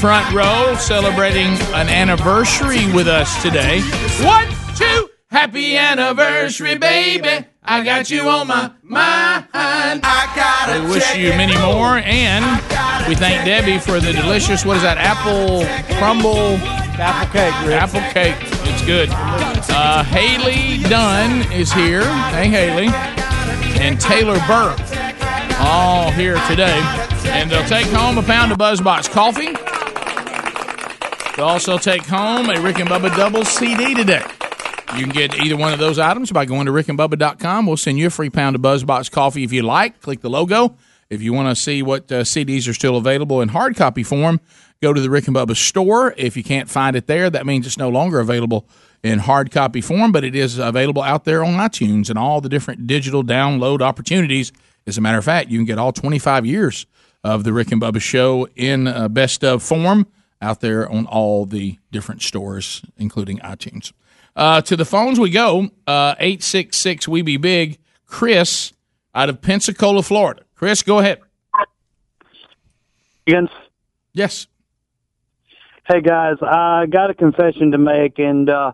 front 0.00 0.32
row, 0.34 0.74
celebrating 0.78 1.52
an 1.74 1.88
anniversary 1.88 2.92
with 2.92 3.08
us 3.08 3.40
today. 3.42 3.80
One, 4.24 4.48
two, 4.76 5.10
happy 5.30 5.76
anniversary, 5.76 6.76
baby. 6.78 7.46
I 7.62 7.84
got 7.84 8.10
you 8.10 8.28
on 8.28 8.48
my 8.48 8.72
mind. 8.82 9.46
I 9.54 10.32
got 10.34 10.82
We 10.82 10.90
wish 10.90 11.14
you 11.14 11.30
many 11.30 11.56
more, 11.58 11.98
and 11.98 12.44
we 13.08 13.14
thank 13.14 13.44
Debbie 13.44 13.78
for 13.78 14.00
the 14.00 14.12
delicious, 14.12 14.64
what 14.64 14.76
is 14.76 14.82
that, 14.82 14.98
apple 14.98 15.64
crumble? 15.98 16.56
Apple 16.98 17.32
cake, 17.32 17.54
Apple 17.72 18.00
cake. 18.12 18.36
It's 18.68 18.84
good. 18.84 19.08
Uh, 19.10 20.04
Haley 20.04 20.82
Dunn 20.88 21.50
is 21.52 21.72
here. 21.72 22.04
Hey, 22.30 22.48
Haley. 22.48 22.88
And 23.80 24.00
Taylor 24.00 24.38
Burke, 24.46 24.78
all 25.58 26.10
here 26.12 26.36
today. 26.48 26.78
And 27.26 27.50
they'll 27.50 27.66
take 27.66 27.86
home 27.86 28.18
a 28.18 28.22
pound 28.22 28.52
of 28.52 28.58
BuzzBox 28.58 29.10
coffee. 29.10 29.52
They'll 31.36 31.46
also 31.46 31.78
take 31.78 32.04
home 32.04 32.50
a 32.50 32.60
Rick 32.60 32.78
and 32.78 32.88
Bubba 32.88 33.14
double 33.16 33.44
CD 33.44 33.94
today. 33.94 34.22
You 34.96 35.04
can 35.04 35.12
get 35.12 35.34
either 35.40 35.56
one 35.56 35.72
of 35.72 35.78
those 35.78 35.98
items 35.98 36.30
by 36.30 36.44
going 36.44 36.66
to 36.66 36.72
rickandbubba.com. 36.72 37.66
We'll 37.66 37.78
send 37.78 37.98
you 37.98 38.08
a 38.08 38.10
free 38.10 38.28
pound 38.28 38.54
of 38.54 38.62
BuzzBox 38.62 39.10
coffee 39.10 39.42
if 39.42 39.52
you 39.52 39.62
like. 39.62 40.00
Click 40.02 40.20
the 40.20 40.28
logo. 40.28 40.76
If 41.12 41.20
you 41.20 41.34
want 41.34 41.54
to 41.54 41.62
see 41.62 41.82
what 41.82 42.10
uh, 42.10 42.22
CDs 42.22 42.66
are 42.66 42.72
still 42.72 42.96
available 42.96 43.42
in 43.42 43.50
hard 43.50 43.76
copy 43.76 44.02
form, 44.02 44.40
go 44.80 44.94
to 44.94 45.00
the 45.00 45.10
Rick 45.10 45.26
and 45.26 45.36
Bubba 45.36 45.54
store. 45.54 46.14
If 46.16 46.38
you 46.38 46.42
can't 46.42 46.70
find 46.70 46.96
it 46.96 47.06
there, 47.06 47.28
that 47.28 47.44
means 47.44 47.66
it's 47.66 47.76
no 47.76 47.90
longer 47.90 48.18
available 48.18 48.66
in 49.02 49.18
hard 49.18 49.50
copy 49.50 49.82
form, 49.82 50.10
but 50.10 50.24
it 50.24 50.34
is 50.34 50.56
available 50.56 51.02
out 51.02 51.24
there 51.24 51.44
on 51.44 51.52
iTunes 51.52 52.08
and 52.08 52.18
all 52.18 52.40
the 52.40 52.48
different 52.48 52.86
digital 52.86 53.22
download 53.22 53.82
opportunities. 53.82 54.52
As 54.86 54.96
a 54.96 55.02
matter 55.02 55.18
of 55.18 55.24
fact, 55.26 55.50
you 55.50 55.58
can 55.58 55.66
get 55.66 55.76
all 55.76 55.92
25 55.92 56.46
years 56.46 56.86
of 57.22 57.44
the 57.44 57.52
Rick 57.52 57.72
and 57.72 57.82
Bubba 57.82 58.00
show 58.00 58.48
in 58.56 58.88
uh, 58.88 59.08
best 59.08 59.44
of 59.44 59.62
form 59.62 60.06
out 60.40 60.60
there 60.60 60.88
on 60.88 61.04
all 61.04 61.44
the 61.44 61.78
different 61.90 62.22
stores, 62.22 62.80
including 62.96 63.38
iTunes. 63.40 63.92
Uh, 64.34 64.62
to 64.62 64.76
the 64.76 64.86
phones 64.86 65.20
we 65.20 65.28
go. 65.28 65.68
Uh, 65.86 66.14
Eight 66.18 66.42
six 66.42 66.78
six. 66.78 67.06
We 67.06 67.20
be 67.20 67.36
big. 67.36 67.76
Chris 68.06 68.72
out 69.14 69.28
of 69.28 69.42
Pensacola, 69.42 70.02
Florida. 70.02 70.42
Chris, 70.62 70.80
go 70.84 71.00
ahead. 71.00 71.18
Against 73.26 73.52
Yes. 74.12 74.46
Hey 75.88 76.00
guys, 76.00 76.36
I 76.40 76.86
got 76.86 77.10
a 77.10 77.14
confession 77.14 77.72
to 77.72 77.78
make, 77.78 78.20
and 78.20 78.48
uh, 78.48 78.70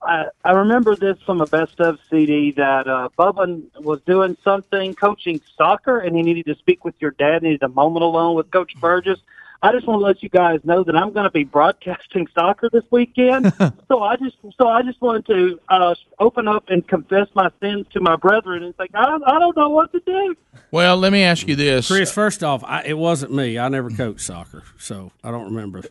I, 0.00 0.28
I 0.42 0.52
remember 0.52 0.96
this 0.96 1.18
from 1.26 1.42
a 1.42 1.46
best 1.46 1.78
of 1.78 1.98
CD 2.08 2.52
that 2.52 2.88
uh, 2.88 3.10
Bubba 3.18 3.62
was 3.82 4.00
doing 4.06 4.38
something 4.42 4.94
coaching 4.94 5.42
soccer, 5.58 5.98
and 5.98 6.16
he 6.16 6.22
needed 6.22 6.46
to 6.46 6.54
speak 6.54 6.86
with 6.86 6.94
your 7.00 7.10
dad. 7.10 7.42
He 7.42 7.48
Needed 7.48 7.64
a 7.64 7.68
moment 7.68 8.02
alone 8.02 8.34
with 8.34 8.50
Coach 8.50 8.74
Burgess. 8.80 9.18
I 9.66 9.72
just 9.72 9.86
want 9.86 10.00
to 10.00 10.04
let 10.04 10.22
you 10.22 10.28
guys 10.28 10.60
know 10.64 10.84
that 10.84 10.94
I'm 10.94 11.12
going 11.12 11.24
to 11.24 11.30
be 11.30 11.44
broadcasting 11.44 12.26
soccer 12.34 12.68
this 12.72 12.84
weekend. 12.90 13.52
so 13.88 14.02
I 14.02 14.16
just 14.16 14.36
so 14.58 14.68
I 14.68 14.82
just 14.82 15.00
wanted 15.00 15.26
to 15.26 15.60
uh, 15.68 15.94
open 16.20 16.46
up 16.46 16.64
and 16.68 16.86
confess 16.86 17.26
my 17.34 17.50
sins 17.60 17.86
to 17.92 18.00
my 18.00 18.16
brethren 18.16 18.62
and 18.62 18.74
say, 18.78 18.86
I, 18.94 19.18
I 19.26 19.38
don't 19.38 19.56
know 19.56 19.70
what 19.70 19.90
to 19.92 20.00
do. 20.06 20.36
Well, 20.70 20.96
let 20.96 21.12
me 21.12 21.22
ask 21.22 21.48
you 21.48 21.56
this, 21.56 21.88
Chris. 21.88 22.12
First 22.12 22.44
off, 22.44 22.62
I, 22.64 22.82
it 22.84 22.96
wasn't 22.98 23.32
me. 23.32 23.58
I 23.58 23.68
never 23.68 23.90
coached 23.90 24.20
soccer, 24.20 24.62
so 24.78 25.10
I 25.24 25.30
don't 25.30 25.54
remember. 25.54 25.82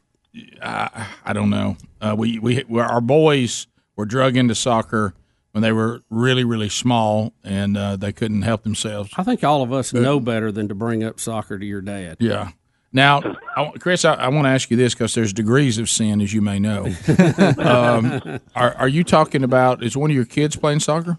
I, 0.61 1.07
I 1.23 1.33
don't 1.33 1.49
know. 1.49 1.77
Uh, 2.01 2.15
we 2.17 2.39
we 2.39 2.63
we- 2.67 2.79
our 2.79 3.01
boys 3.01 3.67
were 3.95 4.05
drug 4.05 4.35
into 4.37 4.55
soccer 4.55 5.13
when 5.51 5.61
they 5.61 5.71
were 5.71 6.01
really 6.09 6.43
really 6.43 6.67
small 6.67 7.33
and 7.43 7.77
uh, 7.77 7.95
they 7.95 8.11
couldn't 8.11 8.41
help 8.41 8.63
themselves. 8.63 9.11
I 9.17 9.23
think 9.23 9.43
all 9.43 9.61
of 9.63 9.71
us 9.71 9.93
know 9.93 10.19
better 10.19 10.51
than 10.51 10.67
to 10.67 10.75
bring 10.75 11.03
up 11.03 11.19
soccer 11.19 11.57
to 11.57 11.65
your 11.65 11.81
dad. 11.81 12.17
Yeah. 12.19 12.51
Now, 12.95 13.21
I, 13.57 13.71
Chris, 13.77 14.05
I, 14.05 14.13
I 14.13 14.27
want 14.29 14.45
to 14.45 14.49
ask 14.49 14.71
you 14.71 14.77
this 14.77 14.93
because 14.93 15.13
there's 15.13 15.33
degrees 15.33 15.77
of 15.77 15.89
sin, 15.89 16.21
as 16.21 16.33
you 16.33 16.41
may 16.41 16.59
know. 16.59 16.85
um, 17.57 18.39
are, 18.55 18.73
are 18.75 18.87
you 18.87 19.03
talking 19.03 19.43
about? 19.43 19.83
Is 19.83 19.97
one 19.97 20.09
of 20.09 20.15
your 20.15 20.23
kids 20.23 20.55
playing 20.55 20.79
soccer? 20.79 21.17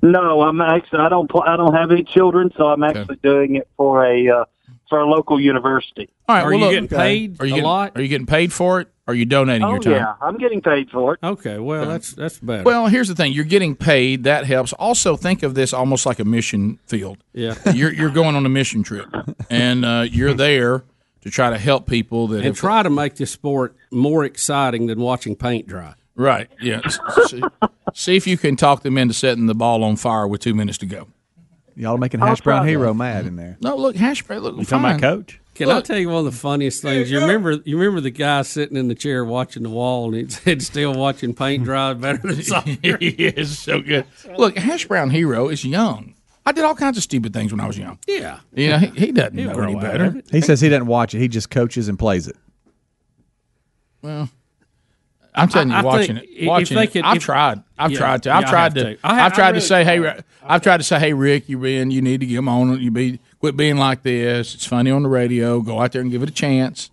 No, 0.00 0.40
I'm 0.40 0.60
actually 0.62 1.00
I 1.00 1.10
don't 1.10 1.30
pl- 1.30 1.44
I 1.46 1.56
don't 1.56 1.74
have 1.74 1.90
any 1.90 2.02
children, 2.02 2.50
so 2.56 2.64
I'm 2.68 2.82
actually 2.82 3.16
doing 3.22 3.56
it 3.56 3.68
for 3.76 4.06
a 4.06 4.26
uh, 4.28 4.44
for 4.88 5.00
a 5.00 5.06
local 5.06 5.38
university. 5.38 6.08
All 6.28 6.36
right. 6.36 6.44
Are 6.44 6.50
well, 6.50 6.58
you 6.58 6.64
look, 6.64 6.72
getting 6.72 6.88
paid 6.88 7.40
Are 7.40 7.46
you 7.46 7.52
a 7.52 7.56
getting, 7.56 7.64
lot? 7.64 7.92
Are 7.94 8.02
you 8.02 8.08
getting 8.08 8.26
paid 8.26 8.52
for 8.52 8.80
it? 8.80 8.88
Are 9.06 9.14
you 9.14 9.26
donating 9.26 9.64
Oh 9.64 9.72
your 9.72 9.80
time? 9.80 9.92
yeah, 9.92 10.14
I'm 10.22 10.38
getting 10.38 10.62
paid 10.62 10.90
for 10.90 11.14
it. 11.14 11.20
Okay, 11.22 11.58
well 11.58 11.86
that's 11.86 12.12
that's 12.12 12.38
better. 12.38 12.62
Well, 12.62 12.86
here's 12.86 13.08
the 13.08 13.14
thing: 13.14 13.32
you're 13.32 13.44
getting 13.44 13.76
paid. 13.76 14.24
That 14.24 14.46
helps. 14.46 14.72
Also, 14.72 15.16
think 15.16 15.42
of 15.42 15.54
this 15.54 15.74
almost 15.74 16.06
like 16.06 16.20
a 16.20 16.24
mission 16.24 16.78
field. 16.86 17.18
Yeah. 17.34 17.54
you're 17.74 17.92
you're 17.92 18.10
going 18.10 18.34
on 18.34 18.46
a 18.46 18.48
mission 18.48 18.82
trip, 18.82 19.08
and 19.50 19.84
uh, 19.84 20.06
you're 20.08 20.34
there 20.34 20.84
to 21.22 21.30
try 21.30 21.50
to 21.50 21.58
help 21.58 21.86
people 21.86 22.26
that 22.28 22.36
and 22.36 22.44
have 22.46 22.56
try 22.56 22.82
to 22.82 22.90
make 22.90 23.16
this 23.16 23.30
sport 23.30 23.74
more 23.90 24.24
exciting 24.24 24.86
than 24.86 25.00
watching 25.00 25.34
paint 25.36 25.66
dry. 25.66 25.94
Right. 26.14 26.48
Yeah. 26.60 26.82
see, 27.26 27.42
see 27.94 28.16
if 28.16 28.26
you 28.26 28.36
can 28.36 28.56
talk 28.56 28.82
them 28.82 28.98
into 28.98 29.14
setting 29.14 29.46
the 29.46 29.54
ball 29.54 29.82
on 29.82 29.96
fire 29.96 30.28
with 30.28 30.40
two 30.42 30.54
minutes 30.54 30.78
to 30.78 30.86
go. 30.86 31.08
Y'all 31.74 31.96
making 31.96 32.20
Hash 32.20 32.42
Brown 32.42 32.62
try 32.62 32.68
Hero 32.68 32.88
that. 32.88 32.94
mad 32.94 33.26
in 33.26 33.36
there. 33.36 33.56
No, 33.62 33.76
look, 33.76 33.96
hash 33.96 34.22
brown. 34.22 34.40
Look, 34.42 34.58
You 34.58 34.64
talking 34.66 34.84
about 34.84 34.90
fine. 34.92 35.00
Coach? 35.00 35.40
Can 35.54 35.70
I 35.70 35.74
Look. 35.76 35.84
tell 35.84 35.96
you 35.98 36.08
one 36.08 36.18
of 36.26 36.32
the 36.32 36.38
funniest 36.38 36.82
things? 36.82 37.10
You 37.10 37.20
remember 37.20 37.52
you 37.64 37.78
remember 37.78 38.00
the 38.02 38.10
guy 38.10 38.42
sitting 38.42 38.76
in 38.76 38.88
the 38.88 38.94
chair 38.94 39.24
watching 39.24 39.62
the 39.62 39.70
wall 39.70 40.06
and 40.14 40.14
he 40.16 40.28
said 40.28 40.62
still 40.62 40.94
watching 40.94 41.34
paint 41.34 41.64
dry 41.64 41.94
better 41.94 42.18
than 42.18 42.42
soccer. 42.42 42.98
he 42.98 43.08
is 43.08 43.58
so 43.58 43.80
good. 43.80 44.04
Look, 44.36 44.56
Hash 44.58 44.86
Brown 44.86 45.10
Hero 45.10 45.48
is 45.48 45.64
young. 45.64 46.14
I 46.44 46.52
did 46.52 46.64
all 46.64 46.74
kinds 46.74 46.96
of 46.96 47.02
stupid 47.04 47.32
things 47.32 47.52
when 47.52 47.60
I 47.60 47.66
was 47.66 47.78
young. 47.78 47.98
Yeah. 48.06 48.40
You 48.52 48.70
know, 48.70 48.78
he, 48.78 48.86
he 49.06 49.12
doesn't 49.12 49.36
He'll 49.38 49.48
know 49.48 49.54
grow 49.54 49.64
any 49.64 49.76
out 49.76 49.82
better. 49.82 50.16
it. 50.18 50.30
He 50.30 50.40
says 50.40 50.60
he 50.60 50.68
doesn't 50.68 50.86
watch 50.88 51.14
it. 51.14 51.18
He 51.20 51.28
just 51.28 51.50
coaches 51.50 51.88
and 51.88 51.98
plays 51.98 52.26
it. 52.26 52.36
Well, 54.02 54.28
I'm 55.34 55.48
telling 55.48 55.68
you, 55.70 55.74
I- 55.76 55.78
I 55.78 55.82
watching 55.82 56.16
think 56.16 56.28
it, 56.28 56.34
if 56.42 56.46
watching 56.48 56.76
they 56.76 56.84
it. 56.84 56.92
could- 56.92 57.04
I've 57.04 57.16
if- 57.18 57.22
tried. 57.22 57.62
I've 57.78 57.92
Yeah, 57.92 57.98
tried 57.98 58.22
to. 58.24 58.32
I've 58.32 58.44
I 58.44 58.50
tried 58.50 58.62
have 58.64 58.74
to. 58.74 58.96
to. 58.96 58.98
I 59.04 59.14
ha- 59.14 59.24
I've 59.26 59.32
tried 59.34 59.44
I 59.44 59.48
to 59.48 59.52
really 59.54 59.66
say, 59.66 59.84
hey, 59.84 59.98
tried. 59.98 60.16
Ri- 60.16 60.22
I've 60.44 60.62
tried 60.62 60.76
to 60.78 60.82
say, 60.84 60.98
hey, 60.98 61.12
Rick, 61.12 61.48
you 61.48 61.58
been, 61.58 61.90
you 61.90 62.02
need 62.02 62.20
to 62.20 62.26
get 62.26 62.36
them 62.36 62.48
on. 62.48 62.80
You 62.80 62.90
be 62.90 63.20
quit 63.38 63.56
being 63.56 63.76
like 63.76 64.02
this. 64.02 64.54
It's 64.54 64.66
funny 64.66 64.90
on 64.90 65.04
the 65.04 65.08
radio. 65.08 65.60
Go 65.60 65.80
out 65.80 65.92
there 65.92 66.02
and 66.02 66.10
give 66.10 66.22
it 66.22 66.28
a 66.28 66.32
chance. 66.32 66.90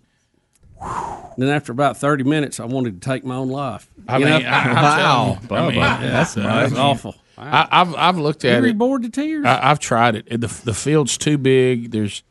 Then 1.36 1.48
after 1.48 1.72
about 1.72 1.96
thirty 1.96 2.24
minutes, 2.24 2.58
I 2.60 2.64
wanted 2.64 3.00
to 3.02 3.06
take 3.08 3.24
my 3.24 3.34
own 3.36 3.48
life. 3.50 3.88
I 4.08 4.18
You 4.18 4.24
mean, 4.26 4.42
know? 4.42 4.48
I, 4.48 4.58
I'm 4.58 5.46
telling 5.48 5.74
you, 5.74 5.80
I 5.80 6.00
mean, 6.00 6.10
that's, 6.10 6.36
uh, 6.36 7.12
that's 7.40 7.68
awful. 7.72 7.96
I, 7.96 8.00
I've 8.02 8.14
I've 8.14 8.18
looked 8.18 8.44
at 8.44 8.62
You 8.62 8.68
it. 8.70 8.78
bored 8.78 9.02
to 9.02 9.10
tears? 9.10 9.44
I, 9.46 9.70
I've 9.70 9.78
tried 9.78 10.16
it. 10.16 10.28
The 10.30 10.46
the 10.64 10.74
field's 10.74 11.16
too 11.18 11.38
big. 11.38 11.90
There's 11.90 12.22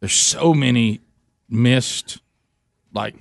there's 0.00 0.12
so 0.12 0.52
many 0.54 1.00
missed, 1.48 2.20
like 2.92 3.14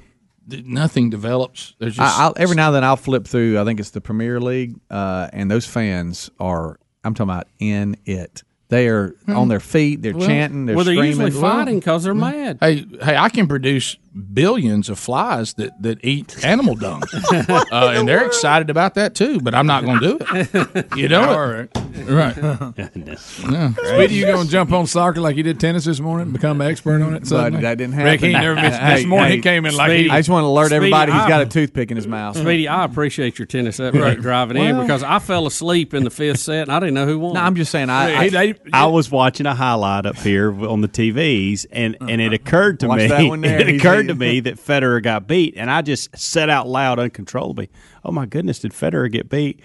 nothing 0.48 1.10
develops. 1.10 1.74
There's 1.80 1.96
just 1.96 2.20
I, 2.20 2.24
I'll, 2.26 2.34
every 2.38 2.56
now 2.56 2.68
and 2.68 2.76
then 2.78 2.84
I'll 2.84 2.96
flip 2.98 3.26
through. 3.28 3.60
I 3.60 3.64
think 3.66 3.80
it's 3.80 3.92
the 3.92 4.02
Premier 4.02 4.40
League, 4.40 4.76
uh, 4.90 5.30
and 5.34 5.50
those 5.50 5.66
fans 5.66 6.30
are. 6.40 6.80
I'm 7.04 7.14
talking 7.14 7.30
about 7.32 7.48
in 7.60 7.96
it. 8.06 8.44
They 8.70 8.88
are 8.88 9.14
on 9.28 9.48
their 9.48 9.60
feet. 9.60 10.02
They're 10.02 10.16
Well, 10.16 10.26
chanting. 10.28 10.66
They're 10.66 10.76
well, 10.76 10.86
they're 10.86 10.96
screaming. 10.96 11.28
usually 11.28 11.42
fighting 11.42 11.80
because 11.80 12.04
they're 12.04 12.16
mad. 12.16 12.58
Hey, 12.60 12.86
hey, 13.02 13.16
I 13.16 13.30
can 13.30 13.48
produce 13.48 13.96
billions 14.34 14.90
of 14.90 14.98
flies 14.98 15.54
that, 15.56 15.80
that 15.84 16.04
eat 16.04 16.44
animal 16.44 16.74
dung, 16.76 17.04
uh, 17.32 17.64
and 17.96 18.08
they're 18.08 18.26
excited 18.26 18.72
about 18.72 18.96
that 18.96 19.14
too. 19.14 19.40
But 19.40 19.54
I'm 19.54 19.68
not 19.68 19.84
going 19.86 20.00
to 20.00 20.18
do 20.18 20.18
it. 20.32 20.88
You 20.98 21.10
know, 21.10 21.30
All 21.30 21.52
it. 21.52 21.78
Right. 22.08 22.36
right? 22.38 22.72
Yeah. 23.56 23.72
Speedy, 23.74 24.16
you 24.16 24.26
going 24.26 24.46
to 24.46 24.52
jump 24.52 24.72
on 24.72 24.88
soccer 24.88 25.22
like 25.22 25.36
you 25.36 25.44
did 25.44 25.60
tennis 25.60 25.86
this 25.86 26.00
morning? 26.00 26.26
And 26.26 26.34
become 26.34 26.60
an 26.62 26.68
expert 26.68 27.02
on 27.02 27.16
it? 27.16 27.20
But 27.20 27.28
suddenly? 27.28 27.62
that 27.62 27.78
didn't 27.78 27.96
Rick, 27.96 28.20
happen. 28.22 28.28
he 28.28 28.34
never 28.34 28.56
missed, 28.56 28.80
Hey, 28.82 28.96
this 28.98 29.06
morning 29.06 29.30
hey, 29.30 29.36
he 29.38 29.42
came 29.42 29.66
in 29.66 29.76
like 29.76 29.92
he, 29.92 30.10
I 30.10 30.20
just 30.20 30.30
want 30.30 30.44
to 30.44 30.48
alert 30.48 30.66
Speedy, 30.68 30.76
everybody 30.78 31.12
he's 31.12 31.22
I- 31.22 31.30
got 31.30 31.42
a 31.42 31.46
toothpick 31.46 31.92
in 31.92 31.98
his 31.98 32.08
mouth. 32.08 32.38
Speedy, 32.38 32.68
I 32.68 32.84
appreciate 32.86 33.38
your 33.40 33.46
tennis 33.46 33.80
effort 33.80 34.00
Right. 34.02 34.20
driving 34.20 34.58
in 34.58 34.80
because 34.82 35.04
I 35.04 35.20
fell 35.20 35.46
asleep 35.48 35.94
in 35.94 36.04
the 36.04 36.10
fifth 36.10 36.40
set 36.40 36.64
and 36.64 36.72
I 36.72 36.80
didn't 36.80 36.96
know 36.96 37.06
who 37.06 37.20
won. 37.20 37.34
No, 37.36 37.42
I'm 37.42 37.56
just 37.56 37.72
saying. 37.72 37.90
I, 37.90 38.26
I, 38.28 38.56
I 38.74 38.86
was 38.88 39.10
watching 39.12 39.46
a 39.46 39.56
highlight 39.56 40.06
up 40.06 40.18
here 40.18 40.52
on 40.68 40.82
the 40.82 40.88
TVs, 40.88 41.66
and, 41.72 41.96
and 42.02 42.22
it 42.22 42.34
occurred 42.34 42.80
to 42.82 42.88
Watch 42.88 42.98
me. 43.00 43.08
that 43.08 43.28
one 43.28 43.42
there. 43.42 43.60
It 43.60 43.76
occurred 43.76 44.08
to 44.08 44.16
me 44.16 44.40
that 44.42 44.56
Federer 44.58 45.02
got 45.02 45.28
beat, 45.28 45.54
and 45.58 45.70
I 45.72 45.82
just 45.82 46.18
said 46.18 46.50
out 46.50 46.68
loud, 46.68 47.00
uncontrollably, 47.00 47.70
"Oh 48.04 48.12
my 48.12 48.26
goodness, 48.26 48.60
did 48.60 48.72
Federer 48.74 49.12
get 49.12 49.30
beat?" 49.30 49.60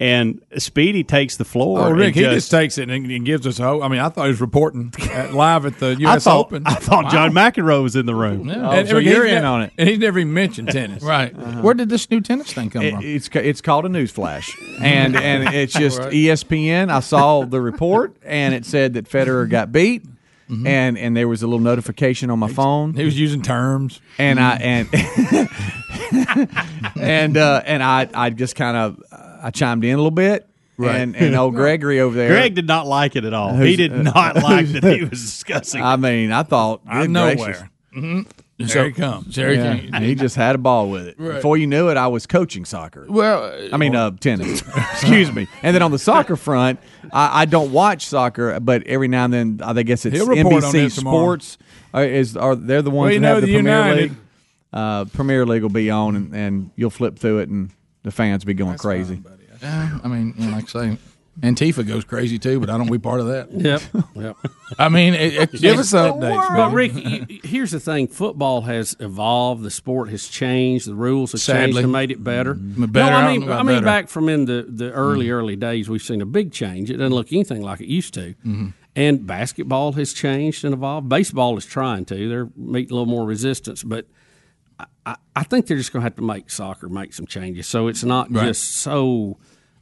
And 0.00 0.42
Speedy 0.58 1.04
takes 1.04 1.36
the 1.36 1.44
floor. 1.44 1.78
Oh, 1.78 1.90
Rick, 1.92 2.08
and 2.08 2.16
he 2.16 2.22
just, 2.22 2.34
just 2.34 2.50
takes 2.50 2.78
it 2.78 2.90
and, 2.90 3.08
and 3.10 3.24
gives 3.24 3.46
us 3.46 3.60
a 3.60 3.62
hope. 3.62 3.84
I 3.84 3.86
mean, 3.88 4.00
I 4.00 4.08
thought 4.08 4.24
he 4.24 4.28
was 4.30 4.40
reporting 4.40 4.92
at, 5.12 5.32
live 5.32 5.64
at 5.66 5.78
the 5.78 5.86
I 6.00 6.10
U.S. 6.10 6.24
thought, 6.24 6.46
Open. 6.46 6.64
I 6.66 6.74
thought 6.74 7.12
John 7.12 7.30
McEnroe 7.32 7.80
was 7.80 7.94
in 7.94 8.04
the 8.04 8.14
room. 8.14 8.48
Yeah. 8.48 8.68
Oh, 8.68 8.72
and- 8.72 8.88
so 8.88 8.96
and 8.96 9.06
you're 9.06 9.24
in 9.24 9.42
ne- 9.42 9.46
on 9.46 9.62
it. 9.62 9.72
And 9.78 9.88
he's 9.88 10.00
never 10.00 10.18
even 10.18 10.34
mentioned 10.34 10.70
tennis. 10.70 11.02
Right. 11.04 11.32
Uh-huh. 11.32 11.60
Where 11.62 11.74
did 11.74 11.90
this 11.90 12.10
new 12.10 12.20
tennis 12.20 12.52
thing 12.52 12.70
come 12.70 12.82
It- 12.82 12.94
from? 12.94 13.04
it's 13.04 13.28
it's 13.34 13.60
called 13.60 13.86
a 13.86 13.88
news 13.88 14.10
flash, 14.10 14.52
and 14.80 15.14
and 15.16 15.54
it's 15.54 15.72
just 15.72 16.00
Right. 16.00 16.12
ESPN. 16.12 16.90
I 16.90 16.98
saw 16.98 17.44
the 17.44 17.60
report, 17.60 18.16
and 18.24 18.52
it 18.52 18.66
said 18.66 18.94
that 18.94 19.08
Federer 19.08 19.48
got 19.48 19.70
beat, 19.70 20.02
mm-hmm. 20.50 20.66
and 20.66 20.98
and 20.98 21.16
there 21.16 21.28
was 21.28 21.44
a 21.44 21.46
little 21.46 21.60
notification 21.60 22.30
on 22.30 22.40
my 22.40 22.48
phone, 22.52 22.94
He 22.94 23.04
was 23.04 23.16
using 23.18 23.42
terms. 23.42 24.00
and 24.18 24.40
I 24.40 24.58
mm-hmm. 24.58 25.46
and 26.26 27.00
and 27.00 27.36
uh, 27.36 27.62
and 27.64 27.82
I 27.82 28.08
I 28.12 28.30
just 28.30 28.56
kind 28.56 28.76
of 28.76 29.00
I 29.44 29.50
chimed 29.50 29.84
in 29.84 29.92
a 29.92 29.96
little 29.96 30.10
bit, 30.10 30.48
Right. 30.76 30.96
and 30.96 31.14
and 31.14 31.34
old 31.36 31.54
Gregory 31.60 32.00
over 32.00 32.16
there. 32.16 32.28
Greg 32.30 32.54
did 32.54 32.66
not 32.66 32.86
like 32.86 33.14
it 33.16 33.24
at 33.24 33.34
all. 33.34 33.54
He 33.56 33.76
did 33.76 33.92
not 33.92 34.36
like 34.42 34.66
that 34.68 34.82
he 34.84 35.04
was 35.04 35.20
discussing. 35.20 35.82
I 35.82 35.96
mean, 35.96 36.32
I 36.32 36.42
thought 36.42 36.80
Out 36.88 36.96
of 36.96 37.02
good 37.04 37.10
nowhere. 37.10 37.36
gracious. 37.36 37.62
Mm-hmm. 37.96 38.20
There 38.56 38.84
he 38.86 38.92
comes. 38.92 39.34
There 39.34 39.50
he 39.50 39.56
Yeah, 39.56 39.76
comes. 39.78 39.90
and 39.92 40.04
he 40.04 40.14
just 40.14 40.36
had 40.36 40.54
a 40.54 40.58
ball 40.58 40.88
with 40.88 41.08
it. 41.08 41.16
Right. 41.18 41.34
Before 41.34 41.56
you 41.56 41.66
knew 41.66 41.88
it, 41.90 41.96
I 41.96 42.06
was 42.06 42.24
coaching 42.26 42.64
soccer. 42.64 43.04
Well, 43.08 43.68
I 43.72 43.76
mean, 43.76 43.96
uh, 43.96 44.12
tennis. 44.12 44.62
Excuse 44.92 45.32
me. 45.32 45.48
And 45.62 45.74
then 45.74 45.82
on 45.82 45.90
the 45.90 45.98
soccer 45.98 46.36
front, 46.36 46.78
I, 47.12 47.42
I 47.42 47.44
don't 47.46 47.72
watch 47.72 48.06
soccer, 48.06 48.58
but 48.60 48.84
every 48.86 49.08
now 49.08 49.24
and 49.24 49.32
then, 49.34 49.60
I 49.62 49.82
guess 49.82 50.06
it's 50.06 50.16
He'll 50.16 50.26
report 50.28 50.62
on 50.64 50.70
NBC 50.70 50.72
this 50.72 50.94
tomorrow. 50.96 51.16
Sports. 51.18 51.58
Uh, 51.94 51.98
is 52.00 52.36
are 52.36 52.54
they're 52.56 52.80
the 52.82 52.90
ones 52.90 53.12
Well, 53.12 53.20
that 53.20 53.26
have 53.26 53.40
the 53.42 53.46
the 53.48 53.54
Premier 53.54 53.72
United- 53.78 54.02
League? 54.10 54.18
Uh, 54.72 55.04
Premier 55.06 55.46
League 55.46 55.62
will 55.62 55.68
be 55.68 55.90
on, 55.90 56.16
and, 56.16 56.34
and 56.34 56.70
you'll 56.76 56.90
flip 56.90 57.16
through 57.18 57.38
it, 57.40 57.48
and 57.48 57.70
the 58.02 58.10
fans 58.10 58.44
will 58.44 58.48
be 58.48 58.54
going 58.54 58.76
crazy. 58.78 59.22
Yeah, 59.64 59.98
I 60.04 60.08
mean, 60.08 60.34
you 60.38 60.46
know, 60.46 60.56
like 60.56 60.64
I 60.76 60.90
say, 60.92 60.98
Antifa 61.40 61.84
goes 61.86 62.04
crazy 62.04 62.38
too, 62.38 62.60
but 62.60 62.68
I 62.70 62.74
don't 62.74 62.82
want 62.82 62.92
to 62.92 62.98
be 62.98 63.02
part 63.02 63.20
of 63.20 63.26
that. 63.26 63.50
Yep. 63.50 63.82
Yep. 64.14 64.36
I 64.78 64.88
mean, 64.88 65.14
it, 65.14 65.34
it, 65.34 65.60
Give 65.60 65.78
us 65.80 65.92
updates, 65.92 66.56
But. 66.56 66.70
Rick, 66.72 66.94
you, 66.94 67.26
you- 67.28 67.40
here's 67.42 67.72
the 67.72 67.80
thing: 67.80 68.06
football 68.06 68.60
has 68.62 68.94
evolved. 69.00 69.62
The 69.64 69.70
sport 69.72 70.10
has 70.10 70.28
changed. 70.28 70.86
The 70.86 70.94
rules 70.94 71.32
have 71.32 71.40
Sadly. 71.40 71.64
changed 71.72 71.78
and 71.80 71.92
made 71.92 72.10
it 72.12 72.22
better. 72.22 72.54
Mm, 72.54 72.92
better, 72.92 73.10
No, 73.10 73.16
I 73.16 73.22
I 73.24 73.32
mean, 73.32 73.40
know 73.40 73.46
about 73.46 73.58
I 73.60 73.62
mean, 73.64 73.76
better. 73.76 73.84
back 73.86 74.08
from 74.08 74.28
in 74.28 74.44
the, 74.44 74.64
the 74.68 74.92
early 74.92 75.30
early 75.30 75.56
days, 75.56 75.88
we've 75.88 76.00
seen 76.02 76.20
a 76.22 76.26
big 76.26 76.52
change. 76.52 76.90
It 76.90 76.98
doesn't 76.98 77.12
look 77.14 77.32
anything 77.32 77.62
like 77.62 77.80
it 77.80 77.88
used 77.88 78.14
to. 78.14 78.34
Mm-hmm. 78.46 78.68
And 78.96 79.26
basketball 79.26 79.92
has 79.94 80.12
changed 80.12 80.64
and 80.64 80.72
evolved. 80.72 81.08
Baseball 81.08 81.56
is 81.58 81.66
trying 81.66 82.04
to. 82.04 82.28
They're 82.28 82.48
meeting 82.54 82.92
a 82.92 82.94
little 82.94 83.06
more 83.06 83.26
resistance, 83.26 83.82
but 83.82 84.06
I- 84.78 84.86
I, 85.06 85.16
I 85.34 85.42
think 85.42 85.66
they're 85.66 85.76
just 85.76 85.92
going 85.92 86.02
to 86.02 86.04
have 86.04 86.14
to 86.16 86.22
make 86.22 86.48
soccer 86.48 86.88
make 86.88 87.12
some 87.12 87.26
changes. 87.26 87.66
So 87.66 87.88
it's 87.88 88.04
not 88.04 88.30
Right. 88.32 88.46
just 88.46 88.76
so. 88.76 89.36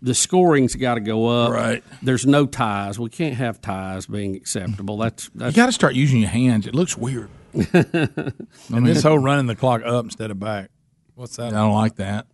The 0.04 0.14
scoring's 0.14 0.74
got 0.74 0.94
to 0.94 1.00
go 1.00 1.26
up. 1.26 1.52
Right. 1.52 1.84
There's 2.02 2.26
no 2.26 2.44
ties. 2.44 2.98
We 2.98 3.08
can't 3.08 3.36
have 3.36 3.60
ties 3.60 4.06
being 4.06 4.34
acceptable. 4.34 4.96
That's 4.98 5.30
you 5.34 5.52
got 5.52 5.66
to 5.66 5.72
start 5.72 5.94
using 5.94 6.20
your 6.20 6.30
hands. 6.30 6.66
It 6.66 6.74
looks 6.74 6.98
weird. 6.98 7.30
I 7.54 8.32
And 8.72 8.86
this 8.86 9.02
whole 9.02 9.18
running 9.18 9.46
the 9.46 9.54
clock 9.54 9.82
up 9.84 10.04
instead 10.04 10.30
of 10.30 10.40
back. 10.40 10.70
What's 11.14 11.36
that? 11.36 11.48
I 11.48 11.50
don't 11.50 11.74
like 11.74 11.96
that. 11.96 12.26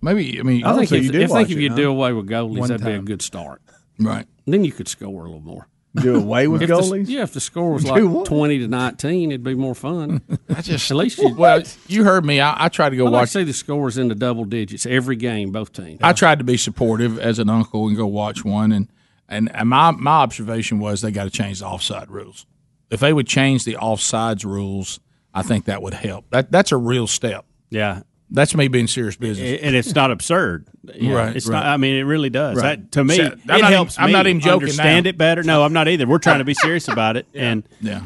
Maybe 0.00 0.38
I 0.38 0.42
mean 0.42 0.64
I 0.64 0.76
think 0.76 0.92
if, 0.92 1.04
you 1.04 1.12
did 1.12 1.24
I 1.24 1.34
think 1.34 1.50
if 1.50 1.56
it, 1.56 1.60
you 1.60 1.70
huh? 1.70 1.76
do 1.76 1.90
away 1.90 2.12
with 2.12 2.28
goalies, 2.28 2.58
One 2.58 2.68
that'd 2.68 2.84
be 2.84 2.92
a 2.92 3.00
good 3.00 3.22
start. 3.22 3.62
right. 3.98 4.26
Then 4.46 4.64
you 4.64 4.72
could 4.72 4.88
score 4.88 5.24
a 5.24 5.28
little 5.28 5.40
more. 5.40 5.66
Do 5.96 6.16
away 6.16 6.48
with 6.48 6.62
If 6.62 6.68
the- 6.68 6.74
goalies? 6.74 7.08
yeah, 7.08 7.22
if 7.22 7.32
the 7.32 7.40
score 7.40 7.72
was 7.72 7.84
like 7.86 8.02
twenty 8.24 8.58
to 8.58 8.66
nineteen, 8.68 9.30
it'd 9.30 9.44
be 9.44 9.54
more 9.54 9.74
fun. 9.76 10.22
I 10.48 10.60
just 10.60 10.90
At 10.90 10.96
least 10.96 11.18
you. 11.18 11.34
well, 11.34 11.62
you 11.86 12.02
heard 12.02 12.24
me. 12.24 12.40
I, 12.40 12.64
I 12.64 12.68
tried 12.68 12.90
to 12.90 12.96
go 12.96 13.04
like 13.04 13.12
watch. 13.12 13.28
to 13.32 13.38
see 13.38 13.44
the 13.44 13.52
scores 13.52 13.96
in 13.96 14.08
the 14.08 14.14
double 14.16 14.44
digits 14.44 14.86
every 14.86 15.14
game, 15.14 15.52
both 15.52 15.72
teams. 15.72 16.00
I 16.02 16.12
tried 16.12 16.38
to 16.38 16.44
be 16.44 16.56
supportive 16.56 17.18
as 17.20 17.38
an 17.38 17.48
uncle 17.48 17.86
and 17.86 17.96
go 17.96 18.06
watch 18.06 18.44
one, 18.44 18.72
and 18.72 18.88
and, 19.28 19.54
and 19.54 19.68
my 19.68 19.92
my 19.92 20.16
observation 20.16 20.80
was 20.80 21.00
they 21.00 21.12
got 21.12 21.24
to 21.24 21.30
change 21.30 21.60
the 21.60 21.66
offside 21.66 22.10
rules. 22.10 22.44
If 22.90 22.98
they 23.00 23.12
would 23.12 23.26
change 23.28 23.64
the 23.64 23.74
offsides 23.74 24.44
rules, 24.44 24.98
I 25.32 25.42
think 25.42 25.66
that 25.66 25.80
would 25.80 25.94
help. 25.94 26.26
That 26.30 26.50
that's 26.50 26.72
a 26.72 26.76
real 26.76 27.06
step. 27.06 27.44
Yeah. 27.70 28.02
That's 28.34 28.54
me 28.54 28.68
being 28.68 28.86
serious 28.88 29.16
business. 29.16 29.60
and 29.62 29.74
it's 29.74 29.94
not 29.94 30.10
absurd. 30.10 30.66
Yeah, 30.94 31.14
Right, 31.26 31.36
It's 31.36 31.46
right. 31.48 31.56
not. 31.60 31.66
I 31.66 31.76
mean, 31.78 31.94
it 31.96 32.02
really 32.02 32.30
does. 32.30 32.56
Right. 32.56 32.80
That, 32.80 32.92
to 32.92 33.04
me, 33.04 33.16
So, 33.16 33.22
it 33.26 33.46
not 33.46 33.62
helps 33.72 33.94
even- 33.94 34.04
I'm 34.04 34.12
not 34.12 34.26
even 34.26 34.40
joking 34.40 34.64
understand 34.64 35.04
now. 35.04 35.10
it 35.10 35.16
better. 35.18 35.42
No, 35.42 35.62
I'm 35.64 35.72
not 35.72 35.88
either. 35.88 36.06
We're 36.06 36.18
trying 36.18 36.38
to 36.40 36.44
be 36.44 36.54
serious 36.54 36.88
about 36.88 37.16
it, 37.16 37.26
and 37.34 37.62
yeah, 37.80 38.02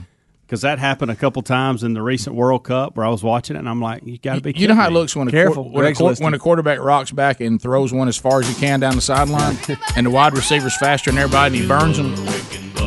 because 0.47 0.61
that 0.63 0.79
happened 0.79 1.11
a 1.11 1.17
couple 1.17 1.43
times 1.43 1.83
in 1.83 1.93
the 1.95 2.03
recent 2.03 2.37
World 2.37 2.65
Cup 2.65 2.97
where 2.97 3.05
I 3.05 3.09
was 3.11 3.23
watching 3.23 3.57
it, 3.57 3.59
and 3.59 3.69
I'm 3.69 3.81
like, 3.83 4.03
you 4.07 4.19
got 4.19 4.37
to 4.37 4.41
be. 4.41 4.53
You 4.57 4.69
know 4.69 4.75
how 4.75 4.87
it 4.89 4.93
looks 4.93 5.17
when 5.17 5.29
a 5.29 5.31
quar- 5.31 5.65
when, 5.65 5.85
a 5.95 6.15
when 6.17 6.35
a 6.35 6.39
quarterback 6.39 6.79
rocks 6.79 7.11
back 7.11 7.41
and 7.41 7.61
throws 7.61 7.93
one 7.93 8.07
as 8.09 8.17
far 8.17 8.41
as 8.41 8.49
he 8.49 8.55
can 8.55 8.81
down 8.81 8.95
the 8.97 9.01
sideline, 9.01 9.57
and 9.97 10.07
the 10.07 10.11
wide 10.11 10.35
receiver's 10.35 10.77
faster 10.77 11.11
than 11.11 11.19
everybody, 11.19 11.55
and 11.57 11.63
he 11.63 11.67
burns 11.69 11.97
them. 11.97 12.15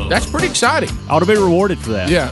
That's 0.08 0.26
pretty 0.30 0.46
exciting. 0.48 0.90
I 1.08 1.14
Ought 1.14 1.20
to 1.20 1.26
be 1.26 1.34
rewarded 1.34 1.78
for 1.78 1.90
that. 1.90 2.08
Yeah, 2.08 2.30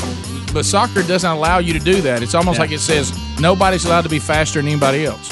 but 0.52 0.64
soccer 0.64 1.02
doesn't 1.02 1.30
allow 1.30 1.58
you 1.58 1.72
to 1.72 1.78
do 1.78 2.00
that. 2.02 2.22
It's 2.22 2.34
almost 2.34 2.56
Yeah. 2.56 2.62
like 2.62 2.72
it 2.72 2.80
says 2.80 3.12
nobody's 3.40 3.84
allowed 3.84 4.02
to 4.02 4.08
be 4.08 4.18
faster 4.18 4.58
than 4.60 4.68
anybody 4.68 5.04
else. 5.06 5.30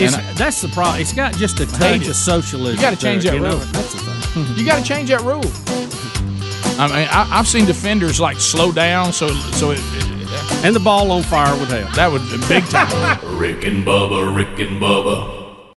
It's, 0.00 0.14
I- 0.14 0.22
that's 0.34 0.60
the 0.62 0.68
problem. 0.68 1.00
It's 1.00 1.12
got 1.12 1.34
just 1.34 1.60
a 1.60 1.66
hate 1.66 1.98
touch 2.00 2.08
of 2.08 2.16
socialism. 2.16 2.76
You 2.76 2.80
got 2.82 2.90
to 2.90 2.96
change 2.96 3.24
that 3.24 3.34
you 3.34 3.40
know? 3.40 3.50
rule. 3.50 3.58
That's 3.58 3.92
the 3.94 3.98
thing. 4.00 4.56
You 4.56 4.64
got 4.64 4.78
to 4.78 4.84
change 4.84 5.08
that 5.10 5.20
rule. 5.22 5.42
I 6.80 6.86
mean, 6.86 7.08
I, 7.10 7.28
I've 7.38 7.48
seen 7.48 7.66
defenders 7.66 8.20
like 8.20 8.38
slow 8.38 8.70
down, 8.72 9.12
so 9.12 9.28
so 9.28 9.72
it, 9.72 9.80
and 10.64 10.74
the 10.74 10.80
ball 10.80 11.10
on 11.10 11.22
fire 11.22 11.58
would 11.58 11.68
help. 11.68 11.92
That 11.94 12.10
would 12.12 12.22
be 12.30 12.38
big 12.48 12.64
time. 12.66 13.18
Rick 13.38 13.64
and 13.64 13.84
Bubba, 13.84 14.34
Rick 14.34 14.58
and 14.66 14.80
Bubba. 14.80 15.39